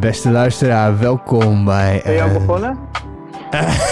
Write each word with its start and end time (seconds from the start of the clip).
Beste 0.00 0.30
luisteraar, 0.30 0.98
welkom 0.98 1.64
bij... 1.64 2.00
Ben 2.04 2.12
je 2.14 2.22
al 2.22 2.28
eh, 2.28 2.32
begonnen? 2.34 2.78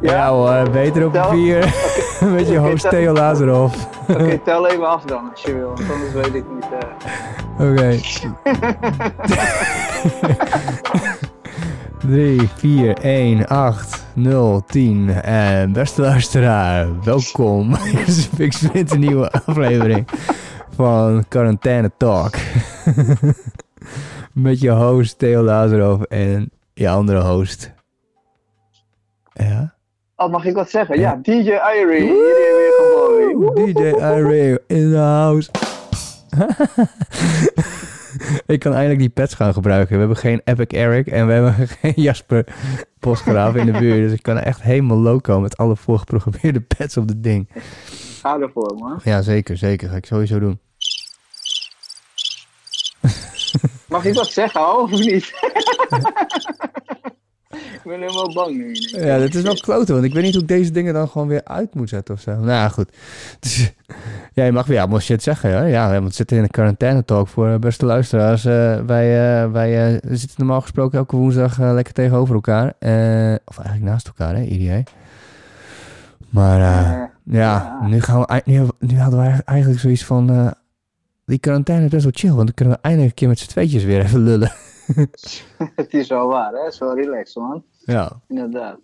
ja 0.00 0.28
hoor, 0.30 0.70
beter 0.70 1.06
op 1.06 1.12
Tel- 1.12 1.22
papier. 1.22 1.74
Met 2.34 2.48
je 2.48 2.56
host 2.56 2.80
tel- 2.80 2.90
Theo 2.90 3.12
Lazarov. 3.12 3.74
Oké, 4.08 4.38
tel 4.44 4.68
even 4.68 4.88
af 4.88 5.02
dan, 5.02 5.30
als 5.30 5.42
je 5.42 5.54
wil, 5.54 5.66
want 5.66 5.90
anders 5.92 6.12
weet 6.12 6.34
ik 6.34 6.44
niet. 6.54 6.66
eh. 7.58 7.70
Oké. 7.70 7.98
3, 11.98 12.48
4, 12.56 12.96
1, 12.98 13.46
8, 13.48 14.04
0, 14.22 14.64
10. 14.66 15.08
En 15.22 15.72
beste 15.72 16.00
luisteraar, 16.00 17.04
welkom 17.04 17.70
bij 17.70 18.04
deze 18.04 18.28
Big 18.36 18.52
Splinter 18.52 18.98
nieuwe 18.98 19.30
aflevering 19.30 20.08
van 20.74 21.24
Quarantaine 21.28 21.90
Talk. 21.96 22.34
Met 24.32 24.60
je 24.60 24.70
host 24.70 25.18
Theo 25.18 25.42
Lazarov 25.42 26.02
en 26.02 26.50
je 26.74 26.88
andere 26.88 27.20
host. 27.20 27.72
Ja? 29.32 29.74
Oh, 30.16 30.30
mag 30.30 30.44
ik 30.44 30.54
wat 30.54 30.70
zeggen? 30.70 30.98
Ja, 30.98 31.18
DJ 31.22 31.58
Irie. 31.82 32.12
DJ 33.54 33.82
Irie 33.82 34.58
in 34.66 34.90
the 34.90 34.96
house. 34.96 35.50
ik 38.46 38.60
kan 38.60 38.72
eindelijk 38.72 39.00
die 39.00 39.08
pets 39.08 39.34
gaan 39.34 39.52
gebruiken. 39.52 39.92
We 39.92 39.98
hebben 39.98 40.16
geen 40.16 40.40
Epic 40.44 40.66
Eric 40.66 41.06
en 41.06 41.26
we 41.26 41.32
hebben 41.32 41.68
geen 41.80 41.92
Jasper 41.96 42.46
Postgraaf 42.98 43.54
in 43.54 43.66
de 43.66 43.78
buurt. 43.78 44.08
Dus 44.08 44.12
ik 44.12 44.22
kan 44.22 44.38
echt 44.38 44.62
helemaal 44.62 44.98
loco 44.98 45.40
met 45.40 45.56
alle 45.56 45.76
voorgeprogrammeerde 45.76 46.60
pets 46.60 46.96
op 46.96 47.08
het 47.08 47.22
ding. 47.22 47.48
Ga 48.20 48.38
ervoor, 48.38 48.74
man. 48.78 49.00
Ja, 49.04 49.22
zeker, 49.22 49.56
zeker. 49.56 49.88
Ga 49.88 49.96
ik 49.96 50.06
sowieso 50.06 50.38
doen. 50.38 50.60
Mag 53.88 54.04
ik 54.04 54.14
wat 54.14 54.30
zeggen, 54.30 54.78
of 54.78 54.90
niet? 54.90 55.32
ik 57.74 57.80
ben 57.84 58.00
helemaal 58.00 58.32
bang 58.32 58.56
nu. 58.56 58.72
Ja, 59.04 59.18
dat 59.18 59.34
is 59.34 59.42
wel 59.42 59.54
kloten, 59.54 59.94
want 59.94 60.06
ik 60.06 60.12
weet 60.12 60.22
niet 60.22 60.32
hoe 60.32 60.42
ik 60.42 60.48
deze 60.48 60.70
dingen 60.70 60.94
dan 60.94 61.08
gewoon 61.08 61.28
weer 61.28 61.44
uit 61.44 61.74
moet 61.74 61.88
zetten 61.88 62.14
of 62.14 62.20
zo. 62.20 62.30
Nou 62.30 62.46
ja, 62.46 62.68
goed. 62.68 62.88
Dus, 63.40 63.72
ja, 64.34 64.44
je 64.44 64.52
mag 64.52 64.66
weer 64.66 64.78
allemaal 64.78 65.00
shit 65.00 65.22
zeggen? 65.22 65.68
Ja, 65.68 65.90
want 65.90 66.04
we 66.04 66.12
zitten 66.14 66.36
in 66.36 66.42
een 66.42 66.50
quarantaine 66.50 67.04
talk 67.04 67.28
voor 67.28 67.48
eh, 67.48 67.58
beste 67.58 67.86
luisteraars. 67.86 68.44
Eh, 68.44 68.80
wij 68.80 69.42
eh, 69.42 69.50
wij 69.50 70.00
zitten 70.02 70.34
normaal 70.36 70.60
gesproken 70.60 70.98
elke 70.98 71.16
woensdag 71.16 71.58
lekker 71.58 71.94
tegenover 71.94 72.34
elkaar. 72.34 72.66
Of 73.44 73.58
eigenlijk 73.58 73.90
naast 73.90 74.06
elkaar, 74.06 74.34
hè, 74.34 74.42
IDA. 74.42 74.82
Maar 76.30 76.58
ja, 76.58 77.10
ja. 77.24 77.78
Nu, 77.86 78.00
gaan 78.00 78.20
we, 78.20 78.42
nu, 78.44 78.66
nu 78.78 78.98
hadden 78.98 79.20
we 79.20 79.42
eigenlijk 79.44 79.80
zoiets 79.80 80.04
van... 80.04 80.54
die 81.24 81.38
quarantaine 81.38 81.84
is 81.84 81.90
best 81.90 82.02
wel 82.02 82.12
chill, 82.14 82.32
want 82.32 82.46
dan 82.46 82.54
kunnen 82.54 82.74
we 82.74 82.80
eindelijk 82.82 83.10
een 83.10 83.16
keer 83.16 83.28
met 83.28 83.38
z'n 83.38 83.48
tweetjes 83.48 83.84
weer 83.84 84.00
even 84.00 84.20
lullen. 84.20 84.52
het 85.76 85.94
is 85.94 86.08
wel 86.08 86.26
waar, 86.26 86.52
hè? 86.52 86.70
Wel 86.78 86.94
relaxed, 86.94 87.36
man. 87.42 87.64
Ja, 87.84 88.20
Inderdaad. 88.28 88.78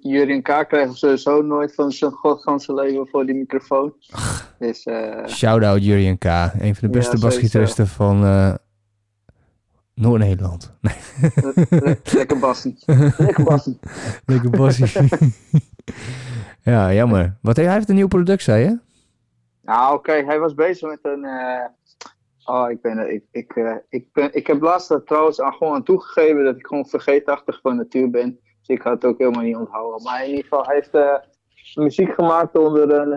Jurgen 0.00 0.42
K. 0.42 0.64
krijgt 0.68 0.94
sowieso 0.96 1.42
nooit 1.42 1.74
van 1.74 1.92
zijn 1.92 2.10
godganse 2.12 2.74
leven 2.74 3.08
voor 3.08 3.26
die 3.26 3.34
microfoon. 3.34 3.94
Dus, 4.58 4.84
eh 4.84 5.26
Shout-out 5.26 5.84
Jurien 5.84 6.18
K. 6.18 6.24
Een 6.24 6.74
van 6.74 6.88
de 6.88 6.88
beste 6.88 7.16
Ja, 7.16 7.22
basgitaristen 7.22 7.86
van 7.86 8.24
eh, 8.24 8.54
Noord-Nederland. 9.94 10.72
Nee, 10.80 10.94
le- 11.34 11.66
le- 11.70 11.96
lekker 12.12 12.38
bassen. 12.38 12.78
Lekker 13.16 13.44
bassen. 13.44 13.78
lekker 14.24 14.50
bassie. 14.50 14.86
ja, 16.62 16.92
jammer. 16.92 17.36
Wat, 17.42 17.56
hij 17.56 17.72
heeft 17.72 17.88
een 17.88 17.94
nieuw 17.94 18.08
product, 18.08 18.42
zei 18.42 18.64
je? 18.64 18.78
Nou, 19.62 19.94
oké, 19.94 20.12
hij 20.12 20.38
was 20.38 20.54
bezig 20.54 20.88
met 20.88 20.98
een. 21.02 21.24
eh, 21.24 21.64
Oh, 22.50 22.70
ik 22.70 22.80
ben. 22.80 23.12
Ik, 23.12 23.24
ik, 23.30 23.56
eh, 23.56 23.74
ik, 23.88 24.12
ben, 24.12 24.34
ik 24.34 24.46
heb 24.46 24.60
laatst 24.60 24.90
er 24.90 25.04
trouwens 25.04 25.40
aan, 25.40 25.52
gewoon 25.52 25.74
aan 25.74 25.82
toegegeven 25.82 26.44
dat 26.44 26.56
ik 26.56 26.66
gewoon 26.66 26.86
vergeetachtig 26.86 27.60
van 27.60 27.76
natuur 27.76 28.10
ben. 28.10 28.38
Dus 28.58 28.76
ik 28.76 28.82
had 28.82 28.92
het 28.92 29.04
ook 29.04 29.18
helemaal 29.18 29.42
niet 29.42 29.56
onthouden. 29.56 30.02
Maar 30.02 30.22
in 30.22 30.28
ieder 30.28 30.42
geval, 30.42 30.64
hij 30.64 30.74
heeft 30.74 30.94
eh, 30.94 31.14
muziek 31.74 32.14
gemaakt 32.14 32.58
onder 32.58 32.92
een. 32.92 33.12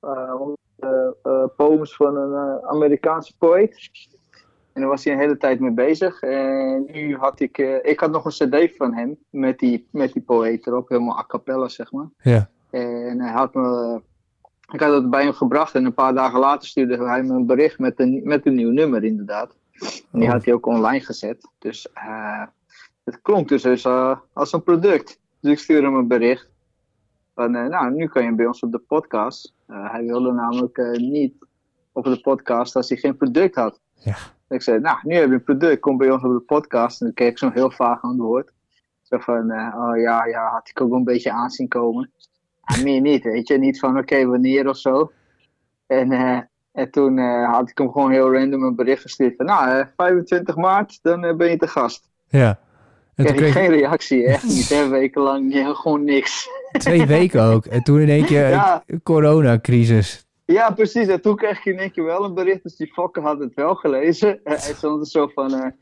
eh 0.00 1.44
poems 1.56 1.96
van 1.96 2.16
een 2.16 2.62
Amerikaanse 2.64 3.36
poëet. 3.38 3.90
En 4.72 4.80
daar 4.80 4.90
was 4.90 5.04
hij 5.04 5.12
een 5.12 5.18
hele 5.18 5.36
tijd 5.36 5.60
mee 5.60 5.72
bezig. 5.72 6.20
En 6.20 6.84
nu 6.92 7.16
had 7.16 7.40
ik. 7.40 7.58
ik 7.82 8.00
had 8.00 8.10
nog 8.10 8.24
een 8.24 8.48
CD 8.48 8.76
van 8.76 8.94
hem 8.94 9.18
met 9.30 9.58
die, 9.58 9.88
met 9.92 10.12
die 10.12 10.22
poëet 10.22 10.66
erop, 10.66 10.88
helemaal 10.88 11.18
a 11.18 11.24
cappella, 11.26 11.68
zeg 11.68 11.92
maar. 11.92 12.08
Ja. 12.18 12.50
En 12.70 13.20
hij 13.20 13.32
had 13.32 13.54
me, 13.54 14.00
ik 14.72 14.80
had 14.80 14.92
het 14.92 15.10
bij 15.10 15.22
hem 15.22 15.32
gebracht 15.32 15.74
en 15.74 15.84
een 15.84 15.94
paar 15.94 16.14
dagen 16.14 16.38
later 16.38 16.68
stuurde 16.68 17.04
hij 17.04 17.22
me 17.22 17.34
een 17.34 17.46
bericht 17.46 17.78
met 17.78 18.00
een, 18.00 18.20
met 18.24 18.46
een 18.46 18.54
nieuw 18.54 18.70
nummer 18.70 19.04
inderdaad. 19.04 19.56
En 19.80 20.18
die 20.18 20.26
Oh. 20.26 20.32
had 20.32 20.44
hij 20.44 20.54
ook 20.54 20.66
online 20.66 21.04
gezet. 21.04 21.48
Dus 21.58 21.92
eh, 21.92 22.42
het 23.04 23.22
klonk 23.22 23.48
dus 23.48 23.66
als, 23.66 23.84
eh, 23.84 24.18
als 24.32 24.52
een 24.52 24.62
product. 24.62 25.20
Dus 25.40 25.52
ik 25.52 25.58
stuurde 25.58 25.86
hem 25.86 25.94
een 25.96 26.08
bericht. 26.08 26.50
Van, 27.34 27.54
eh, 27.54 27.66
nou, 27.66 27.94
nu 27.94 28.08
kan 28.08 28.24
je 28.24 28.34
bij 28.34 28.46
ons 28.46 28.60
op 28.62 28.72
de 28.72 28.78
podcast. 28.78 29.54
Hij 29.66 30.04
wilde 30.04 30.32
namelijk 30.32 30.98
niet 30.98 31.34
op 31.92 32.04
de 32.04 32.20
podcast 32.20 32.76
als 32.76 32.88
hij 32.88 32.98
geen 32.98 33.16
product 33.16 33.54
had. 33.54 33.80
Ja. 33.94 34.16
Ik 34.48 34.62
zei, 34.62 34.80
nou, 34.80 34.98
nu 35.02 35.14
heb 35.14 35.28
je 35.28 35.34
een 35.34 35.42
product, 35.42 35.80
kom 35.80 35.96
bij 35.96 36.10
ons 36.10 36.22
op 36.22 36.32
de 36.32 36.40
podcast. 36.40 37.00
En 37.00 37.06
dan 37.06 37.14
kreeg 37.14 37.30
ik 37.30 37.38
zo'n 37.38 37.52
heel 37.52 37.70
vaag 37.70 38.02
antwoord. 38.02 38.52
Zo 39.02 39.18
van, 39.18 39.52
oh 39.52 39.96
ja, 39.96 40.24
ja, 40.26 40.50
had 40.50 40.68
ik 40.68 40.80
ook 40.80 40.88
wel 40.88 40.98
een 40.98 41.04
beetje 41.04 41.32
aanzien 41.32 41.68
komen. 41.68 42.12
Ja, 42.76 42.82
meer 42.82 43.00
niet, 43.00 43.22
weet 43.24 43.48
je. 43.48 43.58
Niet 43.58 43.78
van, 43.78 43.98
oké, 43.98 44.26
wanneer 44.26 44.68
of 44.68 44.76
zo. 44.76 45.12
En, 45.86 46.12
eh, 46.12 46.38
en 46.72 46.90
toen 46.90 47.18
eh, 47.18 47.52
had 47.52 47.70
ik 47.70 47.78
hem 47.78 47.92
gewoon 47.92 48.10
heel 48.10 48.32
random 48.32 48.62
een 48.62 48.74
bericht 48.76 49.02
gestuurd 49.02 49.36
van, 49.36 49.46
nou, 49.46 49.78
eh, 49.78 49.86
25 49.96 50.56
maart, 50.56 50.98
dan 51.02 51.36
ben 51.36 51.50
je 51.50 51.56
te 51.56 51.66
gast. 51.68 52.08
Ja. 52.28 52.58
En 53.14 53.24
toen 53.26 53.34
Kreeg 53.34 53.46
ik 53.46 53.52
kreeg 53.52 53.64
geen 53.66 53.78
reactie, 53.78 54.26
echt 54.26 54.42
niet, 54.42 54.68
hè, 54.68 54.88
wekenlang, 55.00 55.54
ja, 55.54 55.74
gewoon 55.74 56.04
niks. 56.04 56.48
twee 56.72 57.06
weken 57.06 57.42
ook. 57.42 57.66
En 57.66 57.82
toen 57.82 58.00
in 58.00 58.08
één 58.08 58.24
keer 58.24 58.48
Ja. 58.48 58.84
coronacrisis. 59.02 60.26
Ja, 60.44 60.70
precies. 60.70 61.06
En 61.06 61.20
toen 61.20 61.36
kreeg 61.36 61.58
ik 61.58 61.64
in 61.64 61.78
één 61.78 61.90
keer 61.92 62.04
wel 62.04 62.24
een 62.24 62.34
bericht, 62.34 62.62
dus 62.62 62.76
die 62.76 62.92
fokker 62.92 63.22
had 63.22 63.38
het 63.38 63.54
wel 63.54 63.74
gelezen. 63.74 64.40
Hij 64.44 64.58
stond 64.58 65.00
er 65.00 65.06
zo 65.06 65.26
van, 65.34 65.74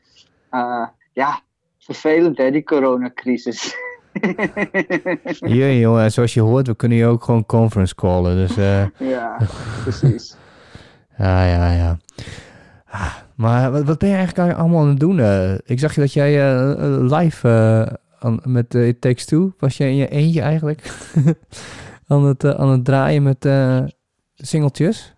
ja, 1.13 1.41
vervelend 1.79 2.37
hè, 2.37 2.51
die 2.51 2.63
coronacrisis. 2.63 3.75
Hier, 5.53 5.77
jongen, 5.79 6.11
zoals 6.11 6.33
je 6.33 6.41
hoort, 6.41 6.67
we 6.67 6.75
kunnen 6.75 6.97
je 6.97 7.05
ook 7.05 7.23
gewoon 7.23 7.45
conference 7.45 7.95
callen. 7.95 8.35
Dus 8.35 8.57
eh, 8.57 8.85
ja, 9.15 9.37
precies. 9.83 10.35
ja, 11.17 11.45
ja, 11.45 11.71
ja. 11.71 11.97
Ah, 12.89 13.15
maar 13.35 13.71
wat, 13.71 13.83
wat 13.83 13.97
ben 13.99 14.09
je 14.09 14.15
eigenlijk 14.15 14.57
allemaal 14.57 14.81
aan 14.81 14.87
het 14.89 14.99
doen? 14.99 15.19
eh? 15.19 15.53
ik 15.53 15.79
zag 15.79 15.95
je 15.95 16.01
dat 16.01 16.13
jij 16.13 16.51
eh, 16.51 16.97
live 17.17 17.47
aan- 18.19 18.41
met 18.43 18.73
It 18.73 19.01
Takes 19.01 19.25
Two, 19.25 19.53
was 19.59 19.77
je 19.77 19.83
in 19.83 19.95
je 19.95 20.07
eentje 20.07 20.41
eigenlijk 20.41 20.91
aan, 22.07 22.25
het, 22.25 22.45
aan 22.55 22.69
het 22.69 22.85
draaien 22.85 23.23
met 23.23 23.49
singeltjes? 24.35 25.15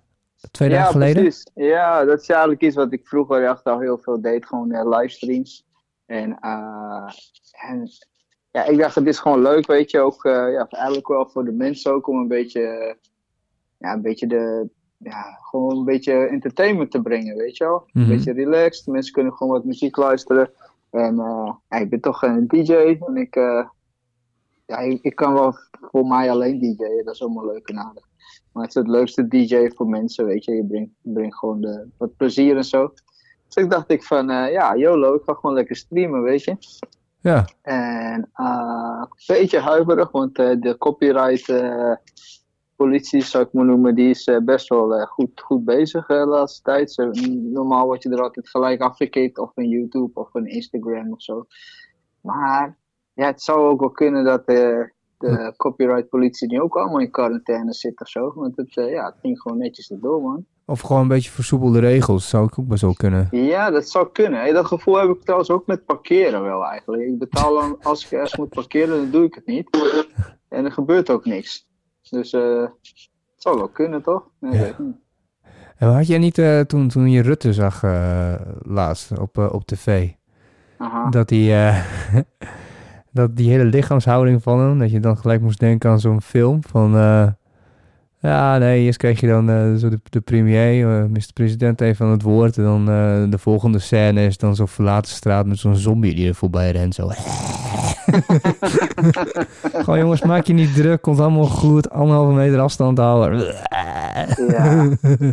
Twee 0.52 0.70
dagen 0.70 0.86
ja, 0.86 0.92
geleden? 0.92 1.22
Precies. 1.22 1.52
Ja, 1.54 2.06
dat 2.06 2.22
is 2.22 2.30
eigenlijk 2.30 2.62
iets 2.62 2.76
wat 2.76 2.94
ik 2.94 3.08
vroeger 3.08 3.48
echt 3.48 3.64
al 3.64 3.80
heel 3.80 3.98
veel 3.98 4.22
deed, 4.22 4.46
gewoon 4.46 4.90
livestreams. 4.90 5.66
En, 6.06 6.40
en 7.52 7.90
ja, 8.60 8.66
ik 8.66 8.78
dacht, 8.78 8.96
het 8.96 9.08
is 9.08 9.20
gewoon 9.20 9.42
leuk, 9.42 9.68
weet 9.68 9.92
je, 9.92 10.00
ook 10.00 10.26
eh, 10.26 10.52
ja, 10.52 10.68
eigenlijk 10.70 11.08
wel 11.08 11.30
voor 11.30 11.46
de 11.46 11.52
mensen 11.52 11.94
ook 11.94 12.08
om 12.08 12.18
een 12.18 12.28
beetje, 12.28 12.62
eh, 12.62 12.96
ja, 13.78 13.94
een 13.94 14.02
beetje 14.02 14.28
de, 14.28 14.70
ja, 14.98 15.38
gewoon 15.42 15.78
een 15.78 15.86
beetje 15.86 16.14
entertainment 16.14 16.92
te 16.92 17.02
brengen, 17.02 17.38
weet 17.38 17.58
je 17.58 17.64
wel. 17.64 17.84
Mhm. 17.92 18.04
Een 18.04 18.16
beetje 18.16 18.34
relaxed, 18.34 18.88
mensen 18.88 19.14
kunnen 19.14 19.34
gewoon 19.34 19.54
wat 19.54 19.64
muziek 19.64 19.98
luisteren. 19.98 20.52
En 20.90 21.20
eh, 21.20 21.54
ja, 21.70 21.78
ik 21.78 21.90
ben 21.90 22.02
toch 22.02 22.22
een 22.22 22.48
DJ 22.48 22.74
en 22.74 23.18
ik, 23.18 23.36
ja, 24.66 24.78
ik, 24.78 25.02
ik 25.02 25.16
kan 25.16 25.34
wel 25.34 25.54
voor 25.72 26.08
mij 26.08 26.32
alleen 26.32 26.60
DJ'en, 26.60 27.06
dat 27.06 27.14
is 27.14 27.22
allemaal 27.22 27.46
leuk 27.46 27.68
en 27.68 27.78
aardig. 27.78 28.08
Maar 28.54 28.64
het 28.64 28.76
is 28.76 28.82
het 28.82 28.92
leukste 28.92 29.28
DJ 29.28 29.70
voor 29.76 29.88
mensen, 29.88 30.26
weet 30.26 30.46
je. 30.46 30.56
Je 30.56 30.66
brengt, 30.66 30.92
je 31.02 31.12
brengt 31.12 31.38
gewoon 31.38 31.62
de, 31.62 31.88
wat 31.98 32.16
plezier 32.18 32.58
en 32.58 32.64
zo. 32.64 32.94
Dus 33.48 33.64
ik 33.64 33.70
dacht 33.70 33.92
ik 33.92 34.04
van, 34.04 34.28
ja, 34.28 34.76
YOLO, 34.76 35.14
ik 35.14 35.24
ga 35.26 35.34
gewoon 35.34 35.56
lekker 35.56 35.76
streamen, 35.76 36.22
weet 36.22 36.44
je. 36.44 36.58
Ja, 37.22 37.46
En 37.62 38.30
eh, 38.34 39.02
een 39.02 39.36
beetje 39.36 39.60
huiverig, 39.60 40.12
want 40.12 40.38
eh, 40.38 40.60
de 40.60 40.78
copyright 40.78 41.50
eh, 41.50 41.96
politie, 42.76 43.22
zou 43.22 43.44
ik 43.44 43.54
maar 43.54 43.66
noemen, 43.66 43.96
die 43.96 44.10
is 44.10 44.32
best 44.44 44.70
wel 44.70 45.06
goed, 45.06 45.42
goed 45.42 45.66
bezig 45.66 46.06
de 46.06 46.14
laatste 46.14 46.62
tijd. 46.62 47.10
Normaal 47.54 47.86
word 47.86 48.04
je 48.04 48.10
er 48.10 48.22
altijd 48.22 48.50
gelijk 48.50 48.82
afgekeken, 48.82 49.44
of 49.44 49.54
van 49.54 49.68
YouTube 49.68 50.20
of 50.20 50.32
van 50.32 50.48
Instagram 50.48 51.12
of 51.12 51.22
zo. 51.22 51.46
Maar 52.22 52.78
ja, 53.20 53.26
het 53.26 53.42
zou 53.42 53.70
ook 53.70 53.80
wel 53.80 53.92
kunnen 53.92 54.24
dat 54.24 54.46
eh, 54.46 54.84
de 55.18 55.54
copyright 55.58 56.10
politie 56.10 56.48
nu 56.48 56.62
ook 56.62 56.78
allemaal 56.78 57.00
in 57.00 57.12
quarantaine 57.12 57.74
zit 57.74 58.02
of 58.02 58.08
zo. 58.08 58.34
Want 58.34 58.58
het, 58.58 58.74
ja, 58.74 59.06
het 59.06 59.20
ging 59.22 59.40
gewoon 59.40 59.58
netjes 59.58 59.92
erdoor, 59.92 60.22
man. 60.22 60.46
Of 60.70 60.82
gewoon 60.82 61.02
een 61.02 61.08
beetje 61.08 61.32
versoepelde 61.32 61.80
regels, 61.80 62.30
zou 62.30 62.46
ik 62.46 62.60
ook 62.60 62.68
best 62.68 62.82
wel 62.82 62.94
kunnen. 62.94 63.28
Ja, 63.32 63.70
dat 63.70 63.90
zou 63.90 64.10
kunnen. 64.12 64.44
Hè. 64.44 64.54
Dat 64.54 64.66
gevoel 64.66 64.98
heb 64.98 65.10
ik 65.10 65.22
trouwens 65.22 65.50
ook 65.50 65.68
met 65.68 65.86
parkeren 65.86 66.44
wel 66.44 66.66
eigenlijk. 66.66 67.04
Ik 67.04 67.20
betaal 67.20 67.54
dan, 67.54 67.78
als 67.82 68.06
ik 68.06 68.12
ergens 68.12 68.38
moet 68.38 68.50
parkeren, 68.50 68.98
dan 68.98 69.12
doe 69.12 69.24
ik 69.24 69.36
het 69.36 69.46
niet. 69.46 69.70
En 70.50 70.66
er 70.66 70.72
gebeurt 70.72 71.10
ook 71.10 71.26
niks. 71.26 71.68
Dus 72.10 72.34
eh, 72.34 72.66
Zou 73.36 73.58
wel 73.58 73.70
kunnen, 73.70 74.02
toch? 74.02 74.24
Nee, 74.40 74.60
Ja. 74.60 74.76
En 75.78 75.94
had 75.94 76.08
jij 76.08 76.18
niet 76.18 76.38
eh, 76.38 76.60
toen, 76.60 76.88
toen 76.88 77.10
je 77.10 77.22
Rutte 77.22 77.54
zag 77.54 77.84
eh, 77.84 78.34
laatst 78.62 79.20
op, 79.20 79.38
op 79.38 79.66
tv, 79.66 80.10
Aha. 80.78 81.10
dat 81.10 81.28
die, 81.28 81.54
dat 83.12 83.36
die 83.36 83.50
hele 83.50 83.64
lichaamshouding 83.64 84.44
van 84.44 84.60
hem, 84.60 84.80
dat 84.80 84.92
je 84.92 85.00
dan 85.00 85.18
gelijk 85.18 85.42
moest 85.42 85.60
denken 85.60 85.90
aan 85.90 86.00
zo'n 86.00 86.22
film 86.22 86.64
van, 86.64 86.92
ja 88.20 88.58
nee, 88.58 88.84
eerst 88.84 88.98
kreeg 88.98 89.20
je 89.20 89.28
dan 89.28 89.50
eh, 89.50 89.74
zo 89.76 89.90
de, 89.90 90.00
de 90.10 90.22
premier, 90.22 91.00
eh 91.00 91.04
Mr. 91.06 91.34
President 91.34 91.82
even 91.82 92.06
aan 92.06 92.12
het 92.12 92.22
woord 92.22 92.58
en 92.58 92.64
dan 92.64 92.80
eh, 92.90 93.24
de 93.30 93.38
volgende 93.38 93.80
scène 93.80 94.26
is 94.26 94.38
dan 94.38 94.56
zo'n 94.56 94.68
verlaten 94.68 95.12
straat 95.12 95.46
met 95.46 95.58
zo'n 95.60 95.76
zombie 95.76 96.16
die 96.16 96.28
er 96.28 96.36
voorbij 96.36 96.72
rent, 96.72 96.96
zo. 96.96 97.10
Gewoon 99.84 100.00
jongens, 100.00 100.22
maak 100.24 100.46
je 100.46 100.54
niet 100.54 100.76
druk, 100.76 101.02
komt 101.02 101.20
allemaal 101.20 101.46
goed, 101.46 101.90
anderhalve 101.90 102.34
meter 102.34 102.60
afstand 102.60 102.98
houden. 102.98 103.56
Ja. 104.48 104.90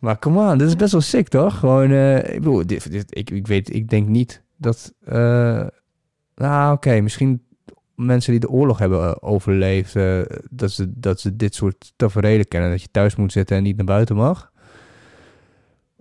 Maar 0.00 0.18
come 0.18 0.50
on, 0.50 0.58
dit 0.58 0.68
is 0.68 0.76
best 0.76 0.92
wel 0.92 1.00
sick, 1.00 1.28
toch? 1.28 1.58
Gewoon, 1.58 1.90
eh, 1.90 2.16
ik 2.16 2.38
bedoel, 2.38 2.66
dit, 2.66 2.90
dit, 2.90 3.16
ik, 3.16 3.30
ik 3.30 3.46
weet, 3.46 3.74
ik 3.74 3.88
denk 3.88 4.08
niet 4.08 4.42
dat... 4.56 4.94
eh, 5.04 5.66
nou, 6.34 6.72
oké, 6.72 7.00
misschien 7.00 7.42
mensen 8.06 8.30
die 8.30 8.40
de 8.40 8.48
oorlog 8.50 8.78
hebben 8.78 9.00
eh, 9.02 9.14
overleefd... 9.20 9.96
eh, 9.96 10.20
dat, 10.50 10.70
ze, 10.70 10.92
dat 11.00 11.20
ze 11.20 11.36
dit 11.36 11.54
soort 11.54 11.92
tafereelen 11.96 12.48
kennen. 12.48 12.70
Dat 12.70 12.82
je 12.82 12.88
thuis 12.90 13.16
moet 13.16 13.32
zitten 13.32 13.56
en 13.56 13.62
niet 13.62 13.76
naar 13.76 13.86
buiten 13.86 14.16
mag. 14.16 14.50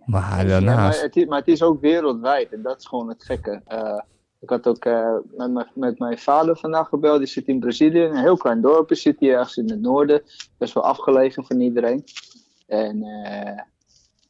Maar 0.06 0.22
Ja, 0.30 0.36
maar, 0.36 0.46
daarnaast... 0.48 1.02
het 1.02 1.16
is, 1.16 1.26
maar 1.26 1.40
het 1.40 1.48
is 1.48 1.64
ook 1.64 1.82
wereldwijd 1.82 2.54
en 2.54 2.62
dat 2.62 2.80
is 2.80 2.86
gewoon 2.86 3.10
het 3.10 3.24
gekke. 3.24 3.62
Eh, 3.66 4.00
ik 4.40 4.50
had 4.50 4.68
ook 4.68 4.86
eh, 4.86 5.16
met, 5.38 5.52
mijn- 5.52 5.68
met 5.74 6.00
mijn 6.00 6.18
vader 6.18 6.58
vandaag 6.58 6.88
gebeld. 6.88 7.18
Die 7.18 7.28
zit 7.28 7.48
in 7.48 7.60
Brazilië, 7.60 8.02
een 8.04 8.16
heel 8.18 8.38
klein 8.38 8.62
dorpje. 8.62 8.96
Zit 8.96 9.20
hier 9.20 9.34
ergens 9.38 9.58
in 9.58 9.70
het 9.70 9.82
noorden. 9.82 10.22
Best 10.58 10.74
wel 10.74 10.84
afgelegen 10.84 11.46
van 11.46 11.60
iedereen. 11.60 12.04
En 12.68 13.04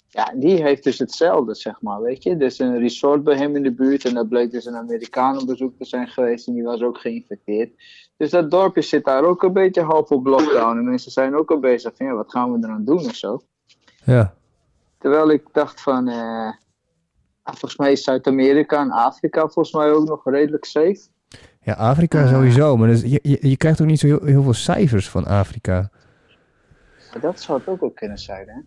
ja, 0.10 0.34
die 0.36 0.64
heeft 0.64 0.84
dus 0.84 1.00
hetzelfde, 1.00 1.56
zeg 1.56 1.82
maar. 1.82 2.02
Weet 2.02 2.24
je, 2.24 2.36
er 2.36 2.42
is 2.42 2.60
een 2.60 2.80
resort 2.80 3.24
bij 3.24 3.36
hem 3.36 3.56
in 3.56 3.64
de 3.64 3.72
buurt. 3.72 4.06
En 4.06 4.14
daar 4.14 4.28
bleek 4.28 4.52
dus 4.52 4.66
een 4.66 4.76
Amerikaan 4.76 5.42
op 5.42 5.48
bezoek 5.48 5.78
te 5.78 5.86
zijn 5.86 6.08
geweest. 6.08 6.48
En 6.48 6.54
die 6.54 6.64
was 6.64 6.82
ook 6.82 6.98
geïnfecteerd. 6.98 7.70
Dus 8.18 8.30
dat 8.30 8.52
dorpje 8.52 8.82
zit 8.82 9.06
daar 9.06 9.24
ook 9.24 9.44
een 9.44 9.54
beetje 9.54 9.82
half 9.82 10.10
op 10.10 10.26
lockdown. 10.26 10.78
En 10.78 10.90
mensen 10.90 11.12
zijn 11.12 11.36
ook 11.36 11.52
al 11.52 11.60
bezig 11.60 11.92
van 11.96 12.06
ja, 12.06 12.14
wat 12.14 12.32
gaan 12.32 12.52
we 12.52 12.68
eraan 12.68 12.86
doen 12.86 13.08
en 13.08 13.16
zo. 13.16 13.42
Ja, 14.06 14.34
Terwijl 15.00 15.32
ik 15.32 15.44
dacht 15.52 15.82
van, 15.82 16.08
eh, 16.08 16.52
volgens 17.44 17.78
mij 17.78 17.92
is 17.92 18.04
Zuid-Amerika 18.04 18.82
en 18.82 18.92
Afrika 18.92 19.40
volgens 19.42 19.72
mij 19.72 19.92
ook 19.92 20.08
nog 20.08 20.22
redelijk 20.24 20.66
safe. 20.66 21.00
ja 21.62 21.74
Afrika 21.74 22.28
sowieso. 22.28 22.78
Maar 22.78 22.88
dus, 22.88 23.02
je, 23.02 23.20
je, 23.22 23.38
je 23.42 23.58
krijgt 23.58 23.82
ook 23.82 23.88
niet 23.88 24.00
zo 24.00 24.08
heel, 24.08 24.24
heel 24.24 24.44
veel 24.44 24.54
cijfers 24.54 25.10
van 25.10 25.26
Afrika. 25.26 25.90
Maar 27.12 27.22
dat 27.22 27.42
zou 27.42 27.60
het 27.60 27.68
ook 27.68 27.80
wel 27.80 27.92
kunnen 27.92 28.18
zijn, 28.18 28.48
hè? 28.48 28.60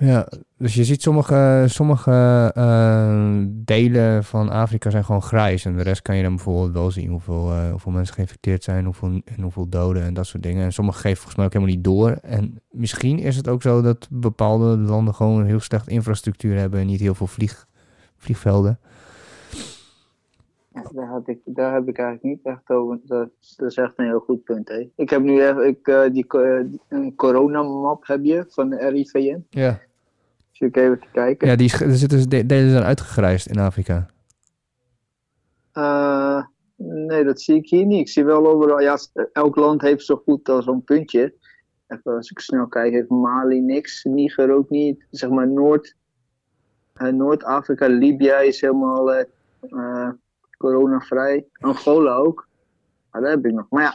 Ja, 0.00 0.28
dus 0.56 0.74
je 0.74 0.84
ziet 0.84 1.02
sommige, 1.02 1.64
sommige 1.66 2.50
eh, 2.54 3.42
delen 3.48 4.24
van 4.24 4.48
Afrika 4.48 4.90
zijn 4.90 5.04
gewoon 5.04 5.22
grijs. 5.22 5.64
En 5.64 5.76
de 5.76 5.82
rest 5.82 6.02
kan 6.02 6.16
je 6.16 6.22
dan 6.22 6.34
bijvoorbeeld 6.34 6.72
wel 6.72 6.90
zien 6.90 7.10
hoeveel, 7.10 7.50
eh, 7.50 7.70
hoeveel 7.70 7.92
mensen 7.92 8.14
geïnfecteerd 8.14 8.64
zijn, 8.64 8.84
hoeveel, 8.84 9.08
en 9.08 9.42
hoeveel 9.42 9.68
doden 9.68 10.02
en 10.02 10.14
dat 10.14 10.26
soort 10.26 10.42
dingen. 10.42 10.64
En 10.64 10.72
sommige 10.72 10.98
geven 10.98 11.16
volgens 11.16 11.36
mij 11.36 11.44
ook 11.44 11.52
helemaal 11.52 11.74
niet 11.74 11.84
door. 11.84 12.10
En 12.10 12.60
misschien 12.70 13.18
is 13.18 13.36
het 13.36 13.48
ook 13.48 13.62
zo 13.62 13.82
dat 13.82 14.08
bepaalde 14.10 14.76
landen 14.76 15.14
gewoon 15.14 15.44
heel 15.44 15.60
slecht 15.60 15.88
infrastructuur 15.88 16.56
hebben 16.56 16.80
en 16.80 16.86
niet 16.86 17.00
heel 17.00 17.14
veel 17.14 17.26
vlieg, 17.26 17.66
vliegvelden. 18.16 18.78
Daar, 20.92 21.08
had 21.08 21.28
ik, 21.28 21.38
daar 21.44 21.72
heb 21.72 21.88
ik 21.88 21.98
eigenlijk 21.98 22.36
niet 22.36 22.54
echt 22.54 22.70
over. 22.70 22.98
Dat, 23.04 23.28
dat 23.56 23.70
is 23.70 23.76
echt 23.76 23.92
een 23.96 24.04
heel 24.06 24.20
goed 24.20 24.44
punt, 24.44 24.68
hè? 24.68 24.90
Ik 24.94 25.10
heb 25.10 25.22
nu 25.22 25.42
even 25.42 25.66
ik, 25.66 25.88
eh, 25.88 26.10
die, 26.12 27.14
coronamap 27.16 28.06
heb 28.06 28.24
je 28.24 28.44
van 28.48 28.68
de 28.70 28.88
RIVM. 28.88 29.38
Ja, 29.50 29.80
Ik 30.60 30.76
even 30.76 31.00
te 31.00 31.06
kijken. 31.12 31.48
ja 31.48 31.56
die 31.56 31.66
is, 31.66 31.80
er 31.80 31.96
zitten 31.96 32.28
de- 32.28 32.46
delen 32.46 32.70
zijn 32.70 32.82
uitgegrijsd 32.84 33.46
in 33.46 33.58
Afrika. 33.58 34.06
Eh, 35.72 36.44
nee, 36.76 37.24
dat 37.24 37.40
zie 37.40 37.54
ik 37.56 37.68
hier 37.68 37.86
niet. 37.86 38.00
Ik 38.00 38.08
zie 38.08 38.24
wel 38.24 38.46
overal, 38.48 38.80
ja, 38.80 38.98
elk 39.32 39.56
land 39.56 39.80
heeft 39.80 40.04
zo 40.04 40.16
goed 40.16 40.48
als 40.48 40.64
zo'n 40.64 40.84
puntje. 40.84 41.34
Even 41.86 42.16
als 42.16 42.30
ik 42.30 42.38
snel 42.38 42.66
kijk, 42.66 42.92
heeft 42.92 43.08
Mali 43.08 43.60
niks, 43.60 44.04
Niger 44.04 44.50
ook 44.54 44.70
niet. 44.70 45.06
Zeg 45.10 45.30
maar 45.30 45.48
Noord, 45.48 45.94
eh, 46.94 47.08
Noord-Afrika, 47.08 47.86
Libië 47.86 48.34
is 48.42 48.60
helemaal 48.60 49.12
eh, 49.12 50.08
coronavrij. 50.58 51.46
Angola 51.60 52.14
ook. 52.14 52.48
Maar 53.10 53.20
dat 53.22 53.30
heb 53.30 53.46
ik 53.46 53.52
nog. 53.52 53.66
Maar 53.70 53.82
ja, 53.82 53.94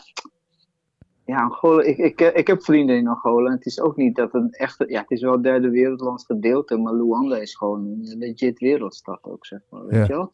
ja 1.26 1.42
Angola, 1.42 1.84
ik, 1.84 1.98
ik, 1.98 2.20
ik 2.22 2.48
heb 2.48 2.64
vrienden 2.64 2.96
in 2.98 3.08
Angola. 3.08 3.50
En 3.50 3.56
het 3.56 3.66
is 3.66 3.80
ook 3.82 3.96
niet 3.96 4.16
dat 4.16 4.34
een 4.34 4.52
echte, 4.52 4.86
ja, 4.88 5.02
het 5.02 5.12
is 5.12 5.22
wel 5.22 5.34
een 5.34 5.42
derde 5.42 5.70
wereldlands 5.70 6.26
gedeelte. 6.26 6.78
Maar 6.78 6.94
Luanda 6.94 7.38
is 7.38 7.56
gewoon 7.56 7.80
een 7.86 8.18
legit 8.18 8.60
wereldstad 8.60 9.20
ook, 9.22 9.46
zeg 9.46 9.60
maar. 9.70 9.86
Weet 9.86 9.94
Ja. 9.96 10.02
je 10.06 10.08
wel? 10.14 10.34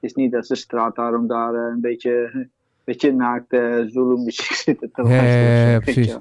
Het 0.00 0.10
is 0.10 0.14
niet 0.14 0.32
dat 0.32 0.46
de 0.46 0.56
straat 0.56 0.96
daarom 0.96 1.26
daar 1.26 1.54
eh, 1.54 1.72
een 1.72 1.80
beetje, 1.80 2.30
een 2.32 2.50
beetje 2.84 3.12
naakt 3.12 3.52
uh, 3.52 3.86
Zulu-muziek 3.86 4.52
zitten 4.66 4.90
te 4.92 5.02
Ja, 5.02 5.08
ja, 5.08 5.16
luisteren. 5.16 5.44
ja, 5.46 5.66
ja, 5.66 5.70
je 5.72 5.80
precies. 5.80 6.16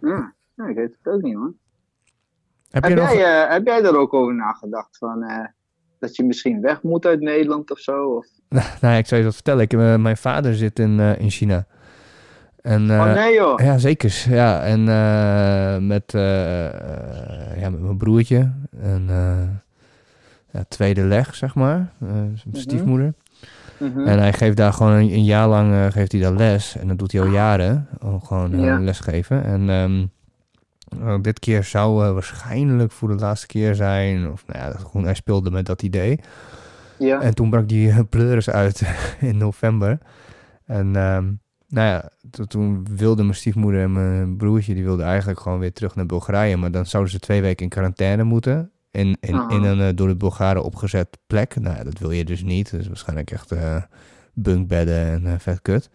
Ja, 0.00 0.32
ja, 0.54 0.66
ik 0.66 0.76
weet 0.76 0.96
het 1.02 1.14
ook 1.14 1.22
niet, 1.22 1.34
man. 1.36 1.54
Heb, 2.70 2.88
nog... 2.88 3.12
jij, 3.12 3.44
eh, 3.44 3.52
heb 3.52 3.66
jij 3.66 3.82
er 3.84 3.96
ook 3.96 4.14
over 4.14 4.34
nagedacht? 4.34 4.98
Van, 4.98 5.22
eh, 5.22 5.44
dat 5.98 6.16
je 6.16 6.24
misschien 6.24 6.60
weg 6.60 6.82
moet 6.82 7.06
uit 7.06 7.20
Nederland 7.20 7.70
of 7.70 7.78
zo? 7.78 8.04
Of... 8.08 8.26
Nou 8.80 8.92
ja, 8.94 8.94
ik 8.94 9.06
zou 9.06 9.20
je 9.20 9.26
dat 9.26 9.34
vertellen. 9.34 9.62
Ik, 9.62 9.72
eh, 9.72 9.96
mijn 9.96 10.16
vader 10.16 10.54
zit 10.54 10.78
in, 10.78 11.00
eh, 11.00 11.20
in 11.20 11.30
China. 11.30 11.66
En, 12.62 12.90
eh, 12.90 12.98
oh 12.98 13.14
nee 13.14 13.34
joh. 13.34 13.60
Ja, 13.60 13.78
zeker. 13.78 14.24
Ja, 14.28 14.62
en 14.62 14.88
eh, 14.88 15.86
met, 15.86 16.14
eh, 16.14 16.20
ja, 17.60 17.70
met 17.70 17.80
mijn 17.80 17.96
broertje. 17.96 18.52
En 18.82 19.08
ja, 20.50 20.64
tweede 20.68 21.02
leg, 21.02 21.34
zeg 21.34 21.54
maar. 21.54 21.92
Zijn 22.34 22.36
stiefmoeder. 22.52 23.14
Mhm. 23.78 24.06
En 24.06 24.18
hij 24.18 24.32
geeft 24.32 24.56
daar 24.56 24.72
gewoon 24.72 24.92
een, 24.92 25.12
een 25.12 25.24
jaar 25.24 25.48
lang 25.48 25.92
geeft 25.92 26.12
hij 26.12 26.20
daar 26.20 26.32
les. 26.32 26.76
En 26.76 26.88
dat 26.88 26.98
doet 26.98 27.12
hij 27.12 27.20
al 27.20 27.26
jaren. 27.26 27.88
Al 28.00 28.18
gewoon 28.20 28.60
Ja. 28.60 28.78
lesgeven. 28.80 29.44
En 29.44 29.70
ehm, 29.70 30.06
eh, 31.02 31.20
dit 31.22 31.38
keer 31.38 31.64
zou 31.64 32.12
waarschijnlijk 32.12 32.92
voor 32.92 33.08
de 33.08 33.14
laatste 33.14 33.46
keer 33.46 33.74
zijn. 33.74 34.30
Of 34.30 34.44
nou 34.46 34.58
ja, 34.58 34.78
gewoon, 34.78 35.04
hij 35.04 35.14
speelde 35.14 35.50
met 35.50 35.66
dat 35.66 35.82
idee. 35.82 36.20
Ja. 36.98 37.20
En 37.20 37.34
toen 37.34 37.50
brak 37.50 37.68
die 37.68 38.04
pleuris 38.04 38.50
uit 38.50 38.82
in 39.20 39.36
november. 39.36 39.98
En 40.66 40.96
ehm, 40.96 41.24
nou 41.70 41.86
ja, 41.88 42.08
to- 42.30 42.44
toen 42.44 42.86
wilde 42.96 43.22
mijn 43.22 43.34
stiefmoeder 43.34 43.80
en 43.82 43.92
mijn 43.92 44.36
broertje... 44.36 44.74
die 44.74 44.84
wilden 44.84 45.06
eigenlijk 45.06 45.40
gewoon 45.40 45.58
weer 45.58 45.72
terug 45.72 45.94
naar 45.94 46.06
Bulgarije. 46.06 46.56
Maar 46.56 46.70
dan 46.70 46.86
zouden 46.86 47.12
ze 47.12 47.18
twee 47.18 47.40
weken 47.42 47.62
in 47.64 47.68
quarantaine 47.70 48.22
moeten. 48.24 48.70
In, 48.90 49.16
in, 49.20 49.34
Ah. 49.34 49.54
in 49.54 49.62
een 49.62 49.80
eh, 49.80 49.88
door 49.94 50.08
de 50.08 50.16
Bulgaren 50.16 50.64
opgezet 50.64 51.18
plek. 51.26 51.56
Nou 51.60 51.76
ja, 51.76 51.84
dat 51.84 51.98
wil 51.98 52.10
je 52.10 52.24
dus 52.24 52.42
niet. 52.42 52.70
Dus 52.70 52.86
waarschijnlijk 52.86 53.30
echt 53.30 53.52
eh, 53.52 53.76
bunkbedden 54.34 55.04
en 55.06 55.26
eh, 55.26 55.32
vet 55.38 55.62
kut. 55.62 55.90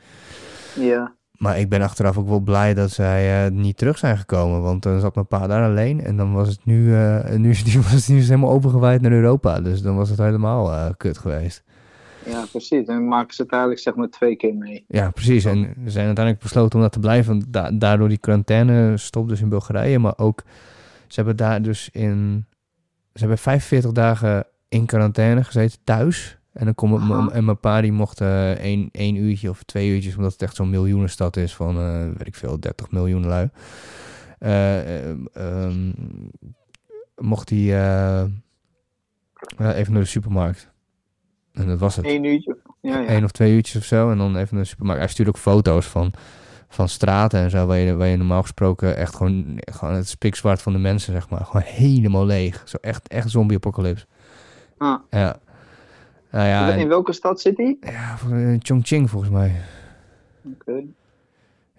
ja. 0.79 1.13
Maar 1.36 1.60
ik 1.60 1.70
ben 1.70 1.82
achteraf 1.82 2.17
ook 2.17 2.27
wel 2.27 2.39
blij 2.39 2.74
dat 2.74 2.91
zij 2.91 3.50
niet 3.50 3.77
terug 3.77 3.98
zijn 3.98 4.17
gekomen. 4.17 4.62
Want 4.62 4.84
dan 4.84 5.00
zat 5.00 5.15
mijn 5.15 5.27
pa 5.27 5.48
daar 5.48 5.70
alleen. 5.70 6.01
En 6.03 6.17
dan 6.17 6.34
was 6.34 6.48
het 6.48 6.65
nu, 6.65 6.96
nu, 7.38 7.53
die, 7.63 7.82
was 7.82 7.91
het 7.91 8.08
nu 8.08 8.22
helemaal 8.22 8.50
opengewaaid 8.51 9.01
naar 9.01 9.12
Europa. 9.12 9.62
Dus 9.62 9.82
dan 9.82 9.96
was 9.96 10.10
het 10.10 10.17
helemaal 10.17 10.94
kut 10.98 11.17
geweest. 11.17 11.63
Ja, 12.25 12.46
precies. 12.51 12.88
En 12.88 13.08
maken 13.08 13.36
ze 13.36 13.41
het 13.41 13.51
eigenlijk 13.51 13.82
zeg 13.82 13.96
maar 13.96 14.10
twee 14.10 14.36
keer 14.36 14.55
mee. 14.55 14.86
Ja, 14.88 15.12
precies. 15.12 15.46
En 15.46 15.62
we 15.62 15.89
zijn 15.89 16.05
uiteindelijk 16.05 16.44
besloten 16.44 16.75
om 16.75 16.82
dat 16.82 16.91
te 16.91 17.00
blijven. 17.00 17.44
Da- 17.48 17.72
daardoor 17.72 18.10
die 18.10 18.17
quarantaine 18.17 18.98
stopt 18.98 19.29
dus 19.29 19.41
in 19.41 19.50
Bulgarije. 19.50 20.00
Maar 20.00 20.17
ook, 20.17 20.44
ze 21.08 21.15
hebben 21.15 21.36
daar 21.36 21.62
dus 21.62 21.89
in... 21.91 22.46
Ze 23.13 23.20
hebben 23.20 23.38
45 23.38 23.91
dagen 23.91 24.46
in 24.70 24.86
quarantaine 24.86 25.44
gezeten 25.44 25.79
thuis. 25.84 26.38
En 26.53 26.65
dan 26.65 26.75
komt 26.75 27.32
en 27.32 27.46
mijn 27.46 27.60
pa 27.60 27.82
die 27.82 27.91
mocht 27.91 28.22
eh 28.22 28.51
één, 28.51 28.89
één 28.91 29.15
uurtje 29.15 29.50
of 29.50 29.63
twee 29.63 29.89
uurtjes, 29.89 30.15
omdat 30.15 30.32
het 30.32 30.41
echt 30.41 30.55
zo'n 30.55 30.70
miljoenenstad 30.70 31.38
is 31.38 31.55
van, 31.55 31.77
eh, 31.77 32.08
weet 32.17 32.27
ik 32.27 32.36
veel, 32.36 32.60
30 32.60 32.91
miljoen 32.91 33.25
lui. 33.25 33.50
Eh, 34.39 35.10
eh, 35.10 35.15
ehm, 35.34 35.91
mocht 37.15 37.50
hij 37.50 37.60
even 39.58 39.94
naar 39.94 40.01
de 40.01 40.05
supermarkt. 40.05 40.74
En 41.55 41.67
dat 41.67 41.79
was 41.79 41.95
het. 41.95 42.05
Eén 42.05 42.24
uurtje. 42.24 42.57
Ja, 42.81 43.00
ja. 43.00 43.09
Eén 43.09 43.24
of 43.24 43.31
twee 43.31 43.53
uurtjes 43.53 43.75
of 43.75 43.83
zo. 43.83 44.12
En 44.12 44.17
dan 44.17 44.38
even 44.38 44.57
de 44.57 44.63
supermarkt. 44.63 45.01
Hij 45.01 45.12
stuurde 45.12 45.31
ook 45.31 45.38
foto's 45.38 45.85
van, 45.85 46.13
van 46.69 46.89
straten 46.89 47.39
en 47.39 47.50
zo. 47.50 47.65
Waar 47.65 47.77
je, 47.77 47.95
waar 47.95 48.07
je 48.07 48.17
normaal 48.17 48.41
gesproken 48.41 48.97
echt 48.97 49.15
gewoon, 49.15 49.57
gewoon 49.57 49.93
het 49.93 50.07
spikzwart 50.07 50.62
van 50.62 50.74
de 50.74 50.79
mensen, 50.79 51.13
zeg 51.13 51.29
maar. 51.29 51.45
Gewoon 51.45 51.62
helemaal 51.65 52.25
leeg. 52.25 52.62
Zo 52.65 52.77
echt, 52.81 53.07
echt 53.07 53.29
zombie-apocalypse. 53.29 54.05
Ah. 54.77 55.00
Ja. 55.09 55.39
Nou 56.31 56.47
ja, 56.47 56.74
In 56.74 56.79
en- 56.79 56.88
welke 56.88 57.13
stad 57.13 57.41
zit 57.41 57.57
hij? 57.57 57.77
ja, 57.81 58.17
in 58.29 58.59
Chongqing 58.63 59.09
volgens 59.09 59.31
mij. 59.31 59.55
Oké. 60.53 60.81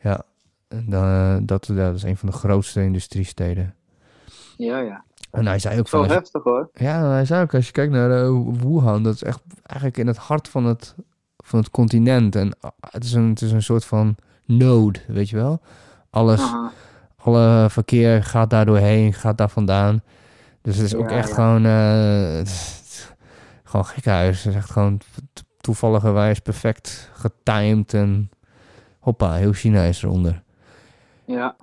Ja. 0.03 0.23
En 0.69 0.85
dan, 0.89 1.03
eh, 1.05 1.37
dat, 1.43 1.67
ja, 1.67 1.75
dat 1.75 1.95
is 1.95 2.03
een 2.03 2.17
van 2.17 2.29
de 2.29 2.35
grootste 2.35 2.83
industriesteden. 2.83 3.75
Ja, 4.57 4.79
ja. 4.79 5.05
En 5.37 5.47
hij 5.47 5.59
zei 5.59 5.79
ook 5.79 5.89
Zo 5.89 5.99
van... 5.99 6.07
je- 6.09 6.15
heftig 6.15 6.43
hoor. 6.43 6.71
Ja, 6.73 7.09
hij 7.11 7.25
zei 7.25 7.43
ook, 7.43 7.55
als 7.55 7.67
je 7.67 7.73
kijkt 7.73 7.93
naar 7.93 8.11
eh, 8.11 8.31
Wuhan, 8.63 9.03
dat 9.03 9.15
is 9.15 9.23
echt 9.23 9.41
eigenlijk 9.63 9.99
in 9.99 10.07
het 10.07 10.17
hart 10.17 10.49
van 10.49 10.65
het, 10.65 10.95
van 11.37 11.59
het 11.59 11.71
continent. 11.71 12.37
En 12.37 12.57
ah, 12.61 12.71
het 12.91 13.05
is, 13.05 13.13
een, 13.13 13.29
het 13.29 13.43
is 13.43 13.53
een 13.53 13.63
soort 13.63 13.85
van 13.85 14.17
node, 14.45 14.99
weet 15.07 15.29
je 15.31 15.37
wel? 15.37 15.61
Alles, 16.11 16.41
Aha. 16.41 16.71
alle 17.17 17.67
verkeer 17.71 18.25
gaat 18.25 18.51
daar 18.51 18.67
doorheen, 18.67 19.13
gaat 19.13 19.39
daar 19.39 19.51
vandaan. 19.51 20.03
Dus 20.63 20.77
het 20.77 20.87
is 20.87 20.95
ook 20.95 21.11
Ja, 21.11 21.17
echt 21.17 21.29
ja. 21.29 21.35
gewoon, 21.35 21.65
eh, 21.65 22.37
het 22.39 22.47
is 22.49 23.13
gewoon 23.65 23.87
gekhuis. 23.87 24.43
Het 24.45 24.53
is 24.53 24.59
echt 24.59 24.71
gewoon 24.71 24.99
to- 25.33 25.43
toevalligerwijs 25.61 26.39
perfect 26.39 27.11
getimed 27.15 27.95
en 27.95 28.31
hoppa, 29.01 29.33
heel 29.33 29.53
China 29.53 29.83
is 29.83 30.03
eronder. 30.03 30.43
Ja. 31.25 31.57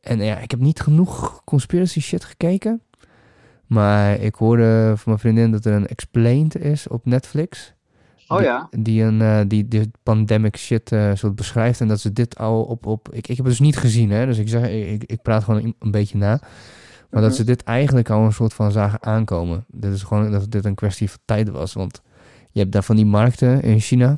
En 0.00 0.18
ja, 0.24 0.36
ik 0.38 0.50
heb 0.50 0.60
niet 0.60 0.80
genoeg 0.80 1.42
conspiracy 1.44 2.00
shit 2.00 2.24
gekeken. 2.24 2.82
Maar 3.66 4.20
ik 4.20 4.34
hoorde 4.34 4.92
van 4.96 5.02
mijn 5.04 5.18
vriendin 5.18 5.50
dat 5.52 5.64
er 5.64 5.72
een 5.72 5.86
Explained 5.86 6.56
is 6.58 6.88
op 6.88 7.04
Netflix. 7.06 7.74
Oh 8.28 8.36
die, 8.38 8.46
ja? 8.46 8.68
Die 8.78 9.02
een 9.02 9.20
eh, 9.20 9.40
die, 9.48 9.68
die 9.68 9.90
pandemic 10.02 10.56
shit 10.56 10.92
eh 10.92 11.10
soort 11.14 11.36
beschrijft. 11.36 11.80
En 11.80 11.88
dat 11.88 12.00
ze 12.00 12.12
dit 12.12 12.38
al 12.38 12.62
op. 12.62 12.86
op 12.86 13.08
ik, 13.08 13.16
ik 13.16 13.26
heb 13.26 13.36
het 13.36 13.46
dus 13.46 13.60
niet 13.60 13.76
gezien, 13.76 14.10
hè? 14.10 14.26
Dus 14.26 14.38
ik 14.38 14.48
zeg, 14.48 14.68
ik, 14.68 15.04
ik 15.04 15.22
praat 15.22 15.44
gewoon 15.44 15.74
een, 15.78 15.90
beetje 15.90 16.18
na. 16.18 16.40
Maar 17.10 17.20
dat 17.22 17.30
Mhm. 17.30 17.40
ze 17.40 17.44
dit 17.44 17.62
eigenlijk 17.62 18.10
al 18.10 18.24
een 18.24 18.32
soort 18.32 18.54
van 18.54 18.72
zagen 18.72 19.02
aankomen. 19.02 19.64
Dit 19.68 19.92
is 19.92 20.02
gewoon 20.02 20.30
dat 20.30 20.50
dit 20.50 20.64
een 20.64 20.74
kwestie 20.74 21.10
van 21.10 21.18
tijd 21.24 21.48
was. 21.48 21.72
Want 21.72 22.00
je 22.50 22.60
hebt 22.60 22.72
daar 22.72 22.84
van 22.84 22.96
die 22.96 23.06
markten 23.06 23.62
in 23.62 23.80
China. 23.80 24.16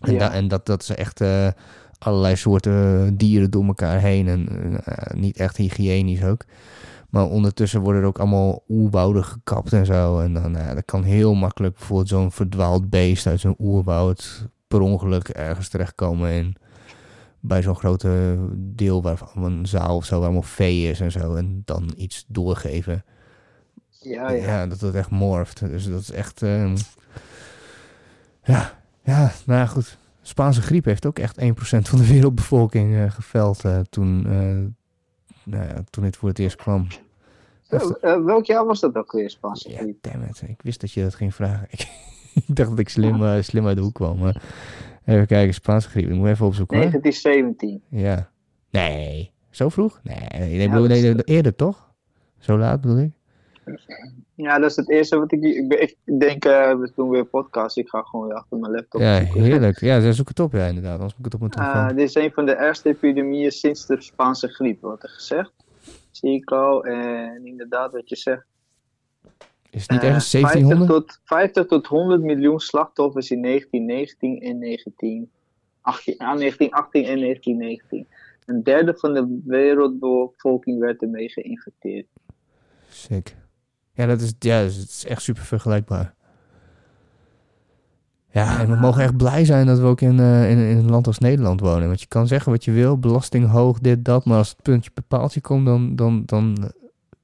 En, 0.00 0.12
Ja. 0.12 0.18
da- 0.18 0.32
en 0.32 0.48
dat, 0.48 0.66
dat 0.66 0.84
ze 0.84 0.94
echt 0.94 1.20
eh, 1.20 1.48
allerlei 1.98 2.36
soorten 2.36 3.16
dieren 3.16 3.50
door 3.50 3.64
elkaar 3.64 4.00
heen. 4.00 4.28
En 4.28 4.48
niet 5.14 5.36
echt 5.36 5.56
hygiënisch 5.56 6.24
ook. 6.24 6.44
Maar 7.16 7.26
ondertussen 7.26 7.80
worden 7.80 8.02
er 8.02 8.08
ook 8.08 8.18
allemaal 8.18 8.62
oerwouden 8.68 9.24
gekapt 9.24 9.72
en 9.72 9.86
zo. 9.86 10.20
En 10.20 10.32
dan 10.32 10.50
nou 10.50 10.64
ja, 10.64 10.74
dat 10.74 10.84
kan 10.84 11.02
heel 11.02 11.34
makkelijk 11.34 11.74
bijvoorbeeld 11.74 12.08
zo'n 12.08 12.32
verdwaald 12.32 12.90
beest 12.90 13.26
uit 13.26 13.40
zo'n 13.40 13.56
oerwoud 13.58 14.48
per 14.68 14.80
ongeluk 14.80 15.28
ergens 15.28 15.68
terechtkomen 15.68 16.30
in 16.30 16.56
bij 17.40 17.62
zo'n 17.62 17.76
grote 17.76 18.38
deel 18.56 19.02
waarvan 19.02 19.42
een 19.44 19.66
zaal 19.66 19.96
of 19.96 20.04
zo 20.04 20.14
waar 20.14 20.24
allemaal 20.24 20.42
vee 20.42 20.90
is 20.90 21.00
en 21.00 21.12
zo. 21.12 21.34
En 21.34 21.62
dan 21.64 21.92
iets 21.96 22.24
doorgeven. 22.28 23.04
Ja, 23.90 24.30
Ja, 24.30 24.46
ja. 24.46 24.66
dat 24.66 24.80
het 24.80 24.94
echt 24.94 25.10
morft. 25.10 25.60
Dus 25.60 25.88
dat 25.88 26.00
is 26.00 26.10
echt. 26.10 26.42
ehm, 26.42 26.76
ja, 28.42 28.78
ja, 29.02 29.32
nou 29.46 29.60
ja, 29.60 29.66
goed. 29.66 29.98
Spaanse 30.22 30.62
griep 30.62 30.84
heeft 30.84 31.06
ook 31.06 31.18
echt 31.18 31.40
1% 31.40 31.42
van 31.88 31.98
de 31.98 32.06
wereldbevolking 32.06 32.94
eh, 32.96 33.10
geveld 33.10 33.64
eh, 33.64 33.80
toen, 33.90 34.26
eh, 34.26 34.92
nou 35.42 35.68
ja, 35.68 35.84
toen 35.90 36.04
dit 36.04 36.16
voor 36.16 36.28
het 36.28 36.38
eerst 36.38 36.56
kwam. 36.56 36.86
Eh, 37.68 38.24
welk 38.24 38.46
jaar 38.46 38.66
was 38.66 38.80
dat 38.80 38.96
ook 38.96 39.12
weer, 39.12 39.30
Spaanse 39.30 39.70
Ja, 39.70 39.76
griep? 39.78 40.02
damn 40.02 40.22
it. 40.24 40.42
Ik 40.46 40.62
wist 40.62 40.80
dat 40.80 40.92
je 40.92 41.02
dat 41.02 41.14
ging 41.14 41.34
vragen. 41.34 41.66
Ik, 41.70 41.80
ik 42.48 42.56
dacht 42.56 42.70
dat 42.70 42.78
ik 42.78 42.88
slim, 42.88 43.24
eh, 43.24 43.42
slim 43.42 43.66
uit 43.66 43.76
de 43.76 43.82
hoek 43.82 43.94
kwam. 43.94 44.18
Maar 44.18 44.42
even 45.04 45.26
kijken, 45.26 45.54
Spaanse 45.54 45.88
griep. 45.88 46.08
Ik 46.08 46.14
moet 46.14 46.28
even 46.28 46.46
opzoeken 46.46 46.76
hoor. 46.76 46.90
1917. 46.90 47.82
Ja. 47.88 48.30
Nee. 48.70 49.30
Zo 49.50 49.68
vroeg? 49.68 50.00
Nee, 50.02 50.16
nee, 50.38 50.60
Ja, 50.60 50.68
bedoel, 50.70 50.88
dat 50.88 50.96
is- 50.96 51.02
nee, 51.02 51.14
eerder 51.24 51.54
toch? 51.54 51.90
Zo 52.38 52.58
laat 52.58 52.80
bedoel 52.80 52.98
ik? 52.98 53.10
Ja, 54.34 54.58
dat 54.58 54.70
is 54.70 54.76
het 54.76 54.90
eerste 54.90 55.18
wat 55.18 55.32
ik... 55.32 55.42
Ik, 55.42 55.96
denk, 56.20 56.44
eh, 56.44 56.74
we 56.78 56.90
doen 56.94 57.08
weer 57.10 57.24
podcast. 57.24 57.76
Ik 57.76 57.88
ga 57.88 58.02
gewoon 58.02 58.26
weer 58.26 58.36
achter 58.36 58.58
mijn 58.58 58.72
laptop 58.72 59.00
Ja, 59.00 59.20
zoeken. 59.24 59.42
heerlijk. 59.42 59.80
Ja, 59.80 60.00
ze 60.00 60.12
zoek 60.12 60.28
het 60.28 60.40
op, 60.40 60.52
ja, 60.52 60.66
inderdaad. 60.66 60.92
Anders 60.92 61.16
moet 61.16 61.26
ik 61.26 61.32
het 61.32 61.34
op 61.34 61.40
mijn 61.40 61.52
Eh, 61.52 61.72
telefoon. 61.72 61.96
dit 61.96 62.08
is 62.08 62.14
een 62.14 62.30
van 62.32 62.46
de 62.46 62.52
ergste 62.52 62.88
epidemieën 62.88 63.50
sinds 63.50 63.86
de 63.86 63.96
Spaanse 64.00 64.48
griep, 64.48 64.80
wordt 64.80 65.02
er 65.02 65.08
gezegd. 65.08 65.52
Al. 66.44 66.84
En 66.84 67.46
inderdaad, 67.46 67.92
wat 67.92 68.08
je 68.08 68.16
zegt. 68.16 68.46
Is 69.70 69.82
het 69.82 69.90
niet 69.90 70.00
eh, 70.00 70.06
ergens 70.06 70.30
50 70.30 70.50
1700? 70.50 71.06
tot, 71.06 71.20
50 71.24 71.66
tot 71.66 71.86
100 71.86 72.22
miljoen 72.22 72.60
slachtoffers 72.60 73.30
in 73.30 73.42
1919 73.42 74.40
en 74.40 74.60
1918, 74.60 75.28
ah, 75.82 76.38
1918 76.38 77.04
en 77.04 77.20
1919. 77.20 78.06
Een 78.46 78.62
derde 78.62 78.94
van 78.96 79.14
de 79.14 79.40
wereldbevolking 79.44 80.78
werd 80.78 81.02
ermee 81.02 81.28
geïnfecteerd. 81.28 82.06
Sick. 82.88 83.36
Ja, 83.92 84.06
dat 84.06 84.20
is, 84.20 84.34
ja, 84.38 84.62
dat 84.62 84.70
is 84.70 85.04
echt 85.04 85.22
super 85.22 85.42
vergelijkbaar. 85.42 86.14
Ja, 88.36 88.60
en 88.60 88.68
we 88.68 88.76
mogen 88.76 89.02
echt 89.02 89.16
blij 89.16 89.44
zijn 89.44 89.66
dat 89.66 89.78
we 89.78 89.84
ook 89.86 90.00
in, 90.00 90.18
eh, 90.20 90.50
in, 90.50 90.58
in 90.58 90.76
een 90.76 90.90
land 90.90 91.06
als 91.06 91.18
Nederland 91.18 91.60
wonen. 91.60 91.86
Want 91.86 92.00
je 92.00 92.06
kan 92.06 92.26
zeggen 92.26 92.52
wat 92.52 92.64
je 92.64 92.72
wil, 92.72 92.98
belasting 92.98 93.50
hoog, 93.50 93.78
dit, 93.78 94.04
dat. 94.04 94.24
Maar 94.24 94.36
als 94.38 94.48
het 94.48 94.62
puntje 94.62 94.90
per 94.90 95.02
paaltje 95.02 95.40
komt, 95.40 95.66
dan, 95.66 95.96
dan, 95.96 96.22
dan... 96.26 96.56
eh, 96.60 96.68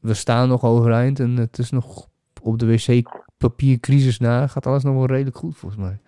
We 0.01 0.15
staan 0.15 0.49
nog 0.49 0.65
overeind 0.65 1.21
en 1.21 1.37
het 1.37 1.59
is 1.59 1.71
nog 1.71 2.07
op 2.43 2.59
de 2.59 2.67
wc-papiercrisis 2.67 4.19
na. 4.19 4.47
Gaat 4.47 4.67
alles 4.67 4.83
nog 4.83 4.95
wel 4.95 5.07
redelijk 5.07 5.37
goed, 5.37 5.57
volgens 5.57 5.81
mij. 5.81 5.99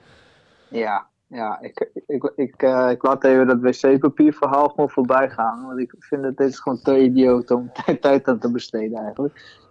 Ja, 0.68 1.06
ja 1.26 1.60
ik, 1.60 1.90
ik, 2.06 2.32
ik, 2.36 2.62
eh, 2.62 2.88
ik 2.90 3.02
laat 3.02 3.24
even 3.24 3.46
dat 3.46 3.60
wc-papierverhaal 3.60 4.68
gewoon 4.68 4.90
voorbij 4.90 5.30
gaan. 5.30 5.66
Want 5.66 5.78
ik 5.80 5.94
vind 5.98 6.22
dat 6.22 6.36
dit 6.36 6.48
is 6.48 6.58
gewoon 6.60 6.80
te 6.82 7.02
idioot 7.02 7.50
om 7.50 7.70
tijd 8.00 8.28
aan 8.28 8.38
te 8.38 8.50
besteden 8.50 8.98
eigenlijk. 8.98 9.62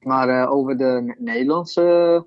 Maar 0.00 0.28
eh, 0.28 0.50
over 0.52 0.76
de 0.76 1.00
Ne- 1.04 1.14
Nederlandse 1.18 2.24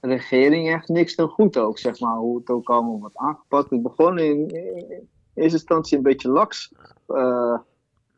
regering 0.00 0.68
echt 0.72 0.88
niks 0.88 1.14
ten 1.14 1.28
goed 1.28 1.58
ook, 1.58 1.78
zeg 1.78 2.00
maar. 2.00 2.16
Hoe 2.16 2.38
het 2.38 2.50
ook 2.50 2.68
allemaal 2.68 2.98
wordt 3.00 3.16
aangepakt. 3.16 3.70
Het 3.70 3.82
begon 3.82 4.18
in, 4.18 4.48
in 4.48 5.08
eerste 5.34 5.58
instantie 5.58 5.96
een 5.96 6.02
beetje 6.02 6.30
laks. 6.30 6.72
eh, 7.06 7.58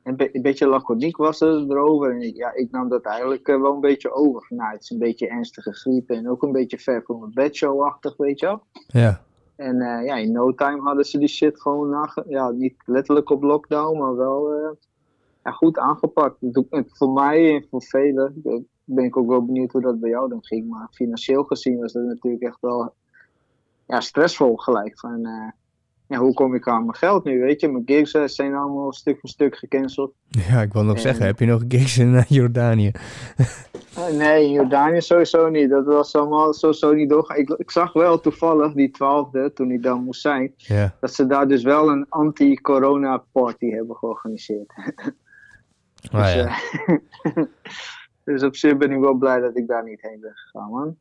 een, 0.03 0.17
be- 0.17 0.29
een 0.33 0.43
beetje 0.43 0.67
laconiek 0.67 1.17
was 1.17 1.41
er 1.41 1.71
erover. 1.71 2.11
En 2.15 2.21
ik, 2.23 2.37
ja, 2.37 2.53
ik 2.55 2.71
nam 2.71 2.89
dat 2.89 3.03
eigenlijk 3.05 3.49
eh, 3.49 3.61
wel 3.61 3.75
een 3.75 3.81
beetje 3.81 4.13
over. 4.13 4.47
Nou, 4.49 4.73
het 4.73 4.83
is 4.83 4.91
een 4.91 4.99
beetje 4.99 5.29
ernstige 5.29 5.73
griep 5.73 6.11
en 6.11 6.29
ook 6.31 6.43
een 6.43 6.53
beetje 6.53 6.79
ver 6.79 7.03
voor 7.03 7.19
mijn 7.19 7.33
bedshow-achtig, 7.35 8.17
weet 8.17 8.41
je 8.41 8.47
wel. 8.47 8.63
Ja. 8.87 9.25
En 9.57 9.81
eh, 9.81 10.05
ja, 10.07 10.17
in 10.17 10.33
no 10.33 10.55
time 10.55 10.81
hadden 10.81 11.05
ze 11.05 11.19
die 11.19 11.29
shit 11.29 11.61
gewoon 11.61 11.89
nage- 11.89 12.25
ja, 12.29 12.51
niet 12.51 12.75
letterlijk 12.85 13.31
op 13.31 13.43
lockdown, 13.43 13.99
maar 13.99 14.17
wel 14.17 14.53
ja, 15.45 15.51
goed 15.51 15.79
aangepakt. 15.79 16.37
Het 16.71 16.87
voor 16.89 17.11
mij 17.13 17.55
en 17.55 17.67
voor 17.71 17.83
velen 17.83 18.43
ben 18.95 19.05
ik 19.05 19.17
ook 19.17 19.29
wel 19.29 19.45
benieuwd 19.45 19.73
hoe 19.73 19.81
dat 19.81 20.01
bij 20.01 20.11
jou 20.11 20.29
dan 20.29 20.45
ging. 20.45 20.69
Maar 20.69 20.89
financieel 20.93 21.43
gezien 21.45 21.79
was 21.79 21.93
dat 21.93 22.03
natuurlijk 22.03 22.43
echt 22.43 22.59
wel 22.61 22.95
ja, 23.87 24.01
stressvol 24.01 24.57
gelijk. 24.57 24.99
Van, 24.99 25.25
eh, 25.27 25.49
ja, 26.07 26.19
hoe 26.19 26.35
kom 26.35 26.55
ik 26.55 26.69
aan 26.69 26.85
mijn 26.85 26.97
geld 26.97 27.25
nu, 27.25 27.41
weet 27.41 27.61
je? 27.61 27.69
Mijn 27.69 27.83
gigs 27.87 28.13
eh, 28.13 28.23
zijn 28.27 28.55
allemaal 28.55 28.93
stuk 28.93 29.19
voor 29.21 29.29
stuk 29.29 29.57
gecanceld. 29.57 30.13
Ja, 30.29 30.63
ik 30.63 30.73
wil 30.73 30.85
nog 30.85 30.95
En- 30.95 31.01
zeggen, 31.01 31.27
heb 31.27 31.39
je 31.39 31.47
nog 31.47 31.65
gigs 31.69 31.99
in 31.99 32.15
eh, 32.15 32.25
Jordanië? 32.29 32.93
Nee, 34.13 34.45
in 34.45 34.53
Jordanië 34.53 35.01
sowieso 35.01 35.49
niet. 35.49 35.71
Dat 35.71 35.85
was 35.87 36.15
allemaal 36.17 36.53
sowieso 36.53 36.93
niet 36.93 37.09
doorgaan. 37.09 37.37
Ik, 37.37 37.49
ik 37.49 37.71
zag 37.71 37.93
wel 37.93 38.21
toevallig 38.21 38.73
die 38.73 38.91
twaalfde, 38.91 39.53
toen 39.53 39.71
ik 39.71 39.83
dan 39.83 40.05
moest 40.05 40.21
zijn, 40.21 40.53
Ja. 40.57 40.95
dat 41.01 41.15
ze 41.15 41.27
daar 41.27 41.49
dus 41.49 41.63
wel 41.63 41.89
een 41.91 42.07
anti-corona 42.09 43.25
party 43.33 43.71
hebben 43.71 43.97
georganiseerd. 43.97 44.73
Ah, 46.13 46.23
dus, 46.25 46.35
ja. 46.35 46.51
dus 48.25 48.43
op 48.43 48.57
zich 48.57 48.77
ben 48.77 48.91
ik 48.93 48.99
wel 49.01 49.15
blij 49.15 49.41
dat 49.41 49.57
ik 49.57 49.67
daar 49.67 49.85
niet 49.85 50.01
heen 50.03 50.21
ben 50.21 50.33
gegaan, 50.35 50.71
man. 50.71 50.97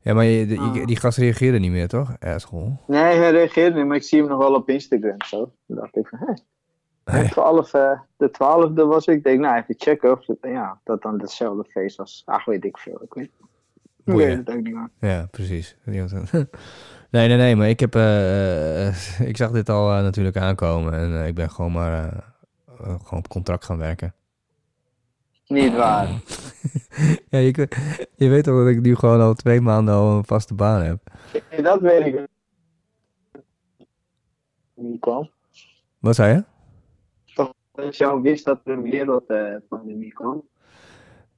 ja, 0.00 0.14
maar 0.14 0.24
je, 0.24 0.58
Ah. 0.58 0.86
die 0.86 0.96
gast 0.96 1.18
reageerde 1.18 1.58
niet 1.58 1.70
meer, 1.70 1.88
toch? 1.88 2.16
Ja, 2.20 2.38
school. 2.38 2.80
Nee, 2.86 3.02
hij 3.16 3.30
reageerde 3.30 3.76
niet, 3.76 3.86
maar 3.86 3.96
ik 3.96 4.02
zie 4.02 4.20
hem 4.20 4.28
nog 4.28 4.38
wel 4.38 4.54
op 4.54 4.68
Instagram 4.68 5.22
zo. 5.26 5.52
Toen 5.66 5.76
dacht 5.76 5.96
ik 5.96 6.06
van, 6.08 6.18
hé. 6.18 7.28
12, 7.28 7.74
eh, 7.74 8.00
de 8.16 8.30
twaalfde 8.30 8.84
was 8.84 9.06
ik. 9.06 9.16
Ik 9.16 9.24
denk, 9.24 9.40
nou, 9.40 9.56
even 9.56 9.74
checken 9.78 10.12
of 10.12 10.26
het, 10.26 10.38
ja, 10.40 10.80
dat 10.84 11.02
dan 11.02 11.20
hetzelfde 11.20 11.64
feest 11.70 11.96
was. 11.96 12.22
Ach, 12.24 12.44
weet 12.44 12.64
ik 12.64 12.78
veel. 12.78 13.02
Ik 13.02 13.14
weet, 13.14 13.30
ik 14.04 14.14
weet 14.14 14.36
het 14.36 14.50
ook 14.50 14.62
niet 14.62 14.74
meer. 14.74 14.90
Ja, 15.10 15.26
precies. 15.30 15.76
Nee, 17.10 17.28
nee, 17.28 17.36
nee, 17.36 17.56
maar 17.56 17.68
ik 17.68 17.80
heb, 17.80 17.94
eh, 17.94 18.86
eh, 18.88 18.94
ik 19.28 19.36
zag 19.36 19.50
dit 19.50 19.68
al 19.68 19.86
natuurlijk 19.88 20.36
aankomen 20.36 20.92
en 20.92 21.26
ik 21.26 21.34
ben 21.34 21.50
gewoon 21.50 21.72
maar 21.72 22.32
gewoon 22.76 23.18
op 23.18 23.28
contract 23.28 23.64
gaan 23.64 23.78
werken. 23.78 24.14
Niet 25.46 25.74
waar. 25.74 26.08
Ja, 27.28 27.38
je, 27.38 27.68
je 28.16 28.28
weet 28.28 28.44
toch 28.44 28.58
dat 28.58 28.68
ik 28.68 28.80
nu 28.80 28.96
gewoon 28.96 29.20
al 29.20 29.34
twee 29.34 29.60
maanden 29.60 29.94
al 29.94 30.16
een 30.16 30.24
vaste 30.24 30.54
baan 30.54 30.82
heb. 30.82 30.98
Dat 31.62 31.80
weet 31.80 32.06
ik. 32.06 32.26
Wie 34.74 34.98
kwam? 34.98 35.30
Wat 35.98 36.14
zei 36.14 36.34
je? 36.34 36.44
Dat 37.72 37.96
je 37.96 38.06
al 38.06 38.20
wist 38.20 38.44
dat 38.44 38.60
er 38.64 38.72
een 38.72 38.82
wereldpandemie 38.82 40.12
kwam. 40.12 40.42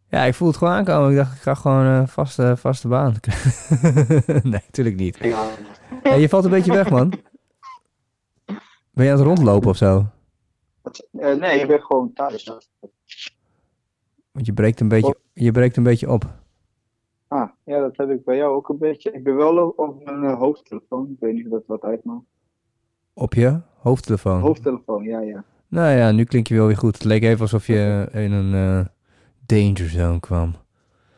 Ja, 0.09 0.23
ik 0.23 0.35
voel 0.35 0.49
het 0.49 0.57
gewoon 0.57 0.73
aankomen. 0.73 1.11
Ik 1.11 1.17
dacht, 1.17 1.37
ik 1.37 1.43
ga 1.43 1.55
gewoon 1.55 1.85
een 1.85 2.09
vaste, 2.09 2.57
vaste 2.57 2.89
baan. 2.89 3.15
nee, 4.27 4.63
natuurlijk 4.67 4.97
niet. 4.97 5.19
Ja. 5.19 5.49
Ja, 6.03 6.15
je 6.15 6.29
valt 6.29 6.45
een 6.45 6.51
beetje 6.51 6.73
weg, 6.73 6.91
man. 6.91 7.13
Ben 8.91 9.05
je 9.05 9.11
aan 9.11 9.19
het 9.19 9.27
rondlopen 9.27 9.69
of 9.69 9.77
zo? 9.77 10.05
Eh, 11.13 11.35
nee, 11.35 11.61
ik 11.61 11.67
ben 11.67 11.83
gewoon 11.83 12.13
thuis. 12.13 12.51
Want 14.37 14.49
je 14.49 14.53
breekt 14.55 14.81
een 14.81 14.89
beetje, 14.89 15.17
je 15.33 15.53
breekt 15.53 15.77
een 15.77 15.83
beetje 15.83 16.11
op. 16.11 16.25
Ah, 17.29 17.49
ja, 17.65 17.79
dat 17.81 17.97
heb 17.97 18.11
ik 18.11 18.25
bij 18.25 18.37
jou 18.37 18.55
ook 18.55 18.69
een 18.69 18.79
beetje. 18.79 19.13
Ik 19.13 19.25
ben 19.25 19.37
wel 19.37 19.69
op, 19.69 20.05
mijn 20.05 20.25
eh, 20.25 20.39
hoofdtelefoon. 20.39 21.11
Ik 21.11 21.17
weet 21.21 21.35
niet 21.35 21.45
of 21.45 21.51
dat 21.53 21.63
wat 21.67 21.83
uitmaakt. 21.83 22.25
Op 23.13 23.35
je 23.35 23.61
hoofdtelefoon. 23.77 24.41
Hoofdtelefoon, 24.41 25.05
ja, 25.05 25.21
ja. 25.21 25.45
Nou 25.69 25.97
ja, 25.97 26.11
nu 26.13 26.25
klink 26.25 26.47
je 26.47 26.55
wel 26.55 26.67
weer 26.67 26.77
goed. 26.77 26.95
Het 26.95 27.05
leek 27.05 27.23
even 27.23 27.41
alsof 27.41 27.67
je 27.67 28.09
in 28.13 28.33
een 28.33 28.55
eh, 28.55 28.87
danger 29.47 29.89
zone 29.89 30.21
kwam. 30.21 30.55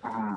Ah, 0.01 0.33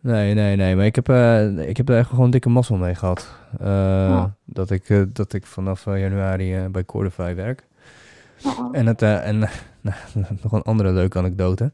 Nee, 0.00 0.34
nee, 0.34 0.56
nee. 0.56 0.76
Maar 0.76 0.84
ik 0.84 0.94
heb, 0.94 1.08
eh, 1.08 1.68
ik 1.68 1.76
heb 1.76 1.88
er 1.88 1.96
echt 1.98 2.08
gewoon 2.08 2.30
dikke 2.30 2.48
mazzel 2.48 2.76
mee 2.76 2.94
gehad. 2.94 3.34
Eh, 3.58 3.66
Ja. 3.66 4.34
dat, 4.44 4.70
ik, 4.70 5.06
dat 5.14 5.32
ik 5.32 5.46
vanaf 5.46 5.84
januari 5.84 6.68
bij 6.68 6.84
Cordify 6.84 7.34
werk. 7.34 7.66
Aha. 8.44 8.68
En, 8.72 8.86
het, 8.86 9.02
eh, 9.02 9.26
en 9.26 9.38
nou, 9.80 9.96
nog 10.42 10.52
een 10.52 10.62
andere 10.62 10.92
leuke 10.92 11.18
anekdote. 11.18 11.72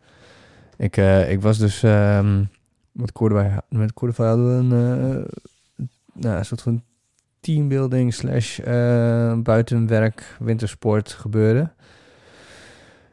Ik, 0.76 0.96
eh, 0.96 1.30
ik 1.30 1.40
was 1.40 1.58
dus... 1.58 1.82
ehm, 1.82 2.44
met 2.92 3.12
Cordify, 3.12 3.56
met 3.68 3.92
hadden 4.16 4.46
we 4.46 4.52
een, 4.52 4.72
eh, 4.72 5.24
nou, 6.12 6.36
een 6.36 6.44
soort 6.44 6.62
van 6.62 6.82
teambuilding 7.40 8.14
slash 8.14 8.60
buitenwerk 9.42 10.36
wintersport 10.38 11.12
gebeuren. 11.12 11.72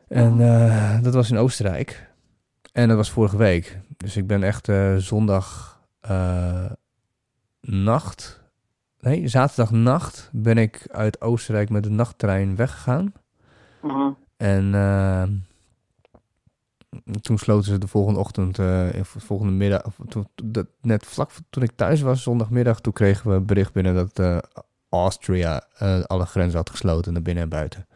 En 0.07 0.41
eh, 0.41 1.01
dat 1.01 1.13
was 1.13 1.31
in 1.31 1.37
Oostenrijk. 1.37 2.11
En 2.71 2.87
dat 2.87 2.97
was 2.97 3.11
vorige 3.11 3.37
week. 3.37 3.79
Dus 3.97 4.17
ik 4.17 4.27
ben 4.27 4.43
echt 4.43 4.69
zondag 4.97 5.79
nacht... 7.61 8.41
Nee, 8.99 9.27
zaterdag 9.27 9.71
nacht 9.71 10.29
ben 10.31 10.57
ik 10.57 10.87
uit 10.91 11.21
Oostenrijk 11.21 11.69
met 11.69 11.83
de 11.83 11.89
nachttrein 11.89 12.55
weggegaan. 12.55 13.13
Aha. 13.83 14.15
En 14.37 14.75
eh, 14.75 15.23
toen 17.21 17.37
sloten 17.37 17.71
ze 17.71 17.77
de 17.77 17.87
volgende 17.87 18.19
ochtend, 18.19 18.59
of 18.99 19.15
volgende 19.17 19.53
middag, 19.53 19.81
toen, 20.07 20.27
dat, 20.43 20.67
net 20.81 21.05
vlak 21.05 21.29
toen 21.49 21.63
ik 21.63 21.71
thuis 21.75 22.01
was, 22.01 22.23
zondagmiddag, 22.23 22.79
toen 22.79 22.93
kregen 22.93 23.29
we 23.29 23.35
een 23.35 23.45
bericht 23.45 23.73
binnen 23.73 23.95
dat 23.95 24.19
eh, 24.19 24.37
Austria 24.89 25.63
eh, 25.77 26.03
alle 26.03 26.25
grenzen 26.25 26.57
had 26.57 26.69
gesloten 26.69 27.13
naar 27.13 27.21
binnen 27.21 27.43
en 27.43 27.49
buiten. 27.49 27.87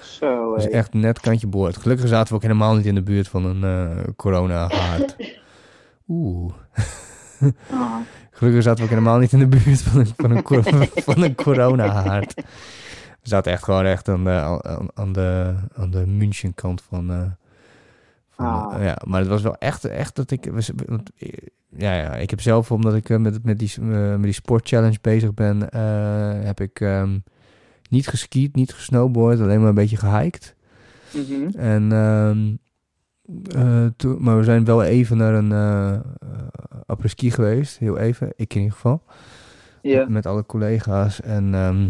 Zo, 0.00 0.54
Dus 0.54 0.68
echt 0.68 0.94
net 0.94 1.20
kantje 1.20 1.46
boord. 1.46 1.76
Gelukkig 1.76 2.08
zaten 2.08 2.28
we 2.28 2.34
ook 2.34 2.42
helemaal 2.42 2.74
niet 2.74 2.86
in 2.86 2.94
de 2.94 3.02
buurt 3.02 3.28
van 3.28 3.44
een 3.44 4.14
corona-haard. 4.16 5.16
Oeh. 6.08 6.52
Aha. 7.70 8.02
Gelukkig 8.36 8.62
zaten 8.62 8.78
we 8.78 8.84
ook 8.84 8.96
helemaal 8.96 9.18
niet 9.18 9.32
in 9.32 9.38
de 9.38 9.46
buurt 9.46 9.82
van 9.82 10.00
een, 10.00 10.06
van 10.16 10.30
een, 10.30 10.42
van 11.08 11.22
een 11.22 11.34
corona-haard. 11.34 12.34
We 13.26 13.32
zaten 13.32 13.52
echt 13.52 13.64
gewoon 13.64 13.84
echt 13.84 14.08
aan 14.08 14.24
de, 14.24 14.30
aan, 14.62 14.88
aan 14.94 15.12
de, 15.12 15.54
aan 15.74 15.90
de 15.90 16.06
München-kant 16.06 16.82
van... 16.82 17.10
eh, 17.10 17.22
van 18.30 18.46
Ah. 18.46 18.82
ja, 18.82 18.98
maar 19.06 19.20
het 19.20 19.28
was 19.28 19.42
wel 19.42 19.56
echt, 19.56 19.84
echt 19.84 20.16
dat 20.16 20.30
ik... 20.30 20.48
want, 20.86 21.10
eh, 21.18 21.32
Ja, 21.76 21.94
ja, 21.96 22.14
ik 22.14 22.30
heb 22.30 22.40
zelf, 22.40 22.70
omdat 22.70 22.94
ik 22.94 23.10
eh, 23.10 23.16
met, 23.16 23.44
met, 23.44 23.58
die, 23.58 23.72
eh, 23.80 24.10
met 24.10 24.22
die 24.22 24.32
sportchallenge 24.32 24.98
bezig 25.00 25.34
ben... 25.34 25.70
eh, 25.70 26.44
heb 26.44 26.60
ik 26.60 26.80
ehm, 26.80 27.18
niet 27.90 28.08
geskiet, 28.08 28.54
niet 28.54 28.72
gesnowboard, 28.74 29.40
alleen 29.40 29.60
maar 29.60 29.68
een 29.68 29.74
beetje 29.74 29.96
gehiked. 29.96 30.54
Mhm. 31.14 31.58
En, 31.58 31.92
eh, 33.54 33.86
toen, 33.96 34.16
maar 34.22 34.36
we 34.36 34.44
zijn 34.44 34.64
wel 34.64 34.82
even 34.82 35.16
naar 35.16 35.34
een 35.34 35.52
eh 35.52 35.92
eh, 35.94 36.00
après-ski 36.86 37.30
geweest. 37.30 37.78
Heel 37.78 37.98
even, 37.98 38.32
ik 38.36 38.54
in 38.54 38.60
ieder 38.60 38.74
geval. 38.74 39.02
Ja. 39.82 40.06
Met 40.08 40.26
alle 40.26 40.46
collega's. 40.46 41.20
En 41.20 41.54
ehm, 41.54 41.88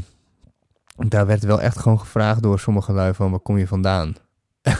daar 0.96 1.26
werd 1.26 1.44
wel 1.44 1.60
echt 1.60 1.78
gewoon 1.78 2.00
gevraagd 2.00 2.42
door 2.42 2.58
sommige 2.58 2.92
lui 2.92 3.14
van... 3.14 3.30
waar 3.30 3.40
kom 3.40 3.58
je 3.58 3.66
vandaan? 3.66 4.14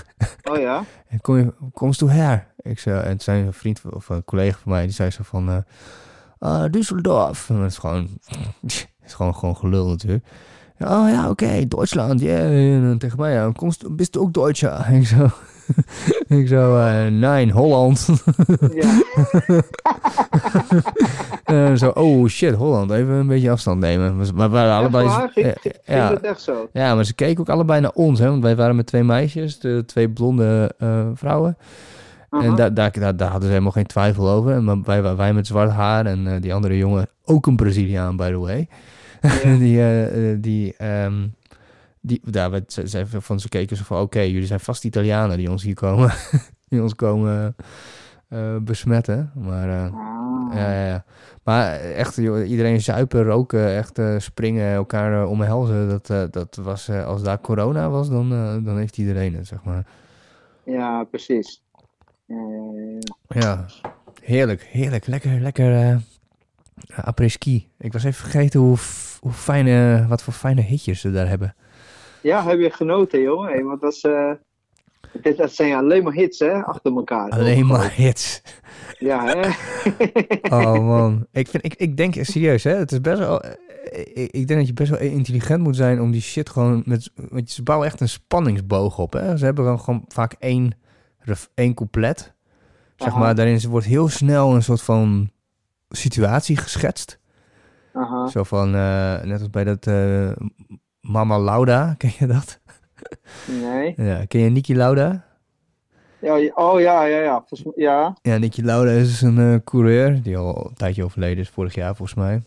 Oh 0.51 0.59
ja? 0.59 0.85
En 1.09 1.21
kom 1.21 1.37
je, 1.37 1.55
komst 1.73 1.99
toe 1.99 2.11
her? 2.11 2.47
Ik 2.57 2.79
zei, 2.79 3.01
en 3.01 3.09
toen 3.09 3.21
zei 3.21 3.47
een 3.47 3.53
vriend 3.53 3.81
of 3.91 4.09
een 4.09 4.25
collega 4.25 4.59
van 4.59 4.73
mij... 4.73 4.83
die 4.83 4.93
zei 4.93 5.11
zo 5.11 5.23
van... 5.23 5.65
ah, 6.39 6.65
Düsseldorf. 6.65 7.49
En 7.49 7.57
dat 7.61 7.71
is 7.71 7.79
gewoon... 7.79 8.09
het 8.61 8.89
is 9.07 9.15
gewoon, 9.15 9.35
gewoon 9.35 9.57
gelul 9.57 9.89
natuurlijk. 9.89 10.25
Oh 10.79 11.09
ja, 11.09 11.31
oké, 11.31 11.69
Duitsland. 11.69 12.21
Ja, 12.21 12.39
En 12.39 12.83
dan 12.83 12.99
tegen 12.99 13.19
mij, 13.21 13.33
ja, 13.33 13.53
komst, 13.53 13.97
bist 13.97 14.17
ook 14.17 14.35
Deutscher? 14.35 14.87
Ik 14.93 15.07
zo... 15.07 15.29
ik 16.41 16.49
zo, 16.49 16.79
eh 16.79 17.07
nee, 17.07 17.53
Holland. 17.53 18.09
Ja. 18.75 19.03
Eh, 21.45 21.75
zo, 21.75 21.89
oh 21.89 22.29
shit, 22.29 22.55
Holland, 22.55 22.91
even 22.91 23.15
een 23.15 23.27
beetje 23.27 23.51
afstand 23.51 23.81
nemen. 23.81 24.17
Maar 24.17 24.27
we 24.35 24.49
waren 24.49 24.75
allebei... 24.75 25.07
waar? 25.07 25.31
Ging- 25.33 25.55
Ging 25.61 25.75
ja, 25.85 26.09
dat 26.09 26.21
echt 26.21 26.41
zo? 26.41 26.69
ja, 26.73 26.95
maar 26.95 27.05
ze 27.05 27.15
keken 27.15 27.41
ook 27.41 27.49
allebei 27.49 27.81
naar 27.81 27.91
ons, 27.95 28.19
hè, 28.19 28.29
want 28.29 28.43
wij 28.43 28.57
waren 28.57 28.77
met 28.77 28.87
twee 28.87 29.05
meisjes, 29.05 29.59
de 29.59 29.83
twee 29.87 30.09
blonde 30.09 30.75
eh, 30.79 31.07
vrouwen. 31.15 31.57
En 32.31 32.55
daar, 32.55 32.75
daar, 32.75 32.93
daar, 32.93 33.17
daar 33.17 33.29
hadden 33.29 33.45
ze 33.47 33.51
helemaal 33.53 33.73
geen 33.73 33.87
twijfel 33.87 34.29
over. 34.29 34.53
En 34.53 34.65
maar 34.65 34.83
wij, 34.83 35.17
wij 35.17 35.33
met 35.33 35.47
zwart 35.47 35.71
haar 35.71 36.07
en 36.07 36.41
die 36.41 36.55
andere 36.55 36.77
jongen, 36.77 37.09
ook 37.25 37.47
een 37.47 37.57
Braziliaan, 37.57 38.17
by 38.17 38.31
the 38.31 38.39
way. 38.39 38.69
Ja. 39.21 39.57
die, 39.65 40.41
die, 40.41 40.75
ehm, 40.77 41.15
die, 42.07 42.21
daar 42.25 42.51
werd, 42.51 42.73
ze, 42.73 42.89
ze, 42.89 43.07
van, 43.07 43.41
ze 43.41 43.49
keken 43.49 43.77
zo 43.77 43.85
van, 43.85 44.01
oké, 44.01 44.21
jullie 44.21 44.47
zijn 44.47 44.61
vast 44.61 44.85
Italianen 44.85 45.37
die 45.37 45.51
ons 45.51 45.63
hier 45.63 45.75
komen, 45.75 46.13
die 46.69 46.83
ons 46.83 46.95
komen 46.95 47.57
eh, 48.29 48.57
besmetten. 48.57 49.31
Maar 49.35 49.69
eh, 49.69 49.93
ja, 50.55 50.73
ja, 50.73 50.87
ja. 50.87 51.05
Maar 51.43 51.75
echt, 51.75 52.17
joh, 52.17 52.49
iedereen 52.49 52.81
zuipen, 52.81 53.23
roken, 53.23 53.77
echt 53.77 53.99
eh, 53.99 54.19
springen, 54.19 54.73
elkaar 54.73 55.27
omhelzen. 55.27 55.89
Dat, 55.89 56.33
dat 56.33 56.59
was, 56.63 56.91
als 56.91 57.23
daar 57.23 57.41
corona 57.41 57.91
was, 57.91 58.09
dan, 58.09 58.29
dan 58.65 58.79
heeft 58.79 58.99
iedereen 58.99 59.35
het, 59.35 59.47
zeg 59.47 59.65
maar. 59.65 59.87
Ja, 60.65 61.05
precies. 61.05 61.63
Ja, 63.29 63.67
heerlijk, 64.23 64.63
heerlijk. 64.63 65.07
Lekker, 65.07 65.41
lekker 65.41 65.83
eh 65.83 65.97
après-ski. 66.95 67.69
Ik 67.79 67.93
was 67.93 68.05
even 68.05 68.21
vergeten 68.21 68.61
hoe, 68.61 68.77
hoe 69.21 69.33
fijne, 69.33 70.07
wat 70.09 70.23
voor 70.23 70.33
fijne 70.33 70.61
hitjes 70.61 71.01
ze 71.01 71.11
daar 71.11 71.29
hebben. 71.29 71.55
Ja, 72.27 72.45
heb 72.45 72.59
je 72.59 72.71
genoten, 72.71 73.21
joh? 73.21 73.47
Hey, 73.49 73.63
want 73.65 73.81
dat, 73.81 73.93
is, 73.93 74.03
eh, 74.05 74.31
dit, 75.23 75.37
dat 75.37 75.53
zijn 75.53 75.75
alleen 75.75 76.03
maar 76.05 76.13
hits, 76.13 76.39
hè? 76.39 76.65
Achter 76.65 76.93
elkaar. 76.93 77.31
Alleen 77.31 77.67
maar 77.67 77.93
hits. 77.93 78.43
Ja, 78.99 79.25
hè? 79.25 79.49
Oh 80.63 80.87
man, 80.87 81.27
ik, 81.33 81.49
vind, 81.49 81.65
ik, 81.65 81.75
ik 81.75 81.97
denk 81.97 82.15
serieus, 82.21 82.65
hè, 82.65 82.75
het 82.75 82.93
is 82.93 83.01
best 83.01 83.19
wel. 83.19 83.41
eh, 83.43 83.51
Ik, 84.15 84.31
ik 84.31 84.47
denk 84.47 84.59
dat 84.59 84.67
je 84.67 84.73
best 84.73 84.91
wel 84.91 85.01
intelligent 85.01 85.63
moet 85.63 85.77
zijn 85.77 86.01
om 86.01 86.11
die 86.11 86.21
shit 86.21 86.51
gewoon 86.51 86.83
met. 86.87 87.11
Want 87.31 87.51
ze 87.51 87.63
bouwen 87.63 87.87
echt 87.89 88.01
een 88.01 88.09
spanningsboog 88.09 88.99
op, 88.99 89.13
hè? 89.13 89.37
Ze 89.37 89.45
hebben 89.45 89.65
dan 89.65 89.81
gewoon 89.81 90.05
vaak 90.09 90.33
één, 90.39 90.77
één 91.55 91.75
couplet. 91.75 92.35
Zeg 92.97 93.09
Aha. 93.09 93.19
maar, 93.19 93.35
daarin 93.35 93.61
wordt 93.69 93.87
heel 93.87 94.09
snel 94.09 94.55
een 94.55 94.63
soort 94.63 94.83
van 94.83 95.31
situatie 95.89 96.57
geschetst. 96.57 97.19
Aha. 97.93 98.27
Zo 98.27 98.43
van, 98.43 98.75
eh, 98.75 99.23
net 99.23 99.39
als 99.41 99.51
bij 99.51 99.65
dat 99.65 99.87
Mama 101.07 101.39
Lauda, 101.39 101.95
ken 101.99 102.13
je 102.19 102.27
dat? 102.27 102.59
Nee. 103.45 103.95
Ja, 103.97 104.25
ken 104.25 104.41
je 104.41 104.51
Niki 104.51 104.77
Lauda? 104.77 105.25
Ja, 106.19 106.51
oh 106.55 106.81
ja, 106.81 107.05
ja, 107.05 107.19
ja. 107.19 107.45
Ja. 107.77 108.17
Ja, 108.23 108.39
Niki 108.39 108.65
Lauda 108.65 108.91
is 108.91 109.09
dus 109.09 109.23
een 109.23 109.39
eh, 109.39 109.61
coureur, 109.65 110.23
die 110.23 110.37
al 110.37 110.67
een 110.69 110.75
tijdje 110.75 111.05
overleden 111.05 111.39
is, 111.39 111.49
vorig 111.49 111.75
jaar 111.75 111.97
volgens 111.97 112.19
mij. 112.19 112.43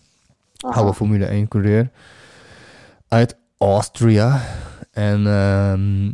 Aha. 0.58 0.80
oude 0.80 0.93
Formule 0.93 1.26
1 1.26 1.48
coureur 1.48 1.89
uit 3.08 3.38
Austria. 3.58 4.41
En 4.91 5.28
ehm 5.28 6.06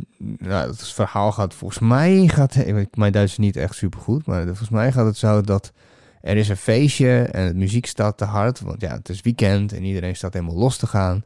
nou, 0.48 0.68
het 0.68 0.88
verhaal 0.88 1.32
gaat 1.32 1.54
volgens 1.54 1.80
mij, 1.80 2.28
gaat, 2.28 2.56
mijn 2.94 3.12
Duits 3.12 3.32
is 3.32 3.38
niet 3.38 3.56
echt 3.56 3.74
super 3.74 4.00
goed, 4.00 4.26
maar 4.26 4.44
volgens 4.44 4.68
mij 4.68 4.92
gaat 4.92 5.06
het 5.06 5.16
zo 5.16 5.40
dat 5.40 5.72
er 6.20 6.36
is 6.36 6.48
een 6.48 6.56
feestje 6.56 7.22
en 7.22 7.44
het 7.44 7.56
muziek 7.56 7.86
staat 7.86 8.18
te 8.18 8.24
hard, 8.24 8.60
want 8.60 8.80
ja, 8.80 8.92
het 8.92 9.08
is 9.08 9.20
weekend 9.20 9.72
en 9.72 9.84
iedereen 9.84 10.16
staat 10.16 10.32
helemaal 10.32 10.56
los 10.56 10.76
te 10.76 10.86
gaan. 10.86 11.24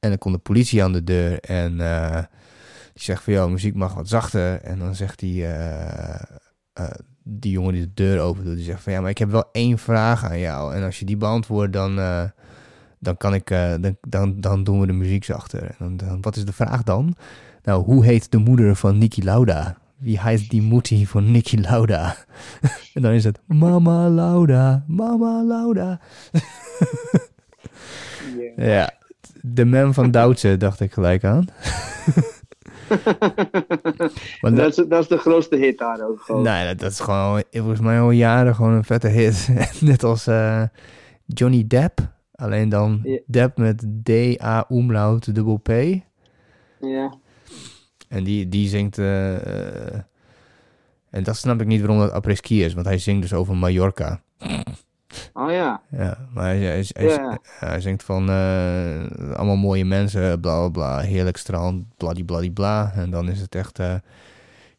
En 0.00 0.08
dan 0.08 0.18
komt 0.18 0.34
de 0.34 0.40
politie 0.40 0.82
aan 0.82 0.92
de 0.92 1.04
deur 1.04 1.40
en 1.40 1.80
eh, 1.80 2.22
die 2.92 3.02
zegt 3.02 3.22
van, 3.22 3.32
joh, 3.32 3.50
muziek 3.50 3.74
mag 3.74 3.94
wat 3.94 4.08
zachter. 4.08 4.60
En 4.60 4.78
dan 4.78 4.94
zegt 4.94 5.18
die, 5.18 5.46
eh, 5.46 6.22
eh, 6.72 6.90
die 7.22 7.52
jongen 7.52 7.72
die 7.72 7.82
de 7.82 7.94
deur 7.94 8.20
open 8.20 8.44
doet, 8.44 8.56
die 8.56 8.64
zegt 8.64 8.82
van, 8.82 8.92
ja, 8.92 9.00
maar 9.00 9.10
ik 9.10 9.18
heb 9.18 9.30
wel 9.30 9.48
één 9.52 9.78
vraag 9.78 10.24
aan 10.24 10.38
jou. 10.38 10.74
En 10.74 10.82
als 10.82 10.98
je 10.98 11.04
die 11.04 11.16
beantwoordt, 11.16 11.72
dan, 11.72 11.94
dan, 12.98 13.16
kan 13.16 13.34
ik, 13.34 13.48
dan, 13.80 13.96
dan, 14.00 14.40
dan 14.40 14.64
doen 14.64 14.80
we 14.80 14.86
de 14.86 14.92
muziek 14.92 15.24
zachter. 15.24 15.62
En 15.62 15.74
dan, 15.78 15.96
dan, 15.96 16.20
wat 16.20 16.36
is 16.36 16.44
de 16.44 16.52
vraag 16.52 16.82
dan? 16.82 17.16
Nou, 17.62 17.84
hoe 17.84 18.04
heet 18.04 18.30
de 18.30 18.38
moeder 18.38 18.76
van 18.76 18.98
Niki 18.98 19.24
Lauda? 19.24 19.78
Wie 19.96 20.20
heet 20.20 20.50
die 20.50 20.62
moetie 20.62 21.08
van 21.08 21.30
Niki 21.30 21.60
Lauda? 21.60 22.16
en 22.94 23.02
dan 23.02 23.12
is 23.12 23.24
het 23.24 23.40
Mama 23.46 24.08
Lauda, 24.08 24.84
Mama 24.86 25.44
Lauda. 25.44 26.00
Ja, 28.56 28.92
de 29.42 29.64
man 29.64 29.94
van 29.94 30.10
Doutse 30.16 30.56
dacht 30.56 30.80
ik 30.80 30.92
gelijk 30.92 31.24
aan. 31.24 31.44
Maar 34.40 34.54
dat, 34.54 34.78
is, 34.78 34.84
dat 34.88 35.02
is 35.02 35.08
de 35.08 35.16
grootste 35.18 35.56
hit 35.56 35.78
daar 35.78 36.08
ook 36.08 36.20
gewoon. 36.20 36.42
Nee, 36.42 36.74
dat 36.74 36.90
is 36.90 37.00
gewoon 37.00 37.42
volgens 37.50 37.80
mij 37.80 38.00
al 38.00 38.10
jaren 38.10 38.54
gewoon 38.54 38.72
een 38.72 38.84
vette 38.84 39.08
hit. 39.08 39.48
Net 39.80 40.04
als 40.04 40.26
eh, 40.26 40.62
Johnny 41.26 41.66
Depp. 41.66 42.00
Alleen 42.34 42.68
dan. 42.68 43.20
Depp 43.26 43.58
met 43.58 43.86
D-A 44.02 44.66
umlaut 44.68 45.34
dubbel 45.34 45.56
P. 45.56 45.68
Ja. 46.80 47.14
En 48.08 48.24
die, 48.24 48.48
die 48.48 48.68
zingt... 48.68 48.98
eh, 48.98 49.34
eh, 49.36 50.00
en 51.10 51.22
dat 51.22 51.36
snap 51.36 51.60
ik 51.60 51.66
niet 51.66 51.80
waarom 51.80 51.98
dat 51.98 52.12
après-ski 52.12 52.64
is. 52.64 52.74
Want 52.74 52.86
hij 52.86 52.98
zingt 52.98 53.22
dus 53.22 53.32
over 53.32 53.56
Mallorca. 53.56 54.22
Oh 55.32 55.50
ja. 55.50 55.82
Ja, 55.90 56.18
maar 56.34 56.44
hij, 56.44 56.58
hij, 56.58 56.86
hij, 56.92 57.38
hij 57.58 57.80
zingt 57.80 58.02
van... 58.02 58.28
eh, 58.28 59.36
allemaal 59.36 59.56
mooie 59.56 59.84
mensen, 59.84 60.40
bla 60.40 60.58
bla 60.58 60.68
bla. 60.68 60.98
Heerlijk 60.98 61.36
strand, 61.36 61.84
bladibladibla. 61.96 62.90
bla. 62.92 63.02
En 63.02 63.10
dan 63.10 63.28
is 63.28 63.40
het 63.40 63.54
echt... 63.54 63.78
eh 63.78 63.94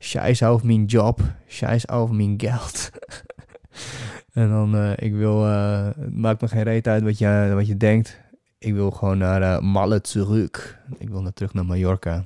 Scheiß 0.03 0.41
auf 0.41 0.63
mijn 0.63 0.85
job. 0.85 1.19
Scheiß 1.47 1.87
auf 1.87 2.11
mijn 2.11 2.33
geld. 2.37 2.89
En 4.33 4.49
dan, 4.49 4.75
eh, 4.75 4.91
ik 4.95 5.13
wil, 5.13 5.45
eh, 5.45 5.85
het 5.85 6.15
maakt 6.15 6.41
me 6.41 6.47
geen 6.47 6.63
reet 6.63 6.87
uit 6.87 7.03
wat 7.03 7.17
je, 7.17 7.51
wat 7.55 7.67
je 7.67 7.77
denkt. 7.77 8.19
Ik 8.57 8.73
wil 8.73 8.91
gewoon 8.91 9.17
naar 9.17 9.41
uh, 9.41 9.59
Malle 9.59 10.01
terug. 10.01 10.79
Ik 10.97 11.09
wil 11.09 11.21
naar 11.21 11.33
terug 11.33 11.53
naar 11.53 11.65
Mallorca. 11.65 12.25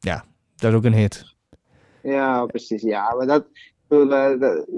Ja, 0.00 0.24
dat 0.56 0.70
is 0.70 0.76
ook 0.76 0.84
een 0.84 0.94
hit. 0.94 1.34
Ja, 2.02 2.46
precies. 2.46 2.82
Ja, 2.82 3.14
maar 3.14 3.26
dat, 3.26 3.46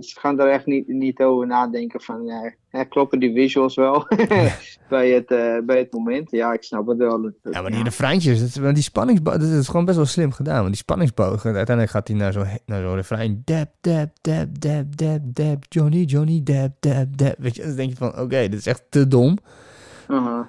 ze 0.01 0.21
gaan 0.21 0.41
er 0.41 0.49
echt 0.49 0.67
niet, 0.67 0.89
niet 0.89 1.21
over 1.21 1.47
nadenken 1.47 2.01
van, 2.01 2.31
uh, 2.71 2.81
kloppen 2.89 3.21
die 3.21 3.33
visuals 3.35 3.75
wel 3.75 4.07
bij, 4.89 5.11
het, 5.11 5.31
uh, 5.31 5.59
bij 5.65 5.79
het 5.79 5.93
moment? 5.93 6.31
Ja, 6.31 6.53
ik 6.53 6.63
snap 6.63 6.87
het 6.87 6.99
wel. 6.99 7.33
ja, 7.43 7.61
maar 7.61 7.71
die 7.71 7.79
ja. 7.79 7.85
refreintjes, 7.85 8.53
die 8.53 8.83
spanningsboog, 8.83 9.37
dat 9.37 9.49
is 9.49 9.69
gewoon 9.69 9.85
best 9.85 9.97
wel 9.97 10.07
slim 10.07 10.33
gedaan. 10.33 10.57
Want 10.57 10.67
die 10.67 10.77
spanningsboog, 10.77 11.45
uiteindelijk 11.45 11.91
gaat 11.91 12.09
hij 12.09 12.17
naar 12.17 12.33
zo'n 12.33 12.47
naar 12.67 12.83
zo 12.83 12.93
refrein, 12.93 13.43
dab, 13.45 13.69
dab, 13.81 14.09
dab, 14.21 14.59
dab, 14.59 14.97
dab, 14.97 15.21
dab, 15.25 15.65
Johnny, 15.69 16.03
Johnny, 16.03 16.43
dab, 16.43 16.71
dab, 16.81 17.17
dab. 17.17 17.35
Weet 17.39 17.57
je, 17.57 17.63
dan 17.63 17.77
denk 17.77 17.91
je 17.91 17.97
van, 17.97 18.19
oké, 18.19 18.49
dit 18.49 18.55
is 18.55 18.67
echt 18.67 18.85
te 18.89 19.09
dom. 19.09 19.39
-huh. 20.07 20.41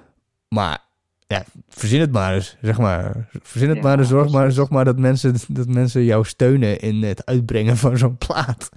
Maar 0.48 0.85
ja, 1.26 1.44
verzin 1.68 2.00
het 2.00 2.12
maar 2.12 2.34
eens, 2.34 2.56
zeg 2.62 2.78
maar. 2.78 3.28
Verzin 3.42 3.68
het 3.68 3.82
maar 3.82 3.98
en 3.98 4.04
zorg 4.04 4.32
maar, 4.32 4.52
zorg 4.52 4.70
maar 4.70 4.84
dat 4.84 4.98
mensen, 4.98 5.34
dat 5.48 5.68
mensen 5.68 6.04
jou 6.04 6.24
steunen 6.24 6.80
in 6.80 7.02
het 7.02 7.26
uitbrengen 7.26 7.76
van 7.76 7.98
zo'n 7.98 8.16
plaat. 8.16 8.68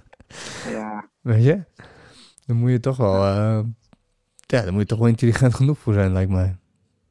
Ja. 0.70 1.08
Weet 1.20 1.44
je? 1.44 1.64
Dan 2.46 2.56
moet 2.56 2.70
je 2.70 2.80
toch 2.80 2.96
wel, 2.96 3.14
uh, 3.14 3.60
ja, 4.46 4.62
dan 4.62 4.72
moet 4.72 4.80
je 4.80 4.86
toch 4.86 4.98
wel 4.98 5.08
intelligent 5.08 5.54
genoeg 5.54 5.78
voor 5.78 5.92
zijn, 5.92 6.12
lijkt 6.12 6.30
mij. 6.30 6.56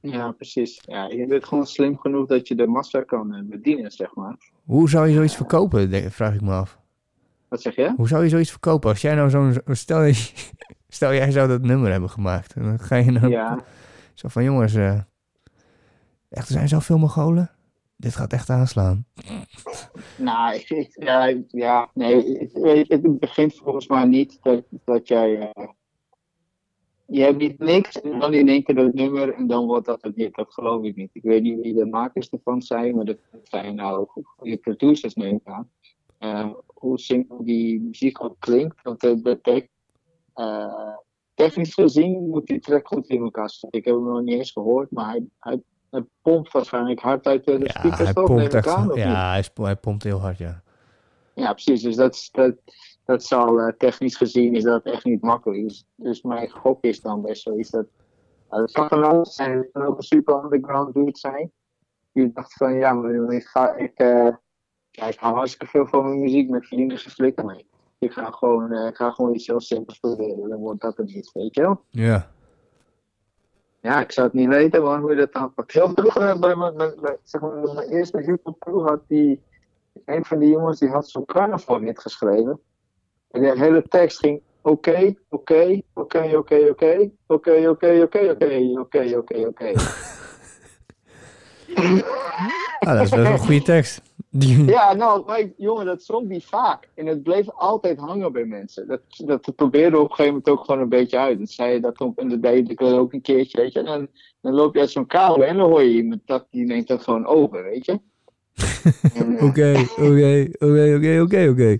Ja, 0.01 0.31
precies. 0.31 0.81
Ja, 0.85 1.07
je 1.07 1.25
bent 1.27 1.45
gewoon 1.45 1.67
slim 1.67 1.97
genoeg 1.97 2.27
dat 2.27 2.47
je 2.47 2.55
de 2.55 2.67
massa 2.67 3.03
kan 3.03 3.35
uh, 3.35 3.41
bedienen, 3.43 3.91
zeg 3.91 4.15
maar. 4.15 4.37
Hoe 4.65 4.89
zou 4.89 5.07
je 5.07 5.13
zoiets 5.13 5.35
verkopen, 5.35 6.11
vraag 6.11 6.33
ik 6.33 6.41
me 6.41 6.51
af. 6.51 6.79
Wat 7.47 7.61
zeg 7.61 7.75
je? 7.75 7.93
Hoe 7.95 8.07
zou 8.07 8.23
je 8.23 8.29
zoiets 8.29 8.51
verkopen? 8.51 8.89
Als 8.89 9.01
jij 9.01 9.15
nou 9.15 9.29
zo'n, 9.29 9.61
stel, 9.65 10.13
stel 10.87 11.13
jij 11.13 11.31
zou 11.31 11.47
dat 11.47 11.61
nummer 11.61 11.91
hebben 11.91 12.09
gemaakt. 12.09 12.53
En 12.53 12.63
dan 12.63 12.79
ga 12.79 12.95
je 12.95 13.11
nou, 13.11 13.29
ja. 13.29 13.63
zo 14.13 14.27
van 14.27 14.43
jongens, 14.43 14.75
uh, 14.75 14.99
Echt, 16.29 16.47
er 16.47 16.53
zijn 16.53 16.67
zoveel 16.67 16.97
Mongolen. 16.97 17.51
Dit 17.95 18.15
gaat 18.15 18.33
echt 18.33 18.49
aanslaan. 18.49 19.05
Nou, 20.17 20.55
ik, 20.55 20.87
ja, 20.99 21.33
ja, 21.47 21.89
nee, 21.93 22.49
het, 22.87 23.19
begint 23.19 23.55
volgens 23.55 23.87
mij 23.87 24.05
niet 24.05 24.37
dat, 24.41 24.63
dat 24.85 25.07
jij. 25.07 25.53
Uh, 25.57 25.67
je 27.05 27.21
hebt 27.21 27.37
niet 27.37 27.59
niks 27.59 28.01
en 28.01 28.19
dan 28.19 28.33
in 28.33 28.47
één 28.47 28.63
keer 28.63 28.75
dat 28.75 28.93
nummer 28.93 29.33
en 29.33 29.47
dan 29.47 29.65
wordt 29.65 29.85
dat 29.85 30.01
het 30.01 30.15
niet. 30.15 30.35
Dat 30.35 30.53
geloof 30.53 30.83
ik 30.83 30.95
niet. 30.95 31.09
Ik 31.13 31.21
weet 31.21 31.41
niet 31.41 31.61
wie 31.61 31.73
de 31.73 31.85
makers 31.85 32.29
ervan 32.29 32.61
zijn, 32.61 32.95
maar 32.95 33.05
dat 33.05 33.17
zijn 33.43 33.75
nou 33.75 34.07
goede 34.23 34.57
producers 34.57 35.13
neem 35.13 35.35
ik 35.35 35.47
aan. 35.47 35.69
Uh, 36.19 36.53
hoe 36.65 36.99
simpel 36.99 37.43
die 37.43 37.81
muziek 37.81 38.23
ook 38.23 38.35
klinkt, 38.39 38.81
want 38.81 39.01
het 39.01 39.23
betekent. 39.23 39.71
Uh, 40.35 40.95
technisch 41.33 41.73
gezien 41.73 42.29
moet 42.29 42.47
die 42.47 42.59
track 42.59 42.87
goed 42.87 43.07
in 43.07 43.21
elkaar 43.21 43.49
zitten. 43.49 43.79
Ik 43.79 43.85
heb 43.85 43.95
hem 43.95 44.03
nog 44.03 44.21
niet 44.21 44.37
eens 44.37 44.51
gehoord, 44.51 44.91
maar 44.91 45.19
hij 45.39 45.61
het 45.91 46.05
pompt 46.21 46.51
waarschijnlijk 46.51 46.99
hard 46.99 47.25
uit 47.25 47.45
de 47.45 47.51
ja, 47.59 47.67
speakers 47.67 47.97
hij 47.97 48.13
toch? 48.13 48.25
pompt 48.25 48.53
echt, 48.53 48.67
aan, 48.67 48.91
ja, 48.93 49.29
hij, 49.29 49.43
hij, 49.53 49.75
pompt 49.75 50.03
heel 50.03 50.19
hard, 50.19 50.37
ja. 50.37 50.61
Ja, 51.33 51.51
precies. 51.53 51.81
Dus 51.81 51.95
dat, 51.95 52.29
dat, 52.31 52.55
dat 53.05 53.23
zal 53.23 53.59
uh, 53.59 53.67
technisch 53.77 54.15
gezien 54.15 54.55
is 54.55 54.63
dat 54.63 54.83
echt 54.83 55.03
niet 55.03 55.21
makkelijk. 55.21 55.63
Dus, 55.63 55.85
dus 55.95 56.21
mijn 56.21 56.49
gok 56.49 56.83
is 56.83 57.01
dan 57.01 57.21
best 57.21 57.41
zoiets 57.41 57.69
dat... 57.69 57.85
Uh, 58.51 58.59
het 58.59 58.71
kan 58.71 58.87
van 58.87 59.03
alles 59.03 59.35
zijn. 59.35 59.57
Het 59.57 59.69
kan 59.71 59.83
ook 59.85 59.97
een 59.97 60.03
super 60.03 60.43
underground 60.43 60.93
dude 60.93 61.17
zijn. 61.17 61.51
Die 62.11 62.31
dacht 62.33 62.53
van, 62.53 62.73
ja, 62.73 62.93
maar 62.93 63.33
ik 63.33 63.43
ga, 63.43 63.75
ik, 63.75 64.01
uh, 64.01 64.29
ja, 64.89 65.05
ik 65.05 65.19
hou 65.19 65.35
hartstikke 65.35 65.65
veel 65.65 65.87
van 65.87 66.03
mijn 66.03 66.19
muziek 66.19 66.49
met 66.49 66.67
vrienden 66.67 66.97
geflikken 66.97 67.45
mee. 67.45 67.67
Ik 67.99 68.11
ga 68.11 68.31
gewoon, 68.31 68.73
ik 68.73 68.95
ga 68.95 69.11
gewoon 69.11 69.33
iets 69.33 69.47
heel 69.47 69.59
simpels 69.59 69.99
proberen. 69.99 70.49
Dan 70.49 70.59
wordt 70.59 70.81
dat 70.81 70.97
het 70.97 71.13
niet, 71.13 71.31
weet 71.33 71.55
je 71.55 71.61
wel? 71.61 71.81
Ja. 71.89 72.31
Ja, 73.81 74.01
ik 74.01 74.11
zou 74.11 74.27
het 74.27 74.35
niet 74.35 74.47
weten 74.47 74.83
maar 74.83 74.99
hoe 74.99 75.09
je 75.09 75.15
dat 75.15 75.33
aanpakt. 75.33 75.71
Heel 75.71 75.91
vroeger, 75.95 76.39
bij 76.39 76.55
mijn, 76.55 76.77
bij, 76.77 76.93
bij, 77.01 77.17
zeg 77.23 77.41
maar, 77.41 77.51
mijn 77.51 77.89
eerste 77.89 78.17
hip-hop 78.17 78.87
had 78.87 78.99
die. 79.07 79.41
Een 80.05 80.25
van 80.25 80.39
die 80.39 80.49
jongens 80.49 80.79
die 80.79 80.89
had 80.89 81.09
zo'n 81.09 81.25
niet 81.79 81.99
geschreven. 81.99 82.59
En 83.31 83.41
de 83.41 83.57
hele 83.57 83.83
tekst 83.87 84.19
ging: 84.19 84.41
oké, 84.61 85.13
oké, 85.29 85.81
oké, 85.93 86.31
oké, 86.37 86.69
oké, 86.69 87.11
oké, 87.27 87.69
oké, 87.69 87.69
oké, 87.69 88.31
oké, 88.31 88.79
oké, 88.79 89.17
oké, 89.17 89.47
oké. 89.47 89.73
Ah, 92.79 92.93
dat 92.93 93.03
is 93.03 93.09
best 93.09 93.15
wel 93.15 93.25
een 93.25 93.39
goede 93.39 93.61
tekst. 93.61 94.08
Die... 94.29 94.65
Ja, 94.75 94.93
nou, 94.93 95.25
maar, 95.25 95.43
jongen, 95.57 95.85
dat 95.85 96.03
zong 96.03 96.29
die 96.29 96.43
vaak. 96.43 96.89
En 96.95 97.05
het 97.05 97.23
bleef 97.23 97.49
altijd 97.49 97.97
hangen 97.99 98.31
bij 98.31 98.45
mensen. 98.45 98.87
Dat, 98.87 99.01
dat 99.25 99.55
probeerde 99.55 99.97
op 99.97 100.03
een 100.03 100.15
gegeven 100.15 100.31
moment 100.31 100.49
ook 100.49 100.65
gewoon 100.65 100.81
een 100.81 100.89
beetje 100.89 101.17
uit. 101.17 101.39
Dat 101.39 101.49
zei 101.49 101.73
je 101.73 101.79
dat 101.79 101.99
op, 101.99 102.17
en 102.19 102.29
dat 102.29 102.41
deed 102.41 102.69
ik 102.69 102.81
ook 102.81 103.13
een 103.13 103.21
keertje, 103.21 103.61
weet 103.61 103.73
je. 103.73 103.79
En 103.79 103.85
dan, 103.85 104.07
dan 104.41 104.53
loop 104.53 104.73
je 104.73 104.79
uit 104.79 104.91
zo'n 104.91 105.05
kabel 105.05 105.43
en 105.43 105.57
dan 105.57 105.69
hoor 105.69 105.81
je 105.83 105.93
iemand 105.93 106.21
dat, 106.25 106.47
die 106.49 106.65
neemt 106.65 106.87
dat 106.87 107.03
gewoon 107.03 107.25
over, 107.25 107.63
weet 107.63 107.85
je. 107.85 107.99
Oké, 109.47 109.73
oké, 109.97 110.47
oké, 110.59 110.95
oké, 110.95 111.21
oké, 111.21 111.49
oké. 111.49 111.77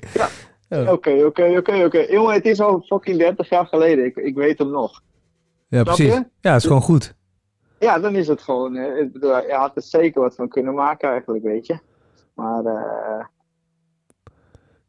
Oké, 0.92 1.26
oké, 1.26 1.58
oké, 1.58 1.84
oké. 1.86 2.00
Jongen, 2.00 2.34
het 2.34 2.46
is 2.46 2.60
al 2.60 2.82
fucking 2.82 3.18
30 3.18 3.50
jaar 3.50 3.66
geleden. 3.66 4.06
Ik, 4.06 4.16
ik 4.16 4.36
weet 4.36 4.58
hem 4.58 4.70
nog. 4.70 5.02
Ja, 5.68 5.82
Snap 5.82 5.96
precies. 5.96 6.14
je? 6.14 6.26
Ja, 6.42 6.52
het 6.54 6.62
is 6.62 6.68
gewoon 6.68 6.82
goed. 6.82 7.16
Ja, 7.80 8.00
dan 8.00 8.16
is 8.16 8.28
het 8.28 8.42
gewoon. 8.42 8.76
eh, 8.76 9.08
je 9.22 9.54
had 9.54 9.76
er 9.76 9.82
zeker 9.82 10.22
wat 10.22 10.36
van 10.36 10.48
kunnen 10.48 10.74
maken, 10.74 11.10
eigenlijk, 11.10 11.44
weet 11.44 11.66
je. 11.68 11.80
Maar, 12.40 12.66
eh 12.66 13.26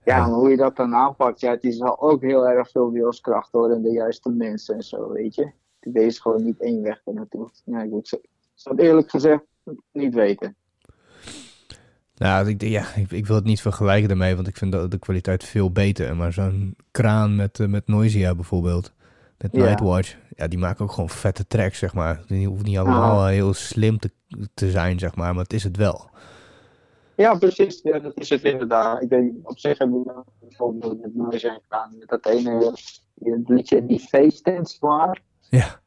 ja, 0.04 0.30
hoe 0.30 0.50
je 0.50 0.56
dat 0.56 0.76
dan 0.76 0.94
aanpakt, 0.94 1.40
ja, 1.40 1.50
het 1.50 1.64
is 1.64 1.78
wel 1.78 2.00
ook 2.00 2.22
heel 2.22 2.48
erg 2.48 2.70
veel 2.70 2.90
wilskracht 2.90 3.52
hoor. 3.52 3.70
En 3.70 3.82
de 3.82 3.90
juiste 3.90 4.30
mensen 4.30 4.74
en 4.74 4.82
zo, 4.82 5.12
weet 5.12 5.34
je. 5.34 5.50
Is 5.80 6.18
gewoon 6.18 6.44
niet 6.44 6.60
één 6.60 6.82
weg 6.82 7.00
er 7.04 7.14
naartoe. 7.14 7.50
Ja, 7.64 7.82
ik 7.82 8.20
zou 8.54 8.76
eerlijk 8.76 9.10
gezegd 9.10 9.42
niet 9.92 10.14
weten. 10.14 10.56
Nou, 12.14 12.48
ik, 12.48 12.62
ja, 12.62 12.94
ik, 12.94 13.10
ik 13.10 13.26
wil 13.26 13.36
het 13.36 13.44
niet 13.44 13.60
vergelijken 13.60 14.08
daarmee, 14.08 14.34
want 14.34 14.46
ik 14.46 14.56
vind 14.56 14.72
de, 14.72 14.88
de 14.88 14.98
kwaliteit 14.98 15.44
veel 15.44 15.70
beter. 15.72 16.16
Maar 16.16 16.32
zo'n 16.32 16.76
kraan 16.90 17.36
met, 17.36 17.60
eh, 17.60 17.66
met 17.66 17.86
Noisia 17.86 18.34
bijvoorbeeld, 18.34 18.92
met 19.38 19.52
Ja. 19.52 19.64
Nightwatch, 19.64 20.16
ja, 20.36 20.48
die 20.48 20.58
maken 20.58 20.84
ook 20.84 20.92
gewoon 20.92 21.08
vette 21.08 21.46
tracks, 21.46 21.78
zeg 21.78 21.94
maar. 21.94 22.22
Die 22.26 22.46
hoeven 22.46 22.66
niet 22.66 22.78
allemaal 22.78 23.26
eh, 23.26 23.32
heel 23.32 23.54
slim 23.54 23.98
te, 23.98 24.10
te 24.54 24.70
zijn, 24.70 24.98
zeg 24.98 25.14
maar, 25.14 25.34
maar 25.34 25.42
het 25.42 25.52
is 25.52 25.64
het 25.64 25.76
wel. 25.76 26.10
Ja, 27.20 27.34
precies. 27.34 27.80
Ja, 27.82 27.98
dat 27.98 28.18
is 28.18 28.28
het 28.28 28.42
inderdaad. 28.42 29.02
Ik 29.02 29.08
denk, 29.08 29.32
op 29.42 29.58
zich 29.58 29.78
hebben 29.78 30.02
we 30.02 30.24
bijvoorbeeld 30.40 31.00
met 31.00 31.14
Noise 31.14 31.38
zijn 31.38 31.60
gedaan. 31.62 31.98
Met 31.98 32.08
dat 32.08 32.26
ene 32.26 32.72
liedje, 33.46 33.86
die 33.86 34.00
face 34.00 34.42
dance 34.42 34.76
maar. 34.80 35.22
Ja, 35.50 35.80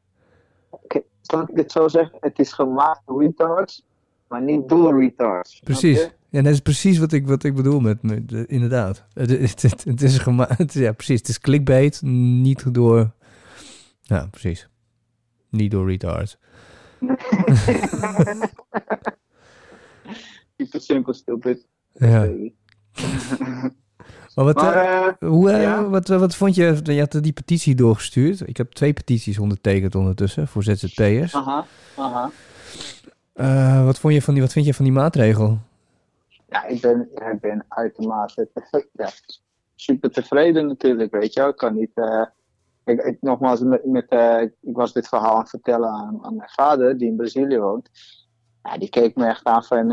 Kan 1.26 1.48
ik 1.48 1.56
het 1.56 1.72
zo 1.72 1.88
zeggen? 1.88 2.18
Het 2.20 2.38
is 2.38 2.52
gemaakt 2.52 3.02
door 3.06 3.22
retards, 3.22 3.84
maar 4.28 4.42
niet 4.42 4.68
door 4.68 5.00
retards. 5.00 5.60
Precies. 5.60 6.10
Ja, 6.28 6.42
dat 6.42 6.52
is 6.52 6.60
precies 6.60 6.98
wat 6.98 7.12
ik, 7.12 7.26
wat 7.26 7.44
ik 7.44 7.54
bedoel 7.54 7.80
met, 7.80 8.02
met 8.02 8.32
inderdaad. 8.32 9.06
Het, 9.12 9.30
het, 9.30 9.62
het, 9.62 9.84
het 9.84 10.02
is 10.02 10.18
gemaakt, 10.18 10.72
ja, 10.72 10.92
precies. 10.92 11.18
Het 11.18 11.28
is 11.28 11.38
clickbait, 11.38 12.02
niet 12.02 12.74
door, 12.74 13.10
ja, 14.02 14.26
precies. 14.30 14.68
Niet 15.50 15.70
door 15.70 15.90
retards. 15.90 16.36
It 20.56 20.82
simple, 20.82 21.14
stupid. 21.14 21.66
Ja. 21.92 22.28
Maar 24.34 24.44
wat, 24.44 24.54
Maar, 24.54 24.74
eh, 24.76 25.06
eh, 25.06 25.14
hoe, 25.30 25.50
eh, 25.50 25.62
ja. 25.62 25.88
wat, 25.88 26.08
wat 26.08 26.36
vond 26.36 26.54
je? 26.54 26.80
Je 26.82 27.00
had 27.00 27.22
die 27.22 27.32
petitie 27.32 27.74
doorgestuurd. 27.74 28.48
Ik 28.48 28.56
heb 28.56 28.72
twee 28.72 28.92
petities 28.92 29.38
ondertekend 29.38 29.94
ondertussen 29.94 30.48
voor 30.48 30.62
ZZP'ers. 30.62 31.34
aha, 31.34 31.64
aha. 31.96 32.30
Wat, 33.84 33.98
vond 33.98 34.14
je 34.14 34.22
van 34.22 34.34
die, 34.34 34.42
wat 34.42 34.52
vind 34.52 34.66
je 34.66 34.74
van 34.74 34.84
die 34.84 34.94
maatregel? 34.94 35.58
Ja, 36.48 36.64
ik 36.66 36.80
ben, 36.80 37.08
ik 37.32 37.40
ben 37.40 37.64
uitermate 37.68 38.48
te- 38.54 38.88
ja, 38.92 39.08
super 39.74 40.10
tevreden 40.10 40.66
natuurlijk, 40.66 41.12
weet 41.12 41.32
je 41.34 41.40
wel. 41.40 41.48
Ik 41.48 41.56
kan 41.56 41.74
niet... 41.74 41.90
eh, 41.94 42.24
ik, 42.84 43.02
ik, 43.02 43.16
nogmaals, 43.20 43.60
met, 43.60 43.84
met, 43.84 44.06
ik 44.60 44.76
was 44.76 44.92
dit 44.92 45.08
verhaal 45.08 45.32
aan 45.34 45.40
het 45.40 45.48
vertellen 45.50 45.88
aan, 45.88 46.24
aan 46.24 46.36
mijn 46.36 46.50
vader, 46.50 46.98
die 46.98 47.08
in 47.08 47.16
Brazilië 47.16 47.58
woont. 47.58 47.90
Ja, 48.62 48.78
die 48.78 48.88
keek 48.90 49.16
me 49.16 49.26
echt 49.26 49.44
aan 49.44 49.64
van... 49.64 49.90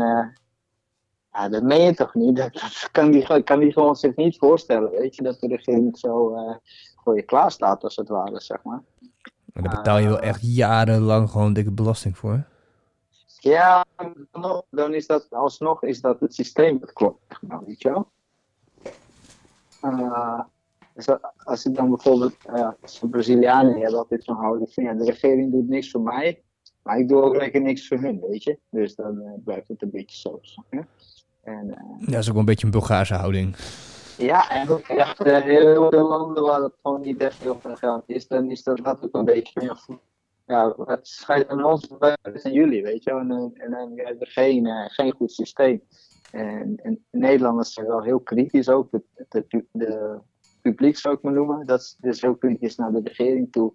eh, 1.32 1.42
ja, 1.42 1.48
dat 1.48 1.62
meen 1.62 1.82
je 1.82 1.94
toch 1.94 2.14
niet? 2.14 2.36
Dat, 2.36 2.52
dat 2.52 2.88
kan, 2.92 3.10
die, 3.10 3.42
kan 3.42 3.58
die 3.58 3.72
gewoon 3.72 3.96
zich 3.96 4.16
niet 4.16 4.38
voorstellen, 4.38 4.90
weet 4.90 5.16
je. 5.16 5.22
Dat 5.22 5.40
de 5.40 5.46
regering 5.46 5.98
zo 5.98 6.34
eh, 6.34 6.56
voor 7.02 7.16
je 7.16 7.22
klaar 7.22 7.50
staat, 7.50 7.84
als 7.84 7.96
het 7.96 8.08
ware, 8.08 8.40
zeg 8.40 8.62
maar. 8.62 8.82
En 9.52 9.62
daar 9.62 9.76
betaal 9.76 9.98
je 9.98 10.08
wel 10.08 10.20
echt 10.20 10.40
jarenlang 10.42 11.30
gewoon 11.30 11.52
dikke 11.52 11.72
belasting 11.72 12.18
voor. 12.18 12.44
Ja, 13.38 13.84
dan, 14.70 14.94
is 14.94 15.06
dat 15.06 15.26
alsnog 15.30 15.82
is 15.82 16.00
dat 16.00 16.20
het 16.20 16.34
systeem 16.34 16.78
dat 16.78 16.92
klopt, 16.92 17.38
maar, 17.40 17.64
weet 17.64 17.82
je 17.82 17.90
wel. 17.90 18.08
Eh, 19.80 20.40
dus 20.94 21.08
als 21.44 21.64
ik 21.64 21.74
dan 21.74 21.88
bijvoorbeeld, 21.88 22.36
eh 22.46 22.70
als 22.82 23.00
de 23.00 23.08
Brazilianen 23.08 23.80
hebben 23.80 23.98
altijd 23.98 24.24
zo'n 24.24 24.36
houding 24.36 24.72
van, 24.72 24.84
ja, 24.84 24.94
de 24.94 25.04
regering 25.04 25.52
doet 25.52 25.68
niks 25.68 25.90
voor 25.90 26.00
mij, 26.00 26.42
maar 26.82 26.98
ik 26.98 27.08
doe 27.08 27.22
ook 27.22 27.36
lekker 27.36 27.60
niks 27.60 27.88
voor 27.88 27.98
hun, 27.98 28.20
weet 28.20 28.42
je. 28.42 28.58
Dus 28.70 28.94
dan 28.94 29.20
eh, 29.20 29.32
blijft 29.44 29.68
het 29.68 29.82
een 29.82 29.90
beetje 29.90 30.16
zo? 30.16 30.40
En 31.42 31.74
eh, 31.74 31.98
Ja, 31.98 32.06
dat 32.06 32.20
is 32.20 32.26
ook 32.26 32.32
wel 32.32 32.40
een 32.40 32.44
beetje 32.44 32.64
een 32.64 32.72
Bulgaarse 32.72 33.14
houding. 33.14 33.56
Ja, 34.22 34.50
en 34.50 34.68
ook 34.68 34.86
echt 34.86 35.20
eh, 35.20 35.40
heel 35.40 35.90
veel 35.90 36.08
landen 36.08 36.42
waar 36.42 36.62
het 36.62 36.74
gewoon 36.82 37.00
niet 37.00 37.20
echt 37.20 37.42
heel 37.42 37.60
veel 37.60 37.76
geld 37.76 38.02
is, 38.06 38.28
dan 38.28 38.50
is 38.50 38.62
dat, 38.62 38.86
ook 38.86 39.08
een 39.12 39.24
beetje 39.24 39.60
meer. 39.60 40.00
Ja, 40.46 40.74
het 40.84 41.08
schijnt 41.08 41.48
aan 41.48 41.64
ons 41.64 41.88
is 42.32 42.42
in 42.42 42.52
jullie, 42.52 42.82
weet 42.82 43.04
je. 43.04 43.10
En, 43.10 43.30
eh, 43.30 43.64
en 43.64 43.70
dan 43.70 43.92
hebben 43.94 44.18
we 44.18 44.26
geen, 44.26 44.66
eh, 44.66 44.84
geen 44.86 45.12
goed 45.12 45.32
systeem. 45.32 45.82
En, 46.30 46.76
en 46.82 47.04
Nederlanders 47.10 47.72
zijn 47.72 47.86
wel 47.86 48.02
heel 48.02 48.20
kritisch 48.20 48.68
ook. 48.68 48.90
De, 48.90 49.64
de, 49.72 50.18
publiek 50.62 50.96
zou 50.96 51.14
ik 51.14 51.22
maar 51.22 51.32
noemen. 51.32 51.66
Dat 51.66 51.80
is 51.80 51.96
dus 52.00 52.20
heel 52.20 52.36
kritisch 52.36 52.76
naar 52.76 52.92
de 52.92 53.00
regering 53.04 53.52
toe. 53.52 53.72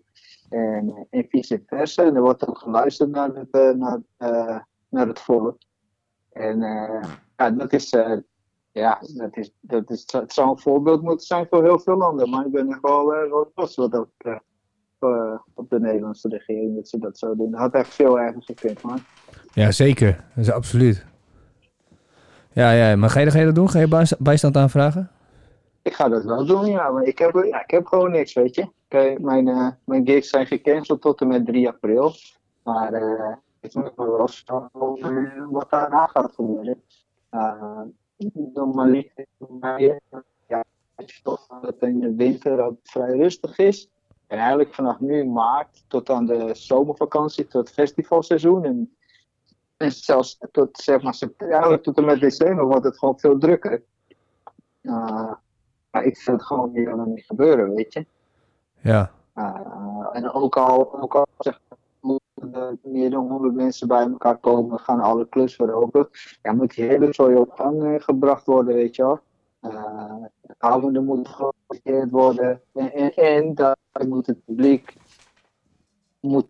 En, 0.49 1.07
en 1.09 1.25
vice 1.29 1.63
versa. 1.65 2.03
En 2.03 2.15
er 2.15 2.21
wordt 2.21 2.47
ook 2.47 2.57
geluisterd 2.57 3.09
naar 3.09 3.29
het, 3.33 3.77
naar, 3.77 4.01
naar 4.89 5.07
het 5.07 5.19
volk. 5.19 5.57
En 6.31 6.59
ja, 7.37 7.49
dat 7.51 7.73
is, 7.73 7.89
eh, 7.89 8.17
ja, 8.71 8.99
dat 9.15 9.37
is, 9.37 9.51
dat 9.61 9.89
is, 9.89 10.03
het 10.11 10.33
zou 10.33 10.49
een 10.49 10.59
voorbeeld 10.59 11.01
moeten 11.01 11.25
zijn 11.27 11.47
voor 11.49 11.63
heel 11.63 11.79
veel 11.79 11.97
landen. 11.97 12.29
Maar 12.29 12.45
ik 12.45 12.51
ben 12.51 12.69
echt 12.69 12.81
wel, 12.81 13.05
wel 13.07 13.51
trots 13.55 13.75
wat 13.75 13.91
dat 13.91 14.07
eh, 14.99 15.39
op 15.53 15.69
de 15.69 15.79
Nederlandse 15.79 16.27
regering 16.27 16.75
dat 16.75 16.87
ze 16.89 16.99
dat 16.99 17.17
zo 17.17 17.35
doen. 17.35 17.51
Dat 17.51 17.59
had 17.59 17.73
echt 17.73 17.93
veel 17.93 18.19
erger 18.19 18.43
gekund, 18.43 18.81
man. 18.81 18.99
Ja, 19.53 19.71
zeker. 19.71 20.23
Dat 20.35 20.45
is 20.45 20.51
absoluut. 20.51 21.05
Ja, 22.53 22.71
ja, 22.71 22.95
maar 22.95 23.09
ga 23.09 23.19
je, 23.19 23.31
ga 23.31 23.39
je 23.39 23.45
dat 23.45 23.55
doen? 23.55 23.69
Ga 23.69 23.79
je 23.79 23.87
bijsta- 23.87 24.15
bijstand 24.19 24.57
aanvragen? 24.57 25.11
Ik 25.81 25.93
ga 25.93 26.09
dat 26.09 26.23
wel 26.23 26.45
doen, 26.45 26.65
ja. 26.65 26.89
Maar 26.91 27.03
ik 27.03 27.17
heb, 27.17 27.33
ja, 27.33 27.61
ik 27.63 27.71
heb 27.71 27.85
gewoon 27.85 28.11
niks, 28.11 28.33
weet 28.33 28.55
je. 28.55 28.67
Mijn, 29.21 29.77
mijn 29.85 30.05
gigs 30.07 30.29
zijn 30.29 30.45
gecanceld 30.47 31.01
tot 31.01 31.21
en 31.21 31.27
met 31.27 31.45
3 31.45 31.67
april. 31.67 32.11
Maar 32.63 32.93
ik 33.61 33.73
moet 33.73 33.97
me 33.97 34.05
wel 34.05 34.19
over 34.71 35.47
wat 35.49 35.69
daarna 35.69 36.07
gaat 36.07 36.31
gebeuren. 36.35 36.81
Maar, 39.59 39.81
ja, 39.81 40.63
toch 41.23 41.47
dat 41.47 41.61
het 41.61 41.81
in 41.81 41.99
de 41.99 42.15
winter 42.15 42.63
het 42.65 42.79
vrij 42.83 43.17
rustig 43.17 43.57
is. 43.57 43.89
En 44.27 44.37
eigenlijk 44.37 44.73
vanaf 44.73 44.99
nu 44.99 45.25
maart 45.25 45.83
tot 45.87 46.09
aan 46.09 46.25
de 46.25 46.55
zomervakantie, 46.55 47.47
tot 47.47 47.67
het 47.67 47.73
festivalseizoen. 47.73 48.65
En, 48.65 48.95
en 49.77 49.91
zelfs 49.91 50.37
tot, 50.51 50.77
zeg 50.77 51.01
maar, 51.01 51.17
eigenlijk 51.37 51.83
tot 51.83 51.97
en 51.97 52.05
met 52.05 52.19
december 52.19 52.65
wordt 52.65 52.85
het 52.85 52.97
gewoon 52.97 53.19
veel 53.19 53.37
drukker. 53.37 53.83
Uh, 54.81 55.33
maar 55.91 56.03
ik 56.03 56.17
vind 56.17 56.37
het 56.37 56.47
gewoon 56.47 56.71
niet 56.71 56.85
dan 56.85 57.13
niet 57.13 57.25
gebeuren, 57.25 57.73
weet 57.73 57.93
je. 57.93 58.05
Ja. 58.81 59.11
Uh, 59.35 60.07
en 60.11 60.31
ook 60.31 60.57
al, 60.57 61.01
ook 61.01 61.15
al 61.15 61.27
zeg, 61.37 61.61
er 62.41 62.77
meer 62.83 63.09
dan 63.09 63.27
100 63.27 63.53
mensen 63.53 63.87
bij 63.87 64.01
elkaar 64.01 64.37
komen, 64.37 64.79
gaan 64.79 64.99
alle 64.99 65.27
klussen 65.29 65.73
open. 65.73 66.09
Ja, 66.41 66.53
moet 66.53 66.75
die 66.75 66.85
hele 66.85 67.39
op 67.39 67.51
gang 67.51 67.83
uh, 67.83 67.99
gebracht 67.99 68.45
worden, 68.45 68.75
weet 68.75 68.95
je 68.95 69.03
wel. 69.03 69.19
Uh, 69.61 71.01
moeten 71.01 71.27
georganiseerd 71.27 72.11
worden. 72.11 72.61
En, 72.73 73.13
en, 73.13 73.55
daar 73.55 73.77
moet 74.07 74.27
het 74.27 74.45
publiek 74.45 74.95
moet, 76.19 76.47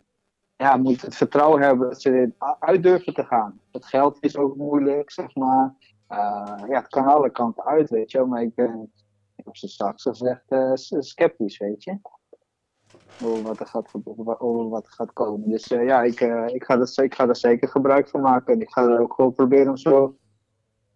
ja, 0.56 0.76
moet 0.76 1.02
het 1.02 1.16
vertrouwen 1.16 1.62
hebben 1.62 1.88
dat 1.88 2.00
ze 2.00 2.10
er 2.10 2.56
uit 2.58 2.82
durven 2.82 3.14
te 3.14 3.24
gaan. 3.24 3.60
Het 3.72 3.84
geld 3.84 4.16
is 4.20 4.36
ook 4.36 4.56
moeilijk, 4.56 5.10
zeg 5.10 5.34
maar. 5.34 5.74
Uh, 6.08 6.64
ja, 6.68 6.78
het 6.80 6.88
kan 6.88 7.06
alle 7.06 7.30
kanten 7.30 7.64
uit, 7.64 7.90
weet 7.90 8.10
je 8.10 8.18
wel. 8.18 8.26
Maar 8.26 8.42
ik 8.42 8.54
ben, 8.54 8.92
ik 9.36 9.44
heb 9.44 9.56
ze 9.56 9.68
straks 9.68 10.02
gezegd, 10.02 10.44
sceptisch, 10.98 11.58
weet 11.58 11.84
je. 11.84 11.98
Over 13.22 13.42
wat 13.42 13.60
er 13.60 13.66
gaat, 13.66 13.90
over 14.38 14.68
wat 14.68 14.86
er 14.86 14.92
gaat 14.92 15.12
komen. 15.12 15.48
Dus 15.48 15.70
uh, 15.72 15.84
ja, 15.86 16.02
ik, 16.02 16.20
uh, 16.20 16.46
ik, 16.46 16.64
ga 16.64 16.78
er, 16.78 17.04
ik 17.04 17.14
ga 17.14 17.28
er 17.28 17.36
zeker 17.36 17.68
gebruik 17.68 18.08
van 18.08 18.20
maken. 18.20 18.54
En 18.54 18.60
ik 18.60 18.70
ga 18.70 18.82
er 18.82 19.00
ook 19.00 19.12
gewoon 19.12 19.32
proberen 19.32 19.68
om 19.68 19.76
zo, 19.76 20.16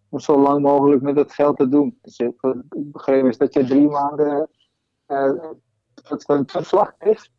om 0.09 0.19
zo 0.19 0.39
lang 0.39 0.61
mogelijk 0.61 1.01
met 1.01 1.15
het 1.15 1.33
geld 1.33 1.57
te 1.57 1.69
doen. 1.69 1.97
Dus 2.01 2.17
ik 2.19 2.55
begreep 2.73 3.25
is 3.25 3.37
dat 3.37 3.53
je 3.53 3.65
drie 3.65 3.87
maanden 3.87 4.49
het 6.03 6.29
een 6.29 6.49
verslag 6.49 6.93
heeft. 6.97 7.31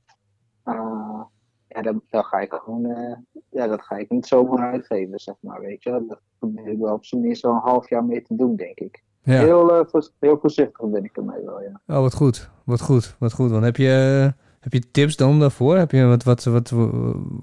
ja, 1.69 1.83
dan, 1.83 2.03
dan, 2.11 2.25
ga 2.25 2.39
ik 2.39 2.53
gewoon, 2.53 3.17
ja, 3.51 3.67
dat 3.67 3.83
ga 3.83 3.97
ik 3.97 4.11
niet 4.11 4.27
zomaar 4.27 4.73
uitgeven, 4.73 5.19
zeg 5.19 5.35
maar, 5.41 5.61
weet 5.61 5.83
je. 5.83 6.05
Dat 6.09 6.21
probeer 6.39 6.67
ik 6.67 6.79
wel 6.79 6.95
op 6.95 7.05
zijn 7.05 7.21
minst 7.21 7.41
zo'n 7.41 7.57
half 7.57 7.89
jaar 7.89 8.05
mee 8.05 8.23
te 8.23 8.37
doen, 8.37 8.57
denk 8.57 8.79
ik. 8.79 9.03
Ja. 9.23 9.39
Heel, 9.39 9.87
heel 10.21 10.39
voorzichtig 10.39 10.89
ben 10.91 11.05
ik 11.05 11.17
ermee 11.17 11.45
wel, 11.45 11.63
ja. 11.63 11.81
Oh, 11.87 12.01
wat 12.01 12.15
goed. 12.15 12.51
Wat 12.65 12.81
goed. 12.81 13.17
Wat 13.19 13.33
goed. 13.33 13.51
Want 13.51 13.65
heb 13.65 13.77
je, 13.77 14.33
heb 14.64 14.72
je 14.72 14.90
tips 14.90 15.16
dan 15.16 15.40
daarvoor? 15.40 15.77
Heb 15.77 15.90
je 15.90 16.05
wat, 16.05 16.22
wat, 16.22 16.44
wat, 16.44 16.68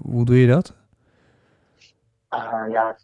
hoe 0.02 0.24
doe 0.24 0.36
je 0.36 0.46
dat? 0.46 0.74
Uh, 2.30 2.64
ja, 2.70 2.96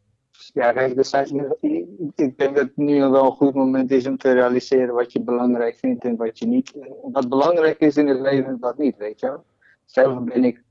ja 0.53 0.71
ik 0.71 2.39
denk 2.39 2.39
dat 2.39 2.57
het 2.57 2.77
nu 2.77 3.01
wel 3.01 3.25
een 3.25 3.31
goed 3.31 3.55
moment 3.55 3.91
is 3.91 4.07
om 4.07 4.17
te 4.17 4.33
realiseren 4.33 4.95
wat 4.95 5.13
je 5.13 5.21
belangrijk 5.21 5.77
vindt 5.77 6.05
en 6.05 6.17
wat 6.17 6.39
je 6.39 6.47
niet. 6.47 6.75
Wat 7.03 7.29
belangrijk 7.29 7.79
is 7.79 7.97
in 7.97 8.09
het 8.09 8.21
leven 8.21 8.51
en 8.51 8.59
wat 8.61 8.79
niet, 8.79 8.97
weet 8.97 9.21
je. 9.21 9.39
Zelf 9.85 10.25
ben 10.25 10.45
ik 10.45 10.63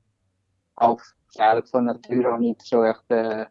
al 0.74 1.00
eigenlijk 1.32 1.68
van 1.68 1.84
nature 1.84 2.28
al 2.28 2.38
niet 2.38 2.62
zo 2.62 2.82
echt 2.82 3.04
uh, 3.06 3.44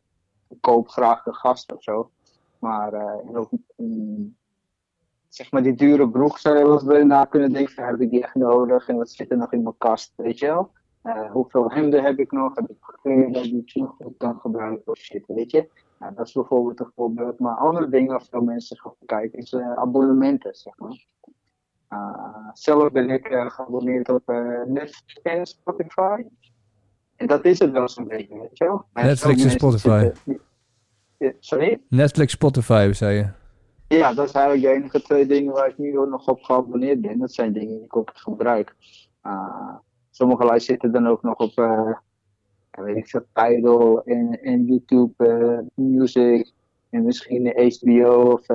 koop 0.60 0.89
graag 0.89 1.25
een 1.25 1.36
gast 1.36 1.73
of 1.73 1.83
zo. 1.83 2.12
Maar 2.60 2.93
uh, 2.93 3.41
zeg 5.27 5.51
maar 5.51 5.63
die 5.63 5.75
dure 5.75 6.09
broek 6.09 6.37
zou 6.37 6.57
je 6.57 6.63
wel 6.63 6.95
eens 6.95 7.05
na 7.05 7.25
kunnen 7.25 7.53
denken, 7.53 7.85
heb 7.85 8.01
ik 8.01 8.09
die 8.09 8.23
echt 8.23 8.35
nodig 8.35 8.87
en 8.87 8.95
wat 8.95 9.09
zit 9.09 9.31
er 9.31 9.37
nog 9.37 9.53
in 9.53 9.63
mijn 9.63 9.77
kast, 9.77 10.13
weet 10.15 10.39
je 10.39 10.45
wel? 10.45 10.71
Uh, 11.03 11.31
hoeveel 11.31 11.71
hemden 11.71 12.03
heb 12.03 12.19
ik 12.19 12.31
nog? 12.31 12.55
Heb 12.55 12.69
ik 12.69 12.75
kleren 13.01 13.31
die 13.31 13.63
ik 13.65 13.75
nog 13.75 13.95
goed 13.97 14.17
kan 14.17 14.39
gebruiken 14.39 14.91
of 14.91 14.97
shit, 14.97 15.23
weet 15.27 15.51
je? 15.51 15.69
Nou, 15.99 16.13
dat 16.15 16.27
is 16.27 16.33
bijvoorbeeld 16.33 16.79
een 16.79 16.91
voorbeeld. 16.95 17.39
Maar 17.39 17.55
andere 17.55 17.89
dingen 17.89 18.07
waar 18.07 18.23
veel 18.29 18.41
mensen 18.41 18.77
gaan 18.77 18.93
kijken 19.05 19.39
is 19.39 19.51
uh, 19.51 19.73
abonnementen, 19.73 20.55
zeg 20.55 20.73
maar. 20.77 21.05
Uh, 21.89 22.49
zelf 22.53 22.91
ben 22.91 23.09
ik 23.09 23.27
geabonneerd 23.27 24.09
op 24.09 24.23
Netflix 24.65 25.21
en 25.23 25.45
Spotify. 25.45 26.23
En 27.15 27.27
dat 27.27 27.45
is 27.45 27.59
het 27.59 27.71
wel 27.71 27.89
zo'n 27.89 28.07
beetje, 28.07 28.39
weet 28.39 28.57
je 28.57 28.63
wel? 28.63 28.85
Netflix 28.93 29.43
en 29.43 29.51
Spotify. 29.51 30.11
Zitten... 30.25 31.37
Sorry? 31.39 31.81
Netflix, 31.89 32.31
Spotify, 32.31 32.89
zei 32.93 33.15
je. 33.15 33.46
Ja, 33.88 34.13
dat 34.13 34.30
zijn 34.30 34.43
eigenlijk 34.43 34.73
de 34.73 34.80
enige 34.80 35.02
twee 35.02 35.26
dingen 35.26 35.54
waar 35.54 35.69
ik 35.69 35.78
nu 35.78 35.91
nog 35.91 36.28
op 36.28 36.41
geabonneerd 36.41 37.02
ben. 37.02 37.19
Dat 37.19 37.34
zijn 37.34 37.54
dingen 37.54 37.76
die 37.76 37.84
ik 37.84 37.95
ook 37.95 38.12
gebruik. 38.13 38.76
Uh, 39.23 39.76
sommige 40.10 40.45
lijsten 40.45 40.73
zitten 40.73 40.91
dan 40.91 41.08
ook 41.08 41.21
nog 41.21 41.36
op, 41.36 41.60
uh, 41.60 41.97
weet 42.71 42.95
ik 42.95 43.08
veel, 43.08 43.26
Tidal 43.34 44.04
en, 44.04 44.41
en 44.41 44.65
YouTube 44.65 45.13
uh, 45.17 45.86
Music. 45.86 46.52
En 46.89 47.04
misschien 47.04 47.47
HBO 47.47 48.32
of, 48.32 48.50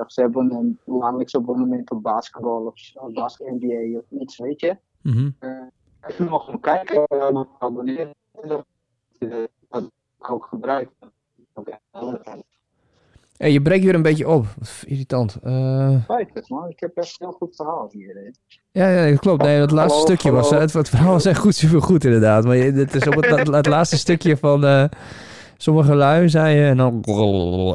of 0.00 0.12
ze 0.12 0.20
hebben 0.20 0.52
een 0.52 0.78
maandelijks 0.84 1.36
abonnement 1.36 1.90
op 1.90 2.02
basketbal 2.02 2.66
of, 2.66 2.74
of 2.94 3.12
basket 3.12 3.60
NBA 3.60 3.98
of 3.98 4.20
iets, 4.20 4.38
weet 4.38 4.60
je. 4.60 4.76
Mm 5.02 5.12
-hmm. 5.12 5.34
even 6.00 6.24
nog 6.24 6.44
gaan 6.44 6.60
kijken, 6.60 7.06
nog 7.32 7.46
abonneren. 7.58 8.14
Dat 9.68 9.90
ik 10.18 10.30
ook 10.30 10.44
gebruik. 10.44 10.90
Okay. 11.54 11.78
Hey, 13.38 13.52
je 13.52 13.62
breekt 13.62 13.84
weer 13.84 13.94
een 13.94 14.02
beetje 14.02 14.28
op. 14.28 14.46
Irritant. 14.86 15.38
Uh... 15.44 16.02
Spijtig, 16.02 16.48
man. 16.48 16.68
Ik 16.68 16.80
heb 16.80 16.96
echt 16.96 17.20
een 17.20 17.26
heel 17.26 17.36
goed 17.36 17.56
verhaal 17.56 17.88
hier. 17.92 18.14
Hè. 18.14 18.30
Ja, 18.70 18.90
ja, 18.90 19.10
dat 19.10 19.20
klopt. 19.20 19.42
Nee, 19.42 19.60
het 19.60 19.70
laatste 19.70 19.98
hallo, 19.98 20.06
stukje 20.06 20.30
was... 20.30 20.50
Het, 20.50 20.72
het, 20.72 20.88
verhaal 20.88 21.12
was 21.12 21.24
echt 21.24 21.38
goed, 21.38 21.54
super 21.54 21.82
goed 21.82 22.04
inderdaad. 22.04 22.44
Maar 22.44 22.56
het 22.56 22.94
is 22.94 23.06
op 23.06 23.14
het, 23.14 23.48
het, 23.48 23.66
laatste 23.66 23.96
stukje 23.96 24.36
van... 24.36 24.64
Uh, 24.64 24.84
sommige 25.56 25.94
lui, 25.94 26.28
zei 26.28 26.56
je. 26.56 26.66
En 26.66 26.76
dan... 26.76 27.02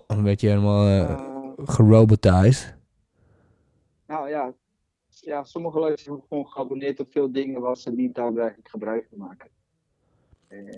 Een 0.08 0.24
beetje 0.24 0.48
helemaal 0.48 0.88
uh, 0.88 1.20
gerobotized. 1.58 2.76
Nou 4.08 4.30
ja. 4.30 4.54
Ja, 5.10 5.44
sommige 5.44 5.80
lui 5.80 5.98
zijn 5.98 6.20
gewoon 6.30 6.48
geabonneerd 6.48 7.00
op 7.00 7.12
veel 7.12 7.32
dingen... 7.32 7.62
waar 7.62 7.78
ze 7.78 7.92
niet 7.92 8.16
daadwerkelijk 8.16 8.70
gebruik 8.70 9.06
van 9.10 9.18
maken. 9.18 9.50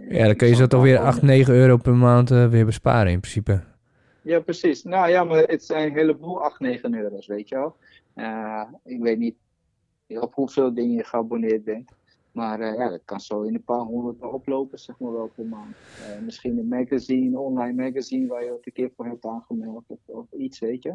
ja, 0.09 0.25
dan 0.25 0.35
kun 0.35 0.47
je 0.47 0.55
zo 0.55 0.67
toch 0.67 0.81
weer 0.81 0.99
8, 0.99 1.21
9 1.21 1.53
euro 1.53 1.77
per 1.77 1.95
maand 1.95 2.29
weer 2.29 2.65
besparen 2.65 3.11
in 3.11 3.19
principe. 3.19 3.73
Ja, 4.25 4.39
precies. 4.39 4.83
Nou 4.83 5.09
ja, 5.09 5.23
maar 5.23 5.43
het 5.43 5.63
zijn 5.63 5.87
een 5.87 5.97
heleboel 5.97 6.43
8, 6.43 6.59
9 6.59 6.93
euro's, 6.93 7.27
weet 7.27 7.49
je 7.49 7.55
wel. 7.55 7.75
Uh, 8.15 8.63
ik 8.83 9.01
weet 9.01 9.17
niet 9.17 9.35
op 10.07 10.33
hoeveel 10.33 10.73
dingen 10.73 10.95
je 10.95 11.03
geabonneerd 11.03 11.63
bent. 11.63 11.91
Maar 12.31 12.59
uh, 12.59 12.77
ja, 12.77 12.89
dat 12.89 13.01
kan 13.05 13.19
zo 13.19 13.41
in 13.41 13.53
een 13.53 13.63
paar 13.63 13.79
honderd 13.79 14.21
oplopen, 14.21 14.79
zeg 14.79 14.99
maar 14.99 15.11
wel 15.11 15.31
per 15.35 15.45
maand. 15.45 15.75
Uh, 15.99 16.25
misschien 16.25 16.57
een 16.57 16.67
magazine, 16.67 17.39
online 17.39 17.83
magazine 17.83 18.27
waar 18.27 18.43
je 18.43 18.51
het 18.51 18.65
een 18.65 18.73
keer 18.73 18.91
voor 18.95 19.05
hebt 19.05 19.25
aangemeld 19.25 19.83
of, 19.87 19.99
of 20.05 20.25
iets, 20.31 20.59
weet 20.59 20.83
je. 20.83 20.93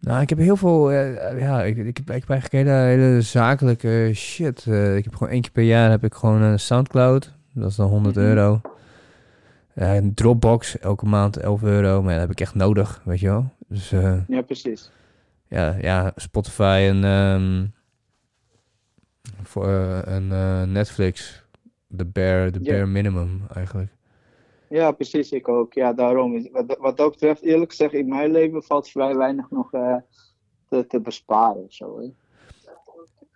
Nou, 0.00 0.22
ik 0.22 0.28
heb 0.28 0.38
heel 0.38 0.56
veel, 0.56 0.92
ja, 0.92 1.62
ik, 1.62 1.76
ik, 1.76 1.96
heb, 1.96 2.10
ik 2.10 2.20
heb 2.20 2.30
eigenlijk 2.30 2.52
hele, 2.52 2.70
hele 2.70 3.20
zakelijke 3.20 4.10
shit. 4.14 4.66
ik 4.96 5.04
heb 5.04 5.14
gewoon 5.14 5.32
één 5.32 5.40
keer 5.42 5.52
per 5.52 5.62
jaar 5.62 5.90
heb 5.90 6.04
ik 6.04 6.14
gewoon 6.14 6.42
een 6.42 6.60
Soundcloud. 6.60 7.34
Dat 7.54 7.70
is 7.70 7.76
dan 7.76 7.88
100 7.88 8.16
mm 8.16 8.22
-hmm. 8.22 8.30
euro. 8.30 8.60
Uh, 9.74 9.94
een 9.94 10.14
Dropbox, 10.14 10.78
elke 10.78 11.06
maand 11.06 11.36
11 11.36 11.62
euro. 11.62 12.02
Maar 12.02 12.12
dat 12.12 12.20
heb 12.20 12.30
ik 12.30 12.40
echt 12.40 12.54
nodig, 12.54 13.02
weet 13.04 13.20
je 13.20 13.26
wel. 13.26 13.50
Dus, 13.68 13.92
uh, 13.92 14.20
ja, 14.28 14.42
precies. 14.42 14.90
Ja, 15.48 15.76
ja 15.80 16.12
Spotify 16.16 16.86
en, 16.88 17.04
um, 17.04 17.74
voor, 19.42 19.66
uh, 19.66 20.06
en 20.06 20.72
Netflix. 20.72 21.44
De 21.86 22.04
bare, 22.04 22.50
de 22.50 22.60
bare 22.60 22.86
minimum, 22.86 23.42
eigenlijk. 23.54 23.90
Ja, 24.68 24.90
precies. 24.90 25.32
Ik 25.32 25.48
ook. 25.48 25.72
Ja, 25.72 25.92
daarom. 25.92 26.48
Wat, 26.52 26.76
wat 26.80 26.96
dat 26.96 27.10
betreft, 27.10 27.42
eerlijk 27.42 27.70
gezegd, 27.70 27.92
in 27.92 28.08
mijn 28.08 28.30
leven 28.30 28.62
valt 28.62 28.88
vrij 28.88 29.16
weinig 29.16 29.50
nog 29.50 29.70
te 29.70 30.02
te, 30.72 30.86
te 30.86 31.00
besparen. 31.00 31.66
Zo, 31.68 31.98
hè. 31.98 32.06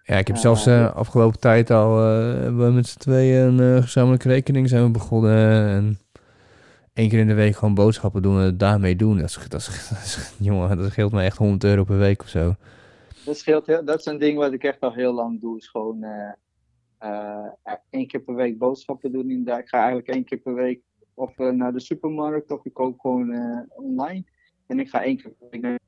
Ja, 0.03 0.19
ik 0.19 0.27
heb 0.27 0.37
zelfs 0.37 0.67
eh 0.67 0.95
afgelopen 0.95 1.41
tijd 1.41 1.71
al 1.71 1.99
eh, 1.99 2.41
hebben 2.43 2.67
we 2.67 2.73
met 2.73 2.87
z'n 2.87 2.99
tweeën 2.99 3.43
een 3.43 3.77
eh, 3.77 3.83
gezamenlijke 3.83 4.29
rekening 4.29 4.69
zijn 4.69 4.85
we 4.85 4.91
begonnen. 4.91 5.69
En 5.69 5.99
één 6.97 7.09
keer 7.09 7.19
in 7.19 7.27
de 7.27 7.35
week 7.35 7.57
gewoon 7.57 7.75
boodschappen 7.75 8.23
doen 8.23 8.39
en 8.39 8.45
het 8.45 8.59
daarmee 8.59 8.97
doen. 8.97 9.17
Dat, 9.19 9.29
is, 9.29 9.49
dat, 9.49 9.61
is, 9.61 9.89
dat 9.89 9.99
is- 9.99 10.35
jongen, 10.47 10.77
dat 10.77 10.91
scheelt 10.91 11.13
me 11.13 11.23
echt 11.23 11.37
100 11.37 11.65
euro 11.65 11.85
per 11.85 11.99
week 11.99 12.21
of 12.23 12.29
zo. 12.29 12.55
Dat, 13.25 13.37
scheelt 13.39 13.67
heel, 13.67 13.85
dat 13.85 13.99
is 13.99 14.07
een 14.07 14.19
ding 14.19 14.39
wat 14.39 14.53
ik 14.53 14.63
echt 14.65 14.81
al 14.81 14.93
heel 14.93 15.13
lang 15.13 15.41
doe. 15.41 15.57
Is 15.57 15.69
gewoon 15.69 16.03
eh, 16.99 17.43
één 17.91 18.07
keer 18.07 18.21
per 18.21 18.35
week 18.35 18.59
boodschappen 18.59 19.13
doen. 19.13 19.31
Inderdaad. 19.31 19.59
Ik 19.59 19.69
ga 19.69 19.77
eigenlijk 19.79 20.09
één 20.09 20.25
keer 20.25 20.39
per 20.39 20.55
week 20.55 20.81
of 21.15 21.37
naar 21.37 21.73
de 21.73 21.81
supermarkt 21.81 22.51
of 22.51 22.65
ik 22.65 22.75
koop 22.75 23.01
gewoon 23.01 23.31
online. 23.69 24.25
En 24.67 24.81
ik 24.81 24.89
ga 24.89 25.03
één 25.03 25.17
keer 25.17 25.31
per 25.31 25.49
week 25.51 25.61
naar 25.63 25.79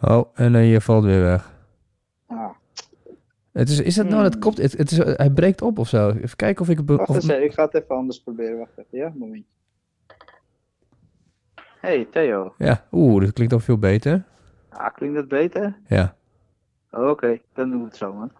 Oh, 0.00 0.28
en 0.34 0.52
je 0.58 0.80
valt 0.80 1.04
weer 1.04 1.20
weg. 1.20 1.51
Het 3.52 3.68
is, 3.68 3.80
is 3.80 3.94
dat 3.94 4.08
nou, 4.08 4.22
dat 4.22 4.32
Hmm. 4.32 4.40
klopt, 4.40 4.58
het, 4.58 4.72
het 4.72 4.90
is, 4.90 4.96
hij 4.98 5.30
breekt 5.30 5.62
op 5.62 5.78
of 5.78 5.88
zo. 5.88 6.10
Even 6.10 6.36
kijken 6.36 6.62
of 6.62 6.68
ik... 6.68 6.80
Wacht 6.86 7.08
Of, 7.08 7.14
eens, 7.16 7.28
ik 7.28 7.52
ga 7.52 7.64
het 7.64 7.74
even 7.74 7.94
anders 7.96 8.22
proberen. 8.22 8.58
Wacht 8.58 8.78
even, 8.78 8.98
ja, 8.98 9.06
een 9.06 9.18
momentje. 9.18 9.50
Hey 11.80 12.04
Theo. 12.10 12.54
ja, 12.58 12.86
oeh, 12.92 13.24
dat 13.24 13.32
klinkt 13.32 13.52
al 13.52 13.58
veel 13.60 13.78
beter. 13.78 14.24
Ah, 14.68 14.94
klinkt 14.94 15.16
dat 15.16 15.28
beter? 15.28 15.78
Ja. 15.86 16.16
Oké, 16.90 17.40
dan 17.52 17.70
doen 17.70 17.78
we 17.78 17.84
het 17.86 17.96
zo, 17.96 18.12
man. 18.12 18.32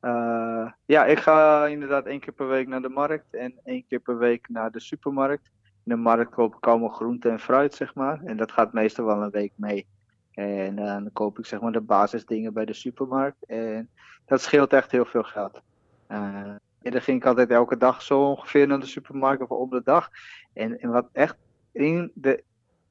Eh, 0.00 0.72
ja, 0.84 1.04
ik 1.06 1.18
ga 1.18 1.66
inderdaad 1.66 2.06
één 2.06 2.20
keer 2.20 2.32
per 2.32 2.48
week 2.48 2.68
naar 2.68 2.82
de 2.82 2.88
markt 2.88 3.34
en 3.34 3.54
één 3.64 3.84
keer 3.88 3.98
per 4.00 4.18
week 4.18 4.48
naar 4.48 4.70
de 4.70 4.80
supermarkt. 4.80 5.50
In 5.84 5.92
de 5.92 5.96
markt 5.96 6.30
koop 6.34 6.54
ik 6.54 6.66
allemaal 6.66 6.88
groente 6.88 7.28
en 7.28 7.38
fruit, 7.40 7.74
zeg 7.74 7.94
maar. 7.94 8.20
En 8.24 8.36
dat 8.36 8.52
gaat 8.52 8.72
meestal 8.72 9.04
wel 9.04 9.22
een 9.22 9.30
week 9.30 9.52
mee. 9.56 9.86
En 10.30 10.78
eh, 10.78 10.84
dan 10.84 11.10
koop 11.12 11.38
ik 11.38 11.46
zeg 11.46 11.60
maar 11.60 11.72
de 11.72 11.80
basisdingen 11.80 12.52
bij 12.52 12.64
de 12.64 12.72
supermarkt. 12.74 13.44
En 13.46 13.90
dat 14.30 14.40
scheelt 14.40 14.72
echt 14.72 14.90
heel 14.90 15.04
veel 15.04 15.22
geld. 15.22 15.60
Eh 16.06 16.54
eerder 16.82 17.02
ging 17.02 17.16
ik 17.16 17.26
altijd 17.26 17.50
elke 17.50 17.76
dag 17.76 18.02
zo 18.02 18.20
ongeveer 18.20 18.66
naar 18.66 18.80
de 18.80 18.86
supermarkt 18.86 19.42
of 19.42 19.48
om 19.48 19.70
de 19.70 19.80
dag. 19.84 20.08
En, 20.52 20.78
en 20.78 20.90
wat 20.90 21.08
echt 21.12 21.36
in 21.72 22.10
de, 22.14 22.42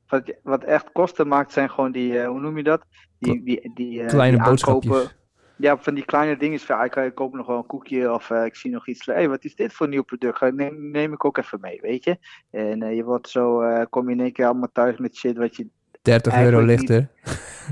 wat, 0.08 0.34
wat 0.44 0.64
echt 0.64 0.92
kosten 0.92 1.28
maakt 1.28 1.52
zijn 1.52 1.70
gewoon 1.70 1.92
die, 1.92 2.20
eh, 2.20 2.28
hoe 2.28 2.40
noem 2.40 2.58
je 2.58 2.64
dat? 2.64 2.86
Die, 3.20 3.44
die, 3.44 3.72
die, 3.74 4.02
eh, 4.02 4.08
Kleine 4.08 4.38
die 4.38 4.46
aankopen. 4.46 5.12
Ja, 5.56 5.78
van 5.78 5.94
die 5.94 6.06
kleine 6.06 6.38
dingen. 6.38 6.60
Van, 6.60 6.78
ah, 6.78 6.86
ik, 6.86 6.96
ik 6.96 7.16
koop 7.16 7.34
nog 7.34 7.48
wel 7.48 7.58
een 7.58 7.66
koekje 7.66 8.14
of 8.14 8.30
ik 8.30 8.56
zie 8.56 8.72
nog 8.72 8.88
iets. 8.88 9.06
Hé, 9.06 9.14
hey, 9.14 9.30
wat 9.30 9.44
is 9.44 9.56
dit 9.56 9.74
voor 9.74 9.86
een 9.86 9.92
nieuw 9.92 10.04
product? 10.04 10.38
Ga- 10.38 10.50
Neem, 10.50 10.92
neem 10.92 11.14
ik 11.14 11.26
ook 11.26 11.38
even 11.38 11.60
mee, 11.62 11.82
weet 11.82 12.04
je. 12.04 12.18
En 12.50 12.82
eh, 12.82 12.96
je 12.96 13.04
wordt 13.04 13.30
zo, 13.30 13.64
kom 13.90 14.10
je 14.10 14.16
in 14.16 14.22
één 14.22 14.32
keer 14.32 14.46
allemaal 14.46 14.72
thuis 14.74 14.98
met 14.98 15.16
shit 15.16 15.38
wat 15.38 15.56
je 15.56 15.68
30 16.02 16.38
euro 16.38 16.62
lichter. 16.62 17.08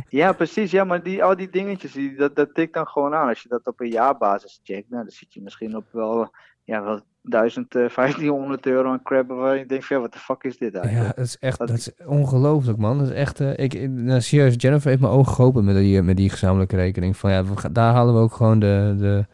ja, 0.10 0.32
precies. 0.32 0.72
Ja, 0.72 0.84
maar 0.84 1.04
die, 1.04 1.24
al 1.24 1.36
die 1.36 1.50
dingetjes, 1.50 1.92
die, 1.92 2.16
dat, 2.16 2.36
dat 2.36 2.54
tikt 2.54 2.74
dan 2.74 2.88
gewoon 2.88 3.14
aan. 3.14 3.28
Als 3.28 3.42
je 3.42 3.50
dat 3.50 3.68
op 3.68 3.80
een 3.82 3.90
jaarbasis 3.90 4.60
checkt, 4.64 4.90
nou, 4.90 5.02
dan 5.04 5.12
zit 5.12 5.34
je 5.34 5.42
misschien 5.42 5.76
op 5.76 5.86
wel, 5.92 6.32
ja, 6.64 6.84
wel 6.84 7.00
1000, 7.22 7.76
eh, 7.76 7.90
1500 7.96 8.66
euro 8.66 8.90
aan 8.92 9.04
crap 9.04 9.28
waar 9.28 9.58
je 9.58 9.66
denkt, 9.66 9.88
ja, 9.88 10.00
wat 10.00 10.14
de 10.14 10.20
fuck 10.20 10.44
is 10.44 10.58
dit 10.58 10.74
Ja, 10.74 10.82
eigenlijk? 10.82 11.16
dat 11.16 11.26
is 11.26 11.38
echt 11.40 11.58
Dat- 11.58 11.68
dat 11.68 11.78
is 11.78 11.92
ongelooflijk, 12.06 12.78
man. 12.78 12.98
Dat 12.98 13.08
is 13.08 13.14
echt... 13.14 13.40
eh, 13.40 13.58
ik, 13.58 13.90
nou, 13.90 14.22
serieus, 14.22 14.54
Jennifer 14.58 14.90
heeft 14.90 15.02
mijn 15.02 15.14
ogen 15.14 15.34
geopend 15.34 15.66
met 15.66 15.76
die, 15.76 16.02
met 16.02 16.18
die 16.18 16.30
gezamenlijke 16.30 16.76
rekening. 16.76 17.18
Van 17.18 17.32
ja, 17.32 17.44
we 17.46 17.72
daar 17.72 17.94
halen 17.94 18.14
we 18.14 18.20
ook 18.20 18.34
gewoon 18.34 18.60
de, 18.60 18.96
de, 18.98 19.26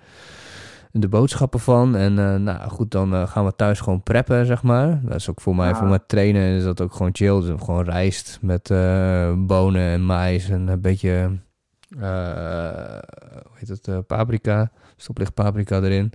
de 1.01 1.07
boodschappen 1.07 1.59
van. 1.59 1.95
En 1.95 2.19
eh, 2.19 2.35
nou 2.35 2.69
goed, 2.69 2.91
dan 2.91 3.13
eh, 3.13 3.27
gaan 3.27 3.45
we 3.45 3.55
thuis 3.55 3.79
gewoon 3.79 4.03
preppen, 4.03 4.45
zeg 4.45 4.63
maar. 4.63 4.99
Dat 5.03 5.15
is 5.15 5.29
ook 5.29 5.41
voor 5.41 5.55
mij, 5.55 5.75
voor 5.75 5.87
mijn 5.87 6.03
trainen 6.07 6.57
is 6.57 6.63
dat 6.63 6.81
ook 6.81 6.93
gewoon 6.93 7.15
chill. 7.15 7.41
Dus 7.41 7.61
gewoon 7.63 7.83
rijst 7.83 8.37
met 8.41 8.69
eh, 8.69 9.33
bonen 9.37 9.81
en 9.81 10.05
mais 10.05 10.49
en 10.49 10.67
een 10.67 10.81
beetje... 10.81 11.37
hoe 11.97 13.53
heet 13.53 13.67
het? 13.67 14.07
paprika. 14.07 14.71
Stoplicht 14.95 15.33
paprika 15.33 15.81
erin. 15.81 16.11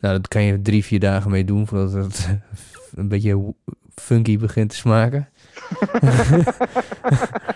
Nou, 0.00 0.16
dat 0.16 0.28
kan 0.28 0.42
je 0.42 0.62
drie, 0.62 0.84
vier 0.84 1.00
dagen 1.00 1.30
mee 1.30 1.44
doen 1.44 1.66
voordat 1.66 1.92
het 1.92 2.28
een 2.94 3.08
beetje 3.08 3.54
funky 3.94 4.38
begint 4.38 4.70
te 4.70 4.76
smaken. 4.76 5.28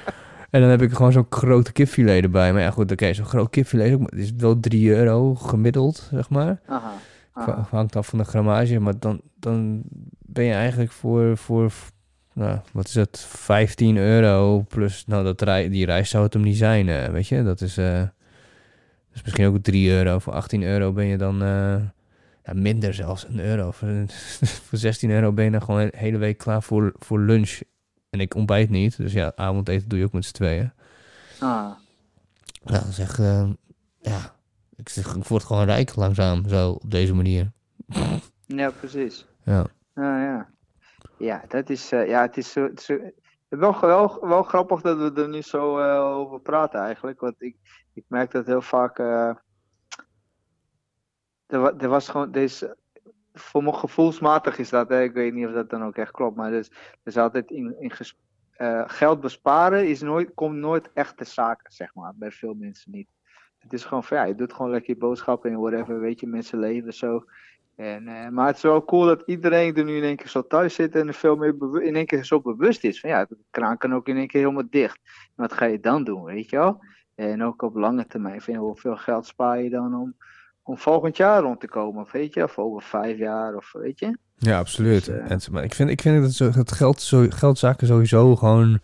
en 0.50 0.61
dan 0.61 0.70
heb 0.70 0.82
ik 0.82 0.92
gewoon 0.92 1.12
zo'n 1.12 1.26
grote 1.30 1.72
kipfilet 1.72 2.22
erbij. 2.22 2.52
Maar 2.52 2.62
ja, 2.62 2.70
goed, 2.70 2.92
oké, 2.92 3.14
zo'n 3.14 3.24
groot 3.24 3.50
kipfilet 3.50 3.98
is 4.12 4.32
wel 4.37 4.61
3 4.61 4.90
euro 4.90 5.35
gemiddeld, 5.35 6.09
zeg 6.12 6.28
maar. 6.28 6.61
Aha. 6.66 7.66
Hangt 7.70 7.96
af 7.96 8.06
van 8.06 8.18
de 8.18 8.24
grammage, 8.24 8.80
maar 8.80 8.98
dan, 8.98 9.20
dan 9.38 9.82
ben 10.18 10.44
je 10.44 10.52
eigenlijk 10.52 10.92
voor, 10.92 11.37
voor 11.37 11.72
nou, 12.32 12.59
wat 12.72 12.87
is 12.87 12.94
het, 12.94 13.18
15 13.28 13.96
euro 13.96 14.64
plus, 14.68 15.04
nou, 15.06 15.24
dat 15.24 15.42
rij, 15.42 15.68
die 15.68 15.87
reis 15.87 16.11
zou 16.11 16.24
het 16.24 16.32
hem 16.32 16.42
niet 16.42 16.56
zijn, 16.56 16.88
eh, 16.88 17.09
weet 17.09 17.28
je. 17.28 17.42
Dat 17.42 17.61
is, 17.61 17.74
dus 17.74 19.22
misschien 19.24 19.46
ook 19.46 19.59
3 19.62 19.90
euro. 19.90 20.18
Voor 20.18 20.32
18 20.32 20.62
euro 20.62 20.92
ben 20.92 21.06
je 21.06 21.16
dan, 21.16 21.42
eh, 21.42 21.76
ja, 22.44 22.52
minder 22.54 22.94
zelfs, 22.94 23.26
een 23.28 23.40
euro. 23.40 23.70
Voor, 23.76 23.88
voor 24.38 24.78
16 24.78 25.11
euro 25.11 25.32
ben 25.32 25.44
je 25.44 25.50
dan 25.50 25.62
gewoon 25.62 25.80
de 25.80 25.92
hele 25.96 26.18
week 26.18 26.38
klaar 26.38 26.62
voor, 26.62 26.92
voor 26.98 27.20
lunch. 27.20 27.61
En 28.16 28.22
ik 28.22 28.35
ontbijt 28.35 28.70
niet, 28.70 28.96
dus 28.96 29.12
ja, 29.12 29.33
avondeten 29.35 29.88
doe 29.88 29.98
je 29.98 30.05
ook 30.05 30.12
met 30.12 30.24
z'n 30.24 30.33
tweeën. 30.33 30.72
Ah. 31.40 31.70
Dat 32.64 32.85
is 32.85 32.98
echt, 32.98 33.18
eh, 33.18 33.48
ja, 34.00 34.35
ik, 34.76 34.88
zeg, 34.88 35.14
ik 35.14 35.24
word 35.24 35.44
gewoon 35.44 35.64
rijk 35.64 35.96
langzaam, 35.96 36.48
zo, 36.48 36.70
op 36.70 36.90
deze 36.90 37.14
manier. 37.14 37.52
Ja, 38.46 38.70
precies. 38.70 39.26
Ja. 39.42 39.66
Ja. 39.94 40.48
Ja, 41.18 41.44
dat 41.48 41.70
is, 41.70 41.92
eh, 41.92 42.09
ja, 42.09 42.20
het 42.22 42.37
is 42.37 42.52
zo, 42.52 42.62
het 42.62 42.79
is 42.79 42.85
zo- 42.85 43.11
wel, 43.48 43.81
wel, 43.81 44.18
wel 44.26 44.42
grappig 44.42 44.81
dat 44.81 44.96
we 44.98 45.22
er 45.22 45.29
nu 45.29 45.42
zo 45.42 45.79
eh, 45.79 46.00
over 46.05 46.40
praten 46.40 46.81
eigenlijk, 46.81 47.20
want 47.20 47.35
ik, 47.42 47.57
ik 47.92 48.05
merk 48.09 48.31
dat 48.31 48.46
heel 48.46 48.62
vaak, 48.62 48.98
eh, 48.98 49.31
er, 51.46 51.76
er 51.76 51.88
was 51.88 52.09
gewoon, 52.09 52.31
deze, 52.33 52.76
voor 53.40 53.62
me 53.62 53.72
gevoelsmatig 53.72 54.59
is 54.59 54.68
dat, 54.68 54.88
hè, 54.88 55.03
ik 55.03 55.12
weet 55.12 55.35
niet 55.35 55.46
of 55.46 55.53
dat 55.53 55.70
dan 55.70 55.85
ook 55.85 55.96
echt 55.96 56.11
klopt, 56.11 56.37
maar 56.37 56.51
dus, 56.51 56.70
is 57.05 57.16
altijd 57.16 57.51
in, 57.51 57.77
in 57.81 57.92
eh, 58.57 58.83
geld 58.87 59.20
besparen 59.20 59.88
is 59.88 60.01
nooit, 60.01 60.35
komt 60.35 60.57
nooit 60.57 60.90
echt 60.92 61.16
te 61.16 61.25
zaken, 61.25 61.72
zeg 61.72 61.94
maar, 61.94 62.12
bij 62.16 62.31
veel 62.31 62.55
mensen 62.55 62.90
niet. 62.90 63.09
Het 63.59 63.72
is 63.72 63.85
gewoon 63.85 64.03
ja, 64.09 64.25
je 64.25 64.35
doet 64.35 64.53
gewoon 64.53 64.70
lekker 64.70 64.94
je 64.94 65.01
boodschappen 65.01 65.51
en 65.51 65.61
whatever, 65.61 66.01
weet 66.01 66.20
je, 66.20 66.27
mensen 66.27 66.59
leven 66.59 66.94
zo. 66.94 67.25
En, 67.77 68.09
eh, 68.09 68.29
maar 68.29 68.46
het 68.46 68.57
is 68.57 68.62
wel 68.62 68.85
cool 68.85 69.05
dat 69.05 69.22
iedereen 69.27 69.77
er 69.77 69.85
nu 69.85 69.96
in 69.96 70.03
één 70.03 70.16
keer 70.16 70.29
zo 70.29 70.46
thuis 70.46 70.75
zit 70.75 70.94
en 70.94 71.09
er 71.09 71.14
veel 71.14 71.37
meer 71.37 71.83
in 71.83 71.96
één 71.96 72.07
keer 72.07 72.25
zo 72.25 72.40
bewust 72.40 72.85
is. 72.85 73.01
Van 73.01 73.11
ja, 73.11 73.25
de 73.25 73.37
kraan 73.51 73.79
kan 73.79 73.94
ook 73.94 74.09
in 74.09 74.16
één 74.16 74.27
keer 74.27 74.40
helemaal 74.40 74.70
dicht. 74.70 75.01
Wat 75.35 75.53
ga 75.53 75.64
je 75.64 75.81
dan 75.81 76.05
doen, 76.05 76.25
weet 76.25 76.51
je 76.51 76.57
wel? 76.57 76.85
En 77.14 77.42
ook 77.42 77.62
op 77.62 77.75
lange 77.75 78.07
termijn. 78.07 78.57
Hoeveel 78.57 78.96
geld 78.96 79.27
spaar 79.27 79.62
je 79.62 79.70
dan 79.70 79.94
om, 79.94 80.14
om 80.66 80.79
volgend 80.79 81.16
jaar 81.16 81.42
rond 81.42 81.61
te 81.61 81.68
komen? 81.68 82.02
Of 82.02 82.12
weet 82.12 82.35
je, 82.35 82.42
of 82.42 82.59
over 82.59 82.83
vijf 82.83 83.18
jaar, 83.18 83.55
of 83.55 83.72
weet 83.72 83.98
je? 83.98 84.16
Ja, 84.38 84.59
absoluut. 84.59 85.05
Dus, 85.05 85.14
eh, 85.16 85.31
En, 85.31 85.40
maar 85.50 85.64
ik 85.64 85.74
vind, 85.74 85.90
ik 85.90 86.00
vind 86.00 86.22
dat, 86.22 86.33
zo, 86.33 86.50
dat 86.50 86.72
geld, 86.72 87.00
zo, 87.02 87.26
geldzaken 87.29 87.87
sowieso 87.87 88.37
gewoon 88.37 88.81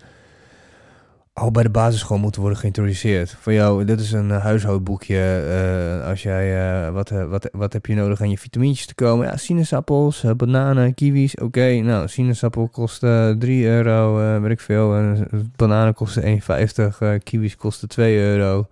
al 1.33 1.51
bij 1.51 1.63
de 1.63 1.71
basis 1.71 2.03
gewoon 2.03 2.23
moeten 2.23 2.41
worden 2.41 2.59
geïntroduceerd. 2.59 3.31
Van 3.31 3.53
jou, 3.53 3.85
dit 3.85 4.01
is 4.01 4.13
een 4.13 4.31
huishoudboekje. 4.31 5.17
eh, 5.19 6.09
als 6.09 6.23
jij, 6.23 6.77
eh, 6.87 6.93
wat, 6.93 7.09
wat, 7.11 7.49
wat 7.53 7.73
heb 7.73 7.87
je 7.87 7.95
nodig 7.95 8.21
aan 8.21 8.31
je 8.31 8.39
vitamintjes 8.39 8.87
te 8.87 8.95
komen? 8.95 9.27
Ja, 9.27 9.37
sinaasappels, 9.37 10.25
bananen, 10.37 10.95
kiwis. 10.95 11.37
Oké, 11.37 11.75
nou, 11.81 12.09
sinaasappel 12.09 12.69
kost 12.69 13.03
eh 13.03 13.31
3 13.31 13.67
euro, 13.67 14.17
weet 14.41 14.51
ik 14.51 14.61
veel. 14.61 14.95
En 14.95 15.29
bananen 15.57 15.95
kosten 15.95 16.23
1,50, 16.23 16.99
eh 17.01 17.15
kiwis 17.23 17.57
kosten 17.57 17.89
2 17.89 18.19
euro. 18.19 18.67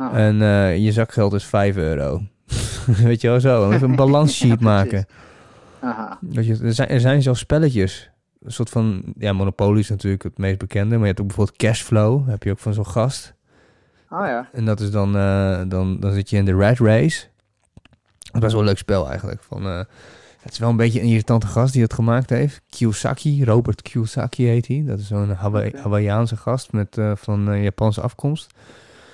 Ah, 0.00 0.18
En 0.18 0.42
eh, 0.42 0.76
je 0.84 0.92
zakgeld 0.92 1.32
is 1.32 1.44
5 1.44 1.76
euro. 1.76 2.22
Weet 3.04 3.20
je 3.20 3.28
wel 3.28 3.40
zo, 3.40 3.70
even 3.70 3.90
een 3.90 3.96
balanssheet 3.96 4.48
Ja, 4.60 4.64
maken. 4.66 5.06
aha. 5.80 6.18
Weet 6.20 6.46
je, 6.46 6.58
er, 6.62 6.72
zijn, 6.74 6.88
er 6.88 7.00
zijn 7.00 7.22
zelfs 7.22 7.40
spelletjes. 7.40 8.10
Een 8.42 8.52
soort 8.52 8.70
van, 8.70 9.02
ja, 9.18 9.32
Monopoly 9.32 9.78
is 9.78 9.88
natuurlijk 9.88 10.22
het 10.22 10.38
meest 10.38 10.58
bekende. 10.58 10.90
Maar 10.90 11.00
je 11.00 11.06
hebt 11.06 11.20
ook 11.20 11.26
bijvoorbeeld 11.26 11.56
Cashflow. 11.56 12.28
Heb 12.28 12.42
je 12.42 12.50
ook 12.50 12.58
van 12.58 12.74
zo'n 12.74 12.86
gast. 12.86 13.34
Ah 14.08 14.26
ja. 14.26 14.48
En 14.52 14.64
dat 14.64 14.80
is 14.80 14.90
dan, 14.90 15.16
eh, 15.16 15.60
dan, 15.68 16.00
dan 16.00 16.12
zit 16.12 16.30
je 16.30 16.36
in 16.36 16.44
de 16.44 16.52
rat 16.52 16.78
race. 16.78 17.26
Dat 18.32 18.44
is 18.44 18.50
wel 18.52 18.60
een 18.60 18.66
leuk 18.66 18.78
spel 18.78 19.08
eigenlijk. 19.08 19.42
Van, 19.42 19.64
eh, 19.66 19.78
het 20.40 20.52
is 20.52 20.58
wel 20.58 20.68
een 20.70 20.76
beetje 20.76 21.00
een 21.00 21.06
irritante 21.08 21.46
gast 21.46 21.72
die 21.72 21.82
het 21.82 21.94
gemaakt 21.94 22.30
heeft. 22.30 22.60
Kiyosaki, 22.68 23.44
Robert 23.44 23.82
Kiyosaki 23.82 24.46
heet 24.46 24.66
hij. 24.66 24.82
Dat 24.86 24.98
is 24.98 25.06
zo'n 25.06 25.30
Hawa- 25.30 25.66
Oké. 25.66 25.78
Hawaiiaanse 25.80 26.36
gast 26.36 26.72
met, 26.72 26.98
van 27.14 27.62
Japanse 27.62 28.00
afkomst. 28.00 28.54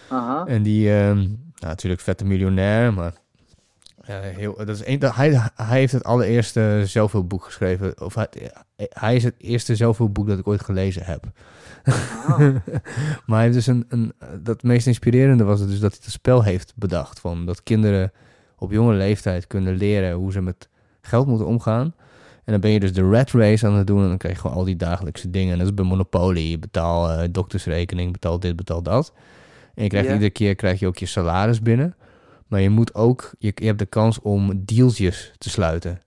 Aha. 0.08 0.46
En 0.46 0.62
die, 0.62 0.92
ehm, 0.92 1.16
nou, 1.16 1.36
natuurlijk 1.60 2.02
vette 2.02 2.24
miljonair, 2.24 2.92
maar 2.92 3.12
eh, 4.06 4.16
heel, 4.20 4.56
dat 4.56 4.68
is 4.68 4.86
een, 4.86 4.98
dat, 4.98 5.14
hij, 5.14 5.50
hij 5.54 5.78
heeft 5.78 5.92
het 5.92 6.04
allereerste 6.04 6.82
zelfhulpboek 6.84 7.44
geschreven. 7.44 8.00
Of 8.00 8.14
hij, 8.14 8.28
hij 8.76 9.16
is 9.16 9.24
het 9.24 9.34
eerste 9.38 9.76
zelfhulpboek 9.76 10.28
dat 10.28 10.38
ik 10.38 10.48
ooit 10.48 10.64
gelezen 10.64 11.04
heb. 11.04 11.24
Maar 13.26 13.36
hij 13.36 13.42
heeft 13.42 13.54
dus 13.54 13.66
een, 13.66 13.84
een, 13.88 14.12
dat 14.42 14.62
meest 14.62 14.86
inspirerende 14.86 15.44
was 15.44 15.60
het 15.60 15.68
dus 15.68 15.80
dat 15.80 15.92
hij 15.92 16.00
het 16.02 16.12
spel 16.12 16.42
heeft 16.42 16.72
bedacht. 16.76 17.20
Van 17.20 17.46
dat 17.46 17.62
kinderen 17.62 18.12
op 18.58 18.72
jonge 18.72 18.94
leeftijd 18.94 19.46
kunnen 19.46 19.76
leren 19.76 20.12
hoe 20.12 20.32
ze 20.32 20.40
met 20.40 20.68
geld 21.00 21.26
moeten 21.26 21.46
omgaan. 21.46 21.94
En 22.44 22.52
dan 22.52 22.60
ben 22.60 22.70
je 22.70 22.80
dus 22.80 22.92
de 22.92 23.10
rat 23.10 23.30
race 23.30 23.66
aan 23.66 23.74
het 23.74 23.86
doen 23.86 24.02
en 24.02 24.08
dan 24.08 24.16
krijg 24.16 24.34
je 24.34 24.40
gewoon 24.40 24.56
al 24.56 24.64
die 24.64 24.76
dagelijkse 24.76 25.30
dingen. 25.30 25.52
En 25.52 25.58
dat 25.58 25.66
is 25.66 25.74
bij 25.74 25.84
Monopoly. 25.84 26.40
Je 26.40 26.58
betaalt 26.58 27.20
uh, 27.20 27.24
doktersrekening, 27.30 28.12
betaalt 28.12 28.42
dit, 28.42 28.56
betaalt 28.56 28.84
dat. 28.84 29.12
En 29.76 29.82
je 29.82 29.88
krijgt 29.88 30.10
iedere 30.10 30.30
keer 30.30 30.54
krijg 30.54 30.80
je 30.80 30.86
ook 30.86 30.98
je 30.98 31.06
salaris 31.06 31.60
binnen. 31.60 31.94
Maar 32.46 32.60
je 32.60 32.70
moet 32.70 32.94
ook, 32.94 33.32
je, 33.38 33.52
je 33.54 33.66
hebt 33.66 33.78
de 33.78 33.86
kans 33.86 34.20
om 34.20 34.64
dealsjes 34.64 35.32
te 35.38 35.50
sluiten. 35.50 36.02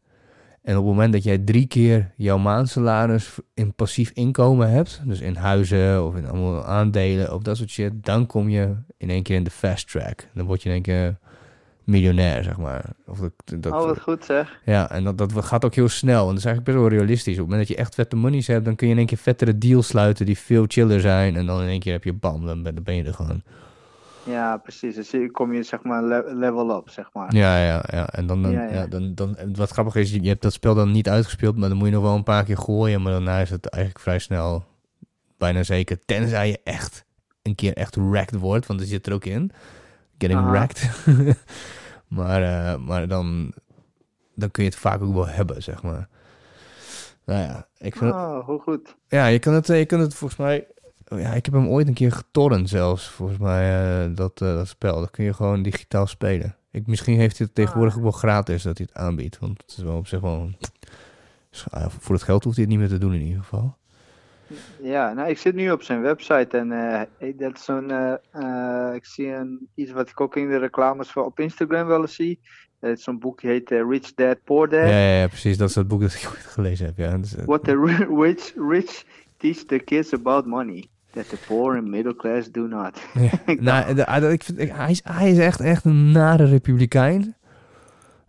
En 0.61 0.77
op 0.77 0.83
het 0.83 0.93
moment 0.93 1.13
dat 1.13 1.23
jij 1.23 1.37
drie 1.37 1.67
keer 1.67 2.11
jouw 2.15 2.37
maandsalaris 2.37 3.37
in 3.53 3.73
passief 3.73 4.11
inkomen 4.13 4.69
hebt, 4.69 5.01
dus 5.05 5.19
in 5.19 5.35
huizen 5.35 6.05
of 6.05 6.15
in 6.15 6.27
allemaal 6.27 6.65
aandelen 6.65 7.33
of 7.33 7.41
dat 7.41 7.57
soort 7.57 7.69
shit, 7.69 7.91
dan 8.05 8.25
kom 8.25 8.49
je 8.49 8.75
in 8.97 9.09
één 9.09 9.23
keer 9.23 9.35
in 9.35 9.43
de 9.43 9.49
fast 9.49 9.91
track. 9.91 10.27
Dan 10.33 10.45
word 10.45 10.61
je 10.61 10.69
in 10.69 10.75
één 10.75 10.83
keer 10.83 11.17
miljonair, 11.89 12.43
zeg 12.43 12.57
maar. 12.57 12.85
Of 13.07 13.19
dat, 13.19 13.31
dat, 13.63 13.73
Oh, 13.73 13.85
wat 13.85 13.99
goed 14.01 14.25
zeg. 14.25 14.59
ja, 14.65 14.91
en 14.91 15.03
dat, 15.03 15.17
dat 15.17 15.45
gaat 15.45 15.65
ook 15.65 15.75
heel 15.75 15.89
snel. 15.89 16.21
En 16.21 16.27
dat 16.29 16.37
is 16.37 16.45
eigenlijk 16.45 16.65
best 16.77 16.89
wel 16.89 16.97
realistisch. 16.99 17.33
Op 17.33 17.39
het 17.39 17.49
moment 17.49 17.67
dat 17.67 17.77
je 17.77 17.83
echt 17.83 17.95
vette 17.95 18.15
monies 18.15 18.47
hebt, 18.47 18.65
dan 18.65 18.75
kun 18.75 18.87
je 18.87 18.93
in 18.93 18.99
één 18.99 19.07
keer 19.07 19.17
vettere 19.17 19.57
deals 19.57 19.87
sluiten 19.87 20.25
die 20.25 20.37
veel 20.37 20.65
chiller 20.67 20.99
zijn. 21.01 21.35
En 21.35 21.45
dan 21.45 21.61
in 21.61 21.67
één 21.67 21.79
keer 21.79 21.93
heb 21.93 22.03
je 22.03 22.13
bam, 22.13 22.45
dan 22.45 22.63
ben, 22.63 22.75
dan 22.75 22.83
ben 22.83 22.95
je 22.95 23.03
er 23.03 23.13
gewoon. 23.13 23.41
Ja, 24.23 24.57
precies. 24.57 24.95
Dus 24.95 25.13
kom 25.31 25.53
je 25.53 25.63
zeg 25.63 25.83
maar 25.83 26.03
le- 26.03 26.33
level 26.33 26.77
up, 26.77 26.89
zeg 26.89 27.09
maar. 27.13 27.35
Ja, 27.35 27.63
ja, 27.65 27.83
ja. 27.91 28.07
En 28.09 28.27
dan, 28.27 28.41
dan, 28.41 28.51
Ja, 28.51 28.63
ja, 28.63 28.73
ja. 28.73 28.87
dan, 28.87 29.15
dan, 29.15 29.37
wat 29.55 29.69
grappig 29.69 29.95
is, 29.95 30.11
je 30.11 30.21
je 30.21 30.29
hebt 30.29 30.41
dat 30.41 30.53
spel 30.53 30.75
dan 30.75 30.91
niet 30.91 31.09
uitgespeeld, 31.09 31.57
maar 31.57 31.69
dan 31.69 31.77
moet 31.77 31.87
je 31.87 31.93
nog 31.93 32.03
wel 32.03 32.15
een 32.15 32.23
paar 32.23 32.43
keer 32.43 32.57
gooien. 32.57 33.01
Maar 33.01 33.11
daarna 33.11 33.39
is 33.39 33.49
het 33.49 33.65
eigenlijk 33.65 34.03
vrij 34.03 34.19
snel, 34.19 34.63
bijna 35.37 35.63
zeker. 35.63 35.99
Tenzij 36.05 36.47
je 36.47 36.59
echt 36.63 37.05
een 37.41 37.55
keer 37.55 37.73
echt 37.73 37.95
wrecked 37.95 38.39
wordt, 38.39 38.65
want 38.65 38.79
dat 38.79 38.87
zit 38.87 39.07
er 39.07 39.13
ook 39.13 39.25
in. 39.25 39.51
Getting 40.17 40.39
Aha. 40.39 40.51
wrecked. 40.51 40.89
maar 42.09 42.43
eh, 42.43 42.79
maar 42.79 43.07
dan, 43.07 43.53
dan 44.35 44.51
kun 44.51 44.63
je 44.63 44.69
het 44.69 44.79
vaak 44.79 45.01
ook 45.01 45.13
wel 45.13 45.27
hebben, 45.27 45.63
zeg 45.63 45.83
maar. 45.83 46.09
Nou 47.25 47.39
ja, 47.41 47.67
ik 47.77 47.95
vind 47.95 48.13
het- 48.13 48.19
Oh, 48.23 48.45
hoe 48.45 48.59
goed. 48.59 48.95
ja, 49.07 49.25
je 49.25 49.39
kan 49.39 49.53
het, 49.53 49.69
eh, 49.69 49.77
je 49.79 49.85
kan 49.85 49.99
het 49.99 50.13
volgens 50.13 50.39
mij. 50.39 50.67
oh 51.07 51.19
Ja, 51.19 51.33
ik 51.33 51.45
heb 51.45 51.53
hem 51.53 51.67
ooit 51.67 51.87
een 51.87 51.93
keer 51.93 52.11
getorrent 52.11 52.69
zelfs, 52.69 53.07
volgens 53.09 53.37
mij, 53.39 54.03
eh, 54.05 54.09
dat, 54.15 54.37
dat 54.37 54.67
spel. 54.67 54.99
Dat 54.99 55.11
kun 55.11 55.23
je 55.23 55.33
gewoon 55.33 55.61
digitaal 55.63 56.07
spelen. 56.07 56.55
Ik, 56.71 56.87
misschien 56.87 57.17
heeft 57.17 57.37
hij 57.37 57.45
het 57.45 57.55
tegenwoordig 57.55 57.95
ook 57.95 58.01
wel 58.01 58.11
gratis 58.11 58.63
dat 58.63 58.77
hij 58.77 58.87
het 58.91 59.01
aanbiedt. 59.01 59.39
Want 59.39 59.61
het 59.61 59.71
is 59.77 59.83
wel 59.83 59.97
op 59.97 60.07
zich 60.07 60.19
wel... 60.19 60.33
een- 60.41 60.55
Ah, 61.69 61.85
Voor 61.99 62.15
het 62.15 62.23
geld 62.23 62.43
hoeft 62.43 62.55
hij 62.55 62.65
het 62.65 62.73
niet 62.73 62.81
meer 62.81 62.97
te 62.97 63.05
doen 63.05 63.13
in 63.13 63.21
ieder 63.21 63.39
geval. 63.43 63.77
Ja, 64.81 65.13
nou, 65.13 65.29
ik 65.29 65.37
zit 65.37 65.55
nu 65.55 65.71
op 65.71 65.81
zijn 65.83 66.01
website 66.01 66.57
en 66.57 66.71
eh, 66.71 67.33
dat 67.37 67.55
is 67.55 67.63
zo'n, 67.63 67.91
eh, 67.91 68.13
eh, 68.31 68.95
ik 68.95 69.05
zie 69.05 69.27
een, 69.33 69.67
iets 69.75 69.91
wat 69.91 70.09
ik 70.09 70.21
ook 70.21 70.35
in 70.35 70.49
de 70.49 70.57
reclames 70.57 71.11
voor 71.11 71.25
op 71.25 71.39
Instagram 71.39 71.87
wel 71.87 72.01
eens 72.01 72.15
zie. 72.15 72.39
Het 72.79 72.97
is 72.97 73.03
zo'n 73.03 73.19
boekje 73.19 73.47
heet 73.47 73.71
eh, 73.71 73.81
Rich 73.89 74.13
Dad 74.13 74.37
Poor 74.43 74.69
Dad. 74.69 74.79
Ja, 74.79 74.87
ja, 74.87 75.19
ja, 75.19 75.27
precies. 75.27 75.57
Dat 75.57 75.69
is 75.69 75.75
het 75.75 75.87
boek 75.87 76.01
dat 76.01 76.13
ik 76.13 76.27
ooit 76.29 76.45
gelezen 76.45 76.85
heb. 76.85 76.97
Ja. 76.97 77.19
What 77.45 77.63
the 77.63 77.83
ri- 77.85 78.15
rich, 78.23 78.53
rich 78.69 79.03
teach 79.37 79.57
the 79.65 79.79
kids 79.79 80.13
about 80.13 80.45
money. 80.45 80.87
That 81.11 81.29
the 81.29 81.37
poor 81.47 81.75
and 81.77 81.87
middle 81.87 82.15
class 82.15 82.51
do 82.51 82.67
not. 82.67 82.99
Ja. 83.13 83.29
Nou, 83.59 83.93
de- 83.93 84.05
ah, 84.05 84.31
ik 84.31 84.43
vind, 84.43 84.59
ik- 84.59 84.71
hij, 84.75 84.91
is, 84.91 85.01
hij 85.03 85.31
is 85.31 85.37
echt, 85.37 85.59
echt 85.59 85.85
een 85.85 86.11
nare 86.11 86.45
republikein. 86.45 87.35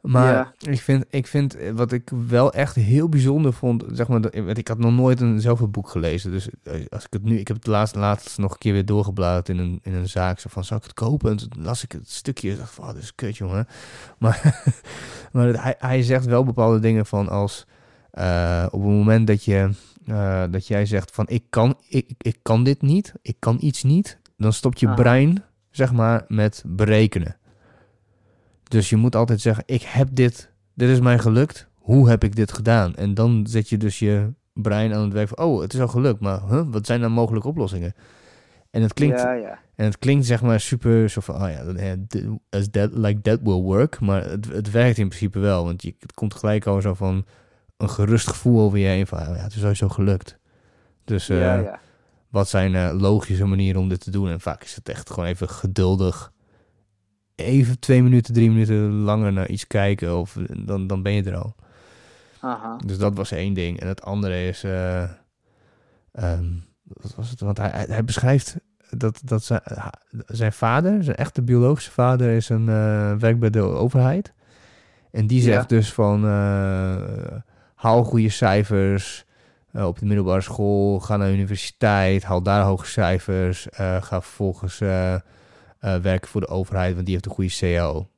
Maar 0.02 0.32
Ja. 0.32 0.52
ik, 0.70 0.80
vind, 0.80 1.04
ik 1.10 1.26
vind 1.26 1.56
eh, 1.56 1.72
wat 1.72 1.92
ik 1.92 2.10
wel 2.28 2.52
echt 2.52 2.74
heel 2.74 3.08
bijzonder 3.08 3.52
vond, 3.52 3.84
zeg 3.92 4.08
maar, 4.08 4.34
ik 4.34 4.68
had 4.68 4.78
nog 4.78 4.92
nooit 4.92 5.20
een 5.20 5.40
zelf 5.40 5.60
een 5.60 5.70
boek 5.70 5.88
gelezen. 5.88 6.30
Dus 6.30 6.48
eh, 6.62 6.74
als 6.88 7.04
ik 7.04 7.12
het 7.12 7.22
nu, 7.24 7.38
ik 7.38 7.48
heb 7.48 7.56
het 7.56 7.66
laatst, 7.66 7.94
laatst 7.94 8.38
nog 8.38 8.52
een 8.52 8.58
keer 8.58 8.72
weer 8.72 8.84
doorgebladerd 8.84 9.48
in 9.48 9.58
een, 9.58 9.80
in 9.82 9.94
een 9.94 10.08
zaak. 10.08 10.38
Zo 10.38 10.48
van, 10.52 10.64
zou 10.64 10.80
ik 10.80 10.86
het 10.86 10.94
kopen? 10.96 11.30
En 11.30 11.36
toen 11.36 11.62
las 11.62 11.84
ik 11.84 11.92
het 11.92 12.10
stukje 12.10 12.50
en 12.50 12.56
dacht 12.56 12.72
van, 12.74 12.84
oh, 12.84 12.92
dit 12.94 13.02
is 13.02 13.14
kut, 13.14 13.36
jongen. 13.36 13.66
Maar, 14.18 14.62
maar 15.32 15.46
het- 15.46 15.60
hij, 15.62 15.74
hij 15.78 16.02
zegt 16.02 16.24
wel 16.24 16.44
bepaalde 16.44 16.78
dingen 16.78 17.06
van 17.06 17.28
als, 17.28 17.66
eh, 18.10 18.66
op 18.70 18.80
het 18.80 18.90
moment 18.90 19.26
dat 19.26 19.44
je, 19.44 19.70
dat 20.50 20.66
jij 20.66 20.86
zegt 20.86 21.10
van, 21.14 21.28
ik 21.28 21.44
kan, 21.50 21.74
ik, 21.88 22.10
ik 22.18 22.36
kan 22.42 22.64
dit 22.64 22.82
niet, 22.82 23.12
ik 23.22 23.36
kan 23.38 23.56
iets 23.60 23.82
niet, 23.82 24.18
dan 24.36 24.52
stopt 24.52 24.80
je 24.80 24.88
Ah. 24.88 24.94
brein, 24.94 25.42
zeg 25.70 25.92
maar, 25.92 26.24
met 26.28 26.62
berekenen. 26.66 27.36
Dus 28.70 28.90
je 28.90 28.96
moet 28.96 29.16
altijd 29.16 29.40
zeggen, 29.40 29.64
ik 29.66 29.82
heb 29.82 30.08
dit, 30.12 30.50
dit 30.74 30.88
is 30.88 31.00
mij 31.00 31.18
gelukt, 31.18 31.68
hoe 31.74 32.08
heb 32.08 32.24
ik 32.24 32.36
dit 32.36 32.52
gedaan? 32.52 32.94
En 32.94 33.14
dan 33.14 33.46
zet 33.48 33.68
je 33.68 33.76
dus 33.76 33.98
je 33.98 34.32
brein 34.52 34.94
aan 34.94 35.02
het 35.02 35.12
werk 35.12 35.28
van, 35.28 35.38
oh, 35.46 35.60
het 35.60 35.74
is 35.74 35.80
al 35.80 35.88
gelukt, 35.88 36.20
maar 36.20 36.40
huh, 36.48 36.62
wat 36.66 36.86
zijn 36.86 37.00
dan 37.00 37.12
mogelijke 37.12 37.48
oplossingen? 37.48 37.94
En 38.70 38.82
het 38.82 38.92
klinkt, 38.92 39.20
Ja, 39.20 39.32
ja. 39.32 39.58
en 39.74 39.84
het 39.84 39.98
klinkt 39.98 40.26
zeg 40.26 40.42
maar 40.42 40.60
super 40.60 41.08
zo 41.08 41.20
van, 41.20 41.34
oh 41.34 41.50
ja, 41.50 41.96
as 42.50 42.68
that, 42.70 42.90
like 42.92 43.20
that 43.20 43.40
will 43.42 43.60
work. 43.60 44.00
Maar 44.00 44.24
het, 44.24 44.48
het 44.48 44.70
werkt 44.70 44.98
in 44.98 45.08
principe 45.08 45.38
wel, 45.38 45.64
want 45.64 45.82
je, 45.82 45.94
het 45.98 46.12
komt 46.12 46.34
gelijk 46.34 46.66
al 46.66 46.80
zo 46.80 46.94
van 46.94 47.24
een 47.76 47.90
gerust 47.90 48.28
gevoel 48.28 48.60
over 48.60 48.78
je 48.78 48.86
heen 48.86 49.06
van, 49.06 49.18
oh 49.18 49.36
ja, 49.36 49.42
het 49.42 49.54
is 49.54 49.60
sowieso 49.60 49.88
gelukt. 49.88 50.38
Dus 51.04 51.28
eh, 51.28 51.40
ja, 51.40 51.54
ja. 51.54 51.80
wat 52.28 52.48
zijn 52.48 52.74
eh, 52.74 52.90
logische 52.98 53.44
manieren 53.44 53.80
om 53.80 53.88
dit 53.88 54.00
te 54.00 54.10
doen? 54.10 54.28
En 54.28 54.40
vaak 54.40 54.64
is 54.64 54.74
het 54.74 54.88
echt 54.88 55.10
gewoon 55.10 55.28
even 55.28 55.48
geduldig. 55.48 56.32
Even 57.42 57.78
twee 57.78 58.02
minuten, 58.02 58.34
drie 58.34 58.50
minuten 58.50 58.90
langer 58.92 59.32
naar 59.32 59.48
iets 59.48 59.66
kijken 59.66 60.16
of 60.18 60.36
dan, 60.56 60.86
dan 60.86 61.02
ben 61.02 61.12
je 61.12 61.22
er 61.22 61.36
al. 61.36 61.54
Aha. 62.40 62.76
Dus 62.86 62.98
dat 62.98 63.14
was 63.16 63.30
één 63.32 63.54
ding. 63.54 63.80
En 63.80 63.88
het 63.88 64.02
andere 64.02 64.46
is, 64.46 64.64
eh, 64.64 65.02
ehm, 66.12 66.44
wat 66.82 67.14
was 67.14 67.30
het? 67.30 67.40
Want 67.40 67.58
hij, 67.58 67.84
hij, 67.88 68.04
beschrijft 68.04 68.56
dat, 68.90 69.20
dat 69.24 69.44
zijn, 69.44 69.60
zijn 70.26 70.52
vader, 70.52 71.04
zijn 71.04 71.16
echte 71.16 71.42
biologische 71.42 71.90
vader, 71.90 72.30
is 72.36 72.48
een 72.48 72.68
eh 72.68 73.12
werkt 73.18 73.38
bij 73.38 73.50
de 73.50 73.60
overheid. 73.62 74.32
En 75.10 75.26
die 75.26 75.38
Ja. 75.38 75.44
zegt 75.44 75.68
dus 75.68 75.92
van, 75.92 76.24
eh, 76.24 76.96
haal 77.74 78.04
goede 78.04 78.28
cijfers 78.28 79.24
eh, 79.72 79.86
op 79.86 79.98
de 79.98 80.06
middelbare 80.06 80.40
school, 80.40 81.00
ga 81.00 81.16
naar 81.16 81.28
de 81.28 81.34
universiteit, 81.34 82.22
haal 82.22 82.42
daar 82.42 82.62
hoge 82.64 82.86
cijfers, 82.86 83.68
eh, 83.68 84.02
ga 84.02 84.20
vervolgens 84.22 84.80
eh, 85.80 85.96
werken 85.96 86.30
voor 86.30 86.40
de 86.40 86.48
overheid, 86.48 86.92
want 86.94 87.04
die 87.04 87.14
heeft 87.14 87.26
een 87.26 87.32
goede 87.32 87.56
CO. 87.60 88.08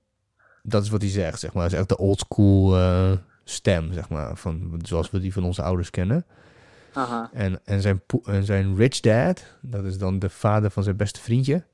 Dat 0.62 0.82
is 0.82 0.88
wat 0.88 1.00
hij 1.00 1.10
zegt, 1.10 1.40
zeg 1.40 1.52
maar. 1.52 1.62
Dat 1.62 1.72
is 1.72 1.78
echt 1.78 1.88
de 1.88 1.98
old 1.98 2.18
school 2.18 2.76
eh, 2.76 3.12
stem, 3.44 3.92
zeg 3.92 4.08
maar, 4.08 4.36
van, 4.36 4.80
zoals 4.84 5.10
we 5.10 5.20
die 5.20 5.32
van 5.32 5.44
onze 5.44 5.62
ouders 5.62 5.90
kennen. 5.90 6.26
Aha. 6.92 7.30
En, 7.32 7.60
en, 7.64 7.80
zijn, 7.80 8.02
en 8.24 8.44
zijn 8.44 8.76
rich 8.76 9.00
dad, 9.00 9.44
dat 9.60 9.84
is 9.84 9.98
dan 9.98 10.18
de 10.18 10.30
vader 10.30 10.70
van 10.70 10.82
zijn 10.82 10.96
beste 10.96 11.20
vriendje. 11.20 11.64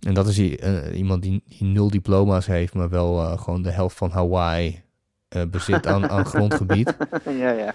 En 0.00 0.14
dat 0.14 0.28
is 0.28 0.38
eh, 0.38 0.96
iemand 0.98 1.22
die, 1.22 1.42
die 1.46 1.64
nul 1.64 1.90
diploma's 1.90 2.46
heeft, 2.46 2.74
maar 2.74 2.88
wel 2.88 3.36
gewoon 3.36 3.62
de 3.62 3.70
helft 3.70 3.96
van 3.96 4.10
Hawaii 4.10 4.82
bezit 5.48 5.86
aan, 5.86 6.08
aan 6.08 6.26
grondgebied. 6.34 6.96
ja, 7.24 7.50
ja. 7.50 7.74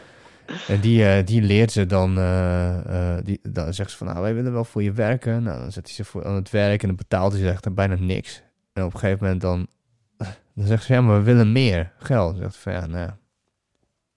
En 0.67 0.79
die, 0.79 1.05
eh, 1.05 1.25
die 1.25 1.41
leert 1.41 1.71
ze 1.71 1.85
dan, 1.85 2.17
eh, 2.17 3.17
die, 3.23 3.39
dan 3.49 3.73
zegt 3.73 3.91
ze 3.91 3.97
van, 3.97 4.07
nou, 4.07 4.21
wij 4.21 4.33
willen 4.35 4.53
wel 4.53 4.63
voor 4.63 4.83
je 4.83 4.91
werken. 4.91 5.43
Nou, 5.43 5.59
dan 5.59 5.71
zet 5.71 5.85
hij 5.85 5.95
ze 5.95 6.03
voor 6.03 6.25
aan 6.25 6.35
het 6.35 6.49
werk 6.49 6.81
en 6.81 6.87
dan 6.87 6.97
betaalt 6.97 7.31
hij 7.31 7.41
ze 7.41 7.49
echt 7.49 7.73
bijna 7.73 7.95
niks. 7.95 8.43
En 8.73 8.83
op 8.83 8.93
een 8.93 8.99
gegeven 8.99 9.23
moment 9.23 9.41
dan, 9.41 9.67
dan 10.55 10.67
zegt 10.67 10.83
ze, 10.83 10.93
ja, 10.93 11.01
maar 11.01 11.17
we 11.17 11.23
willen 11.23 11.51
meer 11.51 11.91
geld. 11.97 12.31
Dan 12.33 12.41
zegt 12.41 12.53
ze 12.53 12.59
van, 12.59 12.73
ja, 12.73 12.85
nou, 12.85 13.11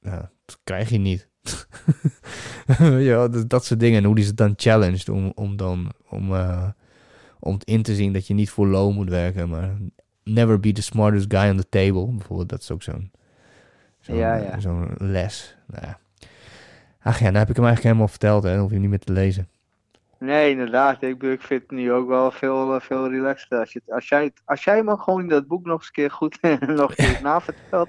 ja, 0.01 0.31
dat 0.45 0.59
krijg 0.65 0.89
je 0.89 0.99
niet. 0.99 1.29
Wel, 2.79 3.31
dat, 3.31 3.49
dat 3.49 3.65
soort 3.65 3.81
dingen. 3.81 3.99
En 3.99 4.05
hoe 4.05 4.15
die 4.15 4.25
ze 4.25 4.35
dan 4.35 4.53
challenged 4.57 5.09
om, 5.09 5.33
om 5.35 5.57
dan, 5.57 5.93
om, 6.09 6.33
om 7.39 7.59
in 7.65 7.83
te 7.83 7.95
zien 7.95 8.13
dat 8.13 8.27
je 8.27 8.35
niet 8.35 8.51
voor 8.51 8.67
loon 8.67 8.95
moet 8.95 9.09
werken, 9.09 9.49
maar 9.49 9.77
never 10.25 10.61
be 10.61 10.73
the 10.73 10.83
smartest 10.83 11.27
guy 11.29 11.51
on 11.51 11.57
the 11.57 11.69
table. 11.69 12.07
Bijvoorbeeld, 12.07 12.49
dat 12.49 12.61
is 12.61 12.71
ook 12.71 12.83
zo'n 12.83 13.11
zo'n 14.01 14.17
Ja, 14.17 14.35
ja. 14.35 14.61
zo'n 14.61 14.95
les. 14.99 15.57
Nou 15.67 15.87
ja. 15.87 15.99
Ach 17.09 17.19
ja, 17.19 17.25
nou 17.25 17.39
heb 17.39 17.49
ik 17.49 17.57
hem 17.57 17.65
eigenlijk 17.65 17.83
helemaal 17.95 18.09
verteld. 18.09 18.43
Dan 18.43 18.59
hoef 18.59 18.67
je 18.69 18.73
hem 18.73 18.81
niet 18.81 18.91
meer 18.91 18.99
te 18.99 19.13
lezen. 19.13 19.49
Nee, 20.19 20.51
inderdaad. 20.51 21.03
Ik, 21.03 21.23
ik 21.23 21.43
vind 21.43 21.63
het 21.63 21.71
nu 21.71 21.93
ook 21.93 22.09
wel 22.09 22.31
veel, 22.31 22.75
eh, 22.75 22.81
veel 22.81 23.09
relaxter. 23.11 23.59
Als, 23.59 23.73
je, 23.73 23.81
als, 23.89 24.09
jij, 24.09 24.33
als 24.45 24.65
jij 24.65 24.83
me 24.83 24.97
gewoon 24.97 25.29
dat 25.29 25.47
boek 25.47 25.65
nog 25.67 25.77
eens 25.79 25.87
een 25.87 25.93
keer 25.93 26.11
goed 26.11 26.39
nog 26.83 26.95
keer 27.01 27.19
navertelt, 27.23 27.89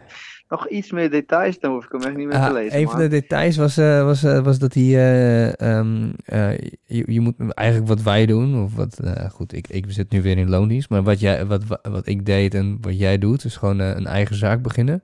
nog 0.50 0.68
iets 0.68 0.92
meer 0.92 1.10
details, 1.10 1.60
dan 1.60 1.72
hoef 1.72 1.86
ik 1.86 1.92
hem 1.92 2.02
echt 2.02 2.16
niet 2.16 2.28
meer 2.28 2.36
te 2.36 2.42
Ah, 2.42 2.54
lezen. 2.54 2.80
een 2.80 2.90
van 2.90 3.00
de 3.00 3.08
details 3.08 3.58
was, 3.58 3.78
eh, 3.78 4.04
was, 4.04 4.24
eh, 4.24 4.40
was 4.40 4.60
dat 4.60 4.74
hij... 4.74 4.84
eh, 4.84 5.60
ehm, 5.78 6.12
eh, 6.26 6.58
je, 6.86 7.04
je 7.14 7.20
moet 7.20 7.36
eigenlijk 7.54 7.88
wat 7.90 8.02
wij 8.02 8.26
doen, 8.26 8.64
of 8.64 8.76
wat... 8.76 9.00
goed, 9.32 9.54
ik, 9.54 9.68
ik 9.68 9.86
zit 9.88 10.12
nu 10.12 10.22
weer 10.22 10.38
in 10.38 10.50
loondienst, 10.50 10.90
maar 10.90 11.04
wat, 11.04 11.20
jij, 11.20 11.46
wat, 11.46 11.66
wat, 11.66 11.80
wat 11.90 12.08
ik 12.08 12.26
deed 12.26 12.54
en 12.54 12.78
wat 12.82 13.00
jij 13.00 13.18
doet, 13.18 13.44
is 13.46 13.58
gewoon 13.58 13.80
een 13.80 14.06
eigen 14.08 14.36
zaak 14.36 14.62
beginnen. 14.62 15.02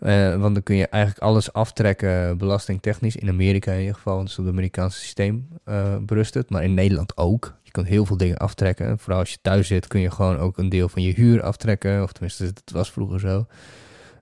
Eh, 0.00 0.40
want 0.40 0.54
dan 0.54 0.62
kun 0.62 0.76
je 0.76 0.88
eigenlijk 0.88 1.22
alles 1.24 1.52
aftrekken, 1.52 2.38
belastingtechnisch. 2.38 3.16
In 3.16 3.28
Amerika 3.28 3.72
in 3.72 3.78
ieder 3.78 3.94
geval, 3.94 4.16
want 4.16 4.36
het 4.36 4.46
Amerikaanse 4.48 4.98
systeem 4.98 5.48
eh 5.64 5.96
berust 6.00 6.34
het. 6.34 6.50
Maar 6.50 6.64
in 6.64 6.74
Nederland 6.74 7.16
ook. 7.16 7.54
Je 7.62 7.70
kan 7.70 7.84
heel 7.84 8.06
veel 8.06 8.16
dingen 8.16 8.36
aftrekken. 8.36 8.98
Vooral 8.98 9.18
als 9.18 9.30
je 9.30 9.38
thuis 9.42 9.66
zit, 9.66 9.86
kun 9.86 10.00
je 10.00 10.10
gewoon 10.10 10.38
ook 10.38 10.58
een 10.58 10.68
deel 10.68 10.88
van 10.88 11.02
je 11.02 11.12
huur 11.12 11.42
aftrekken. 11.42 12.02
Of 12.02 12.12
tenminste, 12.12 12.44
het 12.44 12.70
was 12.72 12.90
vroeger 12.92 13.20
zo. 13.20 13.46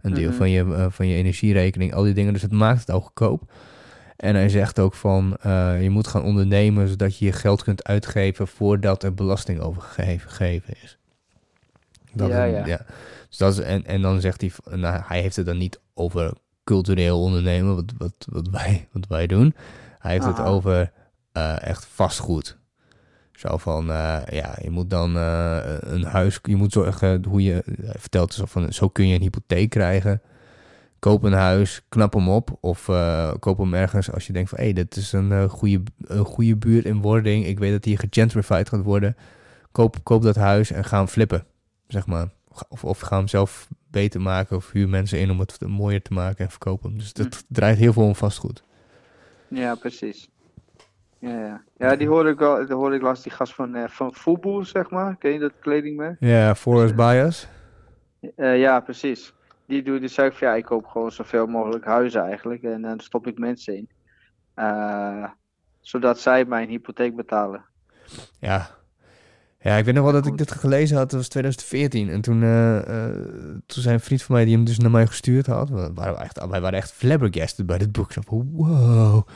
Een 0.02 0.14
deel 0.14 0.28
Mhm. 0.28 0.36
van, 0.36 0.50
je, 0.50 0.74
eh, 0.74 0.86
van 0.90 1.06
je 1.06 1.14
energierekening, 1.16 1.94
al 1.94 2.02
die 2.02 2.14
dingen. 2.14 2.32
Dus 2.32 2.42
het 2.42 2.52
maakt 2.52 2.80
het 2.80 2.90
al 2.90 3.00
goedkoop. 3.00 3.52
En 4.16 4.34
hij 4.34 4.48
zegt 4.48 4.78
ook 4.78 4.94
van, 4.94 5.36
je 5.80 5.88
moet 5.90 6.06
gaan 6.06 6.22
ondernemen 6.22 6.88
zodat 6.88 7.18
je 7.18 7.24
je 7.24 7.32
geld 7.32 7.62
kunt 7.62 7.84
uitgeven 7.84 8.48
voordat 8.48 9.02
er 9.02 9.14
belasting 9.14 9.60
over 9.60 9.82
gegeven 9.82 10.30
gegeven 10.30 10.74
is. 10.82 10.98
Dat 12.14 12.28
Ja, 12.28 12.44
ja. 12.44 12.66
ja. 12.66 12.80
Dus 13.28 13.38
dat 13.38 13.52
is, 13.52 13.58
en, 13.58 13.84
en 13.84 14.02
dan 14.02 14.20
zegt 14.20 14.40
hij, 14.40 14.50
nou, 14.76 15.02
hij 15.06 15.20
heeft 15.20 15.36
het 15.36 15.46
dan 15.46 15.58
niet 15.58 15.80
over 15.94 16.32
cultureel 16.64 17.20
ondernemen, 17.22 17.74
wat, 17.74 17.92
wat, 17.98 18.14
wat, 18.28 18.48
wij, 18.48 18.86
wat 18.92 19.06
wij 19.06 19.26
doen. 19.26 19.54
Hij 19.98 20.12
heeft 20.12 20.26
het 20.26 20.38
Aha. 20.38 20.48
over 20.48 20.92
eh, 21.32 21.62
echt 21.62 21.84
vastgoed. 21.84 22.58
Zo 23.32 23.56
van, 23.56 23.90
eh, 23.90 24.20
ja, 24.30 24.56
je 24.62 24.70
moet 24.70 24.90
dan 24.90 25.16
eh, 25.16 25.58
een 25.80 26.04
huis, 26.04 26.38
je 26.42 26.56
moet 26.56 26.72
zorgen 26.72 27.24
hoe 27.24 27.42
je, 27.42 27.62
hij 27.82 27.98
vertelt 27.98 28.36
dus 28.36 28.50
van, 28.50 28.72
zo 28.72 28.88
kun 28.88 29.08
je 29.08 29.14
een 29.14 29.20
hypotheek 29.20 29.70
krijgen. 29.70 30.22
Koop 30.98 31.22
een 31.22 31.32
huis, 31.32 31.82
knap 31.88 32.12
hem 32.12 32.28
op 32.28 32.56
of 32.60 32.84
koop 33.38 33.58
hem 33.58 33.74
ergens 33.74 34.12
als 34.12 34.26
je 34.26 34.32
denkt 34.32 34.48
van, 34.48 34.58
hé, 34.58 34.64
hey, 34.64 34.72
dit 34.72 34.96
is 34.96 35.12
een, 35.12 35.48
goede, 35.48 35.82
een 35.98 36.24
goede 36.24 36.56
buurt 36.56 36.84
in 36.84 37.00
wording. 37.00 37.46
Ik 37.46 37.58
weet 37.58 37.72
dat 37.72 37.82
die 37.82 37.96
gegentrified 37.96 38.68
gaat 38.68 38.82
worden. 38.82 39.16
Koop, 39.72 39.96
koop 40.02 40.22
dat 40.22 40.36
huis 40.36 40.70
en 40.70 40.84
ga 40.84 40.96
hem 40.96 41.06
flippen, 41.06 41.46
zeg 41.86 42.06
maar. 42.06 42.28
Of, 42.68 42.84
of 42.84 43.00
ga 43.00 43.16
hem 43.16 43.28
zelf 43.28 43.68
beter 43.90 44.20
maken 44.20 44.56
of 44.56 44.70
huur 44.70 44.88
mensen 44.88 45.20
in 45.20 45.30
om 45.30 45.40
het 45.40 45.60
mooier 45.66 46.02
te 46.02 46.12
maken 46.12 46.44
en 46.44 46.50
verkoop 46.50 46.82
hem. 46.82 46.98
Dus 46.98 47.12
dat 47.12 47.44
draait 47.48 47.78
heel 47.78 47.92
veel 47.92 48.02
om 48.02 48.14
vastgoed. 48.14 48.64
Ja, 49.48 49.74
precies. 49.74 50.30
Ja, 51.18 51.46
ja. 51.46 51.62
ja 51.76 51.96
die 51.96 52.08
hoorde 52.08 52.30
ik 52.30 52.38
wel. 52.38 52.66
Die 52.66 52.74
hoorde 52.74 52.96
ik 52.96 53.02
laatst 53.02 53.22
die 53.22 53.32
gast 53.32 53.54
van, 53.54 53.74
eh 53.74 53.88
van 53.88 54.14
Fubu, 54.14 54.64
zeg 54.64 54.90
maar. 54.90 55.16
Ken 55.16 55.32
je 55.32 55.38
dat 55.38 55.52
kledingmerk? 55.58 56.16
Ja, 56.20 56.54
Forest 56.54 56.94
Bias. 56.94 57.48
Eh, 58.36 58.58
ja, 58.58 58.80
precies. 58.80 59.34
Die 59.66 59.82
doet 59.82 60.00
dus 60.00 60.14
zei 60.14 60.28
ik 60.28 60.34
van 60.34 60.48
ja, 60.48 60.54
ik 60.54 60.64
koop 60.64 60.86
gewoon 60.86 61.12
zoveel 61.12 61.46
mogelijk 61.46 61.84
huizen 61.84 62.22
eigenlijk. 62.22 62.62
En 62.62 62.82
dan 62.82 63.00
stop 63.00 63.26
ik 63.26 63.38
mensen 63.38 63.76
in. 63.76 63.88
Eh, 64.54 65.30
zodat 65.80 66.18
zij 66.18 66.44
mijn 66.44 66.68
hypotheek 66.68 67.16
betalen. 67.16 67.64
Ja. 68.38 68.70
Ja, 69.64 69.76
ik 69.76 69.84
weet 69.84 69.94
nog 69.94 70.04
wel 70.04 70.12
dat 70.12 70.26
ik 70.26 70.38
dit 70.38 70.52
gelezen 70.52 70.96
had. 70.96 71.10
Dat 71.10 71.18
was 71.18 71.28
2014. 71.28 72.10
En 72.10 72.20
toen, 72.20 72.42
eh, 72.42 72.76
eh, 72.76 73.14
toen 73.66 73.82
zei 73.82 73.94
een 73.94 74.00
vriend 74.00 74.22
van 74.22 74.34
mij 74.34 74.44
die 74.44 74.54
hem 74.54 74.64
dus 74.64 74.78
naar 74.78 74.90
mij 74.90 75.06
gestuurd 75.06 75.46
had. 75.46 75.68
We 75.68 75.90
waren 75.94 76.20
echt, 76.20 76.46
wij 76.50 76.60
waren 76.60 76.78
echt 76.78 76.92
flabbergasted 76.92 77.66
bij 77.66 77.78
dit 77.78 77.92
boek. 77.92 78.12
Zo 78.12 78.20
van, 78.26 78.50
wow. 78.52 79.26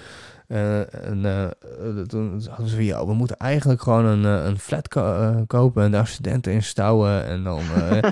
Eh, 0.46 0.94
en 0.94 1.22
toen 2.06 2.42
hadden 2.48 2.68
ze 2.68 2.74
van, 2.74 2.84
ja, 2.84 3.06
we 3.06 3.14
moeten 3.14 3.36
eigenlijk 3.36 3.82
gewoon 3.82 4.04
een, 4.04 4.24
een 4.24 4.58
flat 4.58 4.88
ko- 4.88 5.44
kopen 5.46 5.82
en 5.84 5.90
daar 5.90 6.06
studenten 6.06 6.52
in 6.52 6.62
stouwen. 6.62 7.24
En, 7.24 7.44
dan, 7.44 7.60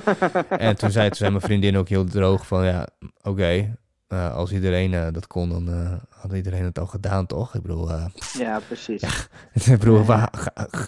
en 0.49 0.77
toen 0.77 0.91
zei, 0.91 1.07
toen 1.09 1.17
zei 1.17 1.31
mijn 1.31 1.43
vriendin 1.43 1.77
ook 1.77 1.89
heel 1.89 2.05
droog 2.05 2.47
van, 2.47 2.65
ja, 2.65 2.87
oké. 3.23 3.77
Eh, 4.07 4.35
als 4.35 4.53
iedereen 4.53 4.95
eh, 4.95 5.07
dat 5.13 5.27
kon, 5.27 5.49
dan 5.49 5.69
eh, 5.69 5.93
had 6.09 6.33
iedereen 6.33 6.65
het 6.65 6.79
al 6.79 6.87
gedaan, 6.87 7.27
toch? 7.27 7.55
Ik 7.55 7.63
bedoel, 7.63 7.91
Ja, 8.39 8.61
precies. 8.67 9.03
ik 9.71 9.79
bedoel, 9.79 10.05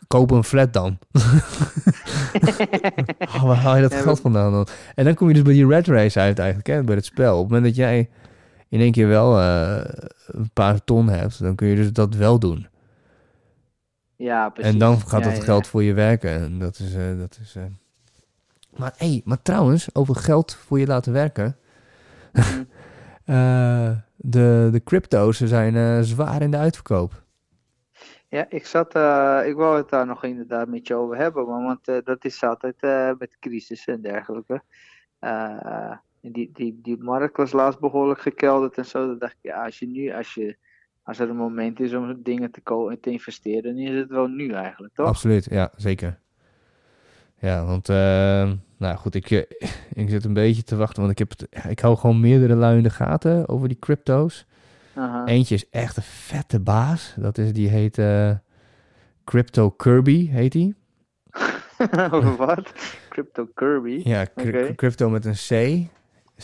koop 0.06 0.30
een 0.30 0.44
flat 0.44 0.72
dan. 0.72 0.98
Oh, 3.20 3.42
waar 3.48 3.56
haal 3.56 3.76
je 3.76 3.82
dat 3.82 3.92
Ja, 3.92 4.00
geld 4.00 4.20
vandaan 4.20 4.52
dan? 4.52 4.66
En 4.94 5.04
dan 5.04 5.14
kom 5.14 5.28
je 5.28 5.34
dus 5.34 5.42
bij 5.42 5.52
die 5.52 5.66
red 5.66 5.86
race 5.86 6.20
uit 6.20 6.38
eigenlijk, 6.38 6.68
hè, 6.68 6.82
bij 6.82 6.94
het 6.94 7.04
spel. 7.04 7.34
Op 7.34 7.42
het 7.42 7.48
moment 7.48 7.66
dat 7.66 7.76
jij 7.76 8.10
in 8.68 8.80
één 8.80 8.92
keer 8.92 9.08
wel 9.08 9.40
een 10.26 10.50
paar 10.52 10.84
ton 10.84 11.08
hebt, 11.08 11.38
dan 11.42 11.54
kun 11.54 11.68
je 11.68 11.76
dus 11.76 11.92
dat 11.92 12.14
wel 12.14 12.38
doen. 12.38 12.66
Ja, 14.16 14.48
precies. 14.48 14.72
En 14.72 14.78
dan 14.78 15.00
gaat 15.00 15.24
dat 15.24 15.44
geld 15.44 15.66
voor 15.66 15.82
je 15.82 15.92
werken. 15.92 16.30
En 16.30 16.58
dat 16.58 16.78
is... 16.78 16.92
dat 17.18 17.38
is. 17.42 17.56
Maar, 18.76 18.92
hey, 18.96 19.22
maar 19.24 19.42
trouwens, 19.42 19.94
over 19.94 20.14
geld 20.14 20.54
voor 20.54 20.78
je 20.78 20.86
laten 20.86 21.12
werken. 21.12 21.56
Mhm. 22.32 22.62
Eh, 23.28 23.90
de, 24.16 24.68
de 24.72 24.82
crypto's 24.84 25.36
zijn 25.36 25.76
eh, 25.76 25.98
zwaar 26.00 26.42
in 26.42 26.50
de 26.50 26.56
uitverkoop. 26.56 27.22
Ja, 28.28 28.46
ik 28.48 28.66
zat, 28.66 28.94
eh, 28.94 29.40
ik 29.44 29.54
wou 29.54 29.76
het 29.76 29.88
daar 29.88 30.06
nog 30.06 30.24
inderdaad 30.24 30.68
met 30.68 30.86
je 30.86 30.94
over 30.94 31.16
hebben, 31.16 31.46
maar 31.48 31.62
want 31.62 32.04
dat 32.06 32.24
is 32.24 32.42
altijd 32.42 32.80
met 33.18 33.36
crisis 33.40 33.86
en 33.86 34.00
dergelijke. 34.00 34.62
Die, 36.20 36.50
die, 36.52 36.78
die 36.82 36.96
markt 36.98 37.36
was 37.36 37.52
laatst 37.52 37.80
behoorlijk 37.80 38.20
gekelderd 38.20 38.78
en 38.78 38.86
zo. 38.86 39.06
Dan 39.06 39.18
dacht 39.18 39.32
ik, 39.32 39.50
ja, 39.50 39.64
als 39.64 39.78
je 39.78 39.86
nu, 39.86 40.12
als 40.12 40.34
je, 40.34 40.56
als 41.02 41.18
er 41.18 41.28
een 41.28 41.36
moment 41.36 41.80
is 41.80 41.94
om 41.94 42.22
dingen 42.22 42.50
te, 42.50 42.96
te 43.00 43.10
investeren, 43.10 43.62
dan 43.62 43.82
is 43.82 43.98
het 43.98 44.08
wel 44.10 44.26
nu 44.26 44.52
eigenlijk, 44.52 44.94
toch? 44.94 45.06
Absoluut, 45.06 45.44
ja, 45.50 45.72
zeker. 45.76 46.18
Ja, 47.38 47.64
want, 47.64 47.88
nou 48.78 48.96
goed, 48.96 49.14
ik, 49.14 49.30
eh, 49.30 49.42
ik 50.02 50.08
zit 50.08 50.24
een 50.24 50.32
beetje 50.32 50.62
te 50.62 50.76
wachten, 50.76 51.00
want 51.00 51.12
ik, 51.12 51.18
heb 51.18 51.30
het, 51.30 51.46
ik 51.68 51.80
hou 51.80 51.96
gewoon 51.96 52.20
meerdere 52.20 52.54
lui 52.54 52.76
in 52.76 52.82
de 52.82 52.90
gaten 52.90 53.48
over 53.48 53.68
die 53.68 53.78
crypto's. 53.78 54.46
Aha. 54.94 55.26
Eentje 55.26 55.54
is 55.54 55.70
echt 55.70 55.96
een 55.96 56.02
vette 56.02 56.60
baas. 56.60 57.14
Dat 57.16 57.38
is, 57.38 57.52
die 57.52 57.68
heet 57.68 57.98
eh, 57.98 58.30
Crypto 59.24 59.70
Kirby, 59.70 60.28
heet 60.28 60.52
die. 60.52 60.74
Over 62.10 62.36
wat? 62.36 62.72
Crypto 63.08 63.48
Kirby. 63.54 64.00
Ja, 64.04 64.26
crypto 64.76 65.10
met 65.10 65.24
een 65.24 65.34
C. 65.34 65.48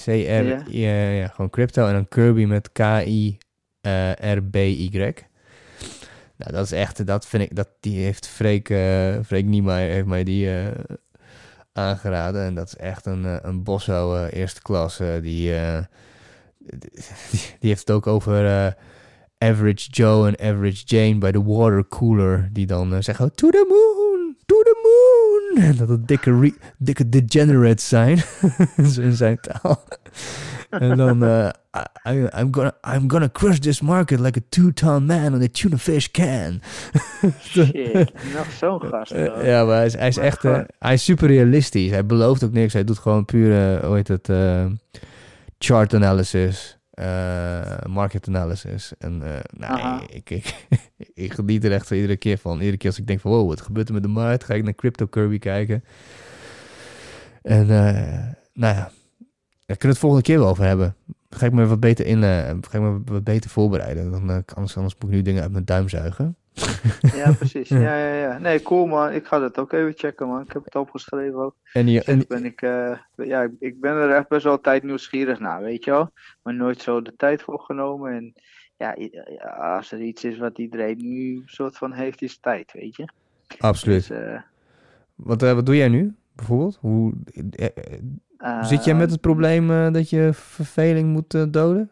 C-R, 0.04 0.10
Ja. 0.10 0.62
ja. 0.68 1.08
Ja, 1.10 1.26
gewoon 1.26 1.50
crypto. 1.50 1.86
En 1.86 1.92
dan 1.92 2.08
Kirby 2.08 2.44
met 2.44 2.72
K-I-R-B-Y. 2.72 3.38
nou, 6.36 6.52
dat 6.52 6.64
is 6.64 6.72
echt, 6.72 7.06
dat 7.06 7.26
vind 7.26 7.42
ik, 7.42 7.56
dat, 7.56 7.68
die 7.80 8.04
heeft 8.04 8.28
Freek, 8.28 8.68
eh 8.70 9.14
Freek 9.24 9.44
Niemeyer 9.44 9.92
heeft 9.92 10.06
mij 10.06 10.24
die 10.24 10.56
eh, 10.58 10.66
aangeraden. 11.74 12.44
En 12.44 12.54
dat 12.54 12.66
is 12.66 12.76
echt 12.76 13.06
een, 13.06 13.24
eh, 13.24 13.36
een 13.42 13.62
bosso 13.62 14.14
eh, 14.14 14.40
eerste 14.40 14.62
klas. 14.62 15.00
eh, 15.00 15.12
die, 15.12 15.52
die, 16.58 16.90
die 17.60 17.68
heeft 17.70 17.80
het 17.80 17.90
ook 17.90 18.06
over 18.06 18.76
Average 19.38 19.90
Joe 19.90 20.28
en 20.28 20.50
Average 20.50 20.82
Jane 20.84 21.18
bij 21.18 21.32
de 21.32 21.42
watercooler. 21.42 22.48
Die 22.52 22.66
dan 22.66 23.02
zeggen, 23.02 23.34
to 23.34 23.50
the 23.50 23.64
moon, 23.68 24.36
to 24.46 24.56
the 24.62 24.76
moon. 24.82 25.64
En 25.64 25.76
dat 25.86 25.88
het 25.88 26.08
dikke, 26.08 26.54
dikke 26.78 27.08
degenerates 27.08 27.88
zijn. 27.88 28.22
in 28.96 29.12
zijn 29.12 29.40
taal. 29.40 29.84
En 30.80 30.96
dan, 30.96 31.24
eh, 31.24 31.48
I, 32.06 32.28
I'm, 32.32 32.52
gonna, 32.52 32.72
I'm 32.82 33.08
gonna 33.08 33.28
crush 33.28 33.58
this 33.58 33.80
market 33.80 34.20
like 34.20 34.36
a 34.36 34.42
two-ton 34.48 35.06
man 35.06 35.34
on 35.34 35.42
a 35.42 35.48
tuna 35.48 35.78
fish 35.78 36.08
can. 36.10 36.60
Shit, 37.40 38.12
nog 38.34 38.50
zo'n 38.58 38.80
gast. 38.90 39.10
Eh, 39.12 39.46
ja, 39.46 39.64
maar 39.64 39.76
hij 39.76 39.86
is, 39.86 39.94
hij 39.94 40.08
is 40.08 40.16
echt, 40.16 40.44
eh, 40.44 40.60
hij 40.78 40.94
is 40.94 41.04
super 41.04 41.28
realistisch. 41.28 41.90
Hij 41.90 42.06
belooft 42.06 42.44
ook 42.44 42.52
niks. 42.52 42.72
Hij 42.72 42.84
doet 42.84 42.98
gewoon 42.98 43.24
puur, 43.24 43.76
eh, 43.76 43.86
hoe 43.86 43.94
heet 43.94 44.08
het, 44.08 44.28
chart 45.58 45.94
analysis, 45.94 46.78
market 47.86 48.28
analysis. 48.28 48.92
En 48.98 49.22
nou, 49.56 50.02
ik, 50.08 50.30
ik, 50.30 50.66
ik 51.24 51.32
geniet 51.32 51.64
er 51.64 51.72
echt 51.72 51.90
iedere 51.90 52.16
keer 52.16 52.38
van. 52.38 52.58
Iedere 52.58 52.76
keer 52.76 52.90
als 52.90 52.98
ik 52.98 53.06
denk 53.06 53.20
van, 53.20 53.30
wow, 53.30 53.48
wat 53.48 53.60
gebeurt 53.60 53.88
er 53.88 53.94
met 53.94 54.02
de 54.02 54.08
markt? 54.08 54.44
Ga 54.44 54.54
ik 54.54 54.64
naar 54.64 54.74
Crypto 54.74 55.06
Kirby 55.06 55.38
kijken. 55.38 55.84
En 57.42 57.66
nou 58.52 58.74
ja, 58.74 58.90
daar 59.66 59.76
kunnen 59.76 59.80
we 59.80 59.88
het 59.88 59.98
volgende 59.98 60.24
keer 60.24 60.38
wel 60.38 60.48
over 60.48 60.64
hebben. 60.64 60.96
Ga 61.30 61.46
ik 61.46 61.52
me 61.52 61.66
wat 61.66 61.80
beter 61.80 62.06
in, 62.06 62.22
eh, 62.22 62.28
ga 62.60 62.78
ik 62.78 62.80
me 62.80 63.00
wat 63.04 63.24
beter 63.24 63.50
voorbereiden. 63.50 64.10
Dan, 64.10 64.30
eh, 64.30 64.36
anders, 64.54 64.76
anders 64.76 64.94
moet 64.94 65.10
ik 65.10 65.16
nu 65.16 65.22
dingen 65.22 65.42
uit 65.42 65.52
mijn 65.52 65.64
duim 65.64 65.88
zuigen. 65.88 66.36
Ja, 67.14 67.32
precies. 67.32 67.68
Ja, 67.68 67.96
ja, 67.98 68.14
ja. 68.14 68.38
Nee, 68.38 68.62
cool 68.62 68.86
man. 68.86 69.12
Ik 69.12 69.26
ga 69.26 69.38
dat 69.38 69.58
ook 69.58 69.72
even 69.72 69.92
checken 69.96 70.28
man. 70.28 70.42
Ik 70.42 70.52
heb 70.52 70.64
het 70.64 70.74
opgeschreven 70.74 71.38
ook. 71.38 71.54
En, 71.72 71.86
die, 71.86 72.02
en, 72.04 72.16
Dus 72.18 72.26
ben 72.26 72.44
ik, 72.44 72.62
eh, 72.62 72.96
ja, 73.16 73.48
ik- 73.58 73.80
ben 73.80 73.92
er 73.92 74.10
echt 74.10 74.28
best 74.28 74.44
wel 74.44 74.60
tijd 74.60 74.82
nieuwsgierig 74.82 75.38
naar, 75.40 75.62
weet 75.62 75.84
je 75.84 75.90
wel. 75.90 76.10
Maar 76.42 76.54
nooit 76.54 76.82
zo 76.82 77.02
de 77.02 77.14
tijd 77.16 77.42
voor 77.42 77.58
genomen. 77.60 78.12
En 78.12 78.34
ja, 78.76 78.96
als 79.76 79.92
er 79.92 80.00
iets 80.00 80.24
is 80.24 80.38
wat 80.38 80.58
iedereen 80.58 80.96
nu 80.98 81.42
soort 81.46 81.76
van 81.76 81.92
heeft, 81.92 82.22
is 82.22 82.38
tijd, 82.38 82.72
weet 82.72 82.96
je. 82.96 83.08
absoluut. 83.58 84.08
Dus, 84.08 84.40
Wat, 85.14 85.40
wat 85.40 85.66
doe 85.66 85.76
jij 85.76 85.88
nu, 85.88 86.14
bijvoorbeeld? 86.32 86.78
Hoe, 86.80 87.12
zit 88.60 88.84
jij 88.84 88.94
met 88.94 89.10
het 89.10 89.20
probleem 89.20 89.70
eh, 89.70 89.92
dat 89.92 90.10
je 90.10 90.30
verveling 90.32 91.12
moet 91.12 91.34
eh, 91.34 91.42
doden? 91.48 91.90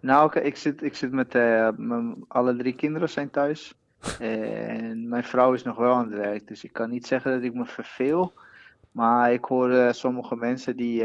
Nou, 0.00 0.40
ik 0.40 0.56
zit, 0.56 0.82
ik 0.82 0.96
zit 0.96 1.12
met 1.12 1.34
eh, 1.34 1.68
mijn, 1.76 2.24
alle 2.28 2.56
drie 2.56 2.74
kinderen 2.74 3.08
zijn 3.08 3.30
thuis. 3.30 3.74
En 4.18 5.08
mijn 5.08 5.24
vrouw 5.24 5.52
is 5.52 5.62
nog 5.62 5.76
wel 5.76 5.94
aan 5.94 6.10
het 6.10 6.20
werk, 6.20 6.48
dus 6.48 6.64
ik 6.64 6.72
kan 6.72 6.90
niet 6.90 7.06
zeggen 7.06 7.32
dat 7.32 7.42
ik 7.42 7.54
me 7.54 7.64
verveel. 7.64 8.32
Maar 8.92 9.32
ik 9.32 9.44
hoor 9.44 9.94
sommige 9.94 10.36
mensen 10.36 10.76
die, 10.76 11.04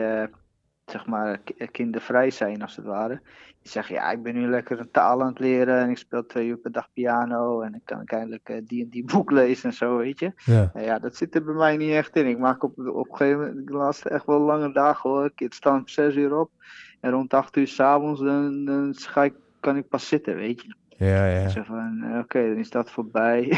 zeg 0.86 1.06
maar, 1.06 1.38
ki- 1.38 1.68
kindervrij 1.72 2.30
zijn 2.32 2.62
als 2.62 2.76
het 2.76 2.86
ware. 2.86 3.22
Die 3.62 3.72
zeggen, 3.72 3.96
ja, 3.96 4.12
ik 4.12 4.24
ben 4.24 4.34
nu 4.34 4.48
lekker 4.48 4.80
een 4.80 4.92
taal 4.92 5.22
aan 5.22 5.28
het 5.28 5.40
leren 5.40 5.78
en 5.80 5.90
ik 5.90 5.98
speel 5.98 6.26
twee 6.26 6.48
uur 6.48 6.58
per 6.58 6.72
dag 6.72 6.90
piano. 6.94 7.62
En 7.62 7.72
dan 7.72 7.82
kan 7.84 8.02
ik 8.02 8.12
eindelijk 8.12 8.50
eh, 8.50 8.62
die 8.64 8.84
en 8.84 8.90
die 8.90 9.04
boek 9.14 9.32
lezen 9.32 9.70
en 9.70 9.76
zo, 9.76 9.98
weet 9.98 10.20
je. 10.20 10.32
Ja. 10.36 10.70
Nou 10.74 10.86
ja, 10.86 11.00
dat 11.00 11.16
zit 11.16 11.36
er 11.36 11.44
bij 11.44 11.54
mij 11.54 11.78
niet 11.78 11.92
echt 11.92 12.16
in. 12.16 12.28
Ik 12.28 12.40
maak 12.40 12.64
op, 12.64 12.78
op 12.78 13.10
een 13.10 13.16
gegeven 13.16 13.40
moment 13.40 13.68
de 13.68 13.74
laatste 13.74 14.10
echt 14.10 14.26
wel 14.26 14.40
lange 14.40 14.72
dagen 14.74 15.10
hoor. 15.10 15.32
Ik 15.36 15.54
sta 15.54 15.76
om 15.76 15.88
zes 15.88 16.16
uur 16.16 16.36
op. 16.40 16.52
En 17.00 17.12
rond 17.12 17.34
acht 17.34 17.56
uur 17.56 17.68
s'avonds 17.68 18.22
dan, 18.22 18.66
dan 18.66 18.94
ga 18.96 19.24
ik, 19.24 19.34
kan 19.60 19.78
ik 19.78 19.88
pas 19.88 20.08
zitten, 20.08 20.36
weet 20.36 20.62
je. 20.62 20.76
Ja, 20.98 21.26
ja. 21.28 21.40
Ik 21.44 21.50
zeg 21.50 21.66
van, 21.66 22.04
eh, 22.04 22.18
oké, 22.20 22.48
dan 22.48 22.58
is 22.58 22.70
dat 22.70 22.92
voorbij. 22.92 23.50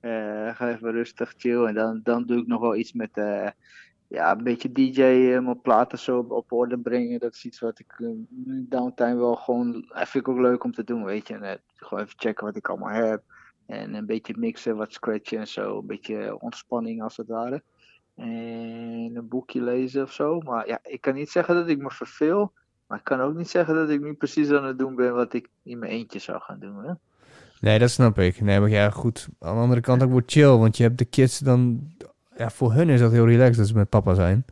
Eh, 0.00 0.54
ga 0.56 0.68
even 0.68 0.92
rustig, 0.92 1.34
chill. 1.36 1.64
En 1.64 1.74
dan, 1.74 2.00
dan 2.02 2.24
doe 2.26 2.40
ik 2.40 2.46
nog 2.46 2.60
wel 2.60 2.76
iets 2.76 2.92
met, 2.92 3.10
eh, 3.12 3.48
ja, 4.08 4.32
een 4.32 4.44
beetje 4.44 4.72
DJ, 4.72 5.02
eh, 5.02 5.40
mijn 5.40 5.60
platen 5.60 5.98
zo 5.98 6.18
op, 6.28 6.52
orde 6.52 6.78
brengen. 6.78 7.20
Dat 7.20 7.34
is 7.34 7.44
iets 7.44 7.60
wat 7.60 7.78
ik 7.78 7.94
eh, 7.98 8.06
in 8.06 8.66
downtime 8.68 9.16
wel 9.16 9.36
gewoon, 9.36 9.74
eh, 9.88 10.04
vind 10.06 10.26
ik 10.26 10.28
ook 10.28 10.38
leuk 10.38 10.64
om 10.64 10.72
te 10.72 10.84
doen, 10.84 11.04
weet 11.04 11.28
je. 11.28 11.34
En, 11.34 11.60
gewoon 11.74 12.04
even 12.04 12.18
checken 12.18 12.44
wat 12.44 12.56
ik 12.56 12.68
allemaal 12.68 13.04
heb. 13.04 13.22
En 13.66 13.94
een 13.94 14.06
beetje 14.06 14.34
mixen, 14.38 14.76
wat 14.76 14.92
scratchen 14.92 15.38
en 15.38 15.48
zo. 15.48 15.78
Een 15.78 15.86
beetje 15.86 16.40
ontspanning 16.40 17.02
als 17.02 17.16
het 17.16 17.28
ware. 17.28 17.62
En 18.14 19.10
een 19.14 19.28
boekje 19.28 19.62
lezen 19.62 20.02
of 20.02 20.12
zo. 20.12 20.40
Maar 20.40 20.68
ja, 20.68 20.78
ik 20.82 21.00
kan 21.00 21.14
niet 21.14 21.30
zeggen 21.30 21.54
dat 21.54 21.68
ik 21.68 21.78
me 21.78 21.90
verveel. 21.90 22.52
Maar 22.86 22.98
ik 22.98 23.04
kan 23.04 23.20
ook 23.20 23.34
niet 23.34 23.50
zeggen 23.50 23.74
dat 23.74 23.88
ik 23.88 24.00
nu 24.00 24.14
precies 24.14 24.50
aan 24.50 24.64
het 24.64 24.78
doen 24.78 24.94
ben 24.94 25.14
wat 25.14 25.32
ik 25.32 25.48
in 25.62 25.78
mijn 25.78 25.92
eentje 25.92 26.18
zou 26.18 26.40
gaan 26.40 26.58
doen. 26.58 26.84
Hè? 26.84 26.92
Nee, 27.60 27.78
dat 27.78 27.90
snap 27.90 28.18
ik. 28.18 28.40
Nee, 28.40 28.60
maar 28.60 28.68
ja, 28.68 28.90
goed. 28.90 29.28
Aan 29.38 29.54
de 29.54 29.60
andere 29.60 29.80
kant 29.80 30.02
ook 30.02 30.10
wordt 30.10 30.32
chill, 30.32 30.56
want 30.56 30.76
je 30.76 30.82
hebt 30.82 30.98
de 30.98 31.04
kids 31.04 31.38
dan... 31.38 31.90
Ja, 32.36 32.50
voor 32.50 32.72
hun 32.72 32.88
is 32.88 33.00
dat 33.00 33.12
heel 33.12 33.26
relaxed 33.26 33.56
dat 33.56 33.66
ze 33.66 33.74
met 33.74 33.88
papa 33.88 34.14
zijn. 34.14 34.44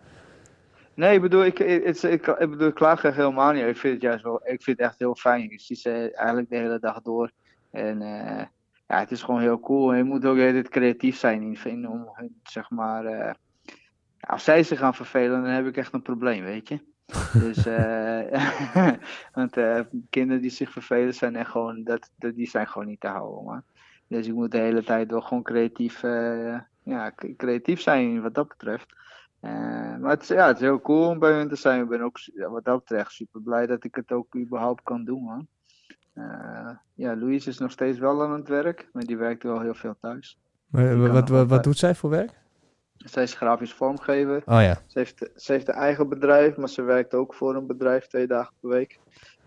Nee, 0.94 1.14
ik 1.14 1.20
bedoel, 1.20 1.44
ik, 1.44 1.58
ik, 1.58 1.84
ik, 1.84 2.02
ik, 2.02 2.26
ik 2.26 2.50
bedoel, 2.50 2.68
ik 2.68 2.74
klaag 2.74 3.04
echt 3.04 3.16
helemaal 3.16 3.52
niet. 3.52 3.64
Ik 3.64 3.76
vind 3.76 3.92
het 3.92 4.02
juist 4.02 4.24
wel, 4.24 4.40
ik 4.44 4.62
vind 4.62 4.78
het 4.78 4.86
echt 4.86 4.98
heel 4.98 5.14
fijn. 5.14 5.48
Je 5.50 5.60
ziet 5.60 5.78
ze 5.78 6.12
eigenlijk 6.14 6.48
de 6.50 6.56
hele 6.56 6.78
dag 6.78 7.02
door. 7.02 7.30
En 7.70 8.02
eh, 8.02 8.44
ja, 8.86 8.98
het 8.98 9.10
is 9.10 9.22
gewoon 9.22 9.40
heel 9.40 9.60
cool. 9.60 9.90
En 9.90 9.96
je 9.96 10.04
moet 10.04 10.24
ook 10.24 10.38
altijd 10.38 10.68
creatief 10.68 11.16
zijn 11.16 11.42
in 11.42 11.56
vinden 11.56 11.90
om 11.90 12.10
hun, 12.12 12.40
zeg 12.42 12.70
maar... 12.70 13.04
eh, 13.04 13.34
als 14.20 14.44
zij 14.44 14.62
zich 14.62 14.78
gaan 14.78 14.94
vervelen, 14.94 15.42
dan 15.42 15.50
heb 15.50 15.66
ik 15.66 15.76
echt 15.76 15.92
een 15.92 16.02
probleem, 16.02 16.44
weet 16.44 16.68
je. 16.68 16.80
Dus, 17.44 17.66
eh 17.66 18.92
want 19.34 19.56
kinderen 20.10 20.42
die 20.42 20.50
zich 20.50 20.70
vervelen 20.70 21.14
zijn 21.14 21.36
echt 21.36 21.50
gewoon, 21.50 21.84
dat, 21.84 22.10
dat, 22.18 22.34
die 22.34 22.48
zijn 22.48 22.68
gewoon 22.68 22.86
niet 22.86 23.00
te 23.00 23.08
houden, 23.08 23.44
man. 23.44 23.62
Dus 24.06 24.26
ik 24.26 24.34
moet 24.34 24.50
de 24.50 24.58
hele 24.58 24.84
tijd 24.84 25.10
wel 25.10 25.20
gewoon 25.20 25.42
creatief, 25.42 26.02
ja, 26.84 27.12
creatief 27.36 27.80
zijn 27.80 28.22
wat 28.22 28.34
dat 28.34 28.48
betreft. 28.48 28.94
Eh, 29.44 29.96
maar 29.96 30.10
het 30.10 30.22
is, 30.22 30.28
ja, 30.28 30.46
het 30.46 30.56
is 30.56 30.62
heel 30.62 30.80
cool 30.80 31.08
om 31.08 31.18
bij 31.18 31.32
hun 31.32 31.48
te 31.48 31.56
zijn. 31.56 31.82
Ik 31.82 31.88
ben 31.88 32.00
ook 32.00 32.18
wat 32.34 32.64
dat 32.64 32.78
betreft 32.78 33.12
super 33.12 33.40
blij 33.40 33.66
dat 33.66 33.84
ik 33.84 33.94
het 33.94 34.12
ook 34.12 34.36
überhaupt 34.36 34.82
kan 34.82 35.04
doen, 35.04 35.22
man. 35.22 35.46
Eh, 36.12 36.70
ja, 36.94 37.16
Louise 37.16 37.48
is 37.48 37.58
nog 37.58 37.70
steeds 37.70 37.98
wel 37.98 38.22
aan 38.22 38.32
het 38.32 38.48
werk, 38.48 38.88
maar 38.92 39.04
die 39.04 39.16
werkt 39.16 39.42
wel 39.42 39.60
heel 39.60 39.74
veel 39.74 39.96
thuis. 40.00 40.38
Maar, 40.66 40.96
wat, 40.98 41.28
wat, 41.28 41.48
wat, 41.48 41.64
doet 41.64 41.78
zij 41.78 41.94
voor 41.94 42.10
werk? 42.10 42.42
Zij 42.96 43.22
is 43.22 43.34
grafisch 43.34 43.72
vormgever. 43.72 44.36
Oh 44.36 44.62
ja, 44.62 44.78
Ze 44.86 44.98
heeft, 44.98 45.30
ze 45.36 45.52
heeft 45.52 45.68
een 45.68 45.74
eigen 45.74 46.08
bedrijf, 46.08 46.56
maar 46.56 46.68
ze 46.68 46.82
werkt 46.82 47.14
ook 47.14 47.34
voor 47.34 47.54
een 47.54 47.66
bedrijf 47.66 48.06
twee 48.06 48.26
dagen 48.26 48.54
per 48.60 48.70
week. 48.70 48.98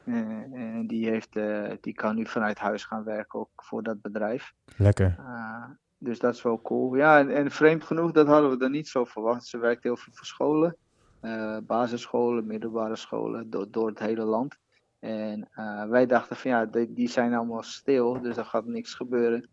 Eh, 0.04 0.16
en 0.54 0.88
die, 0.88 1.10
heeft, 1.10 1.34
die 1.82 1.94
kan 1.94 2.16
nu 2.16 2.26
vanuit 2.26 2.58
huis 2.58 2.84
gaan 2.84 3.04
werken 3.04 3.40
ook 3.40 3.50
voor 3.56 3.84
dat 3.84 4.02
bedrijf. 4.02 4.54
lekker. 4.78 5.16
Uh, 5.20 5.64
dus 5.98 6.20
dat 6.20 6.34
is 6.34 6.42
wel 6.42 6.62
cool. 6.62 6.96
Ja, 6.96 7.20
en, 7.20 7.30
en 7.30 7.52
vreemd 7.52 7.84
genoeg, 7.84 8.12
dat 8.12 8.28
hadden 8.28 8.58
we 8.58 8.64
er 8.64 8.70
niet 8.70 8.88
zo 8.88 9.06
verwacht. 9.06 9.46
Ze 9.46 9.58
werkt 9.58 9.84
heel 9.84 9.98
veel 9.98 10.14
voor 10.14 10.26
scholen, 10.26 10.76
uh, 11.22 11.58
basisscholen, 11.64 12.48
middelbare 12.48 12.96
scholen, 12.96 13.50
do 13.50 13.70
door 13.70 13.88
het 13.88 14.00
hele 14.00 14.24
land. 14.24 14.58
En 15.00 15.50
uh, 15.56 15.86
wij 15.86 16.06
dachten 16.06 16.36
van 16.36 16.52
ja, 16.52 16.66
die, 16.66 16.94
die, 16.94 17.10
zijn 17.10 17.34
allemaal 17.34 17.64
stil, 17.64 18.22
dus 18.22 18.38
er 18.38 18.46
gaat 18.46 18.66
niks 18.66 18.94
gebeuren. 18.94 19.50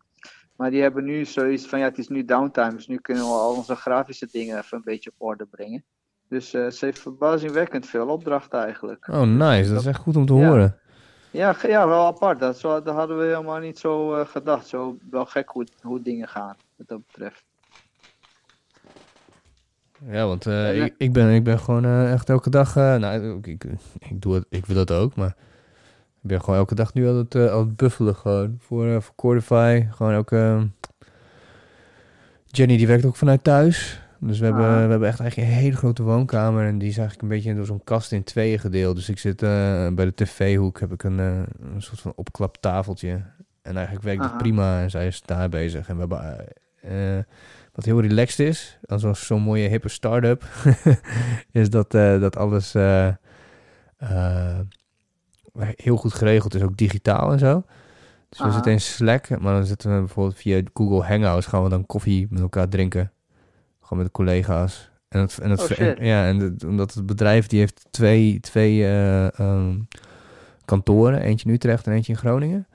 Maar 0.55 0.69
die 0.69 0.81
hebben 0.81 1.03
nu 1.03 1.25
zoiets 1.25 1.67
van 1.67 1.79
ja, 1.79 1.85
het 1.85 1.97
is 1.97 2.07
nu 2.07 2.25
downtime, 2.25 2.73
dus 2.73 2.87
nu 2.87 2.97
kunnen 2.97 3.23
we 3.23 3.29
al 3.29 3.55
onze 3.55 3.75
grafische 3.75 4.27
dingen 4.31 4.57
even 4.57 4.77
een 4.77 4.83
beetje 4.83 5.09
op 5.09 5.27
orde 5.27 5.45
brengen. 5.45 5.83
Dus 6.29 6.53
uh, 6.53 6.69
ze 6.69 6.85
heeft 6.85 6.99
verbazingwekkend 6.99 7.85
veel 7.85 8.07
opdrachten 8.07 8.63
eigenlijk. 8.63 9.07
Oh, 9.07 9.21
nice. 9.21 9.69
Dat 9.69 9.81
is 9.81 9.87
echt 9.87 9.99
goed 9.99 10.15
om 10.15 10.25
te 10.25 10.33
ja. 10.33 10.47
horen. 10.47 10.79
Ja, 11.35 11.55
ja, 11.61 11.87
wel 11.87 12.05
apart. 12.05 12.39
Dat, 12.39 12.59
zo, 12.59 12.81
dat 12.81 12.95
hadden 12.95 13.17
we 13.17 13.23
helemaal 13.23 13.59
niet 13.59 13.79
zo 13.79 14.19
uh, 14.19 14.25
gedacht. 14.25 14.67
Zo 14.67 14.97
wel 15.09 15.25
gek 15.25 15.49
hoe, 15.49 15.67
hoe 15.81 16.01
dingen 16.01 16.27
gaan, 16.27 16.55
wat 16.75 16.87
dat 16.87 17.07
betreft. 17.07 17.43
Ja, 20.07 20.27
want 20.27 20.45
uh, 20.45 20.83
ik, 20.83 20.95
ik, 20.97 21.13
ben, 21.13 21.29
ik 21.33 21.43
ben 21.43 21.59
gewoon 21.59 21.85
uh, 21.85 22.11
echt 22.11 22.29
elke 22.29 22.49
dag... 22.49 22.75
nou, 22.75 23.37
ik, 23.37 23.47
ik, 23.47 23.63
ik, 23.99 24.21
doe 24.21 24.33
het, 24.33 24.45
ik 24.49 24.65
wil 24.65 24.75
dat 24.75 24.91
ook, 24.91 25.15
maar... 25.15 25.35
Ik 26.21 26.31
ben 26.31 26.39
gewoon 26.43 26.59
elke 26.59 26.75
dag 26.75 26.93
nu 26.93 27.07
aan 27.07 27.15
het, 27.15 27.35
aan 27.35 27.59
het 27.59 27.75
buffelen 27.75 28.15
gewoon. 28.15 28.57
Voor, 28.59 29.01
voor 29.01 29.15
Cordify. 29.15 29.85
Gewoon 29.91 30.13
elke... 30.13 30.67
Jenny 32.45 32.77
die 32.77 32.87
werkt 32.87 33.05
ook 33.05 33.15
vanuit 33.15 33.43
thuis. 33.43 34.01
Dus 34.19 34.39
we, 34.39 34.45
ah. 34.45 34.53
hebben, 34.53 34.83
we 34.83 34.89
hebben 34.89 35.07
echt 35.07 35.19
eigenlijk 35.19 35.51
een 35.51 35.57
hele 35.57 35.75
grote 35.75 36.03
woonkamer. 36.03 36.65
En 36.65 36.77
die 36.77 36.89
is 36.89 36.97
eigenlijk 36.97 37.21
een 37.21 37.37
beetje 37.37 37.55
door 37.55 37.65
zo'n 37.65 37.83
kast 37.83 38.11
in 38.11 38.23
tweeën 38.23 38.59
gedeeld. 38.59 38.95
Dus 38.95 39.09
ik 39.09 39.19
zit 39.19 39.41
uh, 39.41 39.49
bij 39.93 40.05
de 40.05 40.13
tv-hoek 40.13 40.79
heb 40.79 40.91
ik 40.91 41.03
een, 41.03 41.19
uh, 41.19 41.37
een 41.73 41.81
soort 41.81 41.99
van 41.99 42.13
opklaptafeltje. 42.15 43.21
En 43.61 43.75
eigenlijk 43.75 44.05
werkt 44.05 44.23
het 44.23 44.37
prima. 44.37 44.81
En 44.81 44.89
zij 44.89 45.07
is 45.07 45.21
daar 45.21 45.49
bezig. 45.49 45.87
En 45.87 45.93
we 45.93 45.99
hebben... 45.99 46.45
Uh, 46.85 47.23
wat 47.73 47.85
heel 47.85 48.01
relaxed 48.01 48.47
is, 48.47 48.77
als 48.85 49.01
zo'n 49.01 49.15
zo 49.15 49.39
mooie 49.39 49.67
hippe 49.67 49.89
start-up, 49.89 50.43
is 51.51 51.69
dat, 51.69 51.91
dat 51.91 52.37
alles 52.37 52.73
heel 55.75 55.97
goed 55.97 56.13
geregeld 56.13 56.55
is, 56.55 56.61
ook 56.61 56.77
digitaal 56.77 57.31
en 57.31 57.39
zo. 57.39 57.63
Dus 58.29 58.39
we 58.39 58.51
zitten 58.51 58.71
in 58.71 58.81
Slack, 58.81 59.39
maar 59.39 59.53
dan 59.53 59.65
zitten 59.65 59.93
we 59.93 59.99
bijvoorbeeld 59.99 60.37
via 60.37 60.61
Google 60.73 61.03
Hangouts, 61.03 61.45
gaan 61.45 61.63
we 61.63 61.69
dan 61.69 61.85
koffie 61.85 62.27
met 62.29 62.41
elkaar 62.41 62.69
drinken. 62.69 63.11
Gewoon 63.85 64.03
met 64.03 64.13
de 64.13 64.23
collega's. 64.23 64.89
En 65.07 65.19
het, 65.19 65.39
en 65.39 65.49
het, 65.49 65.61
oh, 65.61 65.79
en, 65.79 66.05
ja, 66.05 66.27
en 66.27 66.39
het, 66.39 66.63
omdat 66.63 66.93
het 66.93 67.05
bedrijf 67.05 67.47
die 67.47 67.59
heeft 67.59 67.85
twee, 67.91 68.39
twee 68.39 68.77
uh, 68.77 69.27
um, 69.39 69.87
kantoren, 70.65 71.21
eentje 71.21 71.47
in 71.47 71.53
Utrecht 71.53 71.87
en 71.87 71.93
eentje 71.93 72.11
in 72.11 72.17
Groningen. 72.17 72.67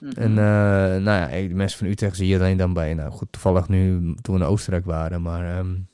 Mm 0.00 0.10
-hmm. 0.10 0.22
En 0.22 0.30
uh, 0.30 1.04
nou 1.04 1.32
ja, 1.32 1.48
de 1.48 1.54
mensen 1.54 1.78
van 1.78 1.86
Utrecht 1.86 2.16
zie 2.16 2.28
je 2.28 2.36
alleen 2.36 2.56
dan 2.56 2.72
bij, 2.72 2.94
nou 2.94 3.10
goed, 3.10 3.28
toevallig 3.30 3.68
nu 3.68 4.14
toen 4.20 4.34
we 4.34 4.40
in 4.40 4.46
Oostenrijk 4.46 4.84
waren, 4.84 5.22
maar 5.22 5.58
um, 5.58 5.86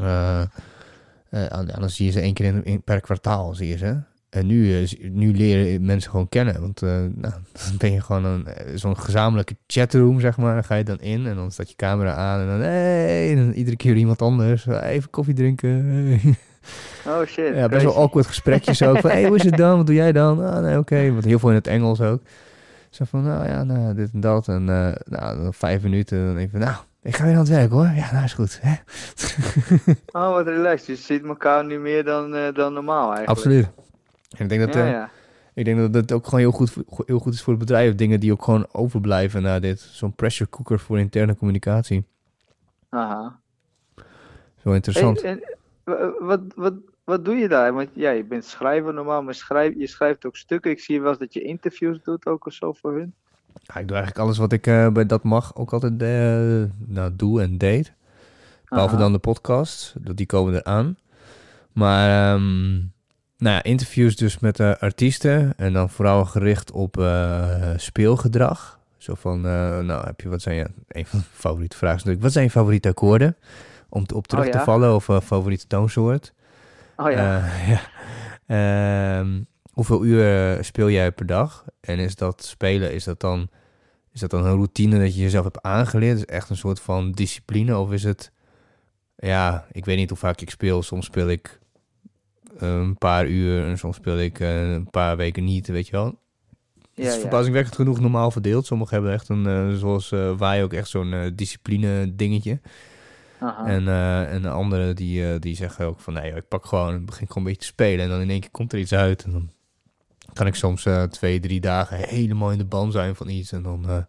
uh, 0.00 0.42
dan 1.66 1.90
zie 1.90 2.06
je 2.06 2.12
ze 2.12 2.20
één 2.20 2.34
keer 2.34 2.46
in, 2.46 2.64
in, 2.64 2.82
per 2.82 3.00
kwartaal, 3.00 3.54
zie 3.54 3.68
je 3.68 3.76
ze. 3.76 4.00
En 4.36 4.46
nu, 4.46 4.80
uh, 4.80 5.10
nu 5.10 5.36
leren 5.36 5.84
mensen 5.84 6.10
gewoon 6.10 6.28
kennen. 6.28 6.60
Want 6.60 6.82
uh, 6.82 6.90
nou, 6.90 7.34
dan 7.66 7.76
ben 7.78 7.92
je 7.92 8.00
gewoon 8.00 8.24
een, 8.24 8.46
zo'n 8.74 8.98
gezamenlijke 8.98 9.56
chatroom, 9.66 10.20
zeg 10.20 10.36
maar. 10.36 10.54
Dan 10.54 10.64
ga 10.64 10.74
je 10.74 10.84
dan 10.84 11.00
in 11.00 11.26
en 11.26 11.36
dan 11.36 11.50
staat 11.50 11.68
je 11.68 11.76
camera 11.76 12.14
aan. 12.14 12.40
En 12.40 12.46
dan, 12.46 12.60
hey, 12.60 13.30
en 13.30 13.36
dan 13.36 13.52
iedere 13.52 13.76
keer 13.76 13.96
iemand 13.96 14.22
anders. 14.22 14.66
Even 14.66 15.10
koffie 15.10 15.34
drinken. 15.34 15.84
Oh 17.06 17.26
shit. 17.26 17.54
Ja, 17.54 17.68
best 17.68 17.84
wel 17.84 17.96
awkward 17.96 18.26
gesprekjes 18.26 18.82
ook. 18.82 18.98
Van, 18.98 19.10
hey, 19.10 19.26
hoe 19.26 19.36
is 19.36 19.42
het 19.42 19.56
dan? 19.56 19.76
Wat 19.76 19.86
doe 19.86 19.94
jij 19.94 20.12
dan? 20.12 20.44
Ah, 20.44 20.62
nee, 20.62 20.78
oké. 20.78 20.78
Okay. 20.78 21.12
Want 21.12 21.24
heel 21.24 21.38
veel 21.38 21.48
in 21.48 21.54
het 21.54 21.66
Engels 21.66 22.00
ook. 22.00 22.22
Zo 22.90 23.04
van, 23.04 23.22
nou 23.22 23.48
ja, 23.48 23.64
nou, 23.64 23.94
dit 23.94 24.10
en 24.12 24.20
dat. 24.20 24.48
En 24.48 24.60
uh, 24.60 24.88
nou, 25.04 25.42
dan 25.42 25.54
vijf 25.54 25.82
minuten. 25.82 26.26
Dan 26.26 26.36
even, 26.36 26.60
nou, 26.60 26.76
ik 27.02 27.16
ga 27.16 27.24
weer 27.24 27.32
aan 27.32 27.38
het 27.38 27.48
werk 27.48 27.70
hoor. 27.70 27.90
Ja, 27.94 28.12
nou 28.12 28.24
is 28.24 28.32
goed. 28.32 28.58
Hè? 28.62 28.74
oh, 30.20 30.30
wat 30.30 30.46
relaxed. 30.46 30.86
Je 30.86 30.96
ziet 30.96 31.24
elkaar 31.24 31.64
nu 31.64 31.78
meer 31.78 32.04
dan, 32.04 32.34
uh, 32.34 32.52
dan 32.54 32.72
normaal 32.72 33.14
eigenlijk. 33.14 33.28
Absoluut. 33.28 33.68
En 34.38 34.42
ik 34.42 34.48
denk 34.48 34.60
dat, 34.60 34.74
ja, 34.74 34.86
ja. 34.86 35.10
ik 35.54 35.64
denk 35.64 35.78
dat 35.78 35.94
het 35.94 36.12
ook 36.12 36.24
gewoon 36.24 36.40
heel 36.40 36.50
goed, 36.50 36.74
heel 37.06 37.18
goed 37.18 37.34
is 37.34 37.42
voor 37.42 37.52
het 37.52 37.62
bedrijf. 37.62 37.94
Dingen 37.94 38.20
die 38.20 38.32
ook 38.32 38.44
gewoon 38.44 38.66
overblijven 38.72 39.42
na 39.42 39.60
dit. 39.60 39.80
Zo'n 39.80 40.14
pressure 40.14 40.50
cooker 40.50 40.78
voor 40.78 40.98
interne 40.98 41.36
communicatie. 41.36 42.04
Aha. 42.88 43.40
Zo 44.62 44.72
interessant. 44.72 45.22
Hey, 45.22 45.30
en, 45.84 46.14
wat, 46.18 46.40
wat, 46.54 46.74
wat 47.04 47.24
doe 47.24 47.34
je 47.34 47.48
daar? 47.48 47.72
Want 47.72 47.88
ja, 47.92 48.10
je 48.10 48.24
bent 48.24 48.44
schrijver 48.44 48.94
normaal, 48.94 49.22
maar 49.22 49.34
schrijf, 49.34 49.74
je 49.76 49.86
schrijft 49.86 50.26
ook 50.26 50.36
stukken. 50.36 50.70
Ik 50.70 50.80
zie 50.80 51.00
wel 51.00 51.10
eens 51.10 51.18
dat 51.18 51.32
je 51.32 51.42
interviews 51.42 52.02
doet 52.02 52.26
ook 52.26 52.46
of 52.46 52.52
zo 52.52 52.72
voor 52.72 52.92
hun. 52.92 53.14
Ja, 53.62 53.74
ik 53.74 53.88
doe 53.88 53.96
eigenlijk 53.96 54.26
alles 54.26 54.38
wat 54.38 54.52
ik 54.52 54.66
uh, 54.66 54.88
bij 54.88 55.06
Dat 55.06 55.22
Mag 55.22 55.56
ook 55.56 55.72
altijd 55.72 55.92
uh, 56.02 56.70
nou, 56.86 57.16
doe 57.16 57.42
en 57.42 57.58
deed. 57.58 57.92
Behalve 58.68 58.94
Aha. 58.94 59.02
dan 59.02 59.12
de 59.12 59.18
podcasts, 59.18 59.94
die 60.00 60.26
komen 60.26 60.54
eraan. 60.54 60.96
Maar... 61.72 62.34
Um, 62.34 62.94
nou 63.38 63.54
ja, 63.54 63.62
interviews 63.62 64.16
dus 64.16 64.38
met 64.38 64.58
uh, 64.58 64.74
artiesten 64.74 65.52
en 65.56 65.72
dan 65.72 65.90
vooral 65.90 66.24
gericht 66.24 66.70
op 66.70 66.96
uh, 66.96 67.70
speelgedrag. 67.76 68.78
Zo 68.96 69.14
van, 69.14 69.36
uh, 69.36 69.78
nou 69.78 70.06
heb 70.06 70.20
je, 70.20 70.28
wat 70.28 70.42
zijn 70.42 70.56
je, 70.56 70.66
een 70.88 71.06
van 71.06 71.22
favoriete 71.32 71.76
vragen 71.76 71.96
is 71.96 72.02
natuurlijk, 72.02 72.24
wat 72.24 72.32
zijn 72.32 72.44
je 72.44 72.50
favoriete 72.50 72.88
akkoorden? 72.88 73.36
Om 73.88 74.06
te, 74.06 74.14
op 74.14 74.26
terug 74.26 74.44
oh, 74.44 74.50
ja? 74.50 74.58
ja? 74.58 74.64
te 74.64 74.70
vallen 74.70 74.94
of 74.94 75.04
favoriete 75.24 75.66
toonsoort. 75.66 76.32
Oh 76.96 77.10
ja. 77.10 77.48
ja. 78.46 79.18
Um, 79.18 79.46
hoeveel 79.72 80.04
uur 80.04 80.58
speel 80.64 80.90
jij 80.90 81.12
per 81.12 81.26
dag? 81.26 81.64
En 81.80 81.98
is 81.98 82.14
dat 82.14 82.44
spelen, 82.44 82.92
is 82.92 83.04
dat 83.04 83.20
dan, 83.20 83.48
is 84.12 84.20
dat 84.20 84.30
dan 84.30 84.44
een 84.44 84.54
routine 84.54 84.98
dat 84.98 85.14
je 85.14 85.20
jezelf 85.20 85.44
hebt 85.44 85.62
aangeleerd? 85.62 86.16
Is 86.16 86.24
echt 86.24 86.50
een 86.50 86.56
soort 86.56 86.80
van 86.80 87.12
discipline 87.12 87.78
of 87.78 87.92
is 87.92 88.04
het, 88.04 88.32
ja, 89.16 89.66
ik 89.72 89.84
weet 89.84 89.96
niet 89.96 90.08
hoe 90.08 90.18
vaak 90.18 90.40
ik 90.40 90.50
speel. 90.50 90.82
Soms 90.82 91.06
speel 91.06 91.28
ik 91.28 91.58
een 92.56 92.98
paar 92.98 93.26
uur 93.26 93.66
en 93.66 93.78
soms 93.78 93.96
speel 93.96 94.18
ik 94.18 94.40
uh, 94.40 94.72
een 94.72 94.90
paar 94.90 95.16
weken 95.16 95.44
niet, 95.44 95.66
weet 95.66 95.86
je 95.86 95.92
wel. 95.92 96.18
Ja, 96.94 97.04
het 97.04 97.14
is 97.14 97.20
verbazingwekkend 97.20 97.74
genoeg 97.74 98.00
normaal 98.00 98.30
verdeeld. 98.30 98.66
Sommigen 98.66 98.94
hebben 98.94 99.12
echt 99.12 99.28
een, 99.28 99.46
uh, 99.46 99.74
zoals 99.74 100.12
uh, 100.12 100.38
wij 100.38 100.62
ook 100.62 100.72
echt 100.72 100.88
zo'n 100.88 101.32
discipline 101.34 102.14
dingetje. 102.14 102.60
Aha. 103.40 103.66
En, 103.66 103.88
en 104.28 104.42
de 104.42 104.48
anderen 104.48 104.96
die, 104.96 105.38
die 105.38 105.56
zeggen 105.56 105.86
ook 105.86 106.00
van 106.00 106.12
nee, 106.12 106.34
ik 106.34 106.48
pak 106.48 106.66
gewoon, 106.66 107.04
begin 107.04 107.26
gewoon 107.26 107.42
een 107.42 107.48
beetje 107.48 107.66
te 107.66 107.74
spelen 107.74 108.04
en 108.04 108.10
dan 108.10 108.20
in 108.20 108.30
één 108.30 108.40
keer 108.40 108.50
komt 108.50 108.72
er 108.72 108.78
iets 108.78 108.94
uit 108.94 109.24
en 109.24 109.32
dan 109.32 109.50
kan 110.32 110.46
ik 110.46 110.54
soms 110.54 110.86
twee, 111.10 111.40
drie 111.40 111.60
dagen 111.60 111.98
helemaal 111.98 112.52
in 112.52 112.58
de 112.58 112.64
ban 112.64 112.92
zijn 112.92 113.16
van 113.16 113.28
iets 113.28 113.52
en 113.52 113.62
dan, 113.62 114.06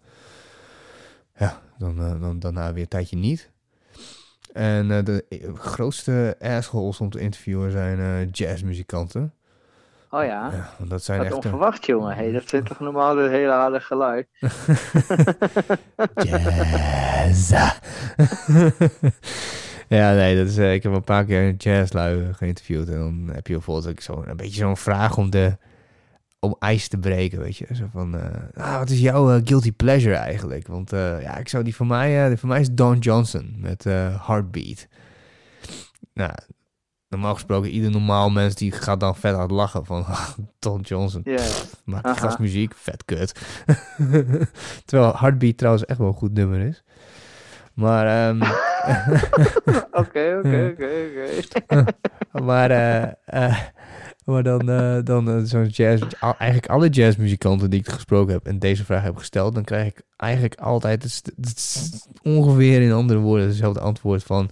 ja, 1.38 1.62
dan, 1.78 2.20
dan 2.20 2.40
daarna 2.40 2.74
weer 2.74 2.82
een 2.82 2.88
tijdje 2.88 3.18
niet. 3.18 3.52
En 4.58 4.90
uh, 4.90 4.98
de 5.04 5.26
grootste 5.54 6.36
assholes 6.40 7.00
om 7.00 7.10
te 7.10 7.20
interviewen 7.20 7.72
zijn 7.72 8.00
uh, 8.00 8.32
jazzmuzikanten. 8.32 9.34
Oh 10.10 10.24
ja? 10.24 10.52
ja 10.52 10.86
dat 10.86 11.04
zijn 11.04 11.18
Wat 11.18 11.28
echt... 11.28 11.36
onverwacht, 11.36 11.86
jongen. 11.86 12.16
Hey, 12.16 12.32
dat 12.32 12.44
vindt 12.44 12.68
toch 12.68 12.80
normaal 12.80 13.20
een 13.20 13.32
hele 13.32 13.52
aardig 13.52 13.86
geluid? 13.86 14.28
Jazz. 16.24 17.54
Ja, 19.90 20.14
nee, 20.14 20.38
dat 20.38 20.48
is, 20.48 20.58
eh, 20.58 20.74
ik 20.74 20.84
heb 20.84 20.94
een 20.94 21.04
paar 21.04 21.26
keer 21.26 21.48
een 21.48 21.56
jazzlui 21.56 22.34
geïnterviewd. 22.34 22.88
En 22.88 22.98
dan 22.98 23.30
heb 23.34 23.48
je 23.48 23.54
bijvoorbeeld 23.54 23.88
ook 23.90 24.00
zo, 24.00 24.24
een 24.26 24.38
beetje 24.38 24.60
zo'n 24.60 24.78
vraag 24.78 25.18
om, 25.18 25.30
de, 25.30 25.58
om 26.40 26.56
ijs 26.60 26.88
te 26.88 26.98
breken, 26.98 27.40
weet 27.40 27.58
je. 27.58 27.68
Zo 27.74 27.90
van, 27.92 28.16
ah, 28.54 28.78
wat 28.78 28.90
is 28.90 29.00
jouw 29.00 29.32
eh, 29.32 29.42
guilty 29.44 29.72
pleasure 29.72 30.16
eigenlijk? 30.16 30.68
Want 30.68 30.94
eh, 30.94 31.22
ja, 31.22 31.38
ik 31.38 31.50
zou 31.50 31.64
die 31.64 31.76
voor 31.76 31.88
mij, 31.88 32.28
die 32.28 32.38
voor 32.38 32.50
mij 32.50 32.60
is 32.60 32.72
Don 32.72 32.98
Johnson 32.98 33.56
met 33.58 33.84
Heartbeat. 33.84 34.88
Nou, 36.14 36.32
normaal 37.10 37.34
gesproken, 37.34 37.70
ieder 37.70 37.92
normaal 37.92 38.30
mens 38.30 38.56
die 38.56 38.72
gaat 38.72 39.00
dan 39.00 39.16
vet 39.16 39.36
hard 39.36 39.52
lachen 39.52 39.86
van 39.86 40.06
Don 40.60 40.82
Johnson. 40.82 41.22
Ja, 41.24 41.44
Maakt 41.86 42.06
Aha. 42.06 42.14
die 42.14 42.24
gast 42.24 42.40
muziek, 42.40 42.74
vet 42.76 43.06
kut. 43.06 43.32
Terwijl 44.86 45.18
Heartbeat 45.18 45.58
trouwens 45.58 45.86
echt 45.86 46.00
wel 46.00 46.08
een 46.08 46.14
goed 46.14 46.34
nummer 46.34 46.60
is. 46.60 46.84
Maar, 47.74 48.28
ehm, 48.28 48.42
oké, 49.92 50.38
oké, 50.38 50.72
oké, 50.74 50.90
oké. 51.66 51.86
maar, 52.44 52.72
eh, 53.26 53.58
maar 54.28 54.44
dan, 54.44 54.70
eh, 54.70 54.98
dan 55.04 55.30
eh, 55.30 55.40
zo'n 55.44 55.68
jazz, 55.68 56.04
eigenlijk 56.20 56.68
alle 56.68 56.90
jazzmuzikanten 56.90 57.70
die 57.70 57.80
ik 57.80 57.90
gesproken 57.90 58.34
heb 58.34 58.46
en 58.46 58.60
deze 58.60 58.86
vraag 58.86 59.04
heb 59.04 59.18
gesteld, 59.18 59.54
dan 59.54 59.64
krijg 59.64 59.88
ik 59.88 60.02
eigenlijk 60.16 60.56
altijd 60.56 61.04
het, 61.04 62.08
ongeveer 62.22 62.82
in 62.82 62.92
andere 62.92 63.20
woorden 63.20 63.48
hetzelfde 63.48 63.80
antwoord 63.80 64.24
van 64.24 64.50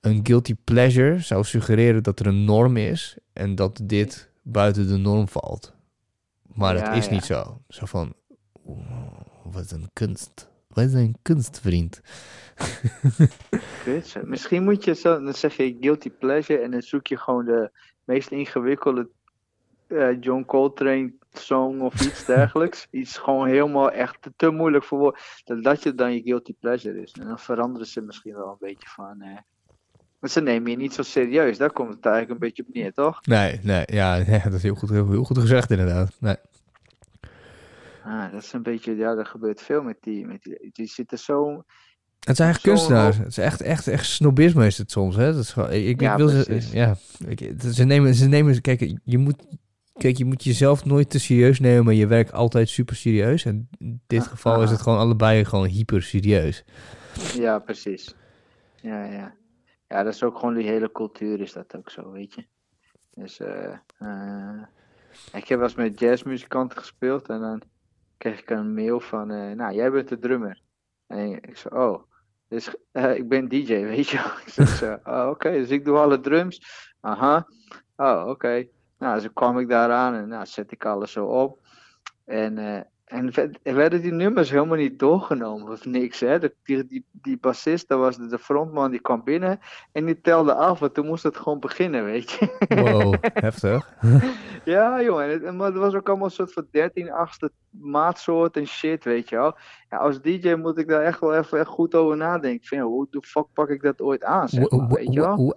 een 0.00 0.20
guilty 0.22 0.54
pleasure 0.64 1.18
zou 1.18 1.44
suggereren 1.44 2.02
dat 2.02 2.20
er 2.20 2.26
een 2.26 2.44
norm 2.44 2.76
is 2.76 3.16
en 3.32 3.54
dat 3.54 3.80
dit 3.82 4.30
buiten 4.42 4.88
de 4.88 4.96
norm 4.96 5.28
valt. 5.28 5.74
Maar 6.42 6.76
Ja, 6.76 6.84
dat 6.84 6.96
is 6.96 7.06
ja. 7.06 7.12
niet 7.12 7.24
zo. 7.24 7.60
Zo 7.68 7.86
van, 7.86 8.14
"Wow, 8.62 9.20
wat 9.42 9.70
een 9.70 9.90
kunst. 9.92 10.48
Wat 10.68 10.92
een 10.92 11.16
kunstvriend. 11.22 12.00
Misschien 14.24 14.62
moet 14.64 14.84
je 14.84 14.94
zo, 14.94 15.22
dan 15.22 15.34
zeg 15.34 15.56
je 15.56 15.76
guilty 15.80 16.10
pleasure 16.10 16.60
en 16.60 16.70
dan 16.70 16.82
zoek 16.82 17.06
je 17.06 17.16
gewoon 17.16 17.44
de 17.44 17.70
meest 18.06 18.30
ingewikkelde 18.30 19.08
eh, 19.86 20.20
John 20.20 20.44
Coltrane 20.44 21.12
song 21.32 21.80
of 21.80 22.00
iets 22.00 22.24
dergelijks. 22.34 22.86
iets 22.90 23.18
gewoon 23.18 23.46
helemaal 23.46 23.90
echt 23.90 24.28
te, 24.36 24.50
moeilijk 24.50 24.84
voor 24.84 24.98
woorden. 24.98 25.20
Dat, 25.44 25.62
dat 25.62 25.82
je 25.82 25.94
dan 25.94 26.12
je 26.12 26.22
guilty 26.22 26.54
pleasure 26.60 27.02
is. 27.02 27.12
En 27.12 27.26
dan 27.26 27.38
veranderen 27.38 27.86
ze 27.86 28.00
misschien 28.00 28.34
wel 28.34 28.48
een 28.48 28.68
beetje 28.68 28.88
van. 28.88 29.20
Eh, 29.20 29.38
maar 30.18 30.30
ze 30.30 30.40
nemen 30.40 30.70
je 30.70 30.76
niet 30.76 30.94
zo 30.94 31.02
serieus. 31.02 31.58
Daar 31.58 31.72
komt 31.72 31.94
het 31.94 32.06
eigenlijk 32.06 32.34
een 32.34 32.46
beetje 32.46 32.64
op 32.66 32.74
neer, 32.74 32.92
toch? 32.92 33.26
Nee, 33.26 33.60
nee, 33.62 33.84
ja, 34.00 34.24
dat 34.44 34.52
is 34.52 34.62
heel 34.62 34.74
goed, 34.74 34.90
heel, 34.90 35.10
heel 35.10 35.24
goed 35.24 35.38
gezegd 35.38 35.70
inderdaad. 35.70 36.16
Nee. 36.20 36.36
Ah, 38.04 38.32
dat 38.32 38.42
is 38.42 38.52
een 38.52 38.62
beetje, 38.62 38.96
ja, 38.96 39.16
er 39.16 39.26
gebeurt 39.26 39.62
veel 39.62 39.82
met 39.82 39.96
die. 40.00 40.26
Met 40.26 40.42
die, 40.42 40.70
die 40.72 40.86
zitten 40.86 41.18
zo. 41.18 41.64
Het 42.20 42.36
zijn 42.36 42.48
eigenlijk 42.48 42.76
kunstenaars. 42.76 43.16
hoog. 43.16 43.24
Het 43.24 43.36
is 43.36 43.44
echt, 43.44 43.60
echt, 43.60 43.86
echt 43.88 44.06
snobisme 44.06 44.66
is 44.66 44.78
het 44.78 44.90
soms. 44.90 45.16
Hè? 45.16 45.32
Dat 45.32 45.42
is 45.42 45.52
gewoon, 45.52 45.72
ik, 45.72 45.84
ik 45.86 46.00
Ja, 46.00 46.16
wil 46.16 46.28
ze, 46.28 46.68
ja, 46.72 46.96
ik, 47.28 47.52
ze 47.72 47.84
nemen, 47.84 48.14
ze 48.14 48.28
nemen, 48.28 48.60
kijk, 48.60 48.94
je 49.04 49.18
moet, 49.18 49.44
kijk, 49.92 50.16
je 50.16 50.24
moet 50.24 50.44
jezelf 50.44 50.84
nooit 50.84 51.10
te 51.10 51.18
serieus 51.18 51.60
nemen, 51.60 51.84
maar 51.84 51.94
je 51.94 52.06
werkt 52.06 52.32
altijd 52.32 52.68
super 52.68 52.96
serieus. 52.96 53.44
En 53.44 53.68
in 53.78 54.00
dit 54.06 54.22
Ah, 54.22 54.28
geval 54.28 54.58
is 54.62 54.66
ah. 54.66 54.70
het 54.72 54.80
gewoon 54.82 54.98
allebei 54.98 55.44
gewoon 55.44 55.66
hyper 55.66 56.02
serieus. 56.02 56.64
Ja, 57.34 57.58
precies. 57.58 58.14
Ja, 58.80 59.04
ja. 59.04 59.34
Ja, 59.88 60.02
dat 60.02 60.14
is 60.14 60.22
ook 60.22 60.38
gewoon 60.38 60.54
die 60.54 60.66
hele 60.68 60.92
cultuur 60.92 61.40
is 61.40 61.52
dat 61.52 61.76
ook 61.76 61.90
zo, 61.90 62.10
weet 62.12 62.34
je. 62.34 62.44
Dus, 63.14 63.40
eh 63.40 63.72
eh, 63.98 64.62
ik 65.32 65.48
heb 65.48 65.58
wel 65.58 65.68
eens 65.68 65.74
met 65.76 65.98
jazzmuzikanten 66.00 66.78
gespeeld 66.78 67.28
en 67.28 67.40
dan 67.40 67.62
kreeg 68.18 68.40
ik 68.40 68.50
een 68.50 68.74
mail 68.74 69.00
van, 69.00 69.30
eh, 69.30 69.52
nou, 69.56 69.74
jij 69.74 69.90
bent 69.90 70.08
de 70.08 70.18
drummer. 70.18 70.60
En 71.06 71.32
ik 71.32 71.56
zei, 71.56 71.74
oh, 71.74 72.02
dus, 72.48 72.74
eh, 72.92 73.14
ik 73.14 73.28
ben 73.28 73.48
DJ, 73.48 73.84
weet 73.94 74.08
je 74.08 74.16
wel. 74.16 74.38
Ik 74.44 74.48
zeg 74.48 74.68
zo, 74.68 74.98
oh, 75.12 75.28
oké, 75.28 75.50
dus 75.50 75.70
ik 75.70 75.84
doe 75.84 75.98
alle 75.98 76.20
drums. 76.20 76.60
Aha, 77.00 77.46
oh, 77.96 78.24
oké. 78.28 78.66
Nou, 78.98 79.20
dus 79.20 79.32
kwam 79.32 79.58
ik 79.58 79.68
daaraan 79.68 80.14
en 80.14 80.28
nou, 80.28 80.46
zet 80.46 80.72
ik 80.72 80.84
alles 80.84 81.12
zo 81.12 81.26
op. 81.26 81.58
En, 82.24 82.58
eh, 82.58 82.80
en 83.06 83.34
werd- 83.34 83.58
er 83.62 83.74
werden 83.74 84.02
die 84.02 84.12
nummers 84.12 84.50
helemaal 84.50 84.76
niet 84.76 84.98
doorgenomen 84.98 85.72
of 85.72 85.84
niks. 85.84 86.20
Hè? 86.20 86.38
De, 86.38 86.54
die, 86.62 86.86
die, 86.86 87.04
die 87.12 87.38
bassist, 87.38 87.88
dat 87.88 87.98
was 87.98 88.16
de, 88.16 88.38
frontman, 88.38 88.90
die 88.90 89.00
kwam 89.00 89.24
binnen 89.24 89.60
en 89.92 90.04
die 90.04 90.20
telde 90.20 90.54
af. 90.54 90.82
En 90.82 90.92
toen 90.92 91.06
moest 91.06 91.22
het 91.22 91.36
gewoon 91.36 91.60
beginnen, 91.60 92.04
weet 92.04 92.30
je. 92.30 92.56
Wow, 92.68 93.14
heftig. 93.46 93.92
ja, 94.64 95.02
jongen. 95.02 95.56
Maar 95.56 95.66
het 95.66 95.76
was 95.76 95.94
ook 95.94 96.08
allemaal 96.08 96.26
een 96.26 96.32
soort 96.32 96.52
van 96.52 96.66
13 96.70 97.12
achtste 97.12 97.50
maatsoort 97.70 98.56
en 98.56 98.66
shit, 98.66 99.04
weet 99.04 99.28
je 99.28 99.36
wel. 99.36 99.56
Ja, 99.90 99.96
als 99.96 100.20
DJ 100.20 100.54
moet 100.54 100.78
ik 100.78 100.88
daar 100.88 101.02
echt 101.02 101.20
wel 101.20 101.34
even 101.34 101.58
echt 101.58 101.68
goed 101.68 101.94
over 101.94 102.16
nadenken. 102.16 102.76
Ja, 102.76 102.82
hoe 102.82 103.06
de 103.10 103.22
fuck 103.22 103.46
pak 103.52 103.68
ik 103.68 103.82
dat 103.82 104.00
ooit 104.00 104.24
aan, 104.24 104.48
zeg 104.48 104.70
maar, 104.70 104.88
weet 104.88 105.12
je 105.12 105.20
wel. 105.20 105.54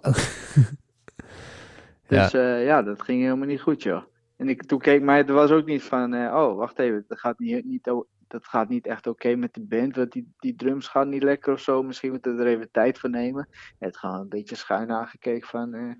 Dus 2.06 2.30
ja. 2.30 2.56
ja, 2.56 2.82
dat 2.82 3.02
ging 3.02 3.22
helemaal 3.22 3.46
niet 3.46 3.60
goed, 3.60 3.82
joh. 3.82 4.02
En 4.40 4.48
ik, 4.48 4.64
toen 4.64 4.78
keek 4.78 5.02
mij, 5.02 5.16
het 5.16 5.30
was 5.30 5.50
ook 5.50 5.66
niet 5.66 5.82
van, 5.82 6.14
eh, 6.14 6.34
oh, 6.34 6.56
wacht 6.56 6.78
even, 6.78 7.04
dat 7.08 7.18
gaat 7.18 7.38
niet, 7.38 7.64
niet, 7.64 7.84
dat 8.28 8.46
gaat 8.46 8.68
niet 8.68 8.86
echt 8.86 9.06
oké 9.06 9.34
met 9.34 9.54
de 9.54 9.60
band, 9.60 9.96
want 9.96 10.12
die, 10.12 10.32
die 10.38 10.56
drums 10.56 10.88
gaan 10.88 11.08
niet 11.08 11.22
lekker 11.22 11.52
of 11.52 11.60
zo. 11.60 11.82
Misschien 11.82 12.10
moeten 12.10 12.36
we 12.36 12.42
er 12.42 12.48
even 12.48 12.70
tijd 12.70 12.98
voor 12.98 13.10
nemen. 13.10 13.48
Het 13.78 13.96
gewoon 13.96 14.20
een 14.20 14.28
beetje 14.28 14.56
schuin 14.56 14.90
aangekeken 14.90 15.48
van, 15.48 15.74
eh 15.74 15.90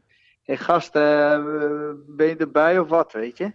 hey, 0.43 0.57
gast, 0.57 0.97
eh, 0.97 1.45
ben 2.07 2.27
je 2.27 2.37
erbij 2.37 2.79
of 2.79 2.89
wat, 2.89 3.13
weet 3.13 3.39
je? 3.39 3.53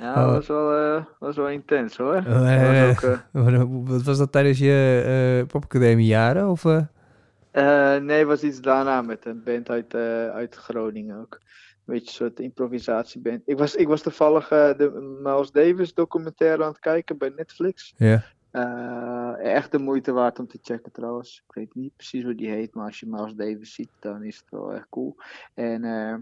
Ja, 0.00 0.14
dat 0.14 0.24
Oh. 0.26 0.32
was 0.32 0.46
wel, 0.46 1.04
was 1.18 1.36
wel 1.36 1.48
intens, 1.48 1.96
hoor. 1.96 2.22
Was 2.22 3.02
ook, 3.02 3.20
Wat 3.88 4.02
was 4.02 4.18
dat 4.18 4.32
tijdens 4.32 4.58
je 4.58 5.38
uh, 5.40 5.46
popacademie 5.46 6.06
jaren? 6.06 6.48
Of, 6.48 6.64
nee, 6.64 8.18
het 8.18 8.26
was 8.26 8.42
iets 8.42 8.60
daarna 8.60 9.02
met 9.02 9.26
een 9.26 9.42
band 9.44 9.70
uit, 9.70 9.94
uit 10.34 10.54
Groningen 10.54 11.20
ook. 11.20 11.38
Een 11.86 11.94
beetje 11.94 12.06
een 12.06 12.14
soort 12.14 12.40
improvisatieband. 12.40 13.42
Ik 13.44 13.58
was, 13.58 13.74
ik 13.74 13.88
was 13.88 14.02
toevallig 14.02 14.50
eh, 14.50 14.76
de 14.76 15.18
Miles 15.22 15.50
Davis 15.50 15.94
documentaire 15.94 16.62
aan 16.62 16.68
het 16.68 16.78
kijken 16.78 17.18
bij 17.18 17.32
Netflix. 17.36 17.94
Ja. 17.96 18.24
Eh, 18.50 19.54
echt 19.54 19.72
de 19.72 19.78
moeite 19.78 20.12
waard 20.12 20.38
om 20.38 20.46
te 20.46 20.58
checken 20.62 20.92
trouwens. 20.92 21.42
Ik 21.48 21.54
weet 21.54 21.74
niet 21.74 21.96
precies 21.96 22.24
hoe 22.24 22.34
die 22.34 22.50
heet, 22.50 22.74
maar 22.74 22.86
als 22.86 23.00
je 23.00 23.06
Miles 23.06 23.34
Davis 23.34 23.74
ziet, 23.74 23.90
dan 24.00 24.22
is 24.22 24.36
het 24.36 24.50
wel 24.50 24.74
echt 24.74 24.86
cool. 24.90 25.16
En, 25.54 25.84
eh, 25.84 26.14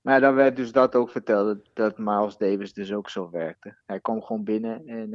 maar 0.00 0.20
dan 0.20 0.34
werd 0.34 0.56
dus 0.56 0.72
dat 0.72 0.94
ook 0.94 1.10
verteld, 1.10 1.58
dat, 1.72 1.98
Miles 1.98 2.36
Davis 2.36 2.72
dus 2.72 2.92
ook 2.92 3.10
zo 3.10 3.30
werkte. 3.30 3.76
Hij 3.86 4.00
kwam 4.00 4.22
gewoon 4.22 4.44
binnen 4.44 4.86
en 4.86 5.12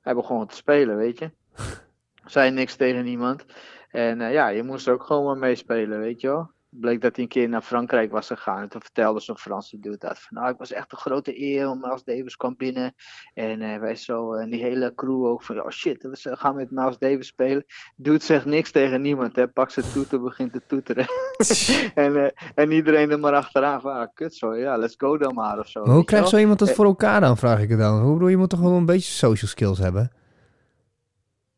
hij 0.00 0.14
begon 0.14 0.46
te 0.46 0.56
spelen, 0.56 0.96
weet 0.96 1.18
je. 1.18 1.30
Zei 2.24 2.50
niks 2.50 2.76
tegen 2.76 3.04
niemand. 3.04 3.44
En 3.90 4.18
ja, 4.18 4.48
je 4.48 4.62
moest 4.62 4.88
ook 4.88 5.02
gewoon 5.02 5.24
maar 5.24 5.38
meespelen, 5.38 5.98
weet 5.98 6.20
je 6.20 6.28
wel. 6.28 6.50
Bleek 6.70 7.00
dat 7.00 7.14
hij 7.14 7.24
een 7.24 7.30
keer 7.30 7.48
naar 7.48 7.62
Frankrijk 7.62 8.10
was 8.12 8.26
gegaan. 8.26 8.62
En 8.62 8.68
toen 8.68 8.80
vertelde 8.80 9.20
zo'n 9.20 9.38
Franse 9.38 9.78
dude 9.80 9.98
dat. 9.98 10.18
Van, 10.18 10.36
nou, 10.36 10.50
ik 10.50 10.58
was 10.58 10.72
echt 10.72 10.92
een 10.92 10.98
grote 10.98 11.40
eer. 11.40 11.68
om 11.68 11.80
Miles 11.80 12.04
Davis 12.04 12.36
kwam 12.36 12.54
binnen. 12.56 12.94
En 13.34 13.62
eh, 13.62 13.78
wij 13.78 13.94
zo, 13.94 14.32
en 14.34 14.50
die 14.50 14.62
hele 14.62 14.94
crew 14.94 15.24
ook 15.24 15.42
van, 15.42 15.62
oh 15.62 15.70
shit, 15.70 16.02
we 16.02 16.36
gaan 16.36 16.54
met 16.54 16.70
Miles 16.70 16.98
Davis 16.98 17.26
spelen. 17.26 17.64
Dude 17.96 18.24
zegt 18.24 18.44
niks 18.44 18.70
tegen 18.70 19.02
niemand, 19.02 19.36
hè. 19.36 19.48
Pak 19.48 19.70
zijn 19.70 19.92
toeter, 19.92 20.22
begint 20.22 20.52
te 20.52 20.62
toeteren. 20.66 21.06
en, 22.04 22.24
eh, 22.24 22.30
en 22.54 22.70
iedereen 22.70 23.10
er 23.10 23.18
maar 23.18 23.34
achteraan 23.34 23.80
van, 23.80 23.92
ah, 23.92 24.08
kut 24.14 24.34
zo, 24.34 24.56
ja, 24.56 24.76
let's 24.76 24.94
go 24.98 25.18
dan 25.18 25.34
maar 25.34 25.58
of 25.58 25.68
zo. 25.68 25.84
Maar 25.84 25.94
hoe 25.94 26.04
krijgt 26.04 26.28
zo 26.28 26.36
iemand 26.36 26.58
dat 26.58 26.68
Eh, 26.68 26.74
voor 26.74 26.84
elkaar 26.84 27.20
dan, 27.20 27.36
vraag 27.36 27.60
ik 27.60 27.68
het 27.68 27.78
dan. 27.78 28.00
Hoe 28.00 28.12
bedoel, 28.12 28.28
je 28.28 28.36
moet 28.36 28.50
toch 28.50 28.58
gewoon 28.58 28.74
een 28.74 28.86
beetje 28.86 29.12
social 29.12 29.50
skills 29.50 29.78
hebben? 29.78 30.10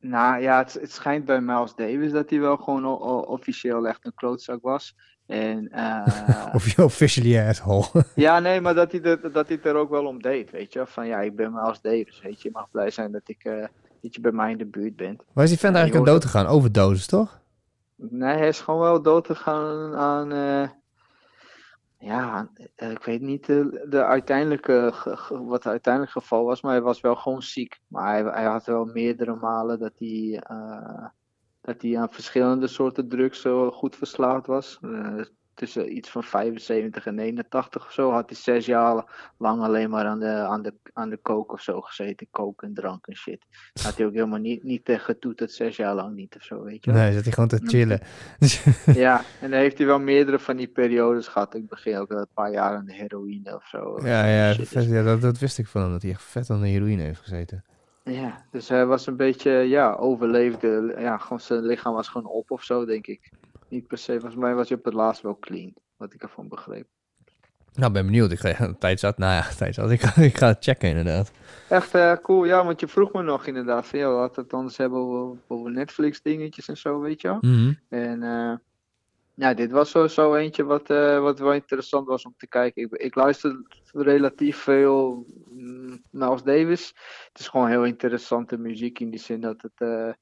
Nou 0.04 0.40
ja, 0.42 0.58
het, 0.58 0.72
het 0.80 0.92
schijnt 0.92 1.24
bij 1.24 1.40
Miles 1.40 1.74
Davis 1.74 2.12
dat 2.12 2.30
hij 2.30 2.40
wel 2.40 2.56
gewoon 2.56 2.86
o- 2.86 2.98
o- 3.00 3.18
officieel 3.20 3.88
echt 3.88 4.04
een 4.04 4.14
klootzak 4.14 4.62
was. 4.62 4.96
En 5.26 5.68
eh, 5.70 6.46
Of 6.54 6.68
je 6.76 6.84
officially 6.84 7.48
asshole? 7.48 7.84
ja, 8.14 8.38
nee, 8.38 8.60
maar 8.60 8.74
dat 8.74 8.92
hij, 8.92 9.00
dat 9.00 9.32
hij 9.34 9.44
het 9.56 9.66
er 9.66 9.74
ook 9.74 9.90
wel 9.90 10.06
om 10.06 10.22
deed, 10.22 10.50
weet 10.50 10.72
je. 10.72 10.86
Van 10.86 11.06
ja, 11.06 11.20
ik 11.20 11.36
ben 11.36 11.52
Miles 11.52 11.80
Davis, 11.80 12.20
weet 12.22 12.42
je. 12.42 12.48
Je 12.48 12.54
mag 12.54 12.70
blij 12.70 12.90
zijn 12.90 13.12
dat, 13.12 13.22
ik, 13.24 13.44
eh, 13.44 13.66
dat 14.00 14.14
je 14.14 14.20
bij 14.20 14.32
mij 14.32 14.50
in 14.50 14.58
de 14.58 14.66
buurt 14.66 14.96
bent. 14.96 15.22
Waar 15.32 15.44
is 15.44 15.50
die 15.50 15.58
vent 15.58 15.74
eigenlijk 15.76 16.06
aan 16.06 16.12
dood 16.14 16.24
gegaan? 16.24 16.46
Overdosis, 16.46 17.06
toch? 17.06 17.40
Nee, 17.96 18.36
hij 18.36 18.48
is 18.48 18.60
gewoon 18.60 18.80
wel 18.80 19.02
dood 19.02 19.26
gegaan 19.26 19.94
aan. 19.96 20.32
eh, 20.32 20.68
ja, 22.02 22.50
eh, 22.74 22.90
ik 22.90 23.02
weet 23.02 23.20
niet 23.20 23.46
de, 23.46 23.86
de 23.88 24.04
uiteindelijke, 24.04 24.94
wat 25.28 25.64
het 25.64 25.66
uiteindelijk 25.66 26.12
geval 26.12 26.44
was, 26.44 26.60
maar 26.60 26.72
hij 26.72 26.82
was 26.82 27.00
wel 27.00 27.16
gewoon 27.16 27.42
ziek. 27.42 27.80
Maar 27.86 28.08
hij, 28.08 28.22
hij 28.22 28.44
had 28.44 28.66
wel 28.66 28.84
meerdere 28.84 29.34
malen 29.34 29.78
dat 29.78 29.92
hij, 29.98 30.40
eh, 30.42 31.06
dat 31.60 31.82
hij 31.82 31.98
aan 31.98 32.12
verschillende 32.12 32.66
soorten 32.66 33.08
drugs 33.08 33.40
zo 33.40 33.70
goed 33.70 33.96
verslaafd 33.96 34.46
was. 34.46 34.78
Eh, 34.80 35.20
tussen 35.54 35.96
iets 35.96 36.10
van 36.10 36.24
75 36.24 37.06
en 37.06 37.18
81 37.18 37.86
of 37.86 37.92
zo 37.92 38.10
had 38.10 38.28
hij 38.28 38.38
zes 38.38 38.66
jaar 38.66 39.32
lang 39.38 39.62
alleen 39.62 39.90
maar 39.90 40.04
aan 40.06 40.18
de, 40.18 40.26
aan 40.26 40.62
de, 40.62 40.74
aan 40.92 41.10
de 41.10 41.18
coke 41.22 41.52
of 41.52 41.60
zo 41.60 41.80
gezeten. 41.80 42.26
Coke 42.30 42.66
en 42.66 42.74
drank 42.74 43.06
en 43.06 43.16
shit. 43.16 43.44
Had 43.82 43.96
hij 43.96 44.06
ook 44.06 44.12
helemaal 44.12 44.38
niet, 44.38 44.62
niet 44.62 44.90
getoeterd, 44.92 45.52
zes 45.52 45.76
jaar 45.76 45.94
lang 45.94 46.14
niet 46.14 46.36
of 46.36 46.42
zo, 46.42 46.62
weet 46.62 46.84
je 46.84 46.92
wel. 46.92 47.00
Nee, 47.00 47.12
zat 47.12 47.22
hij 47.22 47.32
gewoon 47.32 47.48
te 47.48 47.60
chillen. 47.64 48.00
Ja, 48.94 49.22
en 49.40 49.50
dan 49.50 49.58
heeft 49.58 49.78
hij 49.78 49.86
wel 49.86 50.00
meerdere 50.00 50.38
van 50.38 50.56
die 50.56 50.68
periodes 50.68 51.28
gehad. 51.28 51.54
Ik 51.54 51.68
begin 51.68 51.96
ook 51.96 52.10
een 52.10 52.26
paar 52.34 52.52
jaar 52.52 52.76
aan 52.76 52.84
de 52.84 52.94
heroïne 52.94 53.54
of 53.54 53.66
zo. 53.66 53.98
ja, 54.02 54.26
ja, 54.26 54.54
vet, 54.54 54.84
ja 54.84 55.02
dat, 55.02 55.20
dat 55.20 55.38
wist 55.38 55.58
ik 55.58 55.66
van 55.66 55.80
hem, 55.80 55.90
dat 55.90 56.02
hij 56.02 56.10
echt 56.10 56.22
vet 56.22 56.50
aan 56.50 56.60
de 56.60 56.68
heroïne 56.68 57.02
heeft 57.02 57.20
gezeten. 57.20 57.64
Ja, 58.04 58.44
dus 58.50 58.68
hij 58.68 58.86
was 58.86 59.06
een 59.06 59.16
beetje, 59.16 59.50
ja, 59.50 59.94
overleefde. 59.94 60.94
Ja, 60.98 61.18
gewoon 61.18 61.40
zijn 61.40 61.66
lichaam 61.66 61.94
was 61.94 62.08
gewoon 62.08 62.30
op 62.30 62.50
of 62.50 62.62
zo, 62.62 62.84
denk 62.84 63.06
ik. 63.06 63.30
Niet 63.72 63.86
per 63.86 63.98
se, 63.98 64.12
volgens 64.12 64.40
mij 64.40 64.54
was 64.54 64.68
hij 64.68 64.78
op 64.78 64.84
het 64.84 64.94
laatst 64.94 65.22
wel 65.22 65.38
clean, 65.38 65.74
wat 65.96 66.12
ik 66.12 66.22
ervan 66.22 66.48
begreep. 66.48 66.86
Nou, 67.74 67.92
ben 67.92 68.06
benieuwd. 68.06 68.32
Ik 68.32 68.38
ga 68.38 68.72
tijd 68.78 69.00
zat. 69.00 69.18
Nou 69.18 69.32
ja, 69.32 69.48
tijd 69.56 69.74
zat. 69.74 69.90
Ik 69.90 70.02
ga, 70.02 70.22
ik 70.30 70.38
ga 70.38 70.46
het 70.46 70.64
checken 70.64 70.88
inderdaad. 70.88 71.32
Echt 71.68 71.94
eh, 71.94 72.12
cool, 72.22 72.44
ja, 72.44 72.64
want 72.64 72.80
je 72.80 72.88
vroeg 72.88 73.12
me 73.12 73.22
nog 73.22 73.46
inderdaad 73.46 73.86
van, 73.86 73.98
ja, 73.98 74.12
laten 74.12 74.34
we 74.34 74.40
het 74.40 74.52
anders 74.52 74.76
hebben 74.76 75.00
over, 75.48 75.70
Netflix 75.70 76.22
dingetjes 76.22 76.68
en 76.68 76.76
zo, 76.76 77.00
weet 77.00 77.20
je 77.20 77.28
wel. 77.28 77.38
Mhm. 77.40 77.72
En 77.88 78.22
eh, 78.22 78.54
ja, 79.34 79.54
dit 79.54 79.70
was 79.70 79.90
zo, 79.90 80.34
eentje 80.34 80.64
wat, 80.64 80.90
eh, 80.90 81.20
wat 81.20 81.38
wel 81.38 81.52
interessant 81.52 82.06
was 82.06 82.24
om 82.24 82.34
te 82.36 82.48
kijken. 82.48 82.82
Ik, 82.82 82.92
ik 82.92 83.14
luister 83.14 83.62
relatief 83.92 84.56
veel 84.56 85.26
mm, 85.50 86.02
Miles 86.10 86.42
Davis. 86.42 86.86
Het 87.28 87.38
is 87.38 87.48
gewoon 87.48 87.68
heel 87.68 87.84
interessante 87.84 88.58
muziek 88.58 88.98
in 89.00 89.10
die 89.10 89.20
zin 89.20 89.40
dat 89.40 89.62
het... 89.62 90.14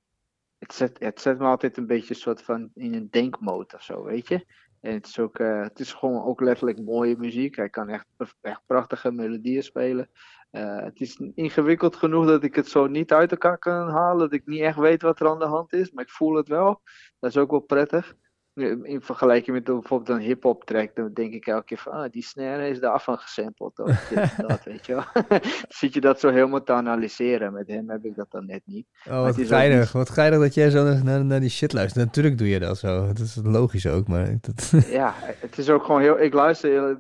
het, 0.61 0.75
zet, 0.75 0.99
het 1.25 1.39
me 1.39 1.45
altijd 1.45 1.77
een 1.77 1.87
beetje 1.87 2.15
soort 2.15 2.43
van 2.43 2.71
in 2.75 2.95
een 2.95 3.09
denkmode 3.11 3.75
of 3.75 3.83
zo, 3.83 4.05
weet 4.05 4.29
je. 4.29 4.47
En 4.81 4.93
het 4.93 5.07
is, 5.07 5.19
ook, 5.19 5.39
eh, 5.39 5.63
het 5.63 5.81
is 5.81 5.93
gewoon 5.93 6.25
ook 6.25 6.41
letterlijk 6.41 6.81
mooie 6.81 7.17
muziek. 7.19 7.57
Hij 7.57 7.69
kan 7.69 7.89
echt, 7.89 8.07
echt 8.41 8.63
prachtige 8.67 9.13
melodieën 9.13 9.63
spelen. 9.63 10.11
Eh, 10.51 10.79
het 10.79 11.01
is 11.01 11.21
ingewikkeld 11.35 11.97
genoeg 11.97 12.27
dat 12.27 12.45
ik 12.45 12.55
het 12.55 12.69
zo 12.69 12.87
niet 12.87 13.13
uit 13.13 13.31
elkaar 13.31 13.59
kan 13.59 13.89
halen. 13.89 14.19
Dat 14.19 14.33
ik 14.33 14.47
niet 14.47 14.61
echt 14.61 14.79
weet 14.79 15.03
wat 15.03 15.21
er 15.21 15.29
aan 15.29 15.39
de 15.39 15.45
hand 15.45 15.73
is. 15.73 15.91
Maar 15.91 16.05
ik 16.05 16.11
voel 16.11 16.35
het 16.35 16.49
wel. 16.49 16.81
Dat 17.19 17.31
is 17.31 17.37
ook 17.37 17.51
wel 17.51 17.61
prettig. 17.61 18.15
In 18.83 19.01
vergelijking 19.03 19.57
met 19.57 19.65
bijvoorbeeld 19.65 20.09
een 20.19 20.25
hip-hop 20.25 20.65
track, 20.65 20.95
dan 20.95 21.13
denk 21.13 21.33
ik 21.33 21.47
elke 21.47 21.65
keer 21.65 21.79
van, 21.79 21.93
ah, 21.93 22.11
die 22.11 22.23
snare 22.23 22.69
is 22.69 22.81
daarvan 22.81 23.19
gesampled. 23.19 23.79
Of 23.79 23.87
dit 24.09 24.19
en 24.19 24.47
dat, 24.47 24.65
weet 24.65 24.87
je 24.87 24.95
wel. 24.95 25.05
Zit 25.69 25.95
je 25.95 26.01
dat 26.01 26.21
zo 26.21 26.31
helemaal 26.31 26.63
te 26.63 26.73
analyseren. 26.73 27.53
Met 27.53 27.69
hem 27.69 27.91
heb 27.91 28.05
ik 28.05 28.15
dat 28.17 28.31
dan 28.31 28.47
net 28.47 28.63
niet. 28.65 28.87
Oh, 29.09 29.23
wat 29.23 29.37
geinig. 29.41 29.79
niet- 29.81 29.91
Wat 29.93 30.11
geinig 30.11 30.39
dat 30.41 30.55
jij 30.55 30.71
zo 30.71 30.95
naar, 31.03 31.41
die 31.41 31.49
shit 31.49 31.73
luistert. 31.73 32.05
Natuurlijk 32.05 32.39
doe 32.39 32.49
je 32.49 32.59
dat 32.59 32.79
zo. 32.79 33.07
Dat 33.07 33.19
is 33.19 33.39
logisch 33.43 33.87
ook, 33.87 34.09
maar... 34.09 34.37
Dat, 34.41 34.73
Ja, 34.91 35.15
het 35.17 35.59
is 35.59 35.71
ook 35.71 35.85
gewoon 35.85 36.01
heel. 36.01 36.21
Ik 36.21 36.33
luister 36.35 36.71
heel- 36.71 36.97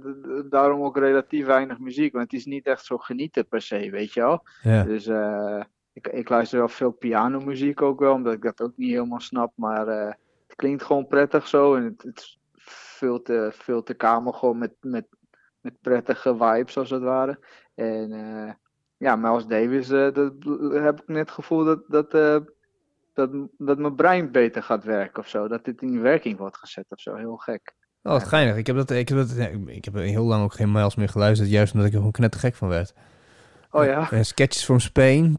daarom 0.50 0.82
ook 0.82 0.96
relatief 0.98 1.46
weinig 1.46 1.78
muziek, 1.78 2.12
want 2.12 2.24
het 2.30 2.40
is 2.40 2.46
niet 2.46 2.66
echt 2.66 2.84
zo 2.84 2.96
genieten 2.98 3.48
per 3.48 3.62
se, 3.62 3.90
weet 3.90 4.12
je 4.12 4.20
wel. 4.20 4.42
ja. 4.62 4.82
Dus 4.84 5.06
eh, 5.06 5.60
ik, 5.92 6.06
ik 6.08 6.28
luister 6.28 6.58
wel 6.58 6.68
veel 6.68 6.90
pianomuziek 6.90 7.82
ook 7.82 8.00
wel, 8.00 8.12
omdat 8.14 8.32
ik 8.32 8.42
dat 8.42 8.60
ook 8.60 8.72
niet 8.76 8.90
helemaal 8.90 9.20
snap. 9.20 9.52
Maar 9.56 9.88
eh, 9.88 10.12
klinkt 10.60 10.82
gewoon 10.82 11.06
prettig 11.06 11.48
zo 11.48 11.74
en 11.74 11.84
het, 11.84 12.02
het 12.02 12.38
veel 13.00 13.22
te, 13.22 13.50
veel 13.52 13.82
te 13.82 13.94
kamer 13.94 14.34
gewoon 14.34 14.58
met, 14.58 14.72
met, 14.80 15.06
met 15.60 15.80
prettige 15.80 16.36
vibes 16.36 16.76
als 16.76 16.90
het 16.90 17.02
ware. 17.02 17.38
En 17.74 18.12
eh, 18.12 18.52
ja, 18.96 19.16
Miles 19.16 19.46
Davis, 19.46 19.90
eh, 19.90 20.12
dat 20.12 20.32
heb 20.72 21.00
ik 21.00 21.08
net 21.08 21.18
het 21.18 21.30
gevoel 21.30 21.64
dat, 21.64 21.80
dat, 21.88 22.14
eh, 22.14 22.36
dat, 23.14 23.30
dat 23.58 23.78
mijn 23.78 23.94
brein 23.94 24.32
beter 24.32 24.62
gaat 24.62 24.84
werken 24.84 25.22
of 25.22 25.28
zo. 25.28 25.48
Dat 25.48 25.64
dit 25.64 25.82
in 25.82 26.00
werking 26.00 26.38
wordt 26.38 26.56
gezet 26.56 26.86
of 26.88 27.00
zo. 27.00 27.14
Heel 27.14 27.36
gek. 27.36 27.74
Oh, 28.02 28.12
wat 28.12 28.24
geinig. 28.24 28.56
Ik 28.56 28.66
heb, 28.66 28.76
dat, 28.76 28.90
ik, 28.90 29.08
heb 29.08 29.18
dat, 29.18 29.30
ik 29.66 29.84
heb 29.84 29.94
heel 29.94 30.24
lang 30.24 30.44
ook 30.44 30.54
geen 30.54 30.72
miles 30.72 30.94
meer 30.94 31.08
geluisterd, 31.08 31.50
juist 31.50 31.72
omdat 31.72 31.86
ik 31.86 31.92
er 31.92 31.98
gewoon 31.98 32.14
knettergek 32.14 32.54
van 32.54 32.68
werd. 32.68 32.94
Oh 33.70 33.84
ja? 33.84 34.10
En 34.10 34.24
sketches 34.24 34.64
from 34.64 34.80
Spain. 34.80 35.38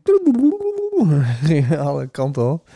Alle 1.78 2.08
kanten 2.08 2.52
op. 2.52 2.70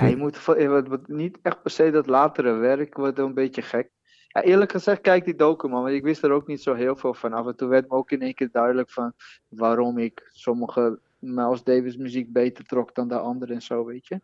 Ja, 0.00 0.06
je 0.06 0.16
moet 0.16 1.08
niet 1.08 1.38
echt 1.42 1.62
per 1.62 1.70
se 1.70 1.90
dat 1.90 2.06
latere 2.06 2.52
werk 2.52 2.96
wordt 2.96 3.18
een 3.18 3.34
beetje 3.34 3.62
gek. 3.62 3.90
Ja, 4.28 4.42
eerlijk 4.42 4.70
gezegd, 4.70 5.00
kijk 5.00 5.24
die 5.24 5.34
document, 5.36 5.82
want 5.82 5.94
ik 5.94 6.02
wist 6.02 6.22
er 6.22 6.30
ook 6.30 6.46
niet 6.46 6.62
zo 6.62 6.74
heel 6.74 6.96
veel 6.96 7.14
van 7.14 7.32
af. 7.32 7.46
En 7.46 7.56
toen 7.56 7.68
werd 7.68 7.88
me 7.88 7.96
ook 7.96 8.10
in 8.10 8.22
één 8.22 8.34
keer 8.34 8.48
duidelijk 8.52 8.90
van 8.90 9.12
waarom 9.48 9.98
ik 9.98 10.28
sommige 10.32 10.98
Miles 11.18 11.62
Davis 11.62 11.96
muziek 11.96 12.32
beter 12.32 12.64
trok 12.64 12.94
dan 12.94 13.08
de 13.08 13.18
andere 13.18 13.54
en 13.54 13.62
zo, 13.62 13.84
weet 13.84 14.06
je. 14.06 14.20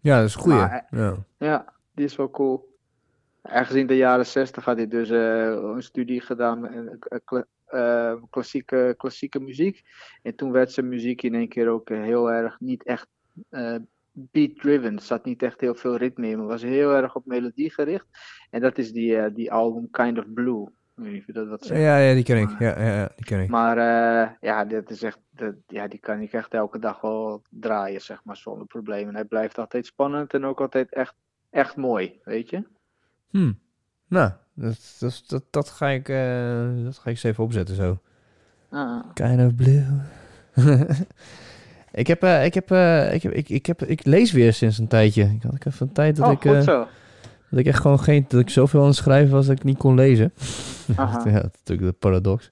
Ja, 0.00 0.16
dat 0.16 0.26
is 0.26 0.34
goeie. 0.34 0.58
Maar, 0.58 0.86
ja. 0.90 1.16
Ja, 1.38 1.72
die 1.94 2.04
is 2.04 2.16
wel 2.16 2.30
cool. 2.30 2.74
Ergens 3.42 3.76
in 3.78 3.86
de 3.86 3.96
jaren 3.96 4.26
zestig 4.26 4.64
had 4.64 4.76
hij 4.76 4.88
dus 4.88 5.10
eh, 5.10 5.46
een 5.46 5.82
studie 5.82 6.20
gedaan 6.20 6.60
met 6.60 6.72
eh, 6.72 6.92
eh, 7.08 7.18
kla- 7.24 7.46
eh, 7.66 8.14
klassieke, 8.30 8.94
klassieke 8.96 9.40
muziek. 9.40 9.82
En 10.22 10.34
toen 10.34 10.52
werd 10.52 10.72
zijn 10.72 10.88
muziek 10.88 11.22
in 11.22 11.34
één 11.34 11.48
keer 11.48 11.68
ook 11.68 11.90
eh, 11.90 12.02
heel 12.02 12.30
erg 12.32 12.60
niet 12.60 12.82
echt 12.84 13.06
eh, 14.16 14.22
beat-driven. 14.30 14.96
Er 14.96 15.02
zat 15.02 15.24
niet 15.24 15.42
echt 15.42 15.60
heel 15.60 15.74
veel 15.74 15.96
ritme 15.96 16.28
in, 16.28 16.38
maar 16.38 16.46
was 16.46 16.62
heel 16.62 16.94
erg 16.94 17.14
op 17.14 17.26
melodie 17.26 17.70
gericht. 17.70 18.06
En 18.50 18.60
dat 18.60 18.78
is 18.78 18.92
die, 18.92 19.16
eh, 19.16 19.34
die 19.34 19.52
album 19.52 19.90
Kind 19.90 20.18
of 20.18 20.32
Blue. 20.32 20.68
Ik 20.96 21.02
weet 21.02 21.12
niet 21.12 21.20
of 21.20 21.26
je 21.26 21.32
dat 21.32 21.48
wat 21.48 21.64
zegt. 21.64 21.80
Ja, 21.80 21.98
ja, 21.98 22.14
die 22.14 22.22
ken 22.22 22.38
ik. 22.38 22.58
Ja, 22.58 22.82
ja, 22.82 23.10
die 23.16 23.24
ken 23.24 23.40
ik. 23.40 23.48
Maar 23.48 23.78
eh, 23.78 24.30
ja, 24.40 24.64
dit 24.64 24.90
is 24.90 25.02
echt, 25.02 25.18
dat, 25.30 25.54
ja, 25.66 25.88
die 25.88 26.00
kan 26.00 26.20
ik 26.20 26.32
echt 26.32 26.54
elke 26.54 26.78
dag 26.78 27.00
wel 27.00 27.42
draaien, 27.50 28.00
zeg 28.00 28.24
maar, 28.24 28.36
zonder 28.36 28.66
problemen. 28.66 29.14
Hij 29.14 29.24
blijft 29.24 29.58
altijd 29.58 29.86
spannend 29.86 30.34
en 30.34 30.44
ook 30.44 30.60
altijd 30.60 30.94
echt, 30.94 31.14
echt 31.50 31.76
mooi, 31.76 32.20
weet 32.24 32.50
je? 32.50 32.62
Hm. 33.30 33.52
Nou, 34.08 34.30
dat, 34.54 34.96
dat, 34.98 35.24
dat, 35.26 35.44
dat, 35.50 35.70
ga 35.70 35.88
ik, 35.88 36.08
eh, 36.08 36.84
dat 36.84 36.98
ga 36.98 37.02
ik 37.02 37.06
eens 37.06 37.22
even 37.22 37.44
opzetten 37.44 37.74
zo. 37.74 37.98
Ah. 38.70 39.04
Kind 39.14 39.40
of 39.40 39.54
blue. 39.54 39.84
ik, 41.96 42.06
heb, 42.06 42.22
eh, 42.22 42.44
ik, 42.44 42.54
heb, 42.54 42.70
eh, 42.70 43.14
ik, 43.14 43.22
heb, 43.22 43.32
ik, 43.32 43.48
ik, 43.48 43.66
heb, 43.66 43.84
ik 43.84 44.04
lees 44.04 44.32
weer 44.32 44.52
sinds 44.52 44.78
een 44.78 44.88
tijdje. 44.88 45.22
Ik 45.22 45.42
had 45.42 45.66
even 45.66 45.86
een 45.86 45.92
tijd 45.92 46.16
dat, 46.16 46.26
Oh, 46.26 46.32
ik, 46.32 46.40
goed 46.40 46.52
eh, 46.52 46.60
zo. 46.60 46.86
dat 47.50 47.58
ik 47.58 47.66
echt 47.66 47.80
gewoon 47.80 48.00
geen... 48.00 48.24
Dat 48.28 48.40
ik 48.40 48.50
zoveel 48.50 48.80
aan 48.80 48.86
het 48.86 48.96
schrijven 48.96 49.34
was 49.34 49.46
dat 49.46 49.56
ik 49.56 49.64
niet 49.64 49.78
kon 49.78 49.94
lezen. 49.94 50.32
Ja, 50.96 51.12
dat 51.12 51.26
is 51.26 51.32
natuurlijk 51.32 51.88
de 51.88 51.92
paradox. 51.98 52.50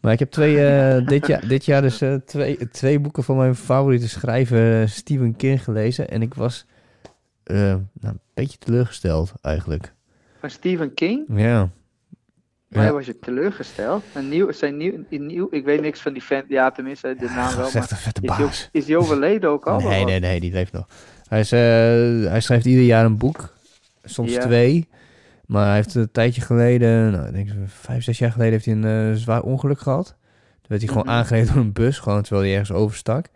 Maar 0.00 0.12
ik 0.12 0.18
heb 0.18 0.30
twee, 0.30 0.54
dit, 1.04 1.26
jaar, 1.26 1.48
dit 1.48 1.64
jaar 1.64 1.82
dus 1.82 2.02
twee, 2.24 2.68
twee 2.68 3.00
boeken 3.00 3.24
van 3.24 3.36
mijn 3.36 3.54
favoriete 3.54 4.08
schrijver 4.08 4.88
Stephen 4.88 5.36
King 5.36 5.64
gelezen. 5.64 6.08
En 6.08 6.22
ik 6.22 6.34
was 6.34 6.66
nou, 7.44 7.80
een 8.00 8.20
beetje 8.34 8.58
teleurgesteld 8.58 9.32
eigenlijk. 9.40 9.92
Van 10.40 10.50
Stephen 10.50 10.94
King? 10.94 11.24
Ja. 11.28 11.70
Maar 12.76 12.84
Ja. 12.84 12.92
was 12.92 13.06
je 13.06 13.18
teleurgesteld? 13.18 14.04
Een 14.14 14.28
nieuw, 14.28 14.52
zijn 14.52 14.76
nieuw, 14.76 15.04
nieuw, 15.10 15.46
ik 15.50 15.64
weet 15.64 15.80
niks 15.80 16.00
van 16.00 16.12
die 16.12 16.22
vent, 16.22 16.44
ja 16.48 16.70
tenminste, 16.70 17.14
de 17.18 17.24
naam 17.26 17.56
wel, 17.56 17.70
maar 17.74 17.90
een 17.90 17.96
vette 17.96 18.20
is 18.20 18.20
die, 18.20 18.30
ook, 18.30 18.38
baas. 18.38 18.68
is 18.72 18.84
die 18.84 18.96
overleden 18.98 19.50
ook 19.50 19.66
al? 19.66 19.80
Nee, 19.80 20.04
nee, 20.04 20.20
nee, 20.20 20.40
die 20.40 20.52
leeft 20.52 20.72
nog. 20.72 20.86
Hij, 21.28 21.40
is, 21.40 21.52
eh, 21.52 21.60
hij 22.30 22.40
schrijft 22.40 22.64
ieder 22.66 22.84
jaar 22.84 23.04
een 23.04 23.18
boek. 23.18 23.54
Soms 24.04 24.32
Ja. 24.32 24.40
twee. 24.40 24.88
Maar 25.46 25.66
hij 25.66 25.74
heeft 25.74 25.94
een 25.94 26.10
tijdje 26.12 26.40
geleden, 26.40 27.10
nou, 27.12 27.26
ik 27.26 27.32
denk 27.34 27.48
vijf, 27.66 28.02
zes 28.02 28.18
jaar 28.18 28.32
geleden, 28.32 28.52
heeft 28.52 28.64
hij 28.64 28.74
een 28.74 29.12
eh, 29.12 29.18
zwaar 29.20 29.42
ongeluk 29.42 29.78
gehad. 29.80 30.06
Toen 30.06 30.66
werd 30.68 30.80
hij 30.82 30.90
gewoon 30.90 31.06
Mhm. 31.06 31.14
aangereden 31.16 31.54
door 31.54 31.62
een 31.62 31.72
bus, 31.72 31.98
gewoon 31.98 32.22
terwijl 32.22 32.42
hij 32.46 32.52
ergens 32.58 32.72
overstak. 32.78 33.26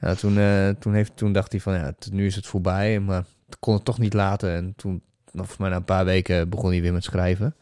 Ja, 0.00 0.14
toen, 0.14 0.38
eh, 0.38 0.68
toen, 0.68 0.94
heeft, 0.94 1.12
toen 1.16 1.32
dacht 1.32 1.52
hij 1.52 1.60
van, 1.60 1.74
ja, 1.74 1.92
nu 2.12 2.26
is 2.26 2.36
het 2.36 2.46
voorbij. 2.46 3.00
Maar 3.00 3.24
het 3.46 3.58
kon 3.58 3.74
het 3.74 3.84
toch 3.84 3.98
niet 3.98 4.12
laten. 4.14 4.50
En 4.50 4.72
toen, 4.76 5.02
nou, 5.32 5.46
mij 5.58 5.70
na 5.70 5.76
een 5.76 5.84
paar 5.84 6.04
weken, 6.04 6.48
begon 6.48 6.70
hij 6.70 6.80
weer 6.82 6.92
met 6.92 7.04
schrijven. 7.04 7.54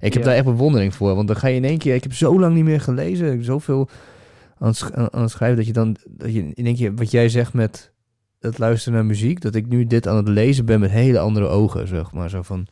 Ik 0.00 0.12
heb 0.12 0.22
Ja. 0.22 0.28
daar 0.28 0.36
echt 0.36 0.44
bewondering 0.44 0.94
voor. 0.94 1.14
Want 1.14 1.26
dan 1.26 1.36
ga 1.36 1.48
je 1.48 1.56
in 1.56 1.64
één 1.64 1.78
keer... 1.78 1.94
Ik 1.94 2.02
heb 2.02 2.12
zo 2.14 2.40
lang 2.40 2.54
niet 2.54 2.64
meer 2.64 2.80
gelezen. 2.80 3.26
Ik 3.26 3.32
heb 3.32 3.42
zoveel 3.44 3.88
aan 4.58 4.68
het, 4.68 4.90
aan 4.94 5.22
het 5.22 5.30
schrijven... 5.30 5.56
dat 5.56 5.66
je 5.66 5.72
dan 5.72 5.96
dat 6.08 6.34
je 6.34 6.50
in 6.54 6.66
één 6.66 6.74
keer... 6.76 6.94
Wat 6.94 7.10
jij 7.10 7.28
zegt 7.28 7.52
met 7.52 7.92
het 8.40 8.58
luisteren 8.58 8.94
naar 8.98 9.06
muziek... 9.06 9.40
dat 9.40 9.54
ik 9.54 9.66
nu 9.66 9.86
dit 9.86 10.06
aan 10.08 10.16
het 10.16 10.28
lezen 10.28 10.64
ben 10.64 10.80
met 10.80 10.90
hele 10.90 11.18
andere 11.18 11.46
ogen, 11.46 11.88
zeg 11.88 12.12
maar. 12.12 12.30
Zo 12.30 12.42
van... 12.42 12.66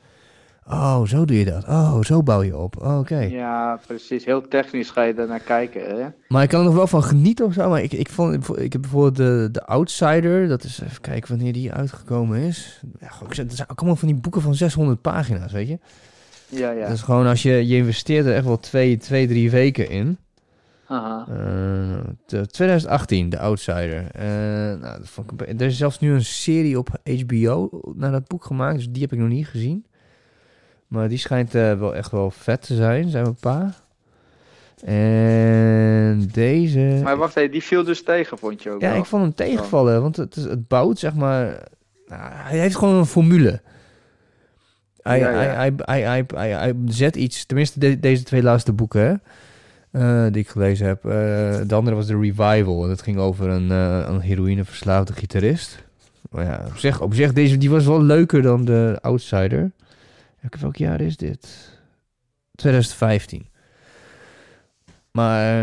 Oh, 0.70 1.05
zo 1.05 1.24
doe 1.24 1.39
je 1.39 1.45
dat. 1.45 1.64
Oh, 1.68 2.03
zo 2.03 2.22
bouw 2.22 2.43
je 2.43 2.57
op. 2.57 2.83
Oh, 2.83 2.99
Oké. 2.99 3.18
Ja, 3.18 3.81
precies. 3.87 4.24
Heel 4.24 4.49
technisch 4.49 4.91
ga 4.91 5.03
je 5.03 5.14
daar 5.14 5.26
naar 5.29 5.41
kijken, 5.41 5.83
hè? 5.83 6.07
Maar 6.29 6.43
ik 6.43 6.49
kan 6.49 6.59
er 6.59 6.64
nog 6.66 6.74
wel 6.74 6.87
van 6.87 7.03
genieten 7.03 7.47
of 7.47 7.53
zo. 7.53 7.68
Maar 7.68 7.83
ik, 7.83 7.93
ik, 7.93 8.09
vond, 8.09 8.59
ik 8.59 8.72
heb 8.72 8.81
bijvoorbeeld 8.83 9.16
de, 9.16 9.49
de 9.53 9.66
Outsider. 9.66 10.49
Dat 10.49 10.64
is 10.64 10.81
even 10.81 11.01
kijken 11.01 11.29
wanneer 11.37 11.53
die 11.53 11.72
uitgekomen 11.72 12.39
is. 12.39 12.81
Ja, 13.01 13.11
het 13.29 13.55
zijn 13.55 13.70
ook 13.70 13.79
allemaal 13.79 13.97
van 13.97 14.09
die 14.09 14.16
boeken 14.16 14.43
van 14.43 14.55
600 14.55 15.01
pagina's, 15.01 15.53
weet 15.53 15.68
je. 15.68 15.79
Ja, 16.49 16.70
ja. 16.70 16.86
Is 16.86 17.03
gewoon 17.03 17.26
als 17.26 17.42
je, 17.42 17.66
je 17.66 17.76
investeert 17.76 18.26
er 18.26 18.34
echt 18.34 18.44
wel 18.44 18.59
twee, 18.59 18.96
twee 18.96 19.26
drie 19.26 19.51
weken 19.51 19.90
in. 19.90 20.18
Aha. 20.86 21.26
Eh, 21.28 22.05
de 22.26 22.46
2018, 22.46 23.30
The 23.30 23.38
Outsider. 23.38 24.07
Eh, 24.12 24.80
nou, 24.80 25.01
ik, 25.36 25.61
er 25.61 25.66
is 25.66 25.76
zelfs 25.76 26.01
nu 26.01 26.12
een 26.12 26.24
serie 26.24 26.78
op 26.78 26.88
HBO 27.05 27.80
naar 27.94 28.11
dat 28.11 28.28
boek 28.28 28.44
gemaakt. 28.44 28.76
Dus 28.76 28.88
die 28.90 29.03
heb 29.03 29.12
ik 29.12 29.18
nog 29.18 29.28
niet 29.28 29.46
gezien. 29.46 29.86
Maar 30.86 31.09
die 31.09 31.18
schijnt 31.18 31.55
eh, 31.55 31.78
wel 31.78 31.94
echt 31.94 32.11
wel 32.11 32.30
vet 32.30 32.62
te 32.62 32.74
zijn, 32.74 33.09
zijn 33.09 33.24
we 33.24 33.28
een 33.28 33.36
paar. 33.40 33.80
En 34.84 36.28
deze... 36.32 37.01
Maar 37.03 37.16
wacht 37.16 37.36
even, 37.36 37.51
die 37.51 37.62
viel 37.62 37.84
dus 37.84 38.03
tegen, 38.03 38.38
vond 38.38 38.62
je 38.62 38.70
ook 38.70 38.80
Ja, 38.80 38.90
wel? 38.90 38.99
ik 38.99 39.05
vond 39.05 39.22
hem 39.22 39.34
tegenvallen, 39.34 40.03
want 40.03 40.16
het, 40.16 40.34
het 40.34 40.68
bouwt, 40.68 40.99
zeg 40.99 41.14
maar... 41.14 41.44
nou, 42.07 42.22
hij 42.32 42.59
heeft 42.59 42.76
gewoon 42.76 42.94
een 42.94 43.07
formule. 43.07 43.61
Hij, 45.09 45.19
Ja, 45.19 45.31
ja. 45.43 45.55
Hij, 45.55 45.73
hij, 46.03 46.25
hij, 46.35 46.51
hij, 46.51 46.75
zet 46.87 47.17
iets, 47.17 47.47
tenminste 47.47 47.79
de- 47.81 48.01
deze 48.01 48.23
twee 48.23 48.43
laatste 48.43 48.73
boeken, 48.73 49.23
eh, 49.91 50.23
die 50.31 50.43
ik 50.43 50.49
gelezen 50.49 50.87
heb. 50.87 51.05
Eh, 51.05 51.11
de 51.67 51.75
andere 51.75 51.97
was 51.97 52.07
The 52.07 52.19
Revival, 52.21 52.83
en 52.83 52.89
dat 52.89 53.03
ging 53.03 53.19
over 53.19 53.49
een, 53.49 53.71
eh 53.71 54.05
een 54.09 54.21
heroïneverslaafde 54.21 55.13
gitarist. 55.13 55.87
Maar 56.31 56.45
ja, 56.45 56.65
op 56.67 56.77
zich, 56.77 57.01
op 57.01 57.15
zich 57.15 57.33
deze, 57.33 57.59
die 57.59 57.71
was 57.71 57.85
wel 57.87 58.03
leuker 58.03 58.43
dan 58.43 58.65
de 58.65 58.99
Outsider. 59.01 59.71
Welk- 60.41 60.57
Welk 60.57 60.77
jaar 60.77 61.01
is 61.01 61.17
dit? 61.17 61.71
2015. 62.55 63.47
Maar 65.11 65.59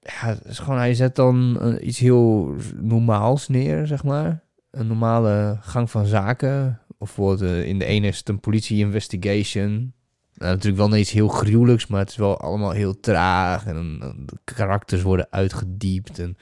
ja, 0.00 0.26
het 0.26 0.44
is 0.44 0.58
gewoon, 0.58 0.78
hij 0.78 0.94
zet 0.94 1.16
dan 1.16 1.58
iets 1.80 1.98
heel 1.98 2.54
normaals 2.76 3.48
neer, 3.48 3.86
zeg 3.86 4.04
maar. 4.04 4.40
Een 4.70 4.86
normale 4.86 5.56
gang 5.60 5.90
van 5.90 6.06
zaken. 6.06 6.78
Of 6.98 7.14
bijvoorbeeld 7.14 7.50
eh, 7.50 7.64
in 7.66 7.78
de 7.78 7.84
ene 7.84 8.06
is 8.06 8.18
het 8.18 8.28
een 8.28 8.40
politie-investigation. 8.40 9.92
Nou, 10.34 10.52
natuurlijk 10.54 10.88
wel 10.88 10.96
iets 10.98 11.10
heel 11.10 11.28
gruwelijks, 11.28 11.86
maar 11.86 12.00
het 12.00 12.08
is 12.10 12.16
wel 12.16 12.40
allemaal 12.40 12.70
heel 12.70 13.00
traag. 13.00 13.66
En 13.66 13.74
dan- 13.74 14.22
de 14.26 14.38
karakters 14.54 15.02
worden 15.02 15.26
uitgediept. 15.30 16.18
En 16.18 16.36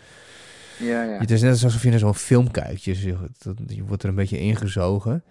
Ja, 0.79 1.03
ja. 1.03 1.19
het 1.19 1.31
is 1.31 1.41
net 1.43 1.51
alsof 1.63 1.83
je 1.83 1.91
naar 1.91 1.99
zo'n 1.99 2.15
film 2.15 2.51
kijkt. 2.51 2.85
Je, 2.85 3.17
wordt 3.87 4.03
er 4.03 4.09
een 4.09 4.15
beetje 4.15 4.39
ingezogen. 4.39 5.25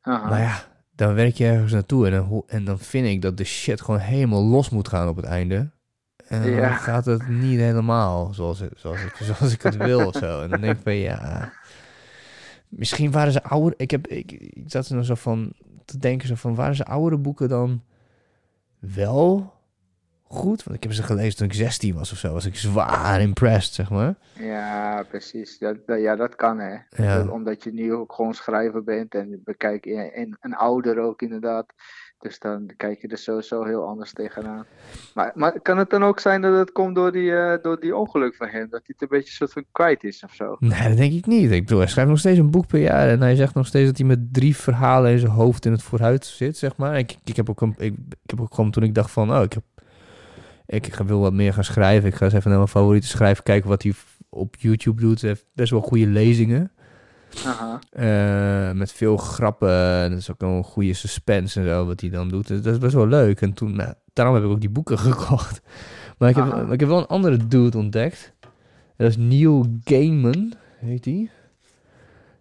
Aha. 0.00 0.28
Maar 0.28 0.40
ja, 0.40 0.62
dan 0.94 1.14
werk 1.14 1.34
je 1.34 1.46
ergens 1.46 1.72
naartoe 1.72 2.06
en 2.06 2.12
dan, 2.12 2.42
en 2.46 2.64
dan 2.64 2.78
vind 2.78 3.06
ik 3.06 3.22
dat 3.22 3.36
de 3.36 3.44
shit 3.44 3.80
gewoon 3.80 4.00
helemaal 4.00 4.44
los 4.44 4.70
moet 4.70 4.88
gaan 4.88 5.08
op 5.08 5.16
het 5.16 5.24
einde. 5.24 5.70
En 6.28 6.42
dan 6.42 6.50
Ja. 6.50 6.74
gaat 6.74 7.04
het 7.04 7.28
niet 7.28 7.58
helemaal 7.58 8.34
zoals, 8.34 8.58
het, 8.58 8.72
zoals, 8.76 9.02
ik, 9.02 9.14
zoals 9.22 9.52
ik 9.52 9.62
het 9.62 9.76
wil 9.76 10.06
of 10.06 10.14
zo. 10.16 10.42
En 10.42 10.50
dan 10.50 10.60
denk 10.60 10.76
ik 10.76 10.82
van 10.82 10.94
ja, 10.94 11.52
misschien 12.70 13.10
waren 13.10 13.32
ze 13.32 13.42
ouder. 13.42 13.74
Ik, 13.76 13.90
heb, 13.90 14.06
ik, 14.06 14.32
ik 14.32 14.62
zat 14.66 14.88
er 14.88 14.96
nog 14.96 15.04
zo 15.04 15.14
van 15.14 15.52
te 15.84 15.98
denken 15.98 16.28
zo 16.28 16.34
van, 16.34 16.54
waren 16.54 16.74
ze 16.74 16.84
oudere 16.84 17.20
boeken 17.20 17.48
dan 17.48 17.82
wel 18.78 19.52
goed? 20.22 20.62
Want 20.64 20.76
ik 20.76 20.82
heb 20.82 20.92
ze 20.92 21.02
gelezen 21.02 21.36
toen 21.38 21.46
ik 21.46 21.52
16 21.54 21.94
was 21.94 22.12
of 22.12 22.18
zo. 22.18 22.32
Was 22.32 22.46
ik 22.46 22.56
zwaar 22.56 23.20
impressed, 23.20 23.74
zeg 23.74 23.90
maar. 23.90 24.14
Ja, 24.34 25.02
precies. 25.08 25.58
Dat, 25.58 25.76
dat- 25.86 26.00
ja, 26.00 26.16
dat 26.16 26.34
kan 26.36 26.58
hè. 26.58 26.76
Ja. 27.04 27.16
Dat- 27.16 27.28
omdat 27.30 27.62
je 27.64 27.72
nu 27.72 27.94
ook 27.94 28.12
gewoon 28.12 28.34
schrijver 28.34 28.84
bent 28.84 29.14
en 29.14 29.40
bekijk 29.44 29.84
je 29.84 29.94
en 30.12 30.36
een 30.40 30.54
ouder 30.54 30.98
ook 30.98 31.22
inderdaad. 31.22 31.72
Dus 32.20 32.38
dan 32.38 32.70
kijk 32.76 33.00
je 33.00 33.08
er 33.08 33.18
sowieso 33.18 33.64
heel 33.64 33.86
anders 33.86 34.12
tegenaan. 34.12 34.66
Maar, 35.14 35.32
maar 35.34 35.60
kan 35.60 35.78
het 35.78 35.90
dan 35.90 36.04
ook 36.04 36.20
zijn 36.20 36.40
dat 36.40 36.58
het 36.58 36.72
komt 36.72 36.94
door 36.94 37.12
die, 37.12 37.36
eh, 37.36 37.62
door 37.62 37.80
die 37.80 37.96
ongeluk 37.96 38.34
van 38.34 38.48
hem? 38.48 38.68
Dat 38.70 38.82
hij 38.84 38.94
het 38.98 39.02
een 39.02 39.18
beetje 39.18 39.32
soort 39.32 39.52
van 39.52 39.64
kwijt 39.72 40.04
is 40.04 40.24
of 40.24 40.34
zo? 40.34 40.56
Nee, 40.58 40.88
dat 40.88 40.96
denk 40.96 41.12
ik 41.12 41.26
niet. 41.26 41.50
Ik 41.50 41.62
bedoel, 41.62 41.78
hij 41.78 41.88
schrijft 41.88 42.10
nog 42.10 42.18
steeds 42.18 42.38
een 42.38 42.50
boek 42.50 42.66
per 42.66 42.80
jaar. 42.80 43.08
En 43.08 43.20
hij 43.20 43.34
zegt 43.34 43.54
nog 43.54 43.66
steeds 43.66 43.86
dat 43.86 43.98
hij 43.98 44.06
met 44.06 44.32
drie 44.32 44.56
verhalen 44.56 45.10
in 45.10 45.18
zijn 45.18 45.32
hoofd 45.32 45.64
in 45.64 45.72
het 45.72 45.82
vooruit 45.82 46.24
zit, 46.26 46.56
zeg 46.56 46.76
maar. 46.76 46.98
Ik, 46.98 47.16
ik, 47.24 47.36
heb, 47.36 47.50
ook 47.50 47.60
een, 47.60 47.74
ik, 47.78 47.94
heb 48.26 48.40
ook 48.40 48.54
gewoon 48.54 48.70
toen 48.70 48.82
ik 48.82 48.94
dacht 48.94 49.10
van, 49.10 49.32
oh, 49.32 49.42
ik, 49.42 49.52
heb, 49.52 49.64
ik 50.66 50.94
wil 50.94 51.20
wat 51.20 51.32
meer 51.32 51.52
gaan 51.52 51.64
schrijven. 51.64 52.08
Ik 52.08 52.14
ga 52.14 52.24
eens 52.24 52.34
even 52.34 52.48
naar 52.48 52.58
mijn 52.58 52.70
favoriete 52.70 53.06
schrijver 53.06 53.42
kijken 53.42 53.68
wat 53.68 53.82
hij 53.82 53.92
op 54.28 54.56
YouTube 54.58 55.00
doet. 55.00 55.20
Hij 55.20 55.30
heeft 55.30 55.46
best 55.52 55.70
wel 55.70 55.80
goede 55.80 56.06
lezingen. 56.06 56.72
Aha. 57.46 57.78
eh, 57.90 58.72
met 58.76 58.92
veel 58.92 59.16
grappen. 59.16 59.70
En 60.02 60.10
dat 60.10 60.18
is 60.18 60.30
ook 60.30 60.42
een 60.42 60.64
goede 60.64 60.92
suspense 60.92 61.60
en 61.60 61.66
zo, 61.66 61.86
wat 61.86 62.00
hij 62.00 62.10
dan 62.10 62.28
doet. 62.28 62.46
Dus 62.48 62.62
dat 62.62 62.72
is 62.72 62.78
best 62.78 62.94
wel 62.94 63.06
leuk. 63.06 63.40
En 63.40 63.52
toen, 63.52 63.76
nou, 63.76 63.92
daarom 64.12 64.34
heb 64.34 64.44
ik 64.44 64.50
ook 64.50 64.60
die 64.60 64.70
boeken 64.70 64.98
gekocht. 65.08 65.60
Maar 66.18 66.28
ik 66.28 66.36
heb, 66.36 66.44
Aha. 66.44 66.72
ik 66.72 66.80
heb 66.80 66.88
wel 66.88 66.98
een 66.98 67.06
andere 67.06 67.46
dude 67.46 67.78
ontdekt. 67.78 68.32
En 68.40 68.48
dat 69.06 69.08
is 69.08 69.16
Neil 69.16 69.66
Gaiman, 69.84 70.52
heet 70.78 71.04
die. 71.04 71.30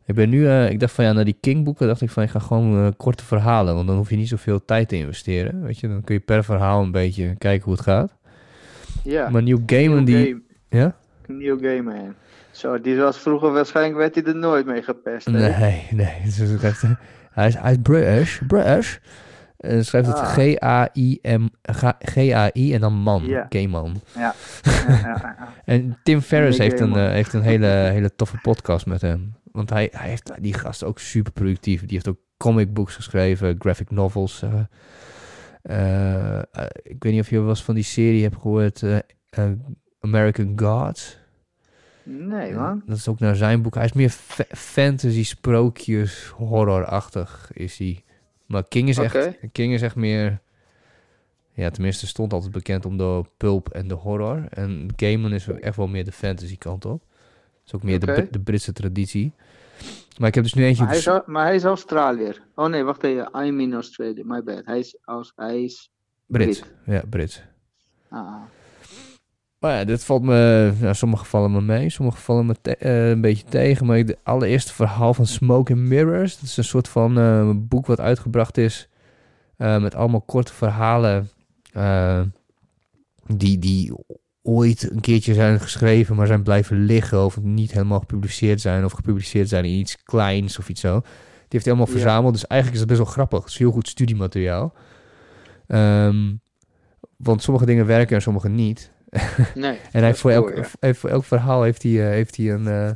Ik 0.06 0.16
ben 0.16 0.30
nu, 0.30 0.48
eh, 0.48 0.70
ik 0.70 0.80
dacht 0.80 0.94
van 0.94 1.06
ja, 1.06 1.12
naar 1.12 1.26
die 1.26 1.38
King 1.42 1.64
boeken 1.64 1.88
dacht 1.88 2.02
ik 2.02 2.10
van 2.10 2.24
ik 2.24 2.30
ga 2.30 2.40
gewoon 2.40 2.86
eh, 2.86 2.92
korte 2.98 3.26
verhalen, 3.26 3.76
want 3.76 3.88
dan 3.88 3.98
hoef 3.98 4.10
je 4.10 4.16
niet 4.16 4.28
zoveel 4.28 4.66
tijd 4.66 4.90
te 4.90 4.96
investeren, 4.96 5.62
weet 5.64 5.80
je. 5.80 5.88
Dan 5.88 6.04
kun 6.04 6.16
je 6.16 6.22
per 6.22 6.44
verhaal 6.44 6.82
een 6.84 6.92
beetje 6.92 7.36
kijken 7.38 7.64
hoe 7.66 7.74
het 7.74 7.82
gaat. 7.84 8.16
Ja. 9.04 9.30
Maar 9.30 9.44
Neil 9.44 9.60
Gaiman 9.66 10.04
Neil 10.04 10.06
die, 10.06 10.26
Game- 10.28 10.42
ja? 10.84 10.96
Neil 11.28 11.58
Gaiman. 11.60 12.14
Zo, 12.60 12.82
die 12.82 12.98
was 12.98 13.18
vroeger 13.18 13.52
waarschijnlijk 13.52 13.98
werd 13.98 14.16
hij 14.16 14.24
er 14.24 14.36
nooit 14.36 14.66
mee 14.66 14.82
gepest. 14.82 15.26
hè? 15.26 15.32
Nee, 15.32 15.88
nee. 15.92 16.14
echt, 16.62 16.84
eh, 16.84 16.90
hij, 17.32 17.48
is, 17.48 17.56
is 17.56 17.78
British, 17.82 18.40
British. 18.48 18.98
En 19.58 19.86
schrijft 19.86 20.08
het 20.08 20.18
Ah. 20.18 20.28
G-A-I-M, 20.34 21.48
G-A-I 22.00 22.74
en 22.74 22.82
dan 22.82 22.94
man, 22.94 23.24
Ja. 23.26 23.46
Gaiman. 23.50 24.02
Ja, 24.18 24.34
ja. 25.04 25.54
En 25.66 25.98
Tim 26.04 26.22
Ferriss 26.22 26.58
heeft 26.58 26.80
een, 26.80 26.96
eh, 26.96 27.10
heeft 27.10 27.34
een 27.34 27.42
hele, 27.42 27.68
hele 27.96 28.16
toffe 28.16 28.38
podcast 28.42 28.86
met 28.86 29.02
hem. 29.02 29.36
Want 29.52 29.70
hij, 29.70 29.90
hij 29.92 30.10
heeft 30.10 30.32
die 30.40 30.54
gast 30.54 30.84
ook 30.84 31.00
super 31.00 31.32
productief. 31.32 31.80
Die 31.80 31.90
heeft 31.92 32.08
ook 32.08 32.20
comic 32.38 32.74
books 32.74 32.96
geschreven, 32.96 33.56
graphic 33.60 33.92
novels. 33.92 34.44
eh. 35.62 36.42
Ik 36.84 37.04
weet 37.04 37.12
niet 37.14 37.22
of 37.22 37.30
je 37.30 37.40
wel 37.40 37.50
eens 37.50 37.64
van 37.64 37.76
die 37.76 37.84
serie 37.84 38.24
hebt 38.24 38.36
gehoord, 38.42 38.84
eh, 38.84 38.98
eh, 39.30 39.44
American 40.00 40.54
Gods. 40.56 41.19
Nee, 42.12 42.54
man. 42.54 42.82
Dat 42.86 42.98
is 42.98 43.08
ook 43.08 43.20
naar 43.20 43.36
zijn 43.36 43.62
boek. 43.62 43.76
Hij 43.76 43.86
is 43.86 43.94
meer 43.94 44.10
fa- 44.10 44.56
fantasy, 44.56 45.24
sprookjes, 45.24 46.28
horrorachtig 46.28 47.52
is 47.54 47.78
hij. 47.78 48.04
Maar 48.46 48.64
King 48.68 48.90
is, 48.90 48.98
echt. 48.98 49.30
King 49.52 49.74
is 49.74 49.82
echt 49.82 49.96
meer... 49.96 50.40
Ja, 51.54 51.70
tenminste 51.70 52.08
stond 52.08 52.34
altijd 52.34 52.52
bekend 52.52 52.86
om 52.86 52.98
de 52.98 53.24
pulp 53.38 53.70
en 53.70 53.88
de 53.88 53.94
horror. 53.94 54.46
En 54.50 54.88
Gaiman 54.96 55.34
is 55.34 55.48
echt 55.48 55.76
wel 55.76 55.88
meer 55.88 56.06
de 56.06 56.12
fantasy 56.12 56.58
kant 56.58 56.86
op. 56.86 57.02
Dat 57.02 57.66
is 57.66 57.74
ook 57.74 57.84
meer 57.84 58.00
de. 58.00 58.06
Brit- 58.06 58.34
de 58.34 58.40
Britse 58.40 58.74
traditie. 58.74 59.34
Maar 60.18 60.28
ik 60.28 60.36
heb 60.36 60.44
dus 60.44 60.54
nu 60.54 60.64
eentje... 60.66 60.84
Maar 60.84 60.92
hij, 60.92 61.00
is, 61.00 61.22
maar 61.26 61.46
hij 61.46 61.56
is 61.56 61.64
Australiër. 61.64 62.42
Oh 62.56 62.68
nee, 62.68 62.84
wacht 62.84 63.04
even. 63.04 63.46
I'm 63.46 63.60
in 63.60 63.74
Australia. 63.74 64.24
My 64.26 64.44
bad. 64.44 64.62
Hij 64.66 64.80
is, 64.80 64.98
Aus, 65.06 65.32
hij 65.36 65.64
is 65.64 65.92
Brits. 66.26 66.60
Brit. 66.60 66.74
Ja, 66.86 67.02
Brits. 67.10 67.44
Ah, 68.10 68.36
Maar 69.60 69.78
ja, 69.78 69.84
dit 69.84 70.04
valt 70.04 70.22
me... 70.24 70.72
Ja, 70.82 70.94
sommige 70.94 71.26
vallen 71.26 71.52
me 71.52 71.62
mee, 71.62 71.90
sommige 71.90 72.18
vallen 72.18 72.46
me 72.46 72.56
eh, 72.62 73.10
een 73.10 73.22
beetje 73.22 73.46
tegen. 73.50 73.86
Maar 73.86 73.98
het 73.98 74.18
allereerste 74.24 74.74
verhaal 74.74 75.14
van 75.14 75.26
Smoke 75.26 75.74
and 75.74 75.82
Mirrors... 75.82 76.36
dat 76.36 76.44
is 76.44 76.58
een 76.58 76.64
soort 76.64 76.88
van 76.88 77.20
eh, 77.20 77.52
boek 77.56 77.86
wat 77.86 78.00
uitgebracht 78.00 78.58
is... 78.58 78.90
eh, 79.58 79.82
met 79.82 79.96
allemaal 79.96 80.22
korte 80.22 80.54
verhalen... 80.54 81.30
die, 83.28 83.60
die 83.60 83.94
ooit 84.42 84.92
een 84.92 85.02
keertje 85.02 85.34
zijn 85.34 85.60
geschreven... 85.60 86.16
maar 86.16 86.28
zijn 86.28 86.44
blijven 86.44 86.78
liggen... 86.86 87.26
of 87.26 87.42
niet 87.42 87.72
helemaal 87.72 88.00
gepubliceerd 88.00 88.62
zijn... 88.62 88.86
of 88.86 88.92
gepubliceerd 88.92 89.50
zijn 89.50 89.66
in 89.66 89.80
iets 89.80 90.04
kleins 90.04 90.60
of 90.60 90.70
iets 90.70 90.82
zo. 90.82 91.00
Die 91.00 91.58
heeft 91.60 91.66
hij 91.66 91.74
allemaal 91.74 91.94
Ja. 91.94 92.00
verzameld. 92.02 92.34
Dus 92.34 92.48
eigenlijk 92.48 92.82
is 92.82 92.88
het 92.90 92.90
best 92.98 93.04
wel 93.04 93.14
grappig. 93.14 93.40
Het 93.40 93.50
is 93.50 93.58
heel 93.58 93.72
goed 93.72 93.88
studiemateriaal. 93.88 94.74
Ehm, 95.68 96.34
want 97.18 97.44
sommige 97.44 97.66
dingen 97.66 97.86
werken 97.86 98.16
en 98.16 98.22
sommige 98.22 98.50
niet. 98.50 98.92
Nee. 99.56 99.72
En 99.92 100.00
hij 100.00 100.06
heeft 100.06 100.20
voor, 100.20 100.32
elk, 100.32 100.54
heeft 100.80 101.00
voor 101.00 101.10
elk 101.10 101.24
verhaal 101.24 101.64
heeft 101.64 101.84
hij, 101.84 101.92
eh, 101.92 102.10
heeft 102.10 102.38
hij 102.38 102.52
een, 102.52 102.68
eh, 102.68 102.90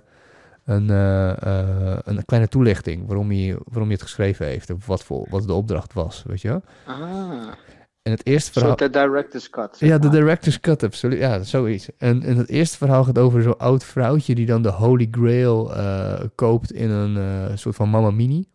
een, 0.65 0.89
eh, 0.89 1.97
een 2.03 2.25
kleine 2.25 2.49
toelichting 2.49 3.07
waarom 3.07 3.29
hij, 3.29 3.55
waarom 3.63 3.83
hij 3.87 3.93
het 3.93 4.01
geschreven 4.01 4.45
heeft. 4.45 4.69
En 4.69 4.79
wat, 4.85 5.03
voor, 5.03 5.27
wat 5.29 5.47
de 5.47 5.53
opdracht 5.53 5.93
was, 5.93 6.23
weet 6.27 6.41
je. 6.41 6.61
Ah, 6.85 7.47
En 8.01 8.11
het 8.11 8.25
eerste 8.25 8.51
verhaal... 8.51 8.75
de 8.75 8.89
director's 8.89 9.49
cut. 9.49 9.75
Ja, 9.79 9.97
de 9.97 10.09
director's 10.09 10.59
cut, 10.59 10.83
absoluut. 10.83 11.19
Ja, 11.19 11.43
zoiets. 11.43 11.89
En, 11.97 12.23
en 12.23 12.37
het 12.37 12.49
eerste 12.49 12.77
verhaal 12.77 13.03
gaat 13.03 13.17
over 13.17 13.41
zo'n 13.41 13.57
oud 13.57 13.83
vrouwtje 13.83 14.35
die 14.35 14.45
dan 14.45 14.61
de 14.61 14.69
Holy 14.71 15.07
Grail 15.11 15.75
eh, 15.75 16.21
koopt 16.35 16.71
in 16.71 16.89
een 16.89 17.17
eh, 17.17 17.55
soort 17.57 17.75
van 17.75 17.89
Mamma 17.89 18.11
Mini. 18.11 18.45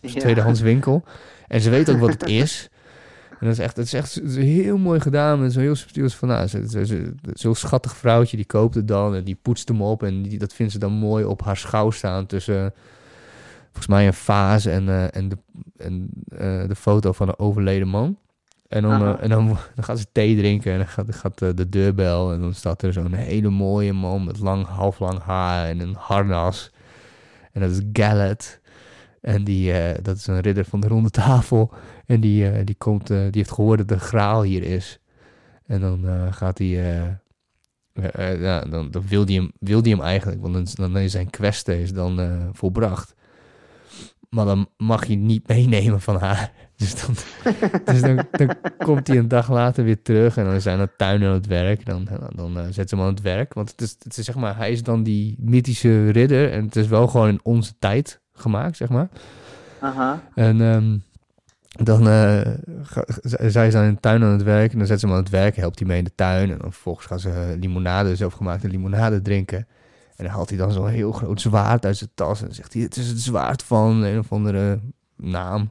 Dus 0.00 0.12
Ja. 0.12 0.20
tweedehands 0.20 0.60
winkel. 0.60 1.04
En 1.46 1.60
ze 1.60 1.70
weet 1.70 1.90
ook 1.90 1.98
wat 1.98 2.10
het 2.10 2.28
is. 2.42 2.68
En 3.40 3.46
dat 3.46 3.58
is 3.58 3.58
echt, 3.58 3.76
het 3.76 3.86
is 3.86 3.92
echt 3.92 4.20
heel 4.34 4.78
mooi 4.78 5.00
gedaan. 5.00 5.40
Met 5.40 5.52
zo'n 5.52 5.62
heel 5.62 5.74
subtiel 5.74 6.08
van, 6.08 6.28
nou, 6.28 6.48
zo'n 7.32 7.54
schattig 7.54 7.96
vrouwtje, 7.96 8.36
die 8.36 8.46
koopt 8.46 8.74
het 8.74 8.88
dan 8.88 9.14
en 9.14 9.24
die 9.24 9.38
poetst 9.42 9.68
hem 9.68 9.82
op. 9.82 10.02
En 10.02 10.22
die, 10.22 10.38
dat 10.38 10.52
vindt 10.52 10.72
ze 10.72 10.78
dan 10.78 10.92
mooi 10.92 11.24
op 11.24 11.42
haar 11.42 11.56
schouw 11.56 11.90
staan 11.90 12.26
tussen, 12.26 12.72
volgens 13.64 13.86
mij, 13.86 14.06
een 14.06 14.14
vaas 14.14 14.66
en, 14.66 14.88
eh, 14.88 15.16
en, 15.16 15.28
de, 15.28 15.36
en 15.76 16.08
eh, 16.28 16.68
de 16.68 16.76
foto 16.76 17.12
van 17.12 17.28
een 17.28 17.38
overleden 17.38 17.88
man. 17.88 18.18
En 18.68 18.82
dan, 18.82 19.02
eh, 19.02 19.22
en 19.22 19.28
dan, 19.28 19.46
dan 19.74 19.84
gaat 19.84 19.98
ze 19.98 20.06
thee 20.12 20.36
drinken 20.36 20.72
en 20.72 20.78
dan 20.78 20.88
gaat, 20.88 21.14
gaat 21.14 21.38
de 21.38 21.68
deurbel. 21.68 22.32
En 22.32 22.40
dan 22.40 22.54
staat 22.54 22.82
er 22.82 22.92
zo'n 22.92 23.12
hele 23.12 23.50
mooie 23.50 23.92
man 23.92 24.24
met 24.24 24.38
lang, 24.38 24.66
halflang 24.66 25.22
haar 25.22 25.68
en 25.68 25.80
een 25.80 25.94
harnas. 25.98 26.70
En 27.52 27.60
dat 27.60 27.70
is 27.70 27.80
Gallet. 27.92 28.60
En 29.24 29.44
die, 29.44 29.72
eh, 29.72 29.98
dat 30.02 30.16
is 30.16 30.26
een 30.26 30.40
ridder 30.40 30.64
van 30.64 30.80
de 30.80 30.88
ronde 30.88 31.10
tafel. 31.10 31.72
En 32.06 32.20
die, 32.20 32.50
eh, 32.50 32.64
die, 32.64 32.74
komt, 32.74 33.10
eh, 33.10 33.18
die 33.18 33.30
heeft 33.32 33.52
gehoord 33.52 33.78
dat 33.78 33.88
de 33.88 33.98
graal 33.98 34.42
hier 34.42 34.62
is. 34.62 34.98
En 35.66 35.80
dan 35.80 36.32
gaat 36.32 36.58
hij... 36.58 36.68
ja, 38.38 38.60
dan, 38.60 38.90
dan 38.90 39.06
wil 39.08 39.24
hij 39.24 39.34
hem, 39.34 39.52
wil 39.58 39.82
die 39.82 39.94
hem 39.94 40.02
eigenlijk, 40.02 40.42
want 40.42 40.76
dan, 40.76 40.98
is 40.98 41.12
zijn 41.12 41.30
kweste 41.30 41.80
is 41.80 41.92
dan 41.92 42.20
volbracht. 42.52 43.14
Maar 44.28 44.44
dan 44.44 44.68
mag 44.76 45.06
je 45.06 45.16
niet 45.16 45.48
meenemen 45.56 46.00
van 46.00 46.16
haar. 46.16 46.52
Dus 46.76 46.94
dan, 47.00 47.14
dus 47.84 48.00
dan, 48.00 48.26
dan 48.30 48.56
komt 48.78 49.06
hij 49.06 49.16
een 49.16 49.28
dag 49.28 49.50
later 49.50 49.84
weer 49.84 50.02
terug 50.02 50.36
en 50.36 50.44
dan 50.44 50.54
is 50.54 50.64
hij 50.64 50.74
aan 50.74 50.80
het 50.80 50.98
tuin 50.98 51.24
aan 51.24 51.32
het 51.32 51.46
werk. 51.46 51.86
Dan, 51.86 52.08
dan 52.34 52.72
zet 52.72 52.88
ze 52.88 52.94
hem 52.94 53.04
aan 53.04 53.10
het 53.10 53.22
werk. 53.22 53.54
Want 53.54 53.70
het 53.70 53.80
is, 53.80 53.96
het 53.98 54.18
is 54.18 54.24
zeg 54.24 54.34
maar, 54.34 54.56
hij 54.56 54.70
is 54.70 54.82
dan 54.82 55.02
die 55.02 55.36
mythische 55.38 56.10
ridder 56.10 56.52
en 56.52 56.64
het 56.64 56.76
is 56.76 56.86
wel 56.86 57.06
gewoon 57.06 57.28
in 57.28 57.40
onze 57.42 57.72
tijd 57.78 58.22
gemaakt, 58.34 58.76
zeg 58.76 58.88
maar. 58.88 59.08
Aha. 59.80 60.22
En 60.34 60.60
ehm, 60.60 60.98
dan 61.84 62.08
uh, 62.08 62.40
ga, 62.82 63.04
zij 63.48 63.70
dan 63.70 63.84
in 63.84 63.94
de 63.94 64.00
tuin 64.00 64.22
aan 64.22 64.30
het 64.30 64.42
werk 64.42 64.72
en 64.72 64.78
dan 64.78 64.86
zet 64.86 65.00
ze 65.00 65.06
hem 65.06 65.14
aan 65.14 65.22
het 65.22 65.30
werk, 65.30 65.56
helpt 65.56 65.78
hij 65.78 65.88
mee 65.88 65.98
in 65.98 66.04
de 66.04 66.14
tuin. 66.14 66.50
En 66.50 66.58
dan 66.58 66.72
vervolgens 66.72 67.06
gaan 67.06 67.20
ze 67.20 67.56
limonade, 67.60 68.16
zelfgemaakte 68.16 68.68
limonade 68.68 69.22
drinken. 69.22 69.66
En 70.16 70.24
dan 70.24 70.34
haalt 70.34 70.48
hij 70.48 70.58
dan 70.58 70.72
zo'n 70.72 70.88
heel 70.88 71.12
groot 71.12 71.40
zwaard 71.40 71.84
uit 71.84 71.96
zijn 71.96 72.10
tas 72.14 72.40
en 72.40 72.46
dan 72.46 72.54
zegt 72.54 72.72
hij, 72.72 72.82
het 72.82 72.96
is 72.96 73.08
het 73.08 73.20
zwaard 73.20 73.62
van 73.62 74.02
een 74.02 74.18
of 74.18 74.32
andere 74.32 74.80
naam. 75.16 75.70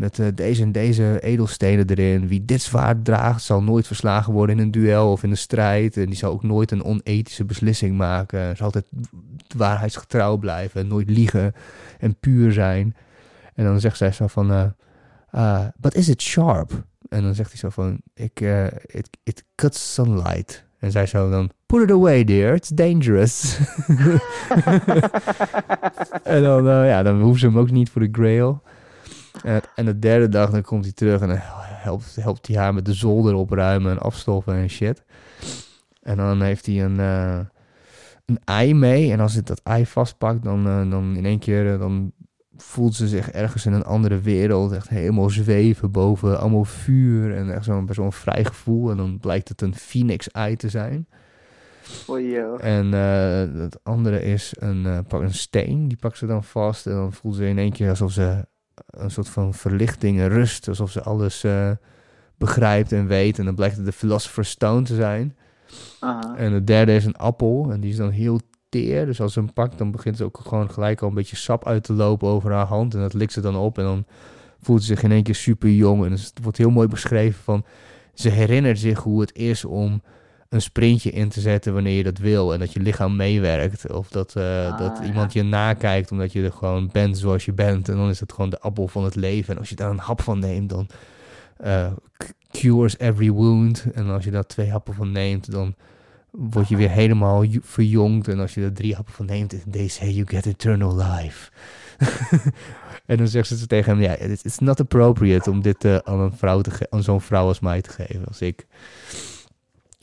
Met 0.00 0.18
eh, 0.18 0.26
deze 0.34 0.62
en 0.62 0.72
deze 0.72 1.20
edelstenen 1.20 1.88
erin. 1.88 2.28
Wie 2.28 2.44
dit 2.44 2.62
zwaard 2.62 3.04
draagt, 3.04 3.42
zal 3.42 3.62
nooit 3.62 3.86
verslagen 3.86 4.32
worden 4.32 4.58
in 4.58 4.62
een 4.62 4.70
duel 4.70 5.12
of 5.12 5.22
in 5.22 5.30
een 5.30 5.36
strijd. 5.36 5.96
En 5.96 6.06
die 6.06 6.16
zal 6.16 6.32
ook 6.32 6.42
nooit 6.42 6.70
een 6.70 6.84
onethische 6.84 7.44
beslissing 7.44 7.96
maken. 7.96 8.56
Zal 8.56 8.66
altijd 8.66 8.86
waarheidsgetrouw 9.56 10.36
blijven, 10.36 10.88
nooit 10.88 11.10
liegen 11.10 11.54
en 11.98 12.16
puur 12.20 12.52
zijn. 12.52 12.96
En 13.54 13.64
dan 13.64 13.80
zegt 13.80 13.96
zij 13.96 14.12
zo 14.12 14.26
van, 14.26 14.52
uh, 14.52 14.64
uh, 15.34 15.66
but 15.76 15.94
is 15.94 16.08
it 16.08 16.22
sharp? 16.22 16.84
En 17.08 17.22
dan 17.22 17.34
zegt 17.34 17.50
hij 17.50 17.58
zo 17.58 17.68
van, 17.68 18.00
ik, 18.14 18.40
it, 18.86 19.08
it 19.22 19.44
cuts 19.54 19.94
sunlight. 19.94 20.64
En 20.78 20.90
zij 20.90 21.06
zo 21.06 21.30
dan, 21.30 21.50
put 21.66 21.82
it 21.82 21.90
away 21.90 22.24
dear, 22.24 22.54
it's 22.54 22.68
dangerous. 22.68 23.58
en 26.22 26.42
dan, 26.42 26.64
ja, 26.64 27.02
dan 27.02 27.20
hoeven 27.20 27.40
ze 27.40 27.46
hem 27.46 27.58
ook 27.58 27.70
niet 27.70 27.90
voor 27.90 28.00
de 28.00 28.08
grail. 28.12 28.62
En, 29.42 29.60
en 29.74 29.84
de 29.84 29.98
derde 29.98 30.28
dag 30.28 30.50
dan 30.50 30.62
komt 30.62 30.84
hij 30.84 30.92
terug 30.92 31.20
en 31.20 31.28
dan 31.28 31.38
helpt, 31.40 32.16
helpt 32.20 32.46
hij 32.46 32.56
haar 32.56 32.74
met 32.74 32.84
de 32.84 32.94
zolder 32.94 33.34
opruimen 33.34 33.90
en 33.90 33.98
afstoffen 33.98 34.54
en 34.54 34.70
shit. 34.70 35.02
En 36.02 36.16
dan 36.16 36.42
heeft 36.42 36.66
hij 36.66 36.84
een, 36.84 36.98
uh, 36.98 37.38
een 38.26 38.38
ei 38.44 38.74
mee. 38.74 39.12
En 39.12 39.20
als 39.20 39.32
hij 39.32 39.42
dat 39.42 39.60
ei 39.62 39.86
vastpakt, 39.86 40.42
dan, 40.42 40.66
uh, 40.66 40.90
dan 40.90 41.16
in 41.16 41.24
één 41.24 41.38
keer 41.38 41.78
dan 41.78 42.12
voelt 42.56 42.94
ze 42.94 43.08
zich 43.08 43.30
ergens 43.30 43.66
in 43.66 43.72
een 43.72 43.84
andere 43.84 44.20
wereld. 44.20 44.72
Echt 44.72 44.88
helemaal 44.88 45.30
zweven 45.30 45.90
boven 45.90 46.40
allemaal 46.40 46.64
vuur. 46.64 47.36
En 47.36 47.54
echt 47.54 47.64
zo'n 47.64 47.90
een 47.94 48.12
vrij 48.12 48.44
gevoel. 48.44 48.90
En 48.90 48.96
dan 48.96 49.18
blijkt 49.18 49.48
het 49.48 49.60
een 49.60 49.74
phoenix-ei 49.74 50.56
te 50.56 50.68
zijn. 50.68 51.08
Oh. 52.06 52.64
En 52.64 52.92
het 52.92 53.84
andere 53.84 54.22
is 54.22 54.54
een, 54.58 54.84
uh, 54.84 54.98
een 55.08 55.34
steen. 55.34 55.88
Die 55.88 55.98
pakt 55.98 56.18
ze 56.18 56.26
dan 56.26 56.44
vast. 56.44 56.86
En 56.86 56.92
dan 56.92 57.12
voelt 57.12 57.34
ze 57.34 57.46
in 57.46 57.58
één 57.58 57.72
keer 57.72 57.88
alsof 57.88 58.12
ze 58.12 58.44
een 58.86 59.10
soort 59.10 59.28
van 59.28 59.54
verlichting 59.54 60.20
en 60.20 60.28
rust. 60.28 60.68
Alsof 60.68 60.90
ze 60.90 61.02
alles 61.02 61.44
uh, 61.44 61.70
begrijpt 62.38 62.92
en 62.92 63.06
weet. 63.06 63.38
En 63.38 63.44
dan 63.44 63.54
blijkt 63.54 63.76
het 63.76 63.84
de 63.84 63.92
Philosopher's 63.92 64.50
Stone 64.50 64.82
te 64.82 64.94
zijn. 64.94 65.36
Aha. 66.00 66.36
En 66.36 66.52
de 66.52 66.64
derde 66.64 66.94
is 66.94 67.04
een 67.04 67.16
appel. 67.16 67.68
En 67.72 67.80
die 67.80 67.90
is 67.90 67.96
dan 67.96 68.10
heel 68.10 68.40
teer. 68.68 69.06
Dus 69.06 69.20
als 69.20 69.32
ze 69.32 69.38
hem 69.38 69.52
pakt, 69.52 69.78
dan 69.78 69.90
begint 69.90 70.16
ze 70.16 70.24
ook 70.24 70.40
gewoon 70.42 70.70
gelijk 70.70 71.02
al 71.02 71.08
een 71.08 71.14
beetje 71.14 71.36
sap 71.36 71.66
uit 71.66 71.82
te 71.82 71.92
lopen 71.92 72.28
over 72.28 72.52
haar 72.52 72.66
hand. 72.66 72.94
En 72.94 73.00
dat 73.00 73.14
likt 73.14 73.32
ze 73.32 73.40
dan 73.40 73.56
op. 73.56 73.78
En 73.78 73.84
dan 73.84 74.04
voelt 74.60 74.80
ze 74.80 74.86
zich 74.86 75.02
in 75.02 75.12
één 75.12 75.22
keer 75.22 75.34
super 75.34 75.70
jong. 75.70 76.04
En 76.04 76.12
het 76.12 76.32
wordt 76.42 76.58
heel 76.58 76.70
mooi 76.70 76.88
beschreven 76.88 77.42
van... 77.42 77.64
Ze 78.14 78.28
herinnert 78.28 78.78
zich 78.78 78.98
hoe 78.98 79.20
het 79.20 79.34
is 79.34 79.64
om 79.64 80.02
een 80.50 80.62
sprintje 80.62 81.10
in 81.10 81.28
te 81.28 81.40
zetten 81.40 81.74
wanneer 81.74 81.96
je 81.96 82.02
dat 82.02 82.18
wil. 82.18 82.52
En 82.52 82.58
dat 82.58 82.72
je 82.72 82.80
lichaam 82.80 83.16
meewerkt. 83.16 83.92
Of 83.92 84.08
dat, 84.08 84.34
uh, 84.36 84.66
Ah, 84.66 84.78
dat 84.78 84.98
ja. 85.00 85.06
iemand 85.06 85.32
je 85.32 85.42
nakijkt 85.42 86.10
omdat 86.10 86.32
je 86.32 86.42
er 86.42 86.52
gewoon 86.52 86.88
bent 86.92 87.18
zoals 87.18 87.44
je 87.44 87.52
bent. 87.52 87.88
En 87.88 87.96
dan 87.96 88.08
is 88.08 88.20
het 88.20 88.32
gewoon 88.32 88.50
de 88.50 88.60
appel 88.60 88.88
van 88.88 89.04
het 89.04 89.14
leven. 89.14 89.54
En 89.54 89.60
als 89.60 89.68
je 89.68 89.74
daar 89.74 89.90
een 89.90 89.98
hap 89.98 90.20
van 90.20 90.38
neemt, 90.38 90.68
dan 90.68 90.86
uh, 91.64 91.86
cures 92.50 92.98
every 92.98 93.30
wound. 93.30 93.86
En 93.94 94.08
als 94.08 94.24
je 94.24 94.30
daar 94.30 94.46
twee 94.46 94.70
happen 94.70 94.94
van 94.94 95.12
neemt, 95.12 95.50
dan 95.50 95.74
word 96.30 96.68
je 96.68 96.76
weer 96.76 96.90
helemaal 96.90 97.44
verjongd. 97.60 98.28
En 98.28 98.38
als 98.38 98.54
je 98.54 98.62
er 98.62 98.72
drie 98.72 98.94
happen 98.94 99.14
van 99.14 99.26
neemt, 99.26 99.54
they 99.70 99.88
say 99.88 100.08
you 100.08 100.26
get 100.26 100.46
eternal 100.46 100.96
life. 100.96 101.50
en 103.06 103.16
dan 103.16 103.28
zegt 103.28 103.48
ze 103.48 103.66
tegen 103.66 103.92
hem, 103.92 104.02
ja, 104.02 104.16
it's 104.16 104.42
it's 104.42 104.58
not 104.58 104.80
appropriate 104.80 105.50
om 105.50 105.62
dit 105.62 105.84
uh, 105.84 105.96
aan 105.96 106.20
een 106.20 106.32
vrouw 106.36 106.60
te 106.60 106.86
aan 106.90 107.02
zo'n 107.02 107.20
vrouw 107.20 107.46
als 107.46 107.60
mij 107.60 107.80
te 107.80 107.90
geven, 107.90 108.24
als 108.24 108.40
ik. 108.40 108.66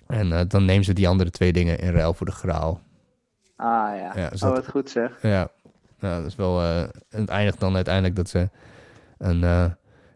En 0.08 0.28
uh, 0.32 0.40
dan 0.48 0.66
neemt 0.66 0.86
ze 0.86 0.94
die 0.94 1.08
andere 1.08 1.30
twee 1.30 1.54
dingen 1.54 1.80
in 1.80 1.92
ruil 1.92 2.14
voor 2.14 2.26
de 2.26 2.32
graal. 2.32 2.82
Ah 3.56 3.68
ja, 3.98 4.12
Ja, 4.16 4.30
dus 4.30 4.44
oh, 4.44 4.50
dat- 4.50 4.58
wat 4.58 4.70
goed 4.72 4.90
zeg. 4.90 5.12
Ja, 5.22 5.50
nou, 6.00 6.22
dat 6.22 6.26
is 6.32 6.36
wel. 6.36 6.62
eh 6.62 6.84
het 7.10 7.30
eindigt 7.30 7.60
dan 7.60 7.76
uiteindelijk 7.76 8.16
dat 8.16 8.30
ze 8.30 8.50
een, 9.18 9.44
eh, 9.44 9.66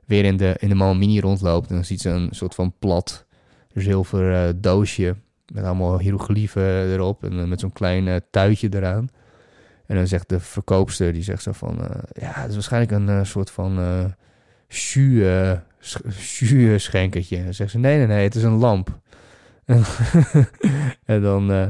weer 0.06 0.26
in 0.26 0.38
de, 0.38 0.56
in 0.60 0.70
de 0.70 0.76
Malmini 0.76 1.20
rondloopt. 1.20 1.70
En 1.70 1.76
dan 1.76 1.86
ziet 1.86 2.02
ze 2.02 2.10
een 2.10 2.28
soort 2.32 2.56
van 2.56 2.74
plat 2.80 3.26
zilver 3.74 4.48
eh, 4.48 4.54
doosje. 4.56 5.16
Met 5.54 5.64
allemaal 5.64 6.00
hieroglyphen 6.00 6.92
erop. 6.94 7.24
En 7.24 7.40
eh, 7.40 7.46
met 7.46 7.60
zo'n 7.60 7.74
klein 7.74 8.08
eh, 8.08 8.16
tuitje 8.32 8.70
eraan. 8.74 9.10
En 9.86 9.96
dan 9.96 10.08
zegt 10.08 10.30
de 10.30 10.40
verkoopster, 10.40 11.14
die 11.14 11.24
zegt 11.24 11.44
zo 11.44 11.52
van... 11.52 11.82
eh, 11.84 11.90
ja, 12.22 12.32
het 12.34 12.48
is 12.50 12.54
waarschijnlijk 12.54 12.92
een 12.92 13.10
eh, 13.10 13.24
soort 13.24 13.52
van 13.52 13.80
eh 13.80 14.06
jus, 14.68 15.22
eh, 15.24 15.52
sch- 15.80 16.40
jus 16.50 16.84
schenkertje. 16.84 17.38
En 17.38 17.44
dan 17.44 17.54
zegt 17.54 17.72
ze, 17.72 17.78
nee, 17.78 17.98
nee, 17.98 18.08
nee, 18.08 18.24
het 18.24 18.36
is 18.36 18.44
een 18.44 18.58
lamp. 18.58 19.00
En, 21.06 21.22
dan... 21.22 21.52
eh, 21.52 21.62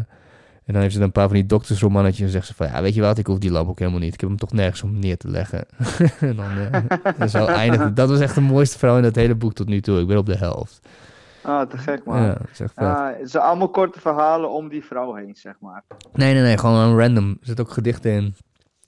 en 0.65 0.73
dan 0.73 0.81
heeft 0.81 0.93
ze 0.93 0.99
dan 0.99 1.07
een 1.07 1.13
paar 1.13 1.27
van 1.27 1.35
die 1.35 1.45
doktersromannetjes 1.45 2.25
en 2.25 2.31
zegt 2.31 2.47
ze 2.47 2.53
van... 2.55 2.67
Ja, 2.67 2.81
weet 2.81 2.93
je 2.93 3.01
wat, 3.01 3.17
ik 3.17 3.27
hoef 3.27 3.37
die 3.37 3.51
lamp 3.51 3.69
ook 3.69 3.79
helemaal 3.79 3.99
niet. 3.99 4.13
Ik 4.13 4.19
heb 4.19 4.29
hem 4.29 4.37
toch 4.37 4.51
nergens 4.51 4.83
om 4.83 4.99
neer 4.99 5.17
te 5.17 5.27
leggen. 5.27 5.65
en 6.19 6.35
dan, 6.35 7.29
zo 7.29 7.45
eindigt 7.45 7.95
Dat 7.95 8.09
was 8.09 8.19
echt 8.19 8.35
de 8.35 8.41
mooiste 8.41 8.77
vrouw 8.77 8.97
in 8.97 9.03
dat 9.03 9.15
hele 9.15 9.35
boek 9.35 9.53
tot 9.53 9.67
nu 9.67 9.81
toe. 9.81 9.99
Ik 9.99 10.07
ben 10.07 10.17
op 10.17 10.25
de 10.25 10.37
helft. 10.37 10.79
Ah, 11.41 11.69
te 11.69 11.77
gek 11.77 12.05
man. 12.05 12.21
Ja, 12.75 13.15
het 13.19 13.31
zijn 13.31 13.43
allemaal 13.43 13.69
korte 13.69 13.99
verhalen 13.99 14.49
om 14.51 14.69
die 14.69 14.83
vrouw 14.85 15.13
heen, 15.15 15.35
zeg 15.35 15.55
maar. 15.59 15.83
Nee, 16.13 16.33
nee, 16.33 16.43
nee, 16.43 16.57
gewoon 16.57 16.77
een 16.89 16.97
random. 16.99 17.29
Er 17.29 17.37
zitten 17.47 17.65
ook 17.65 17.71
gedichten 17.71 18.11
in. 18.11 18.35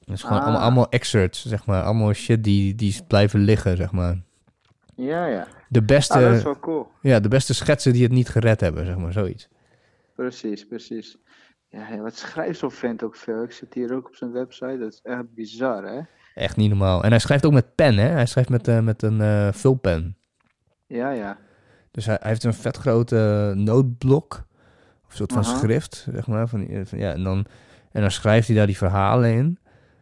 Het 0.06 0.14
is 0.14 0.22
gewoon 0.24 0.38
Ah. 0.38 0.44
allemaal, 0.44 0.62
allemaal 0.62 0.90
excerpts, 0.90 1.46
zeg 1.46 1.66
maar. 1.66 1.84
Allemaal 1.84 2.14
shit 2.14 2.44
die, 2.44 2.76
die 2.76 3.02
blijven 3.08 3.40
liggen, 3.40 3.78
zeg 3.78 3.92
maar. 3.92 4.18
Ja, 4.96 5.26
ja. 5.26 5.48
De 5.74 5.84
beste, 5.84 6.14
Ah, 6.14 6.22
dat 6.24 6.34
is 6.34 6.44
wel 6.44 6.60
cool. 6.60 6.92
ja, 7.02 7.20
de 7.20 7.28
beste 7.28 7.54
schetsen 7.54 7.94
die 7.94 8.04
het 8.04 8.12
niet 8.12 8.30
gered 8.30 8.60
hebben, 8.62 8.86
zeg 8.86 8.98
maar, 8.98 9.12
zoiets. 9.12 9.50
Precies, 10.16 10.66
precies. 10.68 11.18
Ja, 11.70 11.98
wat 11.98 12.16
schrijft 12.18 12.60
zo'n 12.60 12.72
vent 12.72 13.04
ook 13.04 13.16
veel? 13.16 13.44
Ik 13.44 13.52
zit 13.52 13.74
hier 13.74 13.94
ook 13.96 14.08
op 14.08 14.16
zijn 14.16 14.32
website. 14.32 14.78
Dat 14.80 14.94
is 14.94 15.00
echt 15.04 15.34
bizar, 15.34 15.84
hè? 15.84 16.00
Echt 16.36 16.56
niet 16.58 16.70
normaal. 16.70 17.04
En 17.04 17.10
hij 17.10 17.20
schrijft 17.20 17.46
ook 17.46 17.54
met 17.54 17.76
pen, 17.76 17.98
hè. 17.98 18.08
Hij 18.08 18.26
schrijft 18.26 18.50
met, 18.50 18.68
eh, 18.68 18.80
met 18.80 19.02
een 19.02 19.22
eh, 19.22 19.48
vulpen. 19.52 20.18
Ja, 20.88 21.10
ja. 21.12 21.38
Dus 21.92 22.06
hij, 22.06 22.18
hij 22.20 22.30
heeft 22.30 22.44
een 22.44 22.54
vet 22.54 22.78
grote 22.78 23.52
nootblok. 23.56 24.34
Of 25.04 25.10
een 25.10 25.16
soort 25.16 25.34
van 25.34 25.44
Aha. 25.44 25.58
schrift, 25.58 26.08
zeg 26.12 26.28
maar. 26.28 26.48
Van, 26.48 26.68
van, 26.84 26.98
ja, 27.00 27.12
en, 27.12 27.24
dan, 27.24 27.46
en 27.92 28.02
dan 28.02 28.12
schrijft 28.12 28.48
hij 28.48 28.56
daar 28.56 28.68
die 28.68 28.78
verhalen 28.78 29.34
in. 29.34 29.58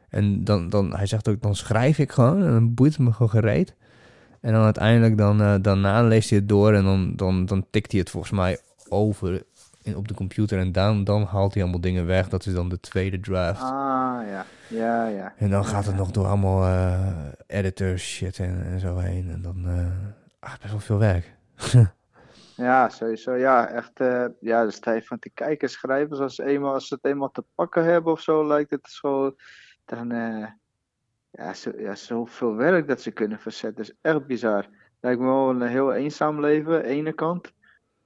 En 0.09 0.43
dan, 0.43 0.69
dan, 0.69 0.95
hij 0.95 1.05
zegt 1.05 1.28
ook, 1.28 1.41
dan 1.41 1.55
schrijf 1.55 1.97
ik 1.99 2.11
gewoon. 2.11 2.43
En 2.43 2.51
dan 2.51 2.74
boeit 2.74 2.91
het 2.91 3.01
me 3.01 3.11
gewoon 3.11 3.30
gereed. 3.30 3.76
En 4.41 4.53
dan 4.53 4.63
uiteindelijk, 4.63 5.17
dan, 5.17 5.41
eh, 5.41 5.55
daarna 5.61 6.03
leest 6.03 6.29
hij 6.29 6.39
het 6.39 6.49
door. 6.49 6.73
En 6.73 6.83
dan, 6.83 7.15
dan, 7.15 7.45
dan 7.45 7.65
tikt 7.69 7.91
hij 7.91 7.99
het 7.99 8.09
volgens 8.09 8.31
mij 8.31 8.59
over 8.89 9.43
in, 9.83 9.97
op 9.97 10.07
de 10.07 10.13
computer. 10.13 10.59
En 10.59 10.71
dan, 10.71 11.03
dan 11.03 11.23
haalt 11.23 11.53
hij 11.53 11.63
allemaal 11.63 11.81
dingen 11.81 12.05
weg. 12.05 12.29
Dat 12.29 12.45
is 12.45 12.53
dan 12.53 12.69
de 12.69 12.79
tweede 12.79 13.19
draft. 13.19 13.61
Ah, 13.61 14.19
ja. 14.29 14.45
Ja, 14.67 15.07
ja. 15.07 15.33
En 15.37 15.49
dan 15.49 15.65
gaat 15.65 15.85
het 15.85 15.95
nog 15.95 16.11
door 16.11 16.25
allemaal 16.25 16.63
eh 16.63 17.27
editors 17.47 18.03
shit 18.03 18.39
en, 18.39 18.65
en 18.65 18.79
zo 18.79 18.97
heen. 18.97 19.29
En 19.31 19.41
dan, 19.41 19.67
eh 19.67 20.49
ah, 20.49 20.53
best 20.61 20.71
wel 20.71 20.79
veel 20.79 20.99
werk. 20.99 21.33
Ja, 22.55 22.89
sowieso. 22.89 23.33
Ja, 23.35 23.67
echt. 23.67 23.91
ja, 24.39 24.65
de 24.65 24.79
tijd 24.79 25.07
van 25.07 25.19
te 25.19 25.29
kijken. 25.29 25.69
Schrijvers, 25.69 26.19
als, 26.19 26.37
eenmaal, 26.37 26.73
als 26.73 26.87
ze 26.87 26.93
het 26.93 27.05
eenmaal 27.05 27.31
te 27.31 27.43
pakken 27.55 27.83
hebben 27.83 28.11
of 28.11 28.21
zo, 28.21 28.47
lijkt 28.47 28.71
het 28.71 28.89
zo. 28.89 29.35
Dan. 29.85 30.11
eh 30.11 30.45
ja, 31.32 31.53
zo, 31.53 31.71
ja, 31.77 31.95
zoveel 31.95 32.55
werk 32.55 32.88
dat 32.88 33.01
ze 33.01 33.11
kunnen 33.11 33.39
verzetten. 33.39 33.84
is 33.84 33.93
echt 34.01 34.25
bizar. 34.25 34.67
Lijkt 34.99 35.19
me 35.19 35.25
wel 35.25 35.49
een 35.49 35.61
heel 35.61 35.93
eenzaam 35.93 36.39
leven, 36.39 36.84
ene 36.84 37.13
kant. 37.13 37.53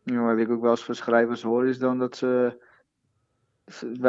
Ja, 0.04 0.22
wat 0.22 0.38
ik 0.38 0.50
ook 0.50 0.62
wel 0.62 0.72
eens 0.72 0.84
van 0.84 0.96
schrijvers 0.96 1.42
hoor, 1.42 1.68
is 1.68 1.80
dan 1.80 2.00
dat 2.00 2.16
ze. 2.16 2.64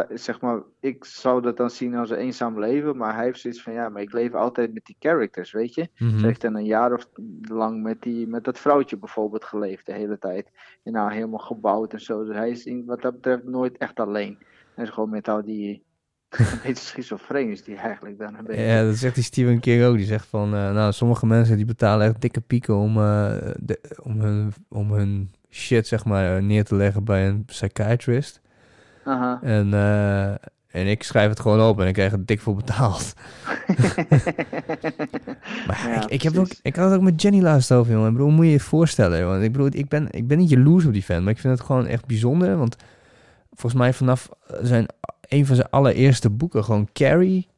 Zeg 0.08 0.40
maar, 0.40 0.62
ik 0.80 1.04
zou 1.04 1.42
dat 1.42 1.56
dan 1.56 1.70
zien 1.70 1.94
als 1.94 2.10
een 2.10 2.16
eenzaam 2.16 2.58
leven, 2.58 2.96
maar 2.96 3.14
hij 3.14 3.24
heeft 3.24 3.40
zoiets 3.40 3.62
van 3.62 3.72
ja, 3.72 3.88
maar 3.88 4.02
ik 4.02 4.12
leef 4.12 4.34
altijd 4.34 4.74
met 4.74 4.84
die 4.84 4.96
characters, 4.98 5.52
weet 5.52 5.74
je. 5.74 5.88
Mhm. 5.98 6.18
Ze 6.18 6.26
heeft 6.26 6.40
dan 6.40 6.56
een 6.56 6.64
jaar 6.64 6.92
of 6.92 7.08
lang 7.40 7.82
met, 7.82 8.02
die, 8.02 8.26
met 8.26 8.44
dat 8.44 8.58
vrouwtje 8.58 8.98
bijvoorbeeld 8.98 9.44
geleefd 9.44 9.86
de 9.86 9.92
hele 9.92 10.18
tijd. 10.18 10.50
En 10.82 10.92
nou 10.92 11.12
helemaal 11.12 11.38
gebouwd 11.38 11.92
en 11.92 12.00
zo. 12.00 12.24
Dus 12.24 12.36
hij 12.36 12.50
is 12.50 12.64
in, 12.64 12.84
wat 12.84 13.02
dat 13.02 13.14
betreft 13.14 13.44
nooit 13.44 13.76
echt 13.76 14.00
alleen. 14.00 14.38
Hij 14.74 14.84
is 14.84 14.90
gewoon 14.90 15.10
met 15.10 15.28
al 15.28 15.44
die 15.44 15.85
een 16.28 16.60
beetje 16.62 16.84
schizofreen 16.84 17.50
is 17.50 17.64
die 17.64 17.76
eigenlijk 17.76 18.18
dan 18.18 18.34
een 18.34 18.44
beetje. 18.44 18.62
Ja, 18.62 18.84
dat 18.84 18.96
zegt 18.96 19.14
die 19.14 19.24
Stephen 19.24 19.60
King 19.60 19.84
ook. 19.84 19.96
Die 19.96 20.06
zegt 20.06 20.26
van, 20.26 20.54
eh, 20.54 20.72
nou, 20.72 20.92
sommige 20.92 21.26
mensen 21.26 21.56
die 21.56 21.64
betalen 21.64 22.06
echt 22.06 22.20
dikke 22.20 22.40
pieken 22.40 22.76
om, 22.76 22.96
eh, 22.96 23.36
de, 23.60 23.80
om, 24.02 24.20
hun, 24.20 24.54
om 24.68 24.92
hun 24.92 25.34
shit, 25.50 25.86
zeg 25.86 26.04
maar, 26.04 26.42
neer 26.42 26.64
te 26.64 26.74
leggen 26.74 27.04
bij 27.04 27.28
een 27.28 27.44
psychiatrist. 27.44 28.40
Aha. 29.04 29.38
En, 29.42 29.74
eh, 29.74 30.30
en 30.66 30.86
ik 30.86 31.02
schrijf 31.02 31.28
het 31.28 31.40
gewoon 31.40 31.68
op 31.68 31.80
en 31.80 31.86
ik 31.86 31.94
krijg 31.94 32.12
er 32.12 32.26
dik 32.26 32.40
voor 32.40 32.54
betaald. 32.54 33.14
Maar 35.66 35.88
Ja, 35.88 36.02
ik, 36.02 36.10
ik, 36.10 36.22
heb 36.22 36.36
ook, 36.36 36.48
ik 36.62 36.76
had 36.76 36.90
het 36.90 36.98
ook 36.98 37.04
met 37.04 37.22
Jenny 37.22 37.42
laatst 37.42 37.72
over, 37.72 37.92
jongen. 37.92 38.08
Ik 38.08 38.12
bedoel, 38.12 38.30
moet 38.30 38.44
je 38.44 38.50
je 38.50 38.60
voorstellen? 38.60 39.26
Want 39.26 39.42
ik 39.42 39.52
bedoel, 39.52 39.68
ik 39.70 39.88
ben, 39.88 40.08
ik 40.10 40.26
ben 40.26 40.38
niet 40.38 40.50
jaloers 40.50 40.84
op 40.84 40.92
die 40.92 41.02
fan, 41.02 41.22
maar 41.22 41.32
ik 41.32 41.38
vind 41.38 41.58
het 41.58 41.66
gewoon 41.66 41.86
echt 41.86 42.06
bijzonder. 42.06 42.56
Want 42.56 42.76
volgens 43.52 43.82
mij 43.82 43.92
vanaf 43.92 44.28
zijn, 44.62 44.86
een 45.28 45.46
van 45.46 45.56
zijn 45.56 45.70
allereerste 45.70 46.30
boeken, 46.30 46.64
gewoon 46.64 46.88
Carrie. 46.92 47.48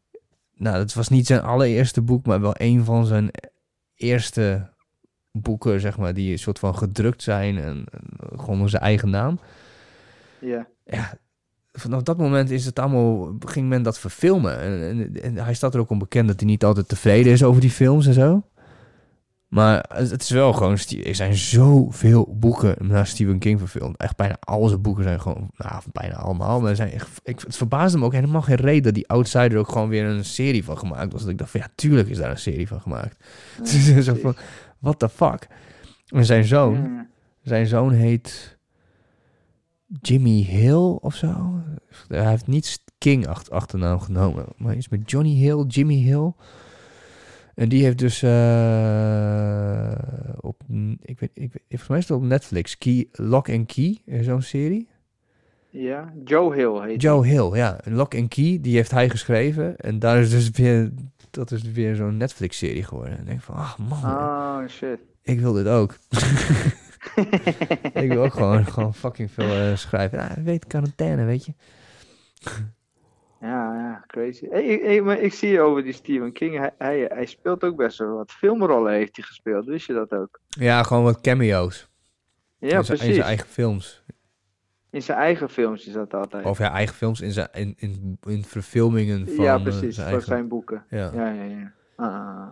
Nou, 0.55 0.77
dat 0.77 0.95
was 0.95 1.09
niet 1.09 1.27
zijn 1.27 1.43
allereerste 1.43 2.03
boek, 2.03 2.27
maar 2.27 2.41
wel 2.41 2.55
een 2.57 2.85
van 2.85 3.07
zijn 3.07 3.31
eerste 3.95 4.69
boeken, 5.33 5.81
zeg 5.81 5.99
maar, 5.99 6.15
die 6.15 6.33
een 6.33 6.39
soort 6.39 6.59
van 6.59 6.77
gedrukt 6.77 7.23
zijn 7.23 7.59
en, 7.59 7.85
en 7.91 8.39
gewoon 8.39 8.55
onder 8.55 8.69
zijn 8.69 8.83
eigen 8.83 9.11
naam. 9.11 9.39
Ja. 10.41 10.67
Ja, 10.85 11.19
vanaf 11.73 12.03
dat 12.03 12.19
moment 12.19 12.51
is 12.51 12.65
het 12.65 12.79
allemaal, 12.79 13.37
ging 13.39 13.69
men 13.69 13.83
dat 13.83 13.99
verfilmen. 13.99 14.61
En, 14.61 14.83
en, 14.83 15.23
en 15.23 15.37
hij 15.37 15.55
staat 15.55 15.75
er 15.75 15.81
ook 15.81 15.91
onbekend 15.91 16.29
dat 16.29 16.41
hij 16.41 16.49
niet 16.49 16.65
altijd 16.65 16.89
tevreden 16.89 17.33
is 17.33 17.43
over 17.43 17.61
die 17.61 17.71
films 17.71 18.07
en 18.07 18.15
zo. 18.15 18.43
Maar 19.49 19.85
het 19.95 20.23
is 20.23 20.31
wel 20.31 20.53
gewoon... 20.53 20.79
Er 21.05 21.15
zijn 21.15 21.37
zoveel 21.37 22.37
boeken 22.39 22.87
naar 22.87 23.07
Stephen 23.07 23.39
King 23.39 23.59
verfilmd. 23.59 23.97
Echt 23.97 24.17
bijna 24.17 24.37
al 24.41 24.69
zijn 24.69 24.83
boeken 24.83 25.05
zijn 25.05 25.21
gewoon... 25.21 25.51
Nou, 25.57 25.83
bijna 25.93 26.15
allemaal. 26.15 26.61
Maar 26.61 26.77
zijn 26.77 26.93
echt, 26.93 27.21
ik, 27.23 27.41
het 27.41 27.57
verbaasde 27.57 27.99
me 27.99 28.05
ook 28.05 28.13
helemaal 28.13 28.43
geen 28.43 28.57
reden... 28.57 28.83
dat 28.83 28.95
die 28.95 29.09
Outsider 29.09 29.59
ook 29.59 29.69
gewoon 29.69 29.89
weer 29.89 30.05
een 30.05 30.25
serie 30.25 30.65
van 30.65 30.79
gemaakt 30.79 31.13
was. 31.13 31.21
Dat 31.21 31.31
ik 31.31 31.39
dacht 31.39 31.51
van... 31.51 31.61
Ja, 31.61 31.69
tuurlijk 31.75 32.09
is 32.09 32.19
daar 32.19 32.31
een 32.31 32.39
serie 32.39 32.69
van 32.69 32.81
gemaakt. 32.81 33.17
Het 33.57 33.73
is 33.73 34.05
zo 34.05 34.15
van... 34.15 34.37
What 34.79 34.99
the 34.99 35.09
fuck? 35.09 35.49
En 36.07 36.25
zijn 36.25 36.45
zoon... 36.45 37.07
Zijn 37.43 37.67
zoon 37.67 37.93
heet 37.93 38.59
Jimmy 40.01 40.43
Hill 40.43 40.97
of 41.01 41.15
zo. 41.15 41.61
Hij 42.09 42.29
heeft 42.29 42.47
niet 42.47 42.81
King 42.99 43.27
acht, 43.27 43.51
achternaam 43.51 44.01
genomen. 44.01 44.45
Maar 44.57 44.77
iets 44.77 44.89
met 44.89 45.11
Johnny 45.11 45.35
Hill, 45.35 45.65
Jimmy 45.67 45.95
Hill. 45.95 46.33
En 47.59 47.69
die 47.69 47.83
heeft 47.85 47.99
dus 47.99 48.23
eh, 48.23 49.91
op, 50.41 50.63
ik 51.03 51.21
weet, 51.21 51.31
ik 51.35 51.53
weet, 51.53 51.63
volgens 51.69 51.89
mij 51.89 51.99
is 51.99 52.09
het 52.09 52.17
op 52.17 52.23
Netflix, 52.23 52.79
Key, 52.79 53.09
Lock 53.13 53.49
and 53.49 53.73
Key, 53.73 53.99
eh, 54.07 54.23
zo'n 54.23 54.43
serie. 54.43 54.89
Ja, 55.71 56.13
Joe 56.25 56.55
Hill 56.55 56.89
heet 56.89 57.03
Joe 57.03 57.27
Hill, 57.27 57.57
ja. 57.57 57.79
Lock 57.85 58.15
and 58.15 58.29
Key, 58.29 58.59
die 58.61 58.75
heeft 58.77 58.91
hij 58.91 59.11
geschreven. 59.11 59.77
En 59.77 59.99
daar 59.99 60.19
is 60.19 60.31
dus 60.31 60.51
weer, 60.51 60.91
dat 61.31 61.51
is 61.51 61.63
weer 61.63 61.95
zo'n 61.95 62.17
Netflix-serie 62.17 62.85
geworden. 62.85 63.13
En 63.13 63.21
ik 63.21 63.27
denk 63.27 63.43
van, 63.43 63.55
ah 63.55 63.79
man. 63.79 64.05
Oh, 64.05 64.69
shit. 64.69 64.99
ik 65.23 65.41
wil 65.41 65.53
dit 65.53 65.67
ook. 65.67 65.95
ik 68.03 68.09
wil 68.09 68.23
ook 68.23 68.33
gewoon, 68.33 68.67
gewoon 68.67 68.95
fucking 68.95 69.31
veel 69.31 69.51
eh, 69.51 69.77
schrijven. 69.77 70.19
Nou, 70.19 70.31
weet 70.45 70.67
quarantaine, 70.67 71.25
weet 71.25 71.45
je. 71.45 71.53
Ja, 73.41 73.75
ja, 73.75 74.05
crazy. 74.07 74.49
Hey, 74.49 74.65
ik- 74.65 74.83
hey, 74.83 75.03
maar 75.03 75.19
ik 75.19 75.33
zie 75.33 75.61
over 75.61 75.83
die 75.83 75.93
Stephen 75.93 76.33
King, 76.33 76.57
hij, 76.59 76.73
hij, 76.79 76.99
hij 77.09 77.27
speelt 77.27 77.65
ook 77.65 77.77
best 77.77 77.99
wel 77.99 78.15
wat 78.17 78.33
filmrollen 78.33 78.93
heeft 78.93 79.17
hij 79.17 79.25
gespeeld, 79.25 79.65
wist 79.67 79.87
je 79.87 79.93
dat 79.93 80.13
ook? 80.13 80.41
Ja, 80.49 80.83
gewoon 80.83 81.03
wat 81.05 81.21
cameo's. 81.21 81.89
Ja, 82.59 82.77
in, 82.79 82.85
zijn, 82.85 82.99
in 82.99 83.05
precies. 83.05 83.15
zijn 83.15 83.27
eigen 83.27 83.49
films. 83.49 84.03
In 84.91 85.03
zijn 85.03 85.19
eigen 85.19 85.49
films 85.51 85.87
is 85.87 85.93
dat 85.93 86.15
altijd. 86.15 86.45
Of 86.45 86.59
ja, 86.59 86.73
eigen 86.73 86.95
films 86.95 87.21
in, 87.21 87.31
zijn, 87.33 87.49
in, 87.53 87.75
in, 87.77 88.19
in 88.27 88.45
verfilmingen 88.45 89.29
van 89.29 89.45
ja, 89.45 89.55
eh, 89.57 89.63
precies, 89.63 89.95
zijn 89.95 89.95
voor 89.95 90.05
eigen... 90.07 90.23
zijn 90.23 90.49
boeken. 90.49 90.85
Ja. 90.91 91.11
Ja, 91.15 91.29
ja, 91.31 91.43
ja. 91.43 91.73
Ah, 91.97 92.07
ah, 92.15 92.39
ah. 92.41 92.49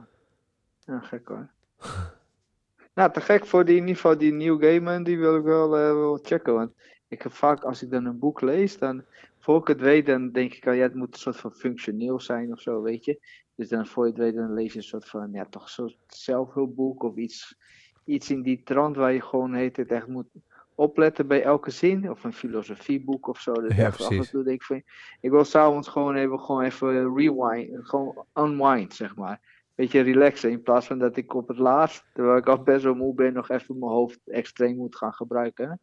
Ja, 0.87 1.01
gek 1.01 1.29
hoor. 1.29 1.49
nou, 2.95 3.13
te 3.13 3.21
gek 3.21 3.47
voor 3.47 3.65
die, 3.65 3.75
in 3.75 3.81
ieder 3.81 3.95
geval 3.97 4.19
die 4.19 4.33
New 4.33 4.61
Gaiman, 4.63 5.03
die 5.03 5.19
wil 5.19 5.37
ik 5.37 5.43
wel, 5.45 5.77
eh, 5.77 5.93
wel 5.93 6.19
checken. 6.23 6.55
Want 6.55 6.71
ik 7.09 7.23
heb 7.23 7.33
vaak, 7.33 7.63
als 7.63 7.83
ik 7.83 7.91
dan 7.91 8.05
een 8.05 8.19
boek 8.19 8.41
lees, 8.41 8.79
dan, 8.79 9.05
voor 9.47 9.61
ik 9.61 9.67
het 9.67 9.81
weet, 9.81 10.07
dan 10.07 10.31
denk 10.33 10.55
ik 10.55 10.67
al, 10.67 10.73
ja, 10.73 10.83
het 10.83 10.95
moet 10.95 11.15
een 11.15 11.21
soort 11.21 11.37
van 11.37 11.53
functioneel 11.53 12.21
zijn 12.21 12.53
of 12.53 12.61
zo, 12.61 12.83
weet 12.83 13.05
je. 13.05 13.21
Dus 13.55 13.69
dan 13.69 13.87
voor 13.87 14.05
je 14.05 14.11
het 14.11 14.21
weet, 14.21 14.35
dan 14.35 14.55
lees 14.55 14.73
je 14.73 14.79
een 14.79 14.85
soort 14.85 15.09
van, 15.09 15.33
ja, 15.33 15.47
toch 15.51 15.69
zo'n 15.69 15.95
zelfhulpboek 16.07 17.03
of 17.03 17.17
iets, 17.17 17.57
iets 18.05 18.31
in 18.31 18.43
die 18.43 18.63
trant 18.63 18.97
waar 18.97 19.13
je 19.13 19.21
gewoon 19.21 19.55
heet 19.55 19.77
het 19.77 19.91
echt 19.91 20.07
moet 20.07 20.27
opletten 20.75 21.27
bij 21.27 21.43
elke 21.43 21.71
zin. 21.71 22.11
Of 22.11 22.25
een 22.25 22.33
filosofieboek 22.33 23.29
of 23.29 23.41
zo. 23.41 23.53
Dus 23.53 23.77
Ja, 23.77 23.85
echt 23.85 24.01
af 24.01 24.01
en 24.01 24.07
precies. 24.07 24.31
toe 24.31 24.43
denk 24.45 24.61
ik 24.61 24.67
van, 24.67 24.83
ik 25.21 25.31
wil 25.31 25.45
s'avonds 25.45 25.89
gewoon 25.89 26.15
even, 26.15 26.41
gewoon 26.41 26.63
even 26.63 27.17
rewind, 27.17 27.89
gewoon 27.89 28.25
unwind, 28.35 28.95
zeg 28.95 29.17
maar. 29.17 29.65
Beetje 29.75 30.01
relaxen, 30.01 30.51
in 30.51 30.63
plaats 30.63 30.87
van 30.87 30.99
dat 30.99 31.17
ik 31.17 31.35
op 31.35 31.49
het 31.49 31.59
laatst, 31.59 32.05
terwijl 32.15 32.37
ik 32.37 32.47
al 32.47 32.63
best 32.63 32.85
wel 32.85 32.95
moe 32.95 33.15
ben, 33.15 33.33
nog 33.33 33.49
even 33.49 33.79
mijn 33.79 33.93
hoofd 33.93 34.21
extreem 34.25 34.77
moet 34.77 34.97
gaan 34.97 35.15
gebruiken. 35.15 35.81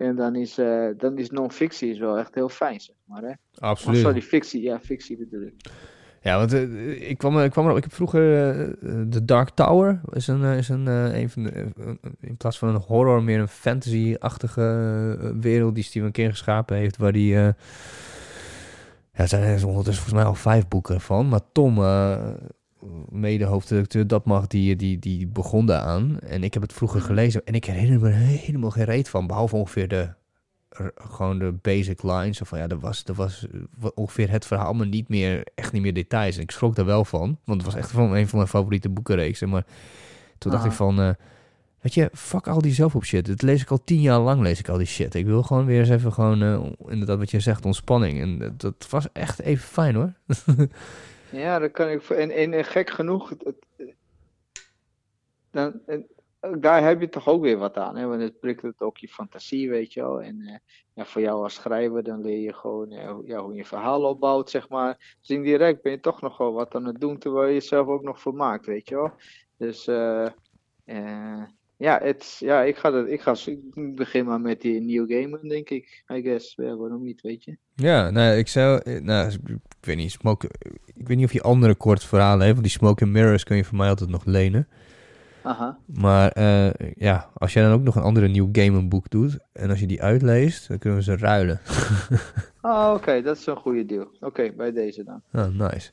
En 0.00 0.16
dan 0.16 0.36
is, 0.36 0.58
eh, 0.58 0.86
dan 0.96 1.18
is 1.18 1.30
non-fictie 1.30 1.98
wel 2.00 2.18
echt 2.18 2.34
heel 2.34 2.48
fijn, 2.48 2.80
zeg 2.80 2.96
maar. 3.04 3.22
Hè? 3.22 3.28
Oh, 3.28 3.34
Absoluut. 3.58 4.00
sorry, 4.00 4.22
fictie, 4.22 4.62
ja, 4.62 4.80
fictie 4.80 5.16
bedoel 5.18 5.42
ik. 5.42 5.54
Ja, 6.22 6.36
want 6.38 6.52
eh, 6.52 7.10
ik, 7.10 7.18
kwam, 7.18 7.36
er- 7.36 7.44
ik 7.44 7.50
kwam 7.50 7.64
erop. 7.64 7.76
Ik 7.76 7.82
heb 7.82 7.92
vroeger 7.92 8.22
eh, 8.34 8.60
eh, 8.60 9.08
The 9.10 9.24
Dark 9.24 9.48
Tower. 9.50 10.00
Is 10.12 10.26
een, 10.26 10.44
eh, 10.44 10.56
is 10.56 10.68
een, 10.68 10.88
eh, 10.88 11.20
een 11.20 11.30
van 11.30 11.42
de, 11.42 11.50
eh, 11.50 11.86
in 12.20 12.36
plaats 12.36 12.58
van 12.58 12.68
een 12.68 12.80
horror, 12.86 13.22
meer 13.22 13.38
een 13.40 13.48
fantasy-achtige 13.48 14.62
eh, 15.22 15.30
wereld 15.40 15.74
die 15.74 15.84
Stephen 15.84 16.12
King 16.12 16.30
geschapen 16.30 16.76
heeft. 16.76 16.96
Waar 16.96 17.12
die. 17.12 17.34
eh, 17.36 17.42
ja, 19.12 19.22
er 19.22 19.28
zijn 19.28 19.42
er 19.42 19.66
ondertussen 19.66 19.94
volgens 20.04 20.12
mij 20.12 20.24
al 20.24 20.34
vijf 20.34 20.68
boeken 20.68 21.00
van. 21.00 21.28
Maar 21.28 21.40
Tom, 21.52 21.78
eh 21.78 22.18
mede-hoofdredacteur, 23.08 24.06
dat 24.06 24.24
mag, 24.24 24.46
die, 24.46 24.76
die, 24.76 24.98
die 24.98 25.26
begon 25.26 25.66
daaraan. 25.66 26.18
En 26.18 26.44
ik 26.44 26.54
heb 26.54 26.62
het 26.62 26.72
vroeger 26.72 27.00
gelezen. 27.00 27.44
En 27.44 27.54
ik 27.54 27.64
herinner 27.64 28.00
me 28.00 28.08
helemaal 28.10 28.70
geen 28.70 28.84
reet 28.84 29.08
van. 29.08 29.26
Behalve 29.26 29.56
ongeveer 29.56 29.88
de. 29.88 30.08
Gewoon 30.94 31.38
de 31.38 31.52
basic 31.62 32.02
lines. 32.02 32.40
Of 32.40 32.48
van 32.48 32.58
ja, 32.58 32.66
dat 32.66 32.80
was, 32.80 33.04
dat 33.04 33.16
was 33.16 33.46
eh, 33.82 33.88
ongeveer 33.94 34.30
het 34.30 34.46
verhaal, 34.46 34.72
maar 34.72 34.86
niet 34.86 35.08
meer, 35.08 35.44
echt 35.54 35.72
niet 35.72 35.82
meer 35.82 35.94
details. 35.94 36.36
En 36.36 36.42
ik 36.42 36.50
schrok 36.50 36.74
daar 36.74 36.84
wel 36.84 37.04
van, 37.04 37.38
want 37.44 37.62
het 37.62 37.72
was 37.72 37.80
echt 37.80 37.90
van 37.90 38.14
een 38.14 38.28
van 38.28 38.38
mijn 38.38 38.50
favoriete 38.50 38.88
boekenreeksen. 38.88 39.48
Maar 39.48 39.64
toen 40.38 40.52
dacht 40.52 40.64
ik 40.64 40.72
van, 40.72 41.00
eh, 41.00 41.10
weet 41.80 41.94
je, 41.94 42.10
fuck 42.12 42.48
al 42.48 42.60
die 42.60 42.72
zelfhulp 42.72 43.04
shit. 43.04 43.26
Dat 43.26 43.42
lees 43.42 43.62
ik 43.62 43.70
al 43.70 43.84
tien 43.84 44.00
jaar 44.00 44.20
lang, 44.20 44.40
lees 44.40 44.58
ik 44.58 44.68
al 44.68 44.78
die 44.78 44.86
shit. 44.86 45.14
Ik 45.14 45.26
wil 45.26 45.42
gewoon 45.42 45.64
weer 45.64 45.80
eens 45.80 45.88
even 45.88 46.12
gewoon, 46.12 46.42
eh, 46.42 46.90
inderdaad 46.92 47.18
wat 47.18 47.30
je 47.30 47.40
zegt, 47.40 47.64
ontspanning. 47.64 48.20
En 48.20 48.38
dat, 48.38 48.60
dat 48.60 48.86
was 48.90 49.12
echt 49.12 49.40
even 49.40 49.68
fijn 49.68 49.94
hoor. 49.94 50.12
Ja, 51.32 51.58
dat 51.58 51.70
kan 51.70 51.88
ik. 51.88 52.08
En, 52.08 52.30
en, 52.30 52.64
gek 52.64 52.90
genoeg, 52.90 53.28
het, 53.28 53.54
dan, 55.50 55.80
daar 56.58 56.84
heb 56.84 57.00
je 57.00 57.08
toch 57.08 57.28
ook 57.28 57.42
weer 57.42 57.58
wat 57.58 57.76
aan, 57.76 57.96
hè? 57.96 58.06
Want 58.06 58.22
het 58.22 58.40
prikkelt 58.40 58.80
ook 58.80 58.98
je 58.98 59.08
fantasie, 59.08 59.70
weet 59.70 59.92
je 59.92 60.00
wel. 60.00 60.22
En 60.22 60.40
eh, 60.40 60.56
ja, 60.94 61.04
voor 61.04 61.22
jou 61.22 61.42
als 61.42 61.54
schrijver, 61.54 62.02
dan 62.02 62.20
leer 62.20 62.38
je 62.38 62.54
gewoon 62.54 62.90
eh, 62.90 63.16
ja, 63.24 63.42
hoe 63.42 63.54
je 63.54 63.64
verhaal 63.64 64.02
opbouwt, 64.02 64.50
zeg 64.50 64.68
maar. 64.68 65.16
Dus 65.20 65.30
indirect 65.30 65.82
ben 65.82 65.92
je 65.92 66.00
toch 66.00 66.20
nog 66.20 66.36
wel 66.36 66.52
wat 66.52 66.74
aan 66.74 66.84
het 66.84 67.00
doen, 67.00 67.18
terwijl 67.18 67.46
je 67.46 67.52
jezelf 67.52 67.86
ook 67.86 68.02
nog 68.02 68.20
vermaakt, 68.20 68.66
weet 68.66 68.88
je 68.88 68.94
wel. 68.94 69.12
Dus 69.56 69.86
eh, 69.86 70.26
ja, 71.80 72.00
het, 72.02 72.36
ja, 72.38 72.62
ik 72.62 72.76
ga, 72.76 72.90
dat, 72.90 73.08
ik 73.08 73.20
ga 73.20 73.36
ik 73.44 73.94
begin 73.94 74.24
maar 74.24 74.40
met 74.40 74.60
die 74.60 74.80
New 74.80 75.12
Gamer, 75.12 75.48
denk 75.48 75.70
ik. 75.70 76.04
I 76.12 76.22
guess, 76.22 76.54
ja, 76.56 76.76
waarom 76.76 77.02
niet, 77.02 77.20
weet 77.20 77.44
je. 77.44 77.56
Ja, 77.74 78.10
nou, 78.10 78.36
ik 78.36 78.48
zou, 78.48 78.80
eh, 78.84 79.00
nou, 79.00 79.30
ik 79.80 79.86
weet 79.86 79.96
niet, 79.96 80.10
smoke, 80.10 80.50
ik 80.94 81.08
weet 81.08 81.16
niet 81.16 81.26
of 81.26 81.32
je 81.32 81.42
andere 81.42 81.74
kort 81.74 82.04
verhalen 82.04 82.40
heeft, 82.40 82.52
want 82.52 82.66
die 82.66 82.76
Smoke 82.76 83.04
and 83.04 83.12
Mirrors 83.12 83.44
kun 83.44 83.56
je 83.56 83.64
voor 83.64 83.76
mij 83.76 83.88
altijd 83.88 84.10
nog 84.10 84.24
lenen. 84.24 84.68
Aha. 85.42 85.78
Maar 85.86 86.30
eh, 86.30 86.70
ja, 86.94 87.30
als 87.34 87.52
jij 87.52 87.62
dan 87.62 87.72
ook 87.72 87.82
nog 87.82 87.96
een 87.96 88.02
andere 88.02 88.28
nieuw 88.28 88.48
game 88.52 88.88
boek 88.88 89.10
doet 89.10 89.38
en 89.52 89.70
als 89.70 89.80
je 89.80 89.86
die 89.86 90.02
uitleest, 90.02 90.68
dan 90.68 90.78
kunnen 90.78 90.98
we 90.98 91.04
ze 91.04 91.16
ruilen. 91.16 91.60
Ah, 92.60 92.92
oké, 92.96 93.22
dat 93.22 93.36
is 93.36 93.46
een 93.46 93.56
goede 93.56 93.86
deal. 93.86 94.08
Oké, 94.20 94.52
bij 94.56 94.72
deze 94.72 95.04
dan. 95.04 95.22
Oh, 95.32 95.46
nice. 95.46 95.90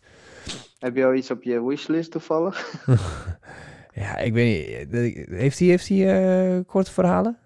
Heb 0.80 0.96
je 0.96 1.06
al 1.06 1.14
iets 1.14 1.32
op 1.32 1.44
je 1.44 1.66
wishlist 1.66 2.12
toevallig? 2.12 2.86
Ja, 4.00 4.18
ik 4.18 4.34
weet 4.34 4.68
niet. 4.90 4.94
eh, 4.94 5.38
Heeft 5.38 5.60
hij 5.60 5.68
heeft 5.68 5.88
hij 5.88 6.56
eh, 6.58 6.66
korte 6.66 6.92
verhalen? 6.92 7.38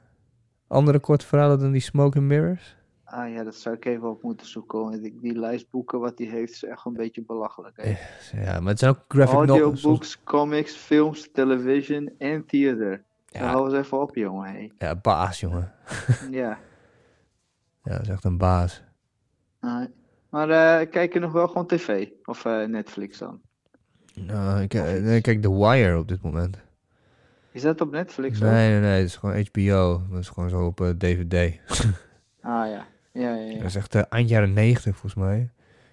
Andere 0.68 1.00
korte 1.00 1.26
verhalen 1.26 1.60
dan 1.60 1.72
die 1.72 1.82
Smoke 1.82 2.18
and 2.18 2.28
Mirrors? 2.28 2.76
Ah 3.04 3.34
ja, 3.34 3.44
dat 3.44 3.56
zou 3.56 3.76
ik 3.76 3.86
even 3.86 4.10
op 4.10 4.24
moeten 4.24 4.48
zoeken. 4.48 4.80
Want 4.80 5.02
die, 5.02 5.18
die 5.22 5.40
lijst 5.40 5.70
boeken 5.70 6.00
wat 6.00 6.18
hij 6.18 6.28
heeft 6.28 6.54
is 6.54 6.64
echt 6.64 6.86
een 6.86 6.94
beetje 6.94 7.24
belachelijk. 7.24 7.78
Hè? 7.82 7.90
Ja, 8.44 8.60
maar 8.60 8.70
het 8.70 8.80
zijn 8.80 8.92
ook 8.92 9.04
graphic 9.08 9.38
novels. 9.40 9.60
Audiobooks, 9.60 10.24
comics, 10.24 10.76
films, 10.76 11.30
television 11.34 12.12
en 12.18 12.46
theater. 12.46 13.04
Ja. 13.26 13.40
Ja, 13.42 13.48
Hou 13.48 13.66
eens 13.76 13.86
even 13.86 14.02
op, 14.02 14.16
jongen. 14.16 14.50
Hey. 14.50 14.72
ja, 14.78 14.96
baas, 14.96 15.40
jongen. 15.40 15.74
ja. 16.32 16.60
Ja, 17.84 17.92
dat 17.92 18.02
is 18.02 18.08
echt 18.10 18.24
een 18.24 18.38
baas. 18.38 18.84
Ah, 19.60 19.86
maar 20.30 20.50
eh 20.50 20.90
kijk 20.90 21.14
je 21.14 21.20
nog 21.20 21.32
wel 21.32 21.48
gewoon 21.48 21.68
tv? 21.68 22.08
Of 22.26 22.46
eh, 22.46 22.64
Netflix 22.66 23.18
dan? 23.18 23.42
Nou, 24.28 24.62
ik, 24.62 24.74
eh, 24.74 25.22
kijk 25.22 25.42
The 25.42 25.58
Wire 25.58 25.98
op 25.98 26.08
dit 26.08 26.22
moment. 26.22 26.58
Is 27.52 27.62
dat 27.62 27.82
op 27.82 27.92
Netflix? 27.92 28.40
Nee, 28.40 28.70
nee, 28.70 28.80
nee. 28.80 28.98
Het 29.00 29.08
is 29.08 29.16
gewoon 29.16 29.46
HBO. 29.52 30.02
Dat 30.12 30.20
is 30.20 30.30
gewoon 30.30 30.50
zo 30.50 30.66
op 30.66 30.82
eh, 30.82 30.90
DVD. 30.90 31.36
Ah 32.44 32.68
ja. 32.70 32.86
Ja, 33.14 33.36
ja, 33.36 33.56
Dat 33.56 33.64
is 33.66 33.76
echt 33.76 33.96
eh, 33.96 34.02
eind 34.10 34.30
jaren 34.30 34.54
90 34.54 34.98
volgens 34.98 35.24
mij. 35.24 35.38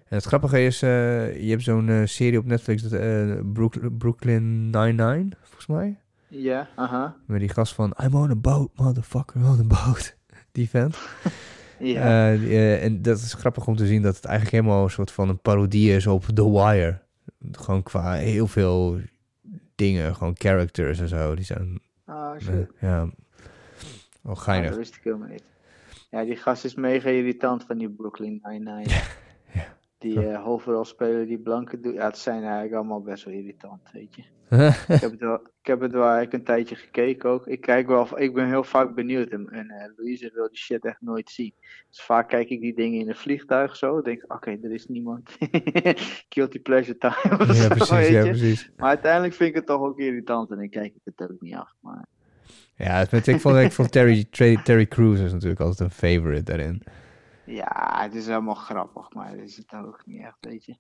En 0.09 0.17
het 0.17 0.25
grappige 0.25 0.65
is, 0.65 0.83
eh, 0.83 1.43
je 1.43 1.51
hebt 1.51 1.63
zo'n 1.63 1.89
eh, 1.89 2.01
serie 2.05 2.39
op 2.39 2.45
Netflix, 2.45 2.83
dat, 2.83 2.93
eh, 2.93 3.35
Brook- 3.53 3.99
Brooklyn 3.99 4.71
Nine-Nine, 4.71 5.29
volgens 5.43 5.67
mij. 5.67 5.97
Ja, 6.29 6.69
aha. 6.77 7.17
Met 7.27 7.41
die 7.41 7.49
gast 7.49 7.75
van, 7.75 7.95
I'm 8.03 8.15
on 8.15 8.31
a 8.31 8.37
boat, 8.37 8.71
motherfucker, 8.75 9.41
on 9.41 9.59
a 9.61 9.65
boat. 9.85 10.17
Die 10.53 10.69
vent. 10.69 10.97
Ja. 11.81 12.33
Eh, 12.33 12.39
die, 12.41 12.49
eh, 12.49 12.85
en 12.85 13.03
dat 13.03 13.19
is 13.19 13.35
grappig 13.35 13.67
om 13.67 13.77
te 13.77 13.87
zien 13.87 14.03
dat 14.03 14.17
het 14.17 14.25
eigenlijk 14.25 14.57
helemaal 14.57 14.85
een 14.85 14.91
soort 14.91 15.11
van 15.11 15.29
een 15.29 15.41
parodie 15.41 15.93
is 15.97 16.07
op 16.07 16.25
The 16.35 16.51
Wire. 16.51 16.99
Gewoon 17.53 17.83
qua 17.83 18.13
heel 18.13 18.47
veel 18.47 19.01
dingen, 19.75 20.17
gewoon 20.17 20.35
characters 20.39 21.01
en 21.01 21.09
zo. 21.09 21.35
Die 21.35 21.45
zijn, 21.45 21.81
ah, 22.05 22.49
eh, 22.49 22.55
ja, 22.81 23.09
Ah, 24.23 24.37
geinig. 24.37 24.69
dat 24.69 24.79
wist 24.79 24.95
ik 24.97 25.03
helemaal 25.05 25.29
niet. 25.29 25.43
Ja, 26.11 26.25
die 26.25 26.37
gast 26.37 26.65
is 26.65 26.75
mega 26.75 27.09
irritant 27.09 27.65
van 27.65 27.79
die 27.79 27.91
Brooklyn 27.91 28.41
Nine-Nine. 28.43 28.87
Die 29.99 30.27
eh 30.29 30.43
hoofdrolspeler, 30.45 31.27
die 31.27 31.39
blanke 31.39 31.81
doet. 31.81 31.95
Ja, 31.95 32.07
het 32.07 32.19
zijn 32.19 32.43
eigenlijk 32.43 32.75
allemaal 32.75 33.03
best 33.03 33.25
wel 33.25 33.35
irritant, 33.35 33.81
weet 33.93 34.15
je. 34.15 34.23
Ik 34.95 35.01
heb 35.01 35.11
het 35.11 35.21
wel, 35.21 35.35
ik 35.35 35.67
heb 35.67 35.81
het 35.81 35.93
wel 35.93 36.03
eigenlijk 36.03 36.33
een 36.33 36.45
tijdje 36.45 36.75
gekeken 36.75 37.31
ook. 37.31 37.47
Ik 37.47 37.61
kijk 37.61 37.87
wel, 37.87 38.21
ik 38.21 38.35
ben 38.35 38.47
heel 38.47 38.65
vaak 38.65 38.95
benieuwd. 38.95 39.29
En, 39.29 39.49
en 39.51 39.71
eh, 39.71 39.91
Louise 39.97 40.31
wil 40.35 40.49
die 40.49 40.57
shit 40.59 40.85
echt 40.85 41.01
nooit 41.01 41.31
zien. 41.31 41.55
Dus 41.91 42.03
vaak 42.03 42.29
kijk 42.29 42.49
ik 42.49 42.61
die 42.61 42.75
dingen 42.75 43.01
in 43.01 43.09
een 43.09 43.15
vliegtuig 43.17 43.77
zo. 43.77 44.03
Denk 44.03 44.23
ik, 44.23 44.33
oké, 44.33 44.51
er 44.63 44.73
is 44.73 44.87
niemand. 44.87 45.37
Guilty 46.29 46.61
pleasure 46.61 46.99
time. 46.99 47.39
of 47.39 47.47
ja, 47.47 47.53
zo, 47.55 47.69
precies, 47.69 47.91
weet 47.91 48.09
ja, 48.09 48.19
je. 48.23 48.29
precies. 48.31 48.71
Maar 48.77 48.89
uiteindelijk 48.89 49.35
vind 49.35 49.49
ik 49.51 49.55
het 49.57 49.67
toch 49.67 49.81
ook 49.81 49.99
irritant. 49.99 50.51
En 50.51 50.57
dan 50.57 50.69
kijk 50.69 50.95
ik 50.95 51.01
het 51.15 51.31
ook 51.31 51.41
niet 51.41 51.55
af. 51.55 51.75
Maar 51.81 52.05
Ja, 52.75 53.07
met- 53.11 53.27
ik 53.27 53.41
vond, 53.41 53.57
ik 53.57 53.73
vond 53.73 53.93
Terry, 53.93 54.25
Terry, 54.31 54.57
Terry 54.65 54.87
Crews 54.87 55.21
is 55.21 55.33
natuurlijk 55.33 55.61
altijd 55.61 55.81
een 55.81 55.91
favorite 55.97 56.43
daarin. 56.43 56.83
Ja, 57.49 57.99
het 58.03 58.15
is 58.15 58.27
helemaal 58.27 58.55
grappig. 58.55 59.13
Maar 59.13 59.37
dat 59.37 59.45
is 59.45 59.57
het 59.57 59.73
ook 59.87 60.03
niet 60.07 60.21
echt, 60.23 60.37
weet 60.41 60.65
je. 60.65 60.77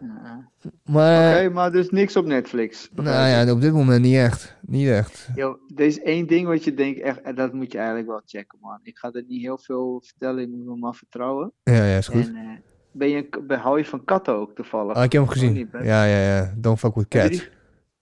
Ja. 0.00 0.48
Maar, 0.84 1.36
Oké, 1.44 1.48
maar 1.54 1.72
dus 1.72 1.90
niks 1.90 2.16
op 2.16 2.26
Netflix. 2.26 2.90
nou 2.94 3.28
ja, 3.28 3.52
op 3.52 3.60
dit 3.60 3.72
moment 3.72 4.02
niet 4.02 4.14
echt. 4.16 4.56
Niet 4.60 4.88
echt. 4.88 5.28
Yo, 5.34 5.58
er 5.76 5.84
is 5.84 6.00
één 6.00 6.26
ding 6.26 6.46
wat 6.46 6.64
je 6.64 6.74
denkt, 6.74 7.00
echt, 7.00 7.20
en 7.20 7.34
dat 7.34 7.52
moet 7.52 7.72
je 7.72 7.78
eigenlijk 7.78 8.08
wel 8.08 8.20
checken, 8.26 8.58
man. 8.60 8.78
Ik 8.82 8.98
ga 8.98 9.10
er 9.12 9.24
niet 9.28 9.40
heel 9.42 9.58
veel 9.58 10.02
vertellen, 10.04 10.40
je 10.40 10.48
moet 10.48 10.64
me 10.66 10.76
maar 10.76 10.94
vertrouwen. 10.94 11.52
Ja, 11.62 11.84
ja, 11.84 11.96
is 11.96 12.08
goed. 12.08 12.26
En 12.28 12.36
eh, 12.36 12.48
ben 12.92 13.08
je, 13.08 13.28
ben- 13.46 13.58
hou 13.58 13.78
je 13.78 13.84
van 13.84 14.04
katten 14.04 14.34
ook 14.34 14.54
toevallig? 14.54 14.96
Oh, 14.96 15.02
ik 15.02 15.12
heb 15.12 15.22
hem 15.22 15.30
gezien. 15.30 15.52
niet, 15.52 15.72
hè? 15.72 15.78
Ja, 15.78 16.04
ja, 16.04 16.36
ja. 16.36 16.54
Don't 16.56 16.78
fuck 16.78 16.94
with 16.94 17.12
Heb 17.12 17.22
je 17.22 17.28
cats. 17.28 17.40
die, 17.40 17.48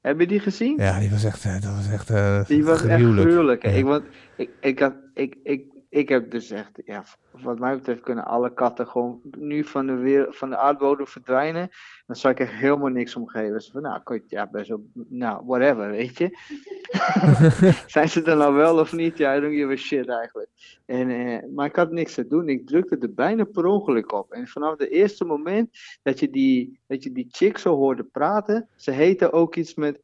heb 0.01 0.21
je 0.21 0.27
die 0.27 0.41
gezien? 0.41 0.77
Ja, 0.77 0.99
die 0.99 1.11
was 1.11 1.25
echt, 1.25 1.45
eh, 1.45 1.53
dat 1.61 1.75
was 1.75 1.91
echt 1.91 2.11
eh, 2.11 2.45
Die 2.47 2.65
was 2.65 2.83
echt 2.83 2.95
gruwelijk. 2.95 3.29
gruwelijk. 3.31 3.63
hè. 3.63 3.71
Ja. 3.71 3.77
Ik, 3.77 3.85
want, 3.85 4.05
ik, 4.37 4.51
ik, 4.61 4.79
had, 4.79 4.95
ik, 5.15 5.37
ik, 5.43 5.65
ik 5.97 6.09
heb 6.09 6.31
dus 6.31 6.51
echt, 6.51 6.81
ja, 6.85 7.05
wat 7.31 7.59
mij 7.59 7.75
betreft 7.75 8.01
kunnen 8.01 8.25
alle 8.25 8.55
katten 8.55 8.87
gewoon 8.87 9.21
nu 9.39 9.65
van 9.65 9.87
de, 9.87 9.95
wereld, 9.95 10.37
van 10.37 10.51
de 10.51 10.57
aardbodem 10.57 11.07
verdwijnen. 11.07 11.69
Dan 12.07 12.17
zou 12.17 12.35
ik 12.35 12.41
er 12.41 12.55
helemaal 12.55 12.89
niks 12.89 13.17
om 13.17 13.29
geven. 13.29 13.53
Dus 13.53 13.71
van, 13.71 13.83
nou, 13.83 14.23
ja, 14.27 14.47
best 14.47 14.69
wel, 14.69 14.87
nou, 15.09 15.47
whatever, 15.47 15.91
weet 15.91 16.19
je. 16.19 16.39
Zijn 17.87 18.09
ze 18.09 18.23
er 18.23 18.37
nou 18.37 18.55
wel 18.55 18.79
of 18.79 18.93
niet? 18.93 19.19
Ja, 19.19 19.37
I 19.37 19.41
don't 19.41 19.55
give 19.55 19.73
a 19.73 19.77
shit 19.77 20.09
eigenlijk. 20.09 20.49
En, 20.87 21.11
eh, 21.11 21.49
maar 21.55 21.67
ik 21.67 21.77
had 21.77 21.91
niks 21.91 22.15
te 22.15 22.27
doen. 22.27 22.49
Ik 22.49 22.67
drukte 22.67 22.99
er 22.99 23.15
bijna 23.15 23.45
per 23.45 23.67
ongeluk 23.67 24.13
op. 24.13 24.33
En 24.33 24.49
vanaf 24.49 24.79
het 24.79 24.91
eerste 24.91 25.25
moment 25.25 25.79
dat 26.03 26.21
je 26.21 26.31
die, 26.31 26.81
dat 26.87 27.03
je 27.03 27.13
die 27.13 27.27
chick 27.31 27.59
zo 27.59 27.75
hoorde 27.75 28.05
praten, 28.05 28.69
ze 28.77 28.91
heette 28.91 29.33
ook 29.33 29.57
iets 29.57 29.75
met, 29.75 30.01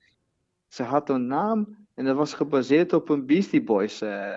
ze 0.69 0.83
had 0.83 1.09
een 1.09 1.27
naam 1.27 1.77
en 1.95 2.05
dat 2.05 2.17
was 2.17 2.35
gebaseerd 2.35 2.93
op 2.93 3.09
een 3.09 3.27
Beastie 3.27 3.63
Boys, 3.63 4.01
eh, 4.01 4.37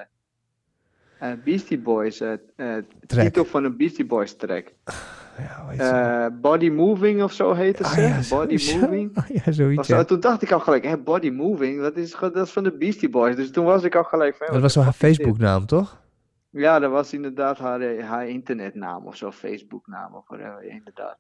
Beastie 1.43 1.79
Boys, 1.79 2.21
eh, 2.21 2.33
eh, 2.55 2.83
titel 3.07 3.45
van 3.45 3.63
een 3.63 3.77
Beastie 3.77 4.05
Boys 4.05 4.35
track. 4.35 4.73
Ja? 5.37 6.25
Eh, 6.25 6.31
Body 6.41 6.69
Moving 6.69 7.23
of 7.23 7.31
zo 7.33 7.53
heette 7.53 7.83
Ah, 7.83 7.91
ze. 7.91 8.01
ja, 8.01 8.19
Body. 8.29 8.77
Moving. 8.79 9.11
Ja, 9.45 9.51
zoiets, 9.51 9.87
zo. 9.87 10.03
Toen 10.03 10.19
dacht 10.19 10.41
ik 10.41 10.51
al 10.51 10.59
gelijk, 10.59 10.85
hè, 10.85 10.97
Body 10.97 11.29
Moving, 11.29 11.81
dat 11.81 11.95
is, 11.97 12.15
dat 12.19 12.35
is 12.35 12.51
van 12.51 12.63
de 12.63 12.77
Beastie 12.77 13.09
Boys. 13.09 13.35
Dus 13.35 13.51
toen 13.51 13.65
was 13.65 13.83
ik 13.83 13.95
al 13.95 14.03
gelijk 14.03 14.35
van, 14.35 14.47
Dat 14.51 14.61
was 14.61 14.73
zo 14.73 14.81
haar? 14.81 14.93
Facebooknaam, 14.93 15.65
toch? 15.65 16.03
Ja, 16.49 16.79
dat 16.79 16.91
was 16.91 17.13
inderdaad 17.13 17.57
haar, 17.57 17.81
eh, 17.81 18.07
haar 18.09 18.27
internetnaam 18.27 19.05
of 19.05 19.15
zo, 19.15 19.31
Facebooknaam 19.31 20.13
of 20.15 20.27
whatever, 20.27 20.63
inderdaad. 20.63 21.17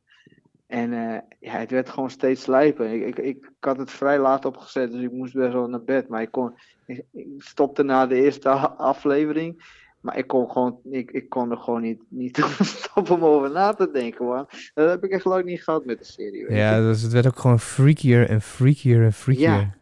En 0.67 0.93
eh, 0.93 1.19
ja, 1.39 1.57
het 1.57 1.71
werd 1.71 1.89
gewoon 1.89 2.09
steeds 2.09 2.41
slijpen. 2.41 2.93
Ik, 2.93 3.05
ik, 3.05 3.17
ik, 3.17 3.51
had 3.59 3.77
het 3.77 3.91
vrij 3.91 4.19
laat 4.19 4.45
opgezet, 4.45 4.91
dus 4.91 5.01
ik 5.01 5.11
moest 5.11 5.33
best 5.33 5.53
wel 5.53 5.67
naar 5.67 5.83
bed. 5.83 6.07
Maar 6.07 6.21
ik, 6.21 6.31
kon, 6.31 6.53
ik, 6.85 7.03
ik 7.11 7.27
stopte 7.37 7.83
na 7.83 8.07
de 8.07 8.15
eerste 8.15 8.49
aflevering. 8.91 9.63
Maar 10.05 10.17
ik 10.17 10.27
kon, 10.27 10.51
gewoon, 10.51 10.79
ik, 10.91 11.11
ik 11.11 11.29
kon 11.29 11.51
er 11.51 11.57
gewoon 11.57 11.81
niet, 11.81 12.01
niet 12.09 12.37
stoppen 12.59 13.15
om 13.15 13.23
over 13.23 13.51
na 13.51 13.73
te 13.73 13.89
denken, 13.91 14.25
man. 14.25 14.47
Dat 14.73 14.89
heb 14.89 15.03
ik 15.03 15.11
echt 15.11 15.25
lang 15.25 15.45
niet 15.45 15.63
gehad 15.63 15.85
met 15.85 15.99
de 15.99 16.05
serie. 16.05 16.45
weet 16.45 16.57
Ja, 16.57 16.79
dus 16.79 17.01
het 17.01 17.11
werd 17.11 17.27
ook 17.27 17.39
gewoon 17.39 17.59
freakier 17.59 18.29
en 18.29 18.41
freakier 18.41 19.03
en 19.03 19.13
freakier. 19.13 19.45
Ja, 19.45 19.75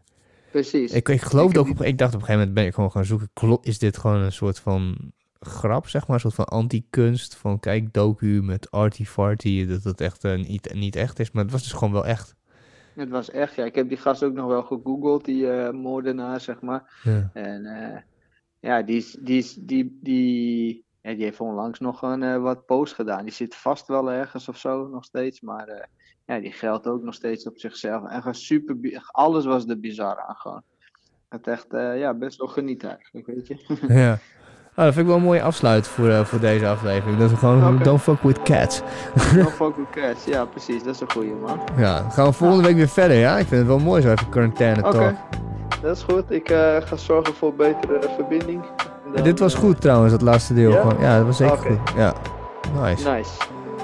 Precies. 0.52 0.92
Ik, 0.92 1.10
ik 1.10 1.22
geloofde 1.22 1.60
ook, 1.60 1.70
op, 1.70 1.82
ik 1.82 1.98
dacht 1.98 2.14
op 2.14 2.20
een 2.20 2.26
gegeven 2.26 2.38
moment 2.38 2.54
ben 2.54 2.66
ik 2.66 2.74
gewoon 2.74 2.92
gaan 2.92 3.06
zoeken, 3.06 3.58
is 3.62 3.80
dit 3.80 3.98
gewoon 3.98 4.22
een 4.22 4.32
soort 4.32 4.60
van 4.60 4.96
grap, 5.40 5.88
zeg 5.88 6.08
maar, 6.08 6.16
een 6.16 6.22
soort 6.22 6.34
van 6.34 6.46
anti-kunst, 6.46 7.36
van 7.36 7.60
kijk, 7.60 7.94
docu 7.94 8.42
met 8.44 8.72
arty-farty, 8.72 9.68
dat 9.68 9.84
het 9.84 10.02
echt 10.02 10.24
eh, 10.24 10.36
niet, 10.36 10.74
niet 10.74 10.96
echt 10.96 11.20
is, 11.20 11.32
maar 11.32 11.44
het 11.44 11.52
was 11.52 11.64
dus 11.64 11.72
gewoon 11.72 11.94
wel 11.94 12.06
echt. 12.06 12.36
Het 12.96 13.10
was 13.10 13.30
echt, 13.30 13.56
ja. 13.56 13.66
Ik 13.66 13.76
heb 13.76 13.90
die 13.90 13.98
gast 13.98 14.24
ook 14.24 14.34
nog 14.34 14.48
wel 14.48 14.64
gegoogeld, 14.64 15.26
die 15.26 15.50
eh, 15.50 15.72
moordenaar, 15.72 16.42
zeg 16.42 16.62
maar. 16.62 17.00
Ja. 17.04 17.30
En 17.34 17.66
eh, 17.66 17.98
ja, 18.64 18.82
die, 18.82 18.96
is- 18.98 19.18
die, 19.20 19.38
is- 19.38 19.54
die, 19.60 20.00
die, 20.02 20.86
ja, 21.02 21.14
die 21.14 21.24
heeft 21.24 21.40
onlangs 21.40 21.80
nog 21.80 22.02
een, 22.02 22.24
eh, 22.24 22.38
wat 22.42 22.66
post 22.66 22.94
gedaan. 22.94 23.24
Die 23.24 23.34
zit 23.34 23.56
vast 23.56 23.88
wel 23.88 24.12
ergens 24.12 24.48
of 24.50 24.58
zo, 24.58 24.88
nog 24.88 25.04
steeds. 25.04 25.42
Maar 25.42 25.68
eh, 25.68 25.86
ja, 26.26 26.40
die 26.40 26.52
geldt 26.52 26.88
ook 26.88 27.04
nog 27.04 27.14
steeds 27.14 27.48
op 27.48 27.58
zichzelf. 27.58 28.10
En 28.10 28.34
super, 28.34 28.78
alles 29.12 29.46
was 29.46 29.68
er 29.68 29.80
bizar 29.80 30.20
aan 30.28 30.36
gewoon. 30.36 30.62
Het 31.30 31.48
echt, 31.48 31.74
eh, 31.74 32.00
ja, 32.00 32.14
best 32.14 32.38
wel 32.38 32.48
geniet 32.48 32.84
eigenlijk, 32.84 33.26
weet 33.26 33.48
je. 33.48 33.78
ja. 34.02 34.18
Ah, 34.76 34.86
dat 34.86 34.94
vind 34.94 35.06
ik 35.06 35.12
wel 35.12 35.16
een 35.16 35.24
mooie 35.28 35.42
afsluit 35.42 35.88
voor, 35.88 36.26
voor 36.26 36.40
deze 36.40 36.68
aflevering. 36.68 37.18
Dat 37.20 37.30
we 37.30 37.36
gewoon 37.38 37.78
don't 37.84 38.02
fuck 38.02 38.22
with 38.22 38.42
cats. 38.42 38.82
No 39.36 39.44
fuck 39.62 39.76
with 39.76 39.90
cats. 39.92 40.26
Ja, 40.26 40.46
precies. 40.46 40.84
Dat 40.84 40.94
is 40.96 41.00
een 41.02 41.12
goeie, 41.12 41.34
man. 41.34 41.60
Ja, 41.78 42.10
gaan 42.10 42.26
we 42.26 42.34
volgende 42.34 42.64
week 42.64 42.76
weer 42.76 42.88
verder, 42.88 43.18
ja? 43.18 43.38
Ik 43.38 43.48
vind 43.48 43.60
het 43.60 43.68
wel 43.70 43.80
mooi 43.80 44.02
zo 44.02 44.12
even 44.12 44.30
quarantaine 44.30 44.84
Oké, 44.88 44.92
talk. 44.98 45.16
Dat 45.82 45.98
is 45.98 46.04
goed. 46.04 46.32
Ik 46.32 46.50
eh, 46.50 46.76
ga 46.86 46.96
zorgen 46.96 47.34
voor 47.34 47.54
betere 47.54 48.00
verbinding. 48.16 48.64
Dan, 49.14 49.24
Dit 49.24 49.40
was 49.40 49.54
eh, 49.54 49.60
goed 49.60 49.82
trouwens, 49.82 50.12
dat 50.12 50.22
laatste 50.22 50.54
deel. 50.54 50.72
Ja? 50.72 50.86
Ja, 51.00 51.18
dat 51.18 51.26
was 51.26 51.38
zeker 51.38 51.58
goed. 51.58 51.80
Ja, 51.96 52.14
nice. 52.82 53.10
Nice. 53.10 53.30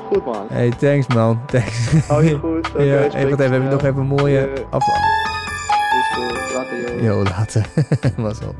Goed, 0.07 0.25
man. 0.25 0.45
Hey, 0.49 0.69
thanks 0.69 1.07
man. 1.07 1.41
Thanks. 1.45 2.07
Hou 2.07 2.23
je 2.23 2.37
goed. 2.45 2.67
Oké, 2.69 2.81
ja, 2.81 3.03
even, 3.03 3.19
heb 3.19 3.39
je 3.39 3.45
snel. 3.45 3.59
nog 3.61 3.83
even 3.83 3.97
een 3.99 4.05
mooie 4.07 4.49
af... 4.69 4.83
Is 4.87 6.15
goed. 6.15 6.53
Later, 6.53 6.93
joh. 6.93 7.03
Jo, 7.03 7.23
later. 7.23 7.65
Was 8.23 8.41
al. 8.41 8.55